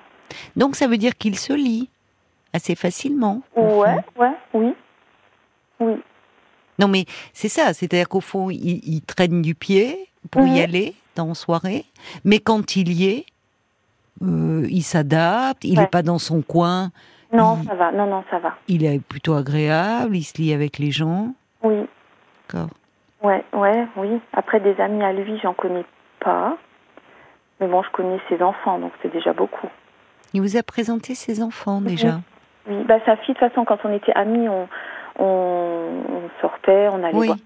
Donc 0.56 0.76
ça 0.76 0.86
veut 0.86 0.98
dire 0.98 1.16
qu'il 1.16 1.36
se 1.36 1.52
lit 1.52 1.88
assez 2.52 2.74
facilement. 2.74 3.42
Ouais, 3.56 3.96
ouais, 4.18 4.32
oui. 4.54 4.74
Oui. 5.78 5.94
Non 6.78 6.88
mais 6.88 7.04
c'est 7.32 7.48
ça, 7.48 7.72
c'est-à-dire 7.72 8.08
qu'au 8.08 8.20
fond, 8.20 8.50
il, 8.50 9.02
traîne 9.02 9.42
du 9.42 9.54
pied 9.54 10.08
pour 10.30 10.42
y 10.42 10.60
mhm. 10.60 10.64
Dans 11.20 11.34
soirée, 11.34 11.84
mais 12.24 12.38
quand 12.38 12.76
il 12.76 12.92
y 12.92 13.08
est, 13.08 13.26
euh, 14.22 14.66
il 14.68 14.82
s'adapte, 14.82 15.64
il 15.64 15.78
n'est 15.78 15.86
pas 15.86 16.02
dans 16.02 16.18
son 16.18 16.42
coin. 16.42 16.90
Non, 17.32 17.62
ça 17.64 17.74
va, 17.74 17.92
non, 17.92 18.06
non, 18.06 18.24
ça 18.30 18.38
va. 18.38 18.54
Il 18.68 18.84
est 18.84 19.00
plutôt 19.00 19.34
agréable, 19.34 20.16
il 20.16 20.24
se 20.24 20.40
lie 20.40 20.52
avec 20.52 20.78
les 20.78 20.90
gens. 20.90 21.34
Oui. 21.62 21.86
D'accord. 22.48 22.70
Ouais, 23.22 23.44
ouais, 23.52 23.86
oui. 23.96 24.20
Après, 24.32 24.60
des 24.60 24.80
amis 24.80 25.02
à 25.04 25.12
lui, 25.12 25.38
j'en 25.42 25.54
connais 25.54 25.84
pas. 26.20 26.56
Mais 27.60 27.68
bon, 27.68 27.82
je 27.82 27.90
connais 27.90 28.18
ses 28.28 28.42
enfants, 28.42 28.78
donc 28.78 28.92
c'est 29.02 29.12
déjà 29.12 29.32
beaucoup. 29.32 29.68
Il 30.32 30.40
vous 30.40 30.56
a 30.56 30.62
présenté 30.62 31.14
ses 31.14 31.42
enfants 31.42 31.80
déjà 31.80 32.20
Oui, 32.66 32.82
Bah, 32.84 32.98
sa 33.04 33.16
fille, 33.16 33.34
de 33.34 33.38
toute 33.38 33.48
façon, 33.48 33.64
quand 33.64 33.78
on 33.84 33.92
était 33.92 34.12
amis, 34.14 34.48
on, 34.48 34.66
on, 35.18 35.88
sortait, 36.40 36.88
on 36.90 37.04
allait, 37.04 37.12
voir, 37.12 37.36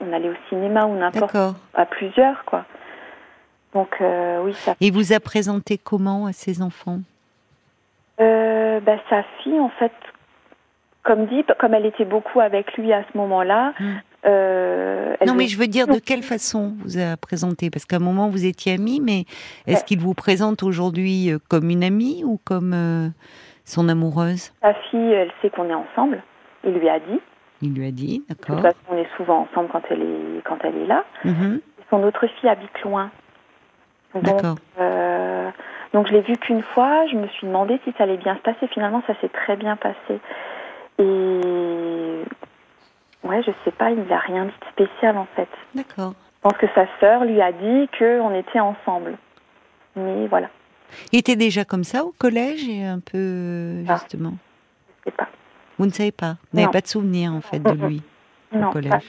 on 0.00 0.12
allait 0.12 0.30
au 0.30 0.36
cinéma 0.48 0.86
ou 0.86 0.96
n'importe 0.96 1.36
à 1.74 1.86
plusieurs, 1.86 2.44
quoi. 2.44 2.64
Donc, 3.74 3.96
euh, 4.00 4.42
oui, 4.42 4.54
ça. 4.54 4.74
Et 4.80 4.90
vous 4.90 5.12
a 5.12 5.20
présenté 5.20 5.78
comment 5.78 6.26
à 6.26 6.32
ses 6.32 6.62
enfants? 6.62 7.00
Euh, 8.20 8.80
bah, 8.80 8.96
Sa 9.10 9.22
fille, 9.42 9.60
en 9.60 9.70
fait, 9.70 9.92
comme 11.02 11.26
dit, 11.26 11.44
comme 11.58 11.74
elle 11.74 11.86
était 11.86 12.04
beaucoup 12.04 12.40
avec 12.40 12.76
lui 12.76 12.92
à 12.92 13.04
ce 13.10 13.16
moment-là, 13.16 13.72
hmm. 13.78 13.96
Euh, 14.26 15.14
non, 15.26 15.34
mais 15.34 15.46
je 15.46 15.58
veux 15.58 15.66
dire, 15.66 15.86
de 15.86 15.98
quelle 15.98 16.22
façon 16.22 16.74
vous 16.80 16.98
a 16.98 17.16
présenté? 17.16 17.70
Parce 17.70 17.84
qu'à 17.84 17.96
un 17.96 18.00
moment, 18.00 18.28
vous 18.28 18.44
étiez 18.44 18.74
amis, 18.74 19.00
mais 19.00 19.24
est-ce 19.66 19.84
qu'il 19.84 20.00
vous 20.00 20.14
présente 20.14 20.62
aujourd'hui 20.62 21.30
comme 21.48 21.70
une 21.70 21.84
amie 21.84 22.24
ou 22.24 22.38
comme 22.44 22.72
euh, 22.74 23.08
son 23.64 23.88
amoureuse? 23.88 24.52
Sa 24.60 24.74
fille, 24.74 25.12
elle 25.12 25.30
sait 25.40 25.50
qu'on 25.50 25.68
est 25.70 25.74
ensemble. 25.74 26.22
Il 26.64 26.72
lui 26.72 26.88
a 26.88 26.98
dit. 26.98 27.20
Il 27.62 27.74
lui 27.74 27.86
a 27.86 27.90
dit, 27.90 28.24
d'accord. 28.28 28.56
De 28.56 28.62
toute 28.62 28.72
façon, 28.72 28.78
on 28.90 28.96
est 28.96 29.08
souvent 29.16 29.48
ensemble 29.50 29.68
quand 29.70 29.82
elle 29.90 30.02
est, 30.02 30.42
quand 30.44 30.58
elle 30.64 30.76
est 30.76 30.86
là. 30.86 31.04
Mhm. 31.24 31.60
Son 31.90 32.02
autre 32.02 32.26
fille 32.26 32.48
habite 32.48 32.80
loin. 32.82 33.10
D'accord. 34.14 34.56
donc, 35.92 36.06
je 36.08 36.12
l'ai 36.12 36.22
vue 36.22 36.36
qu'une 36.38 36.62
fois. 36.62 37.06
Je 37.06 37.16
me 37.16 37.28
suis 37.28 37.46
demandé 37.46 37.80
si 37.84 37.92
ça 37.96 38.04
allait 38.04 38.16
bien 38.16 38.36
se 38.36 38.40
passer. 38.40 38.66
Finalement, 38.68 39.02
ça 39.06 39.14
s'est 39.20 39.28
très 39.28 39.56
bien 39.56 39.76
passé. 39.76 40.20
Et 40.98 42.24
Ouais, 43.24 43.42
je 43.42 43.50
sais 43.64 43.72
pas, 43.72 43.90
il 43.90 44.02
n'a 44.04 44.18
rien 44.18 44.44
dit 44.44 44.52
de 44.60 44.84
spécial 44.86 45.16
en 45.18 45.26
fait. 45.36 45.48
D'accord. 45.74 46.14
Je 46.36 46.40
pense 46.42 46.56
que 46.56 46.66
sa 46.74 46.86
sœur 47.00 47.24
lui 47.24 47.40
a 47.40 47.52
dit 47.52 47.88
qu'on 47.98 48.34
était 48.34 48.60
ensemble. 48.60 49.18
Mais 49.96 50.26
voilà. 50.28 50.48
Il 51.12 51.18
était 51.18 51.36
déjà 51.36 51.64
comme 51.64 51.84
ça 51.84 52.04
au 52.04 52.14
collège 52.18 52.66
et 52.68 52.84
un 52.84 53.00
peu 53.00 53.84
ah. 53.88 53.94
justement? 53.94 54.34
Je 55.00 55.10
sais 55.10 55.16
pas. 55.16 55.28
Vous 55.78 55.86
ne 55.86 55.90
savez 55.90 56.12
pas? 56.12 56.36
Vous 56.52 56.58
n'avez 56.58 56.72
pas 56.72 56.80
de 56.80 56.86
souvenir 56.86 57.32
en 57.32 57.40
fait 57.40 57.58
de 57.58 57.72
lui 57.72 58.02
au 58.52 58.70
collège 58.70 58.90
pas, 58.90 59.00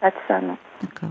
pas 0.00 0.10
de 0.10 0.16
ça, 0.26 0.40
non. 0.40 0.56
D'accord. 0.82 1.10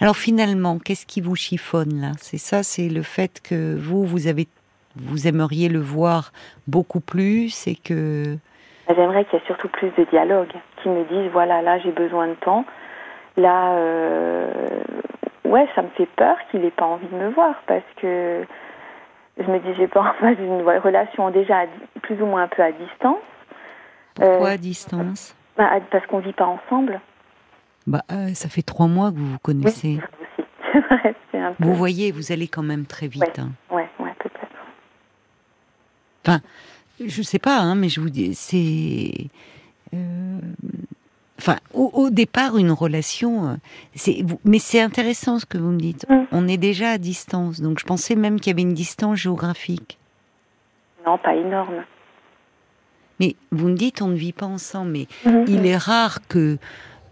Alors 0.00 0.16
finalement, 0.16 0.78
qu'est-ce 0.78 1.06
qui 1.06 1.20
vous 1.20 1.36
chiffonne 1.36 2.00
là? 2.00 2.12
C'est 2.18 2.38
ça, 2.38 2.62
c'est 2.62 2.88
le 2.88 3.02
fait 3.02 3.40
que 3.42 3.76
vous, 3.76 4.04
vous 4.04 4.26
avez, 4.26 4.48
vous 4.96 5.26
aimeriez 5.26 5.68
le 5.68 5.80
voir 5.80 6.32
beaucoup 6.66 7.00
plus 7.00 7.66
et 7.66 7.76
que 7.76 8.36
J'aimerais 8.88 9.24
qu'il 9.24 9.38
y 9.38 9.42
ait 9.42 9.46
surtout 9.46 9.68
plus 9.68 9.90
de 9.96 10.04
dialogue, 10.04 10.52
qui 10.82 10.88
me 10.88 11.04
disent 11.04 11.30
voilà, 11.32 11.62
là 11.62 11.78
j'ai 11.78 11.92
besoin 11.92 12.28
de 12.28 12.34
temps. 12.34 12.64
Là, 13.36 13.72
euh, 13.74 14.50
ouais, 15.44 15.68
ça 15.74 15.82
me 15.82 15.88
fait 15.90 16.08
peur 16.16 16.36
qu'il 16.50 16.62
n'ait 16.62 16.70
pas 16.70 16.86
envie 16.86 17.06
de 17.06 17.14
me 17.14 17.28
voir 17.30 17.54
parce 17.66 17.84
que 17.96 18.44
je 19.38 19.44
me 19.44 19.58
dis 19.60 19.74
j'ai 19.76 19.86
pas 19.86 20.00
en 20.00 20.12
face 20.14 20.36
d'une 20.36 20.62
relation 20.62 21.30
déjà 21.30 21.66
plus 22.02 22.20
ou 22.20 22.26
moins 22.26 22.42
un 22.44 22.48
peu 22.48 22.62
à 22.62 22.72
distance. 22.72 23.18
Pourquoi 24.14 24.48
à 24.48 24.52
euh, 24.54 24.56
distance? 24.56 25.36
bah, 25.56 25.70
Parce 25.90 26.04
qu'on 26.06 26.18
vit 26.18 26.32
pas 26.32 26.46
ensemble. 26.46 27.00
Bah, 27.86 28.02
euh, 28.12 28.34
ça 28.34 28.48
fait 28.48 28.62
trois 28.62 28.86
mois 28.86 29.10
que 29.10 29.16
vous 29.16 29.32
vous 29.32 29.38
connaissez. 29.38 29.98
Oui, 30.74 30.80
un 31.34 31.52
peu... 31.52 31.64
Vous 31.64 31.74
voyez, 31.74 32.12
vous 32.12 32.32
allez 32.32 32.48
quand 32.48 32.62
même 32.62 32.86
très 32.86 33.08
vite. 33.08 33.22
Ouais, 33.22 33.40
hein. 33.40 33.50
ouais, 33.70 33.88
ouais 33.98 34.14
peut-être. 34.18 34.56
Enfin, 36.24 36.40
je 37.04 37.22
sais 37.22 37.38
pas, 37.38 37.58
hein, 37.58 37.74
mais 37.74 37.88
je 37.88 38.00
vous 38.00 38.10
dis, 38.10 38.34
c'est. 38.34 39.28
Euh, 39.94 40.38
enfin, 41.38 41.56
au, 41.72 42.10
départ, 42.10 42.58
une 42.58 42.70
relation, 42.70 43.48
euh, 43.48 43.54
c'est, 43.94 44.22
mais 44.44 44.58
c'est 44.58 44.80
intéressant 44.80 45.38
ce 45.38 45.46
que 45.46 45.58
vous 45.58 45.70
me 45.70 45.80
dites. 45.80 46.06
Mm. 46.08 46.24
On 46.32 46.46
est 46.46 46.58
déjà 46.58 46.90
à 46.90 46.98
distance, 46.98 47.60
donc 47.60 47.78
je 47.80 47.86
pensais 47.86 48.14
même 48.14 48.38
qu'il 48.38 48.50
y 48.50 48.54
avait 48.54 48.62
une 48.62 48.74
distance 48.74 49.18
géographique. 49.18 49.98
Non, 51.06 51.16
pas 51.16 51.34
énorme. 51.34 51.84
Mais 53.18 53.36
vous 53.50 53.68
me 53.68 53.74
dites, 53.74 54.02
on 54.02 54.08
ne 54.08 54.14
vit 54.14 54.32
pas 54.32 54.46
ensemble, 54.46 54.92
mais 54.92 55.06
mm-hmm. 55.24 55.44
il 55.48 55.66
est 55.66 55.76
rare 55.76 56.26
que 56.28 56.58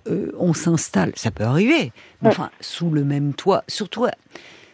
euh, 0.09 0.33
on 0.39 0.53
s'installe. 0.55 1.13
Ça 1.17 1.31
peut 1.31 1.45
arriver, 1.45 1.93
mais 2.23 2.29
enfin, 2.29 2.51
sous 2.61 2.91
le 2.91 3.05
même 3.05 3.35
toit. 3.35 3.65
Surtout, 3.69 4.07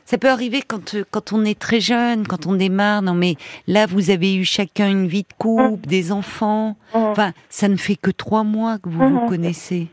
ça 0.04 0.18
peut 0.18 0.28
arriver 0.28 0.62
quand, 0.62 0.94
euh, 0.94 1.04
quand 1.10 1.32
on 1.32 1.44
est 1.44 1.58
très 1.58 1.80
jeune, 1.80 2.26
quand 2.26 2.46
on 2.46 2.54
démarre. 2.54 3.02
Non, 3.02 3.14
mais 3.14 3.36
là, 3.66 3.86
vous 3.86 4.10
avez 4.10 4.34
eu 4.34 4.44
chacun 4.44 4.88
une 4.90 5.06
vie 5.06 5.22
de 5.22 5.34
couple, 5.38 5.86
mmh. 5.86 5.88
des 5.88 6.12
enfants. 6.12 6.76
Mmh. 6.94 6.98
Enfin, 6.98 7.32
ça 7.48 7.68
ne 7.68 7.76
fait 7.76 7.96
que 7.96 8.10
trois 8.10 8.44
mois 8.44 8.78
que 8.78 8.88
vous 8.88 8.98
vous 8.98 9.24
mmh. 9.24 9.28
connaissez. 9.28 9.88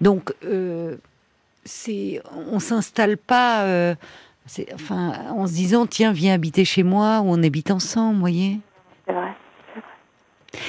Donc, 0.00 0.32
euh, 0.44 0.96
c'est, 1.64 2.20
on 2.50 2.60
s'installe 2.60 3.16
pas, 3.16 3.62
euh, 3.64 3.94
enfin, 4.74 5.12
en 5.30 5.46
se 5.46 5.52
disant 5.52 5.86
tiens, 5.86 6.12
viens 6.12 6.34
habiter 6.34 6.64
chez 6.64 6.82
moi 6.82 7.20
ou 7.20 7.30
on 7.30 7.42
habite 7.42 7.70
ensemble, 7.70 8.14
vous 8.14 8.20
voyez. 8.20 8.60
C'est 9.06 9.12
vrai. 9.12 9.32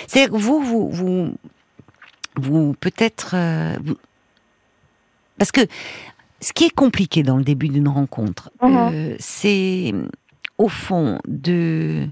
C'est 0.08 0.28
que 0.28 0.36
vous, 0.36 0.62
vous, 0.62 0.90
vous, 0.90 1.34
vous 2.36 2.76
peut-être, 2.80 3.32
euh, 3.36 3.76
parce 5.40 5.52
que 5.52 5.62
ce 6.42 6.54
qui 6.54 6.66
est 6.66 6.74
compliqué 6.74 7.24
dans 7.24 7.38
le 7.38 7.44
début 7.44 7.70
d'une 7.70 7.88
rencontre, 7.88 8.52
mhm. 8.62 8.76
euh, 8.76 9.16
c'est 9.20 9.94
au 10.58 10.68
fond 10.68 11.20
de 11.28 12.08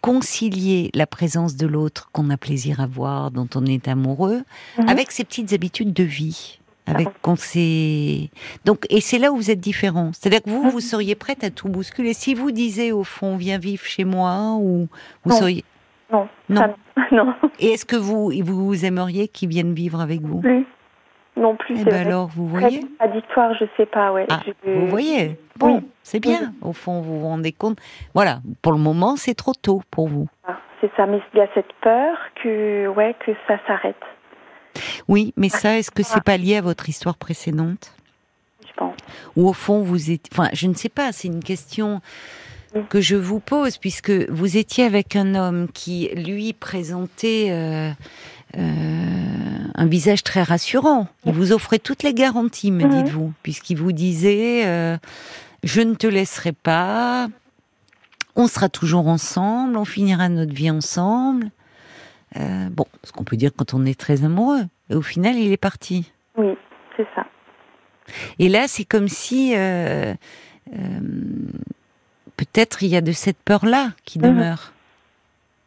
concilier 0.00 0.90
la 0.94 1.06
présence 1.06 1.56
de 1.56 1.66
l'autre 1.66 2.10
qu'on 2.12 2.28
a 2.30 2.36
plaisir 2.36 2.80
à 2.80 2.86
voir, 2.86 3.30
dont 3.30 3.48
on 3.54 3.64
est 3.64 3.88
amoureux, 3.88 4.42
mhm. 4.78 4.88
avec 4.88 5.12
ses 5.12 5.24
petites 5.24 5.52
habitudes 5.52 5.92
de 5.92 6.04
vie. 6.04 6.58
Avec 6.84 7.08
qu'on 7.22 7.36
donc 8.64 8.86
et 8.90 9.00
c'est 9.00 9.18
là 9.18 9.30
où 9.32 9.36
vous 9.36 9.52
êtes 9.52 9.60
différent. 9.60 10.10
C'est-à-dire 10.12 10.42
que 10.42 10.50
vous 10.50 10.68
vous 10.68 10.78
mhm. 10.78 10.80
seriez 10.80 11.14
prête 11.14 11.44
à 11.44 11.50
tout 11.50 11.68
bousculer 11.68 12.12
si 12.12 12.34
vous 12.34 12.50
disiez 12.50 12.90
au 12.90 13.04
fond 13.04 13.36
viens 13.36 13.58
vivre 13.58 13.84
chez 13.84 14.04
moi 14.04 14.56
ou 14.58 14.88
vous 15.24 15.32
seriez 15.32 15.64
Non. 16.12 16.26
Non. 16.48 16.74
non. 17.12 17.34
Et 17.60 17.68
est-ce 17.68 17.86
que 17.86 17.94
vous, 17.94 18.32
vous 18.44 18.84
aimeriez 18.84 19.28
qu'ils 19.28 19.48
viennent 19.48 19.74
vivre 19.74 20.00
avec 20.00 20.22
vous? 20.22 20.40
Plus. 20.40 20.66
Non 21.36 21.56
plus. 21.56 21.80
Eh 21.80 21.84
ben 21.84 22.06
alors, 22.06 22.28
vous 22.28 22.46
voyez 22.46 22.80
Contradictoire, 22.80 23.54
je 23.54 23.64
sais 23.76 23.86
pas, 23.86 24.12
ouais. 24.12 24.26
Ah, 24.30 24.40
vous 24.64 24.86
voyez 24.88 25.38
Bon, 25.56 25.82
c'est 26.02 26.20
bien. 26.20 26.52
Au 26.60 26.72
fond, 26.72 27.00
vous 27.00 27.20
vous 27.20 27.26
rendez 27.26 27.52
compte. 27.52 27.78
Voilà, 28.14 28.40
pour 28.60 28.72
le 28.72 28.78
moment, 28.78 29.16
c'est 29.16 29.34
trop 29.34 29.54
tôt 29.54 29.82
pour 29.90 30.08
vous. 30.08 30.28
Ah, 30.46 30.58
c'est 30.80 30.90
ça, 30.96 31.06
mais 31.06 31.20
il 31.32 31.38
y 31.38 31.40
a 31.40 31.48
cette 31.54 31.72
peur 31.80 32.16
que, 32.42 32.88
ouais, 32.88 33.14
que 33.24 33.32
ça 33.46 33.58
s'arrête. 33.66 33.96
Oui, 35.08 35.32
mais 35.36 35.48
ça, 35.48 35.78
est-ce 35.78 35.90
que 35.90 36.02
c'est 36.02 36.22
pas 36.22 36.36
lié 36.36 36.56
à 36.56 36.60
votre 36.60 36.88
histoire 36.88 37.16
précédente? 37.16 37.94
Je 38.66 38.72
pense. 38.74 38.96
Ou 39.36 39.48
au 39.48 39.52
fond, 39.52 39.82
vous 39.82 40.10
êtes. 40.10 40.28
Enfin, 40.32 40.48
je 40.52 40.66
ne 40.66 40.74
sais 40.74 40.88
pas. 40.88 41.12
C'est 41.12 41.28
une 41.28 41.42
question 41.42 42.00
que 42.88 43.00
je 43.00 43.16
vous 43.16 43.40
pose, 43.40 43.76
puisque 43.76 44.10
vous 44.30 44.56
étiez 44.56 44.84
avec 44.84 45.14
un 45.16 45.34
homme 45.34 45.68
qui, 45.72 46.08
lui, 46.14 46.52
présentait 46.52 47.48
euh, 47.50 47.90
un 48.54 49.86
visage 49.86 50.22
très 50.22 50.42
rassurant. 50.42 51.08
Il 51.24 51.32
vous 51.32 51.52
offrait 51.52 51.78
toutes 51.78 52.02
les 52.02 52.14
garanties, 52.14 52.70
me 52.70 52.84
mhm. 52.84 52.90
dites-vous, 52.90 53.32
puisqu'il 53.42 53.76
vous 53.78 53.92
disait 53.92 54.66
euh, 54.66 54.96
je 55.62 55.80
ne 55.80 55.94
te 55.94 56.06
laisserai 56.06 56.52
pas, 56.52 57.28
on 58.36 58.46
sera 58.46 58.68
toujours 58.68 59.08
ensemble, 59.08 59.76
on 59.76 59.84
finira 59.84 60.28
notre 60.28 60.54
vie 60.54 60.70
ensemble. 60.70 61.50
bon, 62.34 62.86
ce 63.04 63.12
qu'on 63.12 63.24
peut 63.24 63.36
dire 63.36 63.50
quand 63.56 63.74
on 63.74 63.84
est 63.84 63.98
très 63.98 64.24
amoureux. 64.24 64.62
Et 64.90 64.94
au 64.94 65.02
final, 65.02 65.36
il 65.36 65.52
est 65.52 65.56
parti. 65.56 66.12
Oui, 66.36 66.56
c'est 66.96 67.06
ça. 67.14 67.26
Et 68.38 68.48
là, 68.48 68.68
c'est 68.68 68.84
comme 68.84 69.08
si 69.08 69.54
peut-être 72.36 72.82
il 72.82 72.88
y 72.88 72.96
a 72.96 73.00
de 73.00 73.12
cette 73.12 73.38
peur-là 73.38 73.90
qui 74.04 74.18
mhm. 74.18 74.24
demeure. 74.26 74.72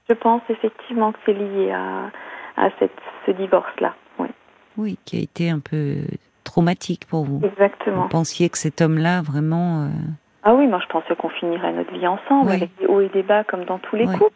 Je 0.10 0.14
pense 0.14 0.42
effectivement 0.50 1.12
que 1.12 1.20
c'est 1.26 1.34
lié 1.34 1.72
à, 1.72 2.12
à 2.58 2.70
cette, 2.80 2.92
ce 3.26 3.32
divorce-là. 3.32 3.94
Oui. 4.20 4.28
oui, 4.78 5.00
qui 5.06 5.18
a 5.18 5.22
été 5.22 5.50
un 5.50 5.60
peu 5.60 5.98
traumatique 6.44 7.06
pour 7.08 7.26
vous. 7.26 7.42
Exactement. 7.44 8.04
Vous 8.04 8.08
pensiez 8.08 8.50
que 8.50 8.58
cet 8.58 8.82
homme-là, 8.82 9.22
vraiment. 9.22 9.84
Euh, 9.84 9.90
ah 10.44 10.54
oui, 10.54 10.68
moi 10.68 10.80
je 10.82 10.88
pensais 10.88 11.16
qu'on 11.16 11.30
finirait 11.30 11.74
notre 11.74 11.92
vie 11.92 12.08
ensemble, 12.08 12.52
avec 12.52 12.70
des 12.78 12.86
hauts 12.86 13.02
et 13.02 13.10
des 13.10 13.24
bas 13.24 13.44
comme 13.44 13.66
dans 13.66 13.80
tous 13.80 13.96
les 13.96 14.06
couples. 14.06 14.32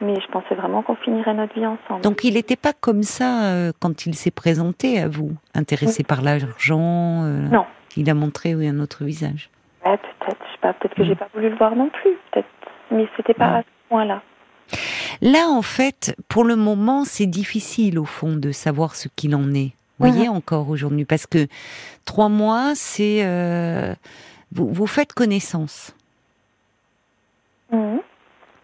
Mais 0.00 0.14
je 0.20 0.28
pensais 0.28 0.54
vraiment 0.54 0.82
qu'on 0.82 0.94
finirait 0.94 1.34
notre 1.34 1.54
vie 1.54 1.66
ensemble. 1.66 2.02
Donc 2.02 2.22
il 2.22 2.34
n'était 2.34 2.56
pas 2.56 2.72
comme 2.72 3.02
ça 3.02 3.44
euh, 3.44 3.72
quand 3.80 4.06
il 4.06 4.14
s'est 4.14 4.30
présenté 4.30 5.00
à 5.00 5.08
vous, 5.08 5.32
intéressé 5.54 6.04
par 6.04 6.22
l'argent 6.22 7.24
euh, 7.24 7.48
Non. 7.48 7.64
Il 7.96 8.08
a 8.08 8.14
montré 8.14 8.54
oui, 8.54 8.68
un 8.68 8.78
autre 8.78 9.02
visage. 9.02 9.50
peut-être, 9.82 9.98
je 10.20 10.52
sais 10.52 10.58
pas, 10.60 10.72
peut-être 10.74 10.94
que 10.94 11.04
j'ai 11.04 11.16
pas 11.16 11.28
voulu 11.34 11.48
le 11.50 11.56
voir 11.56 11.74
non 11.74 11.88
plus, 11.88 12.16
peut-être. 12.30 12.48
Mais 12.92 13.08
c'était 13.16 13.34
pas 13.34 13.46
à 13.46 13.62
ce 13.62 13.66
point-là. 13.88 14.22
Là, 15.20 15.48
en 15.48 15.62
fait, 15.62 16.16
pour 16.28 16.44
le 16.44 16.56
moment, 16.56 17.04
c'est 17.04 17.26
difficile 17.26 17.98
au 17.98 18.04
fond 18.04 18.36
de 18.36 18.52
savoir 18.52 18.94
ce 18.94 19.08
qu'il 19.14 19.34
en 19.34 19.52
est. 19.54 19.72
Vous 19.98 20.08
voyez 20.08 20.28
encore 20.28 20.68
aujourd'hui, 20.68 21.04
parce 21.04 21.26
que 21.26 21.48
trois 22.04 22.28
mois, 22.28 22.74
c'est 22.76 23.24
euh, 23.24 23.94
vous, 24.52 24.72
vous, 24.72 24.86
faites 24.86 25.12
connaissance. 25.12 25.92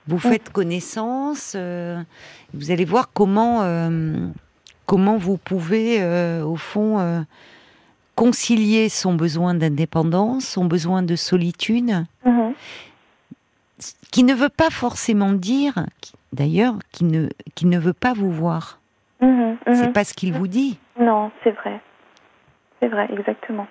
Vous 0.06 0.18
faites 0.18 0.50
connaissance. 0.50 1.54
Euh, 1.56 2.00
vous 2.52 2.70
allez 2.70 2.84
voir 2.84 3.10
comment 3.12 3.62
euh, 3.62 4.28
comment 4.86 5.16
vous 5.16 5.38
pouvez 5.38 6.04
au 6.42 6.56
fond 6.56 7.24
concilier 8.14 8.88
son 8.88 9.14
besoin 9.14 9.54
d'indépendance, 9.54 10.44
son 10.44 10.66
besoin 10.66 11.02
de 11.02 11.16
solitude, 11.16 12.04
mhm. 12.24 12.54
qui 14.12 14.22
ne 14.22 14.34
veut 14.34 14.50
pas 14.50 14.70
forcément 14.70 15.32
dire 15.32 15.86
d'ailleurs, 16.34 16.74
qui 16.92 17.04
ne, 17.04 17.28
qui 17.54 17.66
ne 17.66 17.78
veut 17.78 17.92
pas 17.92 18.12
vous 18.12 18.30
voir. 18.30 18.80
Mhm, 19.20 19.56
mhm. 19.66 19.74
C'est 19.74 19.92
pas 19.92 20.04
ce 20.04 20.14
qu'il 20.14 20.32
vous 20.32 20.48
dit. 20.48 20.78
Non, 20.98 21.30
c'est 21.42 21.52
vrai. 21.52 21.80
C'est 22.80 22.88
vrai, 22.88 23.08
exactement. 23.12 23.66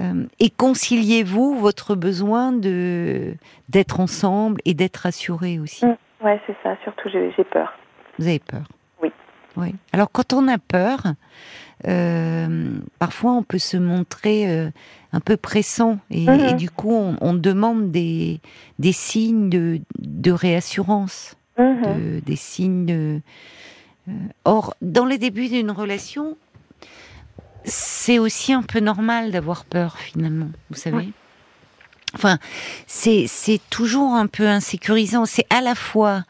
Euh, 0.00 0.26
et 0.38 0.50
conciliez-vous 0.50 1.56
votre 1.56 1.94
besoin 1.96 2.52
de 2.52 3.34
d'être 3.68 4.00
ensemble 4.00 4.60
et 4.64 4.74
d'être 4.74 5.06
assuré 5.06 5.58
aussi? 5.58 5.84
Oui, 5.84 5.90
mm. 5.90 5.96
Ouais, 6.24 6.40
c'est 6.46 6.56
ça. 6.62 6.76
Surtout, 6.82 7.08
j'ai 7.08 7.44
peur. 7.44 7.78
Vous 8.18 8.26
avez 8.26 8.40
peur? 8.40 8.64
Oui. 9.02 9.12
Oui. 9.56 9.74
Alors, 9.92 10.10
quand 10.10 10.32
on 10.32 10.48
a 10.48 10.58
peur, 10.58 11.00
euh, 11.86 12.80
parfois 12.98 13.32
on 13.32 13.42
peut 13.44 13.58
se 13.58 13.76
montrer 13.76 14.50
euh, 14.50 14.70
un 15.12 15.20
peu 15.20 15.36
pressant 15.36 15.98
et, 16.10 16.26
mhm. 16.26 16.56
du 16.56 16.70
coup 16.70 16.92
on, 16.92 17.34
demande 17.34 17.90
des, 17.90 18.40
des 18.78 18.92
signes 18.92 19.48
de, 19.48 19.80
de 19.98 20.30
réassurance, 20.30 21.36
mhm. 21.58 22.20
des 22.20 22.36
signes 22.36 22.86
de... 22.86 23.20
Euh, 24.08 24.12
or, 24.44 24.74
dans 24.80 25.04
les 25.04 25.18
débuts 25.18 25.48
d'une 25.48 25.70
relation, 25.70 26.36
c'est 27.64 28.18
aussi 28.18 28.52
un 28.52 28.62
peu 28.62 28.80
normal 28.80 29.30
d'avoir 29.30 29.64
peur 29.64 29.98
finalement, 29.98 30.48
vous 30.70 30.76
savez. 30.76 31.08
Enfin, 32.14 32.38
c'est 32.86 33.28
toujours 33.68 34.14
un 34.14 34.26
peu 34.26 34.46
insécurisant. 34.46 35.26
C'est 35.26 35.44
à 35.50 35.60
la 35.60 35.74
fois 35.74 36.24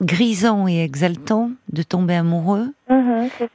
grisant 0.00 0.66
et 0.66 0.82
exaltant 0.82 1.50
de 1.70 1.82
tomber 1.82 2.14
amoureux. 2.14 2.72
Mhm, 2.88 3.28
ça 3.38 3.46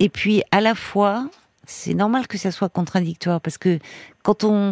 et 0.00 0.08
puis, 0.08 0.42
à 0.50 0.60
la 0.60 0.74
fois, 0.74 1.28
c'est 1.66 1.94
normal 1.94 2.26
que 2.26 2.38
ça 2.38 2.50
soit 2.50 2.68
contradictoire 2.68 3.40
parce 3.40 3.58
que 3.58 3.78
quand 4.22 4.44
on 4.44 4.70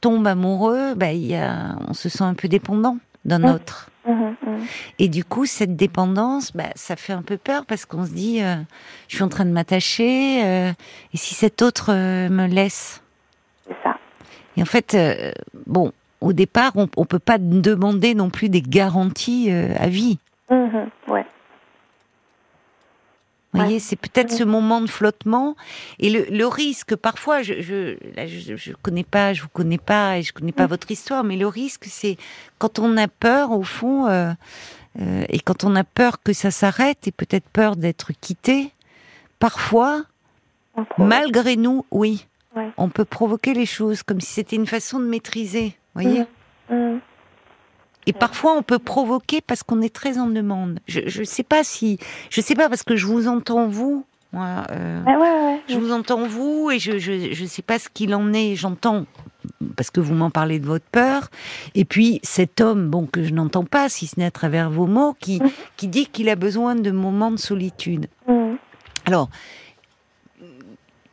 tombe 0.00 0.26
amoureux, 0.26 0.94
bah, 0.94 1.12
y 1.12 1.34
a, 1.34 1.76
on 1.88 1.94
se 1.94 2.08
sent 2.08 2.24
un 2.24 2.34
peu 2.34 2.48
dépendant 2.48 2.98
d'un 3.24 3.40
mmh. 3.40 3.44
autre. 3.44 3.90
Mmh, 4.06 4.12
mmh. 4.12 4.58
Et 4.98 5.08
du 5.08 5.24
coup, 5.24 5.46
cette 5.46 5.76
dépendance, 5.76 6.52
bah, 6.52 6.70
ça 6.74 6.96
fait 6.96 7.12
un 7.12 7.22
peu 7.22 7.36
peur 7.36 7.66
parce 7.66 7.84
qu'on 7.84 8.06
se 8.06 8.12
dit, 8.12 8.42
euh, 8.42 8.56
je 9.08 9.16
suis 9.16 9.24
en 9.24 9.28
train 9.28 9.44
de 9.44 9.50
m'attacher, 9.50 10.44
euh, 10.44 10.72
et 11.12 11.16
si 11.16 11.34
cet 11.34 11.62
autre 11.62 11.92
euh, 11.92 12.28
me 12.28 12.46
laisse? 12.46 13.02
C'est 13.66 13.76
ça. 13.82 13.96
Et 14.56 14.62
en 14.62 14.66
fait, 14.66 14.96
bon, 15.66 15.92
au 16.20 16.32
départ, 16.32 16.72
on, 16.74 16.88
on 16.96 17.04
peut 17.04 17.20
pas 17.20 17.38
demander 17.38 18.14
non 18.14 18.28
plus 18.28 18.48
des 18.48 18.62
garanties 18.62 19.52
à 19.52 19.88
vie. 19.88 20.18
ouais. 20.50 21.26
Voyez, 23.68 23.80
c'est 23.80 23.96
peut-être 23.96 24.32
ce 24.32 24.44
moment 24.44 24.80
de 24.80 24.86
flottement 24.86 25.56
et 25.98 26.10
le, 26.10 26.46
risque. 26.46 26.96
Parfois, 26.96 27.42
je, 27.42 27.60
je, 27.60 27.96
je, 28.16 28.72
connais 28.82 29.04
pas, 29.04 29.32
je 29.32 29.42
vous 29.42 29.48
connais 29.48 29.78
pas 29.78 30.18
et 30.18 30.22
je 30.22 30.32
connais 30.32 30.52
pas 30.52 30.66
mm. 30.66 30.70
votre 30.70 30.90
histoire, 30.90 31.24
mais 31.24 31.36
le 31.36 31.46
risque, 31.46 31.84
c'est 31.86 32.16
quand 32.58 32.78
on 32.78 32.96
a 32.96 33.08
peur, 33.08 33.52
au 33.52 33.62
fond, 33.62 34.06
euh, 34.06 34.32
euh, 35.00 35.24
et 35.28 35.40
quand 35.40 35.64
on 35.64 35.76
a 35.76 35.84
peur 35.84 36.22
que 36.22 36.32
ça 36.32 36.50
s'arrête 36.50 37.06
et 37.06 37.12
peut-être 37.12 37.48
peur 37.48 37.76
d'être 37.76 38.12
quitté. 38.20 38.72
Parfois, 39.38 40.04
malgré 40.96 41.56
nous, 41.56 41.84
oui, 41.90 42.26
on 42.76 42.88
peut 42.88 43.04
provoquer 43.04 43.54
les 43.54 43.66
choses 43.66 44.02
comme 44.02 44.20
si 44.20 44.32
c'était 44.32 44.56
une 44.56 44.66
façon 44.66 44.98
de 44.98 45.04
maîtriser. 45.04 45.76
Voyez. 45.94 46.24
Mm. 46.68 46.74
Mm. 46.74 47.00
Et 48.08 48.14
parfois, 48.14 48.54
on 48.54 48.62
peut 48.62 48.78
provoquer 48.78 49.42
parce 49.42 49.62
qu'on 49.62 49.82
est 49.82 49.94
très 49.94 50.18
en 50.18 50.28
demande. 50.28 50.80
Je 50.86 51.20
ne 51.20 51.24
sais 51.24 51.42
pas 51.42 51.62
si, 51.62 51.98
je 52.30 52.40
sais 52.40 52.54
pas 52.54 52.70
parce 52.70 52.82
que 52.82 52.96
je 52.96 53.04
vous 53.04 53.28
entends 53.28 53.68
vous. 53.68 54.06
Moi, 54.32 54.64
euh, 54.70 55.02
je 55.68 55.76
vous 55.78 55.92
entends 55.92 56.26
vous 56.26 56.70
et 56.70 56.78
je 56.78 56.98
je 56.98 57.44
sais 57.44 57.62
pas 57.62 57.78
ce 57.78 57.90
qu'il 57.90 58.14
en 58.14 58.32
est. 58.32 58.56
J'entends 58.56 59.04
parce 59.76 59.90
que 59.90 60.00
vous 60.00 60.14
m'en 60.14 60.30
parlez 60.30 60.58
de 60.58 60.66
votre 60.66 60.86
peur. 60.86 61.28
Et 61.74 61.84
puis 61.84 62.20
cet 62.22 62.62
homme, 62.62 62.88
bon 62.88 63.04
que 63.04 63.22
je 63.22 63.34
n'entends 63.34 63.64
pas, 63.64 63.90
si 63.90 64.06
ce 64.06 64.18
n'est 64.18 64.26
à 64.26 64.30
travers 64.30 64.70
vos 64.70 64.86
mots, 64.86 65.14
qui 65.20 65.40
mhm. 65.40 65.50
qui 65.76 65.88
dit 65.88 66.06
qu'il 66.06 66.30
a 66.30 66.36
besoin 66.36 66.76
de 66.76 66.90
moments 66.90 67.30
de 67.30 67.36
solitude. 67.36 68.06
Mhm. 68.26 68.56
Alors 69.04 69.28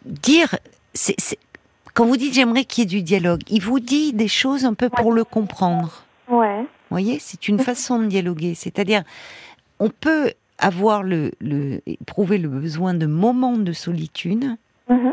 dire, 0.06 0.56
c'est 0.94 1.18
quand 1.94 2.06
vous 2.06 2.18
dites 2.18 2.34
j'aimerais 2.34 2.64
qu'il 2.64 2.84
y 2.84 2.88
ait 2.88 2.90
du 2.90 3.02
dialogue, 3.02 3.41
il 3.49 3.61
vous 3.61 3.82
dit 3.82 4.14
des 4.14 4.30
choses 4.30 4.64
un 4.64 4.74
peu 4.74 4.90
pour 4.90 5.11
le 5.11 5.26
comprendre. 5.26 6.06
Ouais 6.30 6.65
voyez, 6.96 7.20
c'est 7.20 7.48
une 7.48 7.60
façon 7.70 8.00
de 8.00 8.08
dialoguer. 8.08 8.56
C'est-à-dire, 8.56 9.04
on 9.80 9.90
peut 9.90 10.34
avoir 10.58 11.04
le, 11.04 11.32
le, 11.42 11.82
éprouver 11.86 12.38
le 12.38 12.48
besoin 12.48 12.94
de 12.94 13.06
moments 13.06 13.58
de 13.58 13.74
solitude, 13.74 14.56
mhm. 14.90 15.12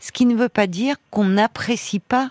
ce 0.00 0.12
qui 0.12 0.26
ne 0.26 0.34
veut 0.34 0.48
pas 0.48 0.66
dire 0.66 0.96
qu'on 1.10 1.26
n'apprécie 1.26 1.98
pas 1.98 2.30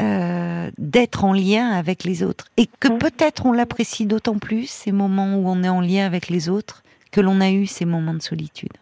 euh, 0.00 0.70
d'être 0.78 1.24
en 1.24 1.32
lien 1.32 1.70
avec 1.70 2.04
les 2.04 2.22
autres. 2.22 2.46
Et 2.56 2.66
que 2.80 2.88
mhm. 2.88 2.98
peut-être 2.98 3.46
on 3.46 3.52
l'apprécie 3.52 4.06
d'autant 4.06 4.38
plus, 4.38 4.70
ces 4.70 4.92
moments 4.92 5.36
où 5.36 5.48
on 5.48 5.62
est 5.62 5.68
en 5.68 5.80
lien 5.80 6.06
avec 6.06 6.28
les 6.28 6.48
autres, 6.48 6.82
que 7.10 7.20
l'on 7.20 7.40
a 7.40 7.50
eu 7.50 7.66
ces 7.66 7.84
moments 7.84 8.14
de 8.14 8.22
solitude. 8.22 8.72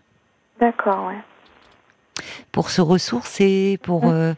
D'accord, 0.61 1.09
ouais. 1.09 1.19
Pour 2.53 2.71
se 2.71 2.81
ressourcer, 2.81 3.79
pour... 3.83 4.07
Mhm. 4.07 4.13
Euh, 4.13 4.35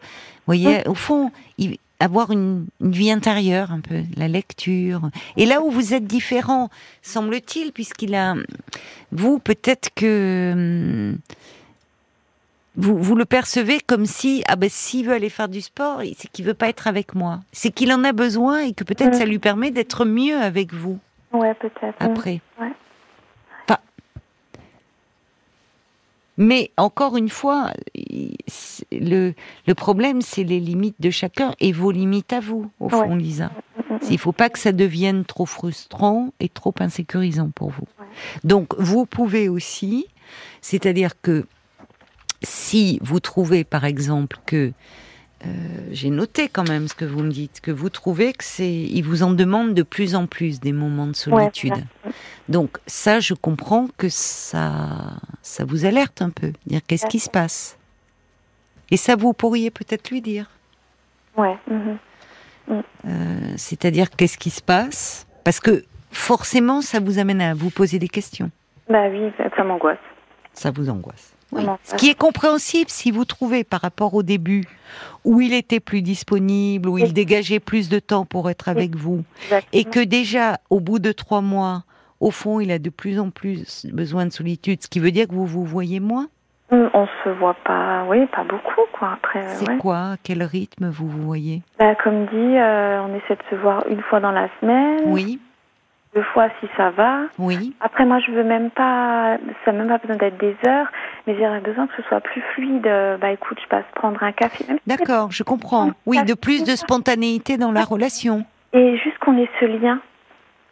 voyez, 0.46 0.88
au 0.88 0.94
fond, 0.94 1.30
il, 1.58 1.78
avoir 2.00 2.30
une, 2.30 2.66
vie 2.80 3.10
intérieure 3.10 3.72
un 3.72 3.80
peu, 3.80 4.02
la 4.16 4.28
lecture. 4.28 5.10
Et 5.36 5.46
là 5.46 5.62
où 5.62 5.70
vous 5.70 5.94
êtes 5.94 6.04
différent, 6.04 6.68
semble-t-il, 7.02 7.72
puisqu'il 7.72 8.14
a, 8.14 8.34
vous 9.12 9.38
peut-être 9.38 9.90
que 9.94 10.52
hum, 10.52 11.18
vous, 12.76 12.96
vous 12.96 13.16
le 13.16 13.24
percevez 13.24 13.80
comme 13.80 14.06
si, 14.06 14.44
ah 14.46 14.54
ben 14.54 14.70
s'il 14.70 15.06
veut 15.06 15.12
aller 15.12 15.30
faire 15.30 15.48
du 15.48 15.60
sport, 15.60 16.00
c'est 16.16 16.30
qu'il 16.30 16.44
veut 16.44 16.54
pas 16.54 16.68
être 16.68 16.86
avec 16.86 17.14
moi. 17.14 17.40
C'est 17.52 17.70
qu'il 17.70 17.92
en 17.92 18.04
a 18.04 18.12
besoin 18.12 18.60
et 18.60 18.72
que 18.72 18.84
peut-être 18.84 19.16
ça 19.16 19.24
lui 19.24 19.40
permet 19.40 19.72
d'être 19.72 20.04
mieux 20.04 20.36
avec 20.36 20.72
vous. 20.72 20.98
Ouais, 21.32 21.54
peut-être. 21.54 21.96
Après. 21.98 22.40
Ouais. 22.60 22.72
Mais 26.38 26.70
encore 26.76 27.16
une 27.16 27.28
fois, 27.28 27.72
le, 28.92 29.34
le 29.66 29.74
problème, 29.74 30.22
c'est 30.22 30.44
les 30.44 30.60
limites 30.60 31.00
de 31.00 31.10
chacun 31.10 31.52
et 31.58 31.72
vos 31.72 31.90
limites 31.90 32.32
à 32.32 32.38
vous, 32.38 32.70
au 32.78 32.88
fond, 32.88 33.16
Lisa. 33.16 33.50
Il 34.08 34.12
ne 34.12 34.18
faut 34.18 34.32
pas 34.32 34.48
que 34.48 34.58
ça 34.58 34.70
devienne 34.70 35.24
trop 35.24 35.46
frustrant 35.46 36.32
et 36.38 36.48
trop 36.48 36.72
insécurisant 36.78 37.50
pour 37.50 37.70
vous. 37.70 37.86
Donc, 38.44 38.74
vous 38.78 39.04
pouvez 39.04 39.48
aussi, 39.48 40.06
c'est-à-dire 40.60 41.20
que 41.20 41.44
si 42.42 43.00
vous 43.02 43.18
trouvez, 43.18 43.64
par 43.64 43.84
exemple, 43.84 44.38
que 44.46 44.72
euh, 45.46 45.48
j'ai 45.92 46.10
noté 46.10 46.48
quand 46.48 46.68
même 46.68 46.88
ce 46.88 46.94
que 46.94 47.04
vous 47.04 47.22
me 47.22 47.30
dites, 47.30 47.60
que 47.60 47.70
vous 47.70 47.90
trouvez 47.90 48.32
que 48.32 48.42
c'est, 48.44 48.72
il 48.72 49.02
vous 49.02 49.22
en 49.22 49.30
demande 49.30 49.72
de 49.72 49.82
plus 49.82 50.14
en 50.14 50.26
plus 50.26 50.58
des 50.58 50.72
moments 50.72 51.06
de 51.06 51.14
solitude. 51.14 51.84
Donc 52.48 52.78
ça, 52.86 53.20
je 53.20 53.34
comprends 53.34 53.88
que 53.96 54.08
ça, 54.08 55.12
ça 55.42 55.64
vous 55.64 55.84
alerte 55.84 56.22
un 56.22 56.30
peu. 56.30 56.52
Dire 56.66 56.80
qu'est-ce 56.86 57.06
qui 57.06 57.20
se 57.20 57.30
passe. 57.30 57.78
Et 58.90 58.96
ça, 58.96 59.16
vous 59.16 59.32
pourriez 59.32 59.70
peut-être 59.70 60.10
lui 60.10 60.20
dire. 60.20 60.50
Ouais. 61.36 61.56
Mhm. 61.70 61.98
Mm. 62.68 62.80
Euh, 63.06 63.52
c'est-à-dire 63.56 64.10
qu'est-ce 64.10 64.38
qui 64.38 64.50
se 64.50 64.62
passe? 64.62 65.26
Parce 65.44 65.60
que 65.60 65.84
forcément, 66.10 66.80
ça 66.80 66.98
vous 66.98 67.18
amène 67.18 67.40
à 67.40 67.54
vous 67.54 67.70
poser 67.70 67.98
des 67.98 68.08
questions. 68.08 68.50
Bah 68.88 69.08
oui, 69.10 69.30
ça 69.56 69.64
m'angoisse. 69.64 69.98
Ça 70.52 70.70
vous 70.70 70.88
angoisse. 70.88 71.34
Ce 71.84 71.94
qui 71.96 72.10
est 72.10 72.18
compréhensible 72.18 72.90
si 72.90 73.10
vous 73.10 73.24
trouvez 73.24 73.64
par 73.64 73.80
rapport 73.80 74.14
au 74.14 74.22
début 74.22 74.64
où 75.24 75.40
il 75.40 75.52
était 75.52 75.80
plus 75.80 76.02
disponible, 76.02 76.88
où 76.88 76.98
il 76.98 77.12
dégageait 77.12 77.60
plus 77.60 77.88
de 77.88 77.98
temps 77.98 78.24
pour 78.24 78.50
être 78.50 78.68
avec 78.68 78.96
vous, 78.96 79.24
et 79.72 79.84
que 79.84 80.00
déjà 80.00 80.58
au 80.70 80.80
bout 80.80 80.98
de 80.98 81.12
trois 81.12 81.40
mois, 81.40 81.84
au 82.20 82.30
fond, 82.30 82.60
il 82.60 82.70
a 82.72 82.78
de 82.78 82.90
plus 82.90 83.20
en 83.20 83.30
plus 83.30 83.86
besoin 83.92 84.26
de 84.26 84.32
solitude, 84.32 84.82
ce 84.82 84.88
qui 84.88 85.00
veut 85.00 85.10
dire 85.12 85.28
que 85.28 85.34
vous 85.34 85.46
vous 85.46 85.64
voyez 85.64 86.00
moins? 86.00 86.28
On 86.70 87.06
se 87.24 87.30
voit 87.30 87.56
pas, 87.64 88.04
oui, 88.08 88.26
pas 88.26 88.44
beaucoup, 88.44 88.82
quoi. 88.92 89.12
Après, 89.14 89.42
c'est 89.54 89.78
quoi? 89.78 90.16
Quel 90.22 90.42
rythme 90.42 90.90
vous 90.90 91.08
vous 91.08 91.22
voyez? 91.22 91.62
Bah, 91.78 91.94
Comme 92.02 92.26
dit, 92.26 92.56
euh, 92.58 93.02
on 93.02 93.14
essaie 93.14 93.36
de 93.36 93.42
se 93.50 93.54
voir 93.54 93.86
une 93.88 94.02
fois 94.02 94.20
dans 94.20 94.32
la 94.32 94.48
semaine. 94.60 95.00
Oui 95.06 95.40
deux 96.14 96.22
fois 96.22 96.48
si 96.60 96.66
ça 96.76 96.90
va. 96.90 97.22
Oui. 97.38 97.74
Après, 97.80 98.04
moi, 98.04 98.18
je 98.18 98.32
veux 98.32 98.44
même 98.44 98.70
pas, 98.70 99.36
ça 99.64 99.72
n'a 99.72 99.78
même 99.78 99.88
pas 99.88 99.98
besoin 99.98 100.16
d'être 100.16 100.38
des 100.38 100.56
heures, 100.66 100.86
mais 101.26 101.36
j'aurais 101.36 101.60
besoin 101.60 101.86
que 101.86 101.94
ce 101.96 102.02
soit 102.08 102.20
plus 102.20 102.42
fluide. 102.54 102.88
Bah, 103.20 103.30
écoute, 103.30 103.58
je 103.62 103.68
passe 103.68 103.84
prendre 103.94 104.22
un 104.22 104.32
café. 104.32 104.64
D'accord, 104.86 105.30
je 105.30 105.42
comprends. 105.42 105.90
Oui, 106.06 106.22
de 106.24 106.34
plus 106.34 106.64
de 106.64 106.76
spontanéité 106.76 107.56
dans 107.56 107.72
la 107.72 107.84
relation. 107.84 108.44
Et 108.72 108.96
juste 108.98 109.18
qu'on 109.18 109.36
ait 109.38 109.48
ce 109.60 109.64
lien, 109.64 110.00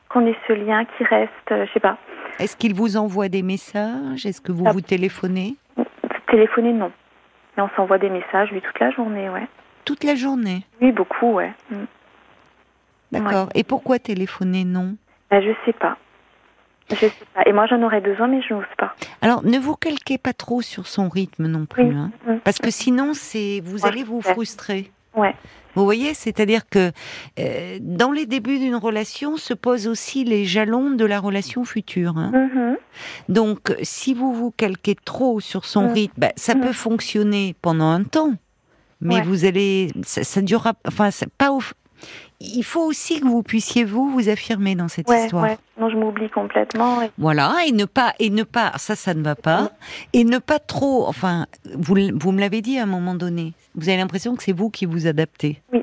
qu'on 0.09 0.27
ait 0.27 0.37
ce 0.47 0.53
lien 0.53 0.85
qui 0.85 1.05
reste, 1.05 1.31
euh, 1.51 1.67
je 1.67 1.73
sais 1.73 1.81
pas. 1.81 1.97
Est-ce 2.39 2.57
qu'il 2.57 2.75
vous 2.75 2.97
envoie 2.97 3.29
des 3.29 3.43
messages? 3.43 4.27
Est-ce 4.27 4.41
que 4.41 4.53
vous 4.53 4.65
vous 4.65 4.81
téléphonez? 4.83 5.57
Téléphoner, 6.31 6.73
non. 6.73 6.93
Mais 7.57 7.63
on 7.63 7.71
s'envoie 7.77 7.99
des 7.99 8.11
messages, 8.11 8.51
oui, 8.53 8.61
toute 8.61 8.79
la 8.81 8.91
journée, 8.91 9.31
ouais. 9.31 9.47
Toute 9.87 10.05
la 10.05 10.15
journée? 10.15 10.65
Oui, 10.83 10.93
beaucoup, 10.93 11.33
ouais. 11.35 11.53
Mm. 11.71 11.85
D'accord. 13.13 13.49
Et 13.55 13.65
pourquoi 13.65 13.99
téléphoner, 13.99 14.65
non? 14.65 14.97
Ben, 15.31 15.43
je 15.43 15.51
sais 15.65 15.73
pas. 15.73 15.97
Je 16.91 16.95
sais 16.97 17.13
pas. 17.35 17.43
Et 17.47 17.53
moi, 17.53 17.67
j'en 17.67 17.83
aurais 17.83 18.01
besoin, 18.01 18.29
mais 18.29 18.41
je 18.43 18.55
n'ose 18.55 18.65
pas. 18.79 18.95
Alors, 19.21 19.45
ne 19.45 19.59
vous 19.59 19.75
calquez 19.75 20.19
pas 20.19 20.33
trop 20.33 20.63
sur 20.63 20.87
son 20.87 21.09
rythme 21.09 21.47
non 21.47 21.67
plus, 21.67 21.95
hein. 21.95 22.13
mm. 22.27 22.39
parce 22.45 22.59
que 22.59 22.71
sinon, 22.71 23.13
c'est 23.15 23.61
vous 23.65 23.87
allez 23.87 24.05
vous 24.05 24.21
frustrer. 24.23 24.91
Ouais. 25.15 25.35
Vous 25.75 25.85
voyez, 25.85 26.15
c'est-à-dire 26.15 26.69
que 26.69 26.91
euh, 27.39 27.79
dans 27.81 28.11
les 28.11 28.25
débuts 28.25 28.59
d'une 28.59 28.77
relation 28.77 29.37
se 29.37 29.53
posent 29.53 29.89
aussi 29.89 30.25
les 30.25 30.45
jalons 30.45 30.91
de 30.91 31.05
la 31.05 31.21
relation 31.21 31.65
future. 31.65 32.17
Hein. 32.17 32.33
Mm-hmm. 32.33 32.77
Donc, 33.29 33.75
si 33.83 34.15
vous 34.15 34.33
vous 34.33 34.51
calquez 34.51 34.95
trop 34.95 35.41
sur 35.41 35.65
son 35.65 35.89
mm. 35.89 35.93
rythme, 35.93 36.15
ben, 36.19 36.33
ça 36.37 36.55
mm. 36.55 36.61
peut 36.61 36.73
fonctionner 36.73 37.55
pendant 37.61 37.91
un 37.91 38.05
temps, 38.05 38.33
mais 39.01 39.21
vous 39.21 39.45
allez, 39.45 39.93
ça, 40.03 40.25
ça 40.25 40.41
durera, 40.41 40.73
enfin, 40.87 41.11
pas 41.37 41.53
au, 41.53 41.61
il 42.41 42.63
faut 42.63 42.83
aussi 42.83 43.21
que 43.21 43.27
vous 43.27 43.43
puissiez 43.43 43.85
vous 43.85 44.11
vous 44.11 44.29
affirmer 44.29 44.75
dans 44.75 44.89
cette 44.89 45.09
histoire. 45.09 45.45
Ouais. 45.45 45.59
Non, 45.79 45.89
je 45.89 45.97
m'oublie 45.97 46.29
complètement. 46.31 46.99
Voilà, 47.19 47.55
et 47.67 47.73
ne 47.73 47.85
pas 47.85 48.15
et 48.19 48.31
ne 48.31 48.43
pas 48.43 48.73
ça 48.77 48.95
ça 48.95 49.15
ne 49.15 49.23
va 49.23 49.35
pas 49.35 49.71
et 50.13 50.25
ne 50.25 50.39
pas 50.39 50.59
trop 50.59 51.07
enfin 51.07 51.47
vous 51.75 51.97
vous 52.15 52.33
me 52.33 52.41
l'avez 52.41 52.63
dit 52.63 52.79
à 52.79 52.83
un 52.83 52.87
moment 52.87 53.15
donné. 53.15 53.55
Vous 53.75 53.89
avez 53.89 53.99
l'impression 53.99 54.37
que 54.37 54.43
c'est 54.43 54.53
vous 54.53 54.71
qui 54.71 54.87
vous 54.87 55.07
adaptez. 55.07 55.63
Oui. 55.73 55.83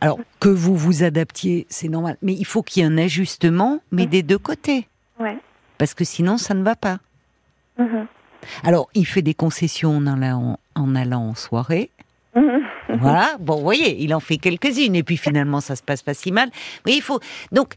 Alors 0.00 0.18
que 0.40 0.48
vous 0.48 0.76
vous 0.76 1.04
adaptiez, 1.04 1.66
c'est 1.70 1.88
normal, 1.88 2.16
mais 2.22 2.34
il 2.34 2.44
faut 2.44 2.62
qu'il 2.62 2.82
y 2.82 2.86
ait 2.86 2.88
un 2.88 2.98
ajustement 2.98 3.80
mais 3.92 4.06
des 4.06 4.22
deux 4.22 4.38
côtés. 4.38 4.88
Ouais. 5.18 5.38
Parce 5.78 5.94
que 5.94 6.04
sinon 6.04 6.36
ça 6.38 6.54
ne 6.54 6.62
va 6.62 6.76
pas. 6.76 6.98
Mhm. 7.78 8.06
Alors, 8.64 8.88
il 8.94 9.06
fait 9.06 9.22
des 9.22 9.34
concessions 9.34 9.96
en 9.96 10.06
allant 10.06 10.58
en, 10.74 10.94
allant 10.94 11.28
en 11.28 11.34
soirée. 11.34 11.90
Mhm. 12.34 12.62
Voilà. 12.98 13.36
Bon, 13.38 13.56
vous 13.56 13.62
voyez, 13.62 14.02
il 14.02 14.14
en 14.14 14.20
fait 14.20 14.36
quelques-unes 14.36 14.96
et 14.96 15.02
puis 15.02 15.16
finalement 15.16 15.60
ça 15.60 15.76
se 15.76 15.82
passe 15.82 16.02
pas 16.02 16.14
si 16.14 16.32
mal. 16.32 16.50
Oui, 16.86 16.94
il 16.96 17.02
faut 17.02 17.20
donc 17.52 17.74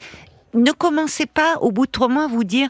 ne 0.54 0.72
commencez 0.72 1.26
pas 1.26 1.58
au 1.62 1.72
bout 1.72 1.86
de 1.86 1.92
trois 1.92 2.08
mois 2.08 2.26
à 2.26 2.28
vous 2.28 2.44
dire 2.44 2.70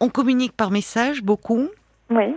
on 0.00 0.08
communique 0.08 0.52
par 0.52 0.70
message 0.70 1.22
beaucoup. 1.22 1.68
Oui. 2.10 2.34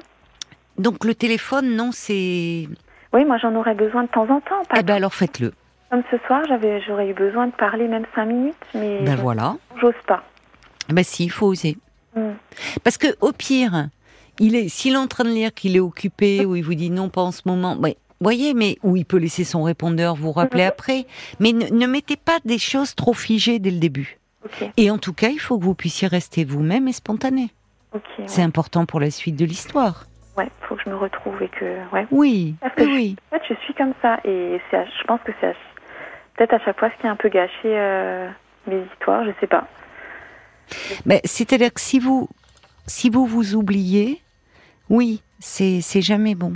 Donc 0.77 1.05
le 1.05 1.15
téléphone, 1.15 1.75
non, 1.75 1.91
c'est. 1.91 2.67
Oui, 3.13 3.25
moi 3.25 3.37
j'en 3.37 3.55
aurais 3.55 3.75
besoin 3.75 4.03
de 4.03 4.09
temps 4.09 4.29
en 4.29 4.41
temps. 4.41 4.61
Eh 4.75 4.83
ben 4.83 4.95
alors 4.95 5.13
faites-le. 5.13 5.53
Comme 5.89 6.03
ce 6.09 6.17
soir, 6.25 6.41
j'avais, 6.47 6.81
j'aurais 6.81 7.07
eu 7.07 7.13
besoin 7.13 7.47
de 7.47 7.51
parler 7.51 7.87
même 7.87 8.05
cinq 8.15 8.25
minutes, 8.25 8.55
mais. 8.73 9.01
Ben 9.03 9.15
voilà. 9.15 9.55
J'ose 9.79 9.93
pas. 10.07 10.23
Ben 10.89 11.03
si, 11.03 11.25
il 11.25 11.31
faut 11.31 11.47
oser. 11.47 11.77
Hmm. 12.15 12.33
Parce 12.83 12.97
que 12.97 13.07
au 13.21 13.31
pire, 13.31 13.89
il 14.39 14.55
est, 14.55 14.67
s'il 14.69 14.93
est 14.93 14.97
en 14.97 15.07
train 15.07 15.23
de 15.23 15.29
lire 15.29 15.53
qu'il 15.53 15.75
est 15.75 15.79
occupé 15.79 16.45
ou 16.45 16.55
il 16.55 16.63
vous 16.63 16.73
dit 16.73 16.89
non 16.89 17.09
pas 17.09 17.21
en 17.21 17.31
ce 17.31 17.41
moment, 17.45 17.77
ouais, 17.77 17.97
voyez, 18.23 18.53
mais 18.53 18.77
où 18.83 18.95
il 18.95 19.05
peut 19.05 19.17
laisser 19.17 19.43
son 19.43 19.63
répondeur, 19.63 20.15
vous 20.15 20.31
rappeler 20.31 20.63
mhm. 20.63 20.69
après. 20.69 21.05
Mais 21.39 21.51
ne, 21.51 21.87
mettez 21.87 22.15
pas 22.15 22.39
des 22.45 22.57
choses 22.57 22.95
trop 22.95 23.13
figées 23.13 23.59
dès 23.59 23.71
le 23.71 23.79
début. 23.79 24.19
Et 24.77 24.91
en 24.91 24.97
tout 24.97 25.13
cas, 25.13 25.29
il 25.29 25.39
faut 25.39 25.57
que 25.57 25.63
vous 25.63 25.75
puissiez 25.75 26.07
rester 26.07 26.43
vous-même 26.43 26.87
et 26.87 26.93
spontané. 26.93 27.49
C'est 28.25 28.41
important 28.41 28.85
pour 28.85 28.99
la 28.99 29.11
suite 29.11 29.35
de 29.35 29.45
l'histoire. 29.45 30.05
Ouais, 30.37 30.49
faut 30.67 30.75
que 30.75 30.81
je 30.83 30.89
me 30.89 30.95
retrouve 30.95 31.41
et 31.43 31.49
que 31.49 31.77
ouais. 31.93 32.07
Oui, 32.09 32.55
oui. 32.79 33.15
en 33.31 33.37
fait, 33.37 33.43
je 33.47 33.53
suis 33.63 33.73
comme 33.75 33.93
ça 34.01 34.19
et 34.25 34.59
je 34.71 35.03
pense 35.05 35.21
que 35.23 35.31
c'est 35.39 35.55
peut-être 36.35 36.53
à 36.53 36.59
chaque 36.59 36.79
fois 36.79 36.89
ce 36.89 37.01
qui 37.01 37.07
a 37.07 37.11
un 37.11 37.15
peu 37.15 37.29
gâché 37.29 37.53
euh, 37.65 38.27
mes 38.65 38.83
histoires, 38.93 39.23
je 39.25 39.31
sais 39.39 39.47
pas. 39.47 39.67
Mais 41.05 41.21
c'est-à-dire 41.23 41.71
que 41.71 41.79
si 41.79 41.99
vous 41.99 42.29
si 42.87 43.09
vous 43.09 43.27
vous 43.27 43.55
oubliez, 43.55 44.21
oui, 44.89 45.21
c'est 45.39 45.81
c'est 45.81 46.01
jamais 46.01 46.33
bon 46.33 46.53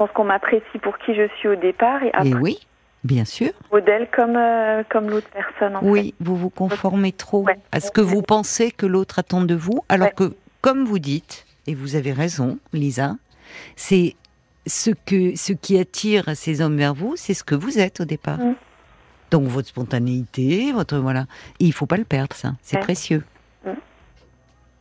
pense 0.00 0.10
qu'on 0.12 0.24
m'apprécie 0.24 0.78
pour 0.82 0.96
qui 0.96 1.14
je 1.14 1.28
suis 1.36 1.48
au 1.48 1.56
départ 1.56 2.02
et 2.02 2.10
après. 2.14 2.32
oui, 2.32 2.66
bien 3.04 3.26
sûr. 3.26 3.50
Modèle 3.70 4.08
comme 4.10 4.34
euh, 4.34 4.82
comme 4.88 5.10
l'autre 5.10 5.28
personne. 5.30 5.76
oui, 5.82 6.14
vous 6.20 6.36
vous 6.36 6.48
conformez 6.48 7.12
trop 7.12 7.46
à 7.70 7.80
ce 7.80 7.90
que 7.90 8.00
vous 8.00 8.22
pensez 8.22 8.70
que 8.70 8.86
l'autre 8.86 9.18
attend 9.18 9.42
de 9.42 9.54
vous, 9.54 9.84
alors 9.90 10.14
que, 10.14 10.32
comme 10.62 10.86
vous 10.86 10.98
dites, 10.98 11.44
et 11.66 11.74
vous 11.74 11.96
avez 11.96 12.12
raison, 12.12 12.58
Lisa, 12.72 13.16
c'est 13.76 14.16
ce 14.66 14.90
que 14.90 15.36
ce 15.36 15.52
qui 15.52 15.78
attire 15.78 16.34
ces 16.34 16.62
hommes 16.62 16.78
vers 16.78 16.94
vous, 16.94 17.12
c'est 17.16 17.34
ce 17.34 17.44
que 17.44 17.54
vous 17.54 17.78
êtes 17.78 18.00
au 18.00 18.06
départ. 18.06 18.38
Mm. 18.38 18.54
Donc 19.30 19.48
votre 19.48 19.68
spontanéité, 19.68 20.72
votre 20.72 20.96
voilà, 20.96 21.26
et 21.60 21.66
il 21.66 21.74
faut 21.74 21.84
pas 21.84 21.98
le 21.98 22.04
perdre, 22.04 22.34
ça, 22.34 22.54
c'est 22.62 22.78
précieux. 22.78 23.22
Mm. 23.66 23.72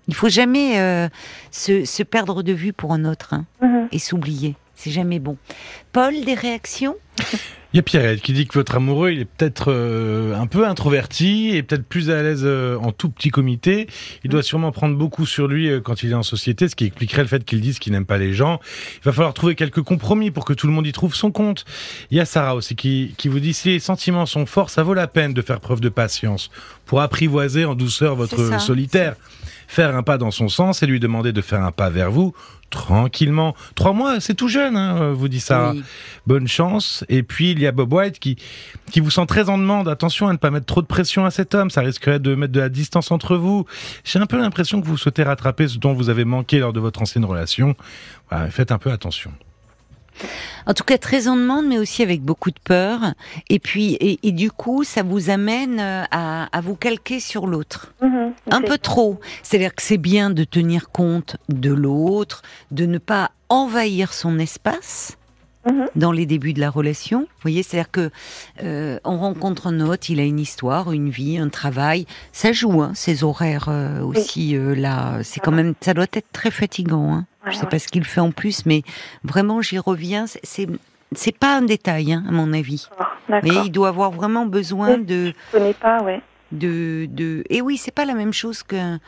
Il 0.08 0.16
faut 0.16 0.30
jamais 0.30 0.80
euh, 0.80 1.10
se, 1.52 2.04
perdre 2.04 2.42
de 2.42 2.54
vue 2.54 2.72
pour 2.72 2.94
un 2.94 3.04
autre 3.04 3.34
hein, 3.34 3.46
mm-hmm. 3.62 3.88
et 3.92 4.00
s'oublier. 4.00 4.56
C'est 4.82 4.92
jamais 4.92 5.20
bon. 5.20 5.36
Paul, 5.92 6.24
des 6.24 6.36
réactions? 6.36 6.96
Il 7.74 7.78
y 7.78 7.80
a 7.80 7.84
Pierrette 7.84 8.22
qui 8.22 8.32
dit 8.32 8.48
que 8.48 8.54
votre 8.54 8.76
amoureux, 8.76 9.12
il 9.12 9.20
est 9.20 9.26
peut-être 9.26 9.74
euh, 9.74 10.34
un 10.36 10.48
peu 10.48 10.66
introverti 10.66 11.50
et 11.54 11.64
peut-être 11.64 11.84
plus 11.84 12.10
à 12.10 12.24
l'aise 12.24 12.44
euh, 12.46 12.78
en 12.78 12.94
tout 12.94 13.10
petit 13.10 13.30
comité. 13.30 13.88
Il 14.24 14.30
doit 14.30 14.42
sûrement 14.42 14.72
prendre 14.72 14.96
beaucoup 14.96 15.26
sur 15.26 15.50
lui 15.50 15.70
euh, 15.70 15.82
quand 15.82 16.02
il 16.02 16.12
est 16.12 16.16
en 16.16 16.24
société, 16.24 16.70
ce 16.70 16.78
qui 16.78 16.86
expliquerait 16.86 17.24
le 17.24 17.28
fait 17.28 17.44
qu'il 17.44 17.60
dise 17.60 17.78
qu'il 17.78 17.92
n'aime 17.92 18.06
pas 18.06 18.18
les 18.18 18.32
gens. 18.32 18.62
Il 19.00 19.04
va 19.04 19.12
falloir 19.12 19.34
trouver 19.34 19.56
quelques 19.56 19.82
compromis 19.82 20.32
pour 20.32 20.46
que 20.46 20.54
tout 20.54 20.66
le 20.66 20.72
monde 20.72 20.88
y 20.88 20.94
trouve 20.94 21.14
son 21.14 21.30
compte. 21.30 21.66
Il 22.10 22.18
y 22.18 22.22
a 22.22 22.26
Sarah 22.26 22.56
aussi 22.56 22.78
qui, 22.78 23.14
qui 23.18 23.28
vous 23.28 23.42
dit 23.42 23.54
si 23.54 23.68
les 23.68 23.80
sentiments 23.80 24.26
sont 24.26 24.46
forts, 24.46 24.70
ça 24.70 24.82
vaut 24.82 24.94
la 24.94 25.08
peine 25.08 25.34
de 25.34 25.42
faire 25.42 25.60
preuve 25.60 25.82
de 25.82 25.90
patience 25.90 26.52
pour 26.86 27.02
apprivoiser 27.02 27.66
en 27.66 27.76
douceur 27.76 28.16
votre 28.16 28.62
solitaire 28.62 29.18
faire 29.70 29.96
un 29.96 30.02
pas 30.02 30.18
dans 30.18 30.32
son 30.32 30.50
sens 30.50 30.82
et 30.82 30.88
lui 30.88 31.00
demander 31.00 31.32
de 31.32 31.42
faire 31.42 31.62
un 31.62 31.72
pas 31.72 31.92
vers 31.92 32.10
vous 32.10 32.34
tranquillement. 32.70 33.56
Trois 33.76 33.94
mois, 33.94 34.20
c'est 34.20 34.34
tout 34.34 34.48
jeune, 34.48 34.76
hein, 34.76 35.12
vous 35.14 35.28
dit 35.28 35.40
ça. 35.40 35.74
Bonne 36.28 36.48
chance. 36.48 37.04
Et 37.10 37.24
puis 37.24 37.52
il 37.52 37.60
y 37.60 37.68
a 37.68 37.72
Bob 37.72 37.92
White 37.94 38.20
qui 38.20 38.38
qui 38.92 39.00
vous 39.00 39.12
sent 39.12 39.26
très 39.26 39.50
en 39.50 39.58
demande. 39.58 39.88
Attention 39.88 40.28
à 40.28 40.32
ne 40.32 40.38
pas 40.38 40.52
mettre 40.52 40.66
trop 40.66 40.82
de 40.82 40.88
pression 40.88 41.26
à 41.26 41.32
cet 41.32 41.56
homme. 41.56 41.70
Ça 41.70 41.82
risquerait 41.82 42.20
de 42.20 42.36
mettre 42.36 42.54
de 42.54 42.60
la 42.60 42.70
distance 42.70 43.12
entre 43.12 43.36
vous. 43.36 43.66
J'ai 44.04 44.20
un 44.20 44.26
peu 44.26 44.38
l'impression 44.38 44.82
que 44.82 44.88
vous 44.88 44.98
souhaitez 44.98 45.24
rattraper 45.24 45.68
ce 45.68 45.78
dont 45.78 45.94
vous 45.94 46.10
avez 46.10 46.26
manqué 46.26 46.60
lors 46.60 46.74
de 46.74 46.80
votre 46.80 47.02
ancienne 47.02 47.26
relation. 47.26 47.76
faites 48.50 48.72
un 48.72 48.78
peu 48.78 48.92
attention. 48.92 49.32
En 50.66 50.74
tout 50.74 50.84
cas, 50.84 50.98
très 50.98 51.28
en 51.28 51.36
demande, 51.36 51.68
mais 51.68 51.78
aussi 51.78 52.04
avec 52.04 52.22
beaucoup 52.22 52.52
de 52.52 52.60
peur. 52.64 53.14
Et 53.50 53.60
puis, 53.60 53.98
et, 54.00 54.32
du 54.32 54.52
coup, 54.52 54.84
ça 54.84 55.04
vous 55.04 55.30
amène 55.30 55.80
euh, 55.80 56.04
à, 56.12 56.62
vous 56.62 56.76
calquer 56.76 57.20
sur 57.20 57.48
l'autre. 57.48 57.94
Mhm, 58.02 58.34
un 58.52 58.62
peu 58.62 58.78
trop. 58.78 59.20
C'est-à-dire 59.44 59.74
que 59.74 59.82
c'est 59.82 59.98
bien 59.98 60.30
de 60.30 60.44
tenir 60.44 60.90
compte 60.90 61.38
de 61.50 61.72
l'autre, 61.72 62.44
de 62.72 62.86
ne 62.86 62.98
pas 62.98 63.32
envahir 63.50 64.14
son 64.14 64.40
espace. 64.40 65.18
Mhm. 65.66 65.88
Dans 65.96 66.12
les 66.14 66.26
débuts 66.26 66.54
de 66.54 66.62
la 66.62 66.70
relation, 66.70 67.22
vous 67.22 67.42
voyez, 67.42 67.64
c'est-à-dire 67.64 67.92
que 67.92 68.12
euh, 68.64 68.98
on 69.04 69.18
rencontre 69.18 69.68
un 69.68 69.82
autre, 69.82 70.10
il 70.10 70.22
a 70.22 70.24
une 70.24 70.40
histoire, 70.40 70.94
une 70.94 71.10
vie, 71.10 71.38
un 71.38 71.50
travail, 71.50 72.06
ça 72.32 72.54
joue, 72.54 72.82
hein, 72.82 72.94
ses 72.96 73.26
horaires 73.26 73.68
euh, 73.68 74.02
aussi 74.02 74.56
là, 74.58 75.20
c'est 75.22 75.42
quand 75.42 75.52
même, 75.52 75.74
ça 75.82 75.94
doit 75.94 76.08
être 76.14 76.32
très 76.32 76.50
fatigant. 76.50 77.14
Hein. 77.14 77.26
Je 77.48 77.56
sais 77.56 77.66
pas 77.66 77.80
ce 77.80 77.88
qu'il 77.88 78.04
fait 78.04 78.22
en 78.22 78.32
plus, 78.32 78.66
mais 78.66 78.84
vraiment, 79.24 79.62
j'y 79.62 79.80
reviens. 79.80 80.26
C'est 80.28 80.68
c'est 81.16 81.36
pas 81.36 81.58
un 81.58 81.64
détail, 81.64 82.14
hein, 82.14 82.24
à 82.28 82.32
mon 82.32 82.54
avis. 82.54 82.88
Mais 83.30 83.50
il 83.66 83.72
doit 83.72 83.88
avoir 83.88 84.12
vraiment 84.12 84.46
besoin 84.46 84.98
de. 84.98 85.34
Je 85.52 85.58
connais 85.58 85.74
pas, 85.74 86.02
ouais. 86.04 86.22
De, 86.52 87.06
de 87.12 87.44
et 87.52 87.62
oui 87.62 87.78
c'est 87.78 87.94
pas 87.94 88.06
la 88.06 88.16
même 88.16 88.34
chose 88.34 88.64
qu'un 88.64 89.00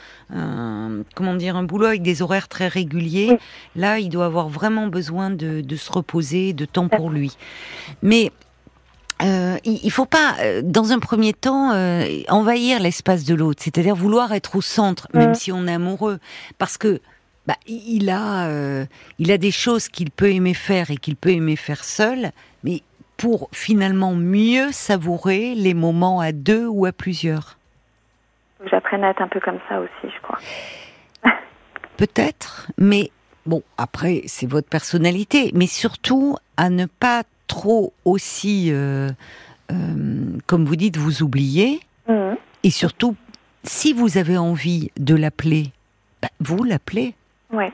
comment 1.15 1.33
dire 1.33 1.55
un 1.55 1.63
boulot 1.63 1.87
avec 1.87 2.03
des 2.03 2.21
horaires 2.21 2.47
très 2.47 2.67
réguliers 2.67 3.39
là 3.75 3.97
il 3.97 4.09
doit 4.09 4.25
avoir 4.25 4.47
vraiment 4.47 4.85
besoin 4.85 5.31
de, 5.31 5.61
de 5.61 5.75
se 5.75 5.91
reposer 5.91 6.53
de 6.53 6.65
temps 6.65 6.87
pour 6.87 7.09
lui 7.09 7.35
mais 8.03 8.31
euh, 9.23 9.57
il 9.63 9.91
faut 9.91 10.05
pas, 10.05 10.35
euh, 10.39 10.61
dans 10.63 10.91
un 10.91 10.99
premier 10.99 11.33
temps, 11.33 11.71
euh, 11.73 12.21
envahir 12.29 12.79
l'espace 12.79 13.23
de 13.23 13.35
l'autre, 13.35 13.61
c'est-à-dire 13.63 13.95
vouloir 13.95 14.33
être 14.33 14.55
au 14.55 14.61
centre, 14.61 15.07
même 15.13 15.35
si 15.35 15.51
on 15.51 15.67
est 15.67 15.73
amoureux, 15.73 16.19
parce 16.57 16.77
que 16.77 17.01
bah, 17.47 17.55
il 17.65 18.09
a, 18.09 18.47
euh, 18.47 18.85
il 19.19 19.31
a 19.31 19.37
des 19.37 19.51
choses 19.51 19.87
qu'il 19.87 20.11
peut 20.11 20.31
aimer 20.31 20.53
faire 20.53 20.91
et 20.91 20.97
qu'il 20.97 21.15
peut 21.15 21.31
aimer 21.31 21.55
faire 21.55 21.83
seul, 21.83 22.31
mais 22.63 22.81
pour 23.17 23.49
finalement 23.51 24.15
mieux 24.15 24.71
savourer 24.71 25.55
les 25.55 25.73
moments 25.73 26.19
à 26.19 26.31
deux 26.31 26.67
ou 26.67 26.85
à 26.85 26.91
plusieurs. 26.91 27.57
J'apprenne 28.69 29.03
à 29.03 29.09
être 29.09 29.21
un 29.21 29.27
peu 29.27 29.39
comme 29.39 29.59
ça 29.69 29.79
aussi, 29.79 30.13
je 30.15 30.21
crois. 30.21 30.39
Peut-être, 31.97 32.71
mais 32.77 33.11
bon, 33.45 33.63
après, 33.77 34.21
c'est 34.25 34.47
votre 34.47 34.69
personnalité, 34.69 35.51
mais 35.53 35.67
surtout 35.67 36.35
à 36.57 36.69
ne 36.69 36.85
pas 36.85 37.23
trop 37.47 37.93
aussi, 38.05 38.71
euh, 38.71 39.09
euh, 39.71 40.37
comme 40.47 40.65
vous 40.65 40.75
dites, 40.75 40.97
vous 40.97 41.23
oublier. 41.23 41.79
Mhm. 42.07 42.37
Et 42.63 42.69
surtout, 42.69 43.15
si 43.63 43.93
vous 43.93 44.17
avez 44.17 44.37
envie 44.37 44.91
de 44.97 45.15
l'appeler, 45.15 45.71
bah, 46.21 46.29
vous 46.39 46.63
l'appelez. 46.63 47.15
Ouais. 47.53 47.71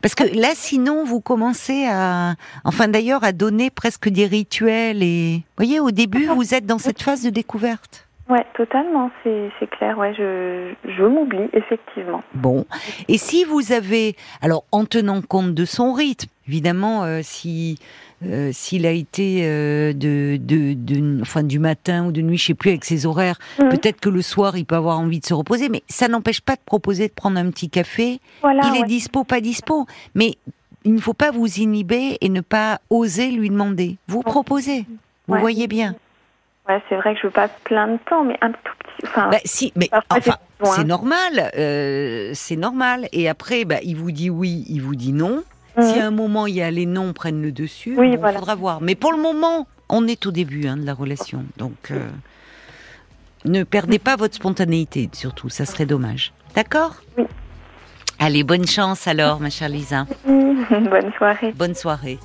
Parce 0.00 0.14
que 0.14 0.24
là, 0.38 0.48
sinon, 0.54 1.04
vous 1.04 1.20
commencez 1.20 1.86
à, 1.88 2.34
enfin 2.64 2.88
d'ailleurs, 2.88 3.24
à 3.24 3.32
donner 3.32 3.70
presque 3.70 4.08
des 4.08 4.26
rituels 4.26 5.02
et, 5.02 5.36
vous 5.36 5.64
voyez, 5.64 5.80
au 5.80 5.90
début, 5.90 6.26
vous 6.26 6.54
êtes 6.54 6.66
dans 6.66 6.78
cette 6.78 7.02
phase 7.02 7.22
de 7.22 7.30
découverte. 7.30 8.08
Ouais, 8.28 8.44
totalement, 8.56 9.10
c'est 9.22 9.70
clair. 9.70 9.96
Ouais, 9.96 10.12
je, 10.14 10.72
je 10.84 11.04
m'oublie 11.04 11.48
effectivement. 11.52 12.24
Bon, 12.34 12.66
et 13.06 13.18
si 13.18 13.44
vous 13.44 13.70
avez, 13.70 14.16
alors 14.42 14.64
en 14.72 14.84
tenant 14.84 15.22
compte 15.22 15.54
de 15.54 15.64
son 15.64 15.92
rythme, 15.92 16.28
évidemment, 16.48 17.04
euh, 17.04 17.20
si 17.22 17.78
euh, 18.24 18.50
s'il 18.52 18.86
a 18.86 18.90
été 18.90 19.40
euh, 19.42 19.92
de, 19.92 20.38
de, 20.40 20.72
de, 20.72 21.20
enfin, 21.20 21.42
du 21.42 21.58
matin 21.58 22.06
ou 22.06 22.12
de 22.12 22.22
nuit, 22.22 22.38
je 22.38 22.46
sais 22.46 22.54
plus, 22.54 22.70
avec 22.70 22.84
ses 22.84 23.04
horaires, 23.04 23.38
mhm. 23.58 23.68
peut-être 23.68 24.00
que 24.00 24.08
le 24.08 24.22
soir, 24.22 24.56
il 24.56 24.64
peut 24.64 24.74
avoir 24.74 24.98
envie 24.98 25.20
de 25.20 25.26
se 25.26 25.34
reposer, 25.34 25.68
mais 25.68 25.82
ça 25.88 26.08
n'empêche 26.08 26.40
pas 26.40 26.54
de 26.54 26.62
proposer 26.64 27.08
de 27.08 27.12
prendre 27.12 27.38
un 27.38 27.50
petit 27.50 27.68
café. 27.68 28.20
il 28.44 28.80
est 28.80 28.86
dispo, 28.86 29.24
pas 29.24 29.40
dispo. 29.40 29.86
Mais 30.14 30.36
il 30.84 30.94
ne 30.94 31.00
faut 31.00 31.14
pas 31.14 31.30
vous 31.30 31.58
inhiber 31.58 32.16
et 32.20 32.28
ne 32.28 32.40
pas 32.40 32.80
oser 32.90 33.30
lui 33.30 33.50
demander. 33.50 33.96
Vous 34.06 34.22
proposez. 34.22 34.86
Vous 35.26 35.38
voyez 35.38 35.66
bien. 35.66 35.94
Ouais, 36.68 36.82
c'est 36.88 36.96
vrai 36.96 37.14
que 37.14 37.20
je 37.20 37.26
veux 37.26 37.32
pas 37.32 37.48
plein 37.48 37.88
de 37.88 37.98
temps, 38.08 38.24
mais 38.24 38.36
un 38.40 38.50
tout 38.50 38.72
petit. 38.78 39.06
Enfin, 39.06 39.28
bah, 39.30 39.38
si, 39.44 39.72
mais 39.76 39.88
enfin, 40.10 40.36
c'est 40.64 40.84
normal, 40.84 41.50
euh, 41.56 42.30
c'est 42.34 42.56
normal. 42.56 43.08
Et 43.12 43.28
après, 43.28 43.64
bah, 43.64 43.76
il 43.82 43.96
vous 43.96 44.10
dit 44.10 44.30
oui, 44.30 44.64
il 44.68 44.80
vous 44.80 44.96
dit 44.96 45.12
non. 45.12 45.44
Si 45.78 45.98
à 45.98 46.06
un 46.06 46.10
moment 46.10 46.46
il 46.46 46.54
y 46.54 46.62
a 46.62 46.70
les 46.70 46.86
noms 46.86 47.12
prennent 47.12 47.42
le 47.42 47.52
dessus, 47.52 47.96
il 48.02 48.18
faudra 48.18 48.54
voir. 48.54 48.80
Mais 48.80 48.94
pour 48.94 49.12
le 49.12 49.18
moment, 49.18 49.66
on 49.88 50.06
est 50.06 50.26
au 50.26 50.30
début 50.30 50.66
hein, 50.66 50.76
de 50.76 50.84
la 50.84 50.94
relation, 50.94 51.44
donc 51.58 51.90
euh, 51.90 52.08
ne 53.44 53.62
perdez 53.62 53.98
pas 53.98 54.16
votre 54.16 54.34
spontanéité, 54.34 55.08
surtout, 55.12 55.48
ça 55.48 55.66
serait 55.66 55.86
dommage. 55.86 56.32
D'accord? 56.54 56.96
Oui. 57.18 57.24
Allez, 58.18 58.44
bonne 58.44 58.66
chance 58.66 59.06
alors, 59.06 59.40
ma 59.40 59.50
chère 59.50 59.68
Lisa. 59.68 60.06
bonne 60.26 61.12
soirée. 61.18 61.52
Bonne 61.54 61.74
soirée. 61.74 62.18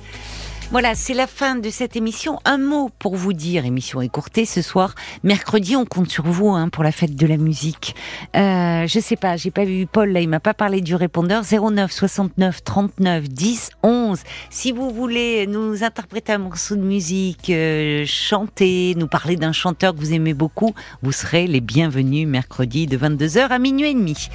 Voilà, 0.72 0.94
c'est 0.94 1.12
la 1.12 1.26
fin 1.26 1.56
de 1.56 1.68
cette 1.68 1.96
émission. 1.96 2.38
Un 2.46 2.56
mot 2.56 2.90
pour 2.98 3.14
vous 3.14 3.34
dire, 3.34 3.66
émission 3.66 4.00
écourtée 4.00 4.46
ce 4.46 4.62
soir. 4.62 4.94
Mercredi, 5.22 5.76
on 5.76 5.84
compte 5.84 6.08
sur 6.08 6.24
vous 6.24 6.48
hein, 6.48 6.70
pour 6.70 6.82
la 6.82 6.92
fête 6.92 7.14
de 7.14 7.26
la 7.26 7.36
musique. 7.36 7.94
Euh, 8.34 8.86
je 8.86 8.98
sais 8.98 9.16
pas, 9.16 9.36
j'ai 9.36 9.50
pas 9.50 9.66
vu 9.66 9.86
Paul 9.86 10.12
là, 10.12 10.22
il 10.22 10.30
m'a 10.30 10.40
pas 10.40 10.54
parlé 10.54 10.80
du 10.80 10.94
répondeur 10.94 11.42
09 11.42 11.92
69 11.92 12.64
39 12.64 13.28
10 13.28 13.70
11. 13.82 14.20
Si 14.48 14.72
vous 14.72 14.90
voulez 14.90 15.46
nous 15.46 15.84
interpréter 15.84 16.32
un 16.32 16.38
morceau 16.38 16.74
de 16.74 16.80
musique, 16.80 17.50
euh, 17.50 18.06
chanter, 18.06 18.94
nous 18.96 19.08
parler 19.08 19.36
d'un 19.36 19.52
chanteur 19.52 19.94
que 19.94 20.00
vous 20.00 20.14
aimez 20.14 20.32
beaucoup, 20.32 20.74
vous 21.02 21.12
serez 21.12 21.46
les 21.46 21.60
bienvenus 21.60 22.26
mercredi 22.26 22.86
de 22.86 22.96
22h 22.96 23.48
à 23.48 23.58
minuit 23.58 23.90
et 23.90 23.94
demi. 23.94 24.30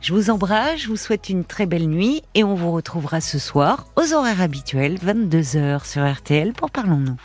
Je 0.00 0.14
vous 0.14 0.30
embrasse, 0.30 0.80
je 0.80 0.88
vous 0.88 0.96
souhaite 0.96 1.28
une 1.28 1.44
très 1.44 1.66
belle 1.66 1.86
nuit 1.86 2.22
et 2.34 2.42
on 2.42 2.54
vous 2.54 2.72
retrouvera 2.72 3.20
ce 3.20 3.38
soir 3.38 3.86
aux 3.96 4.14
horaires 4.14 4.40
habituels, 4.40 4.96
22h 4.96 5.84
sur 5.86 6.10
RTL 6.10 6.54
pour 6.54 6.70
Parlons-nous. 6.70 7.18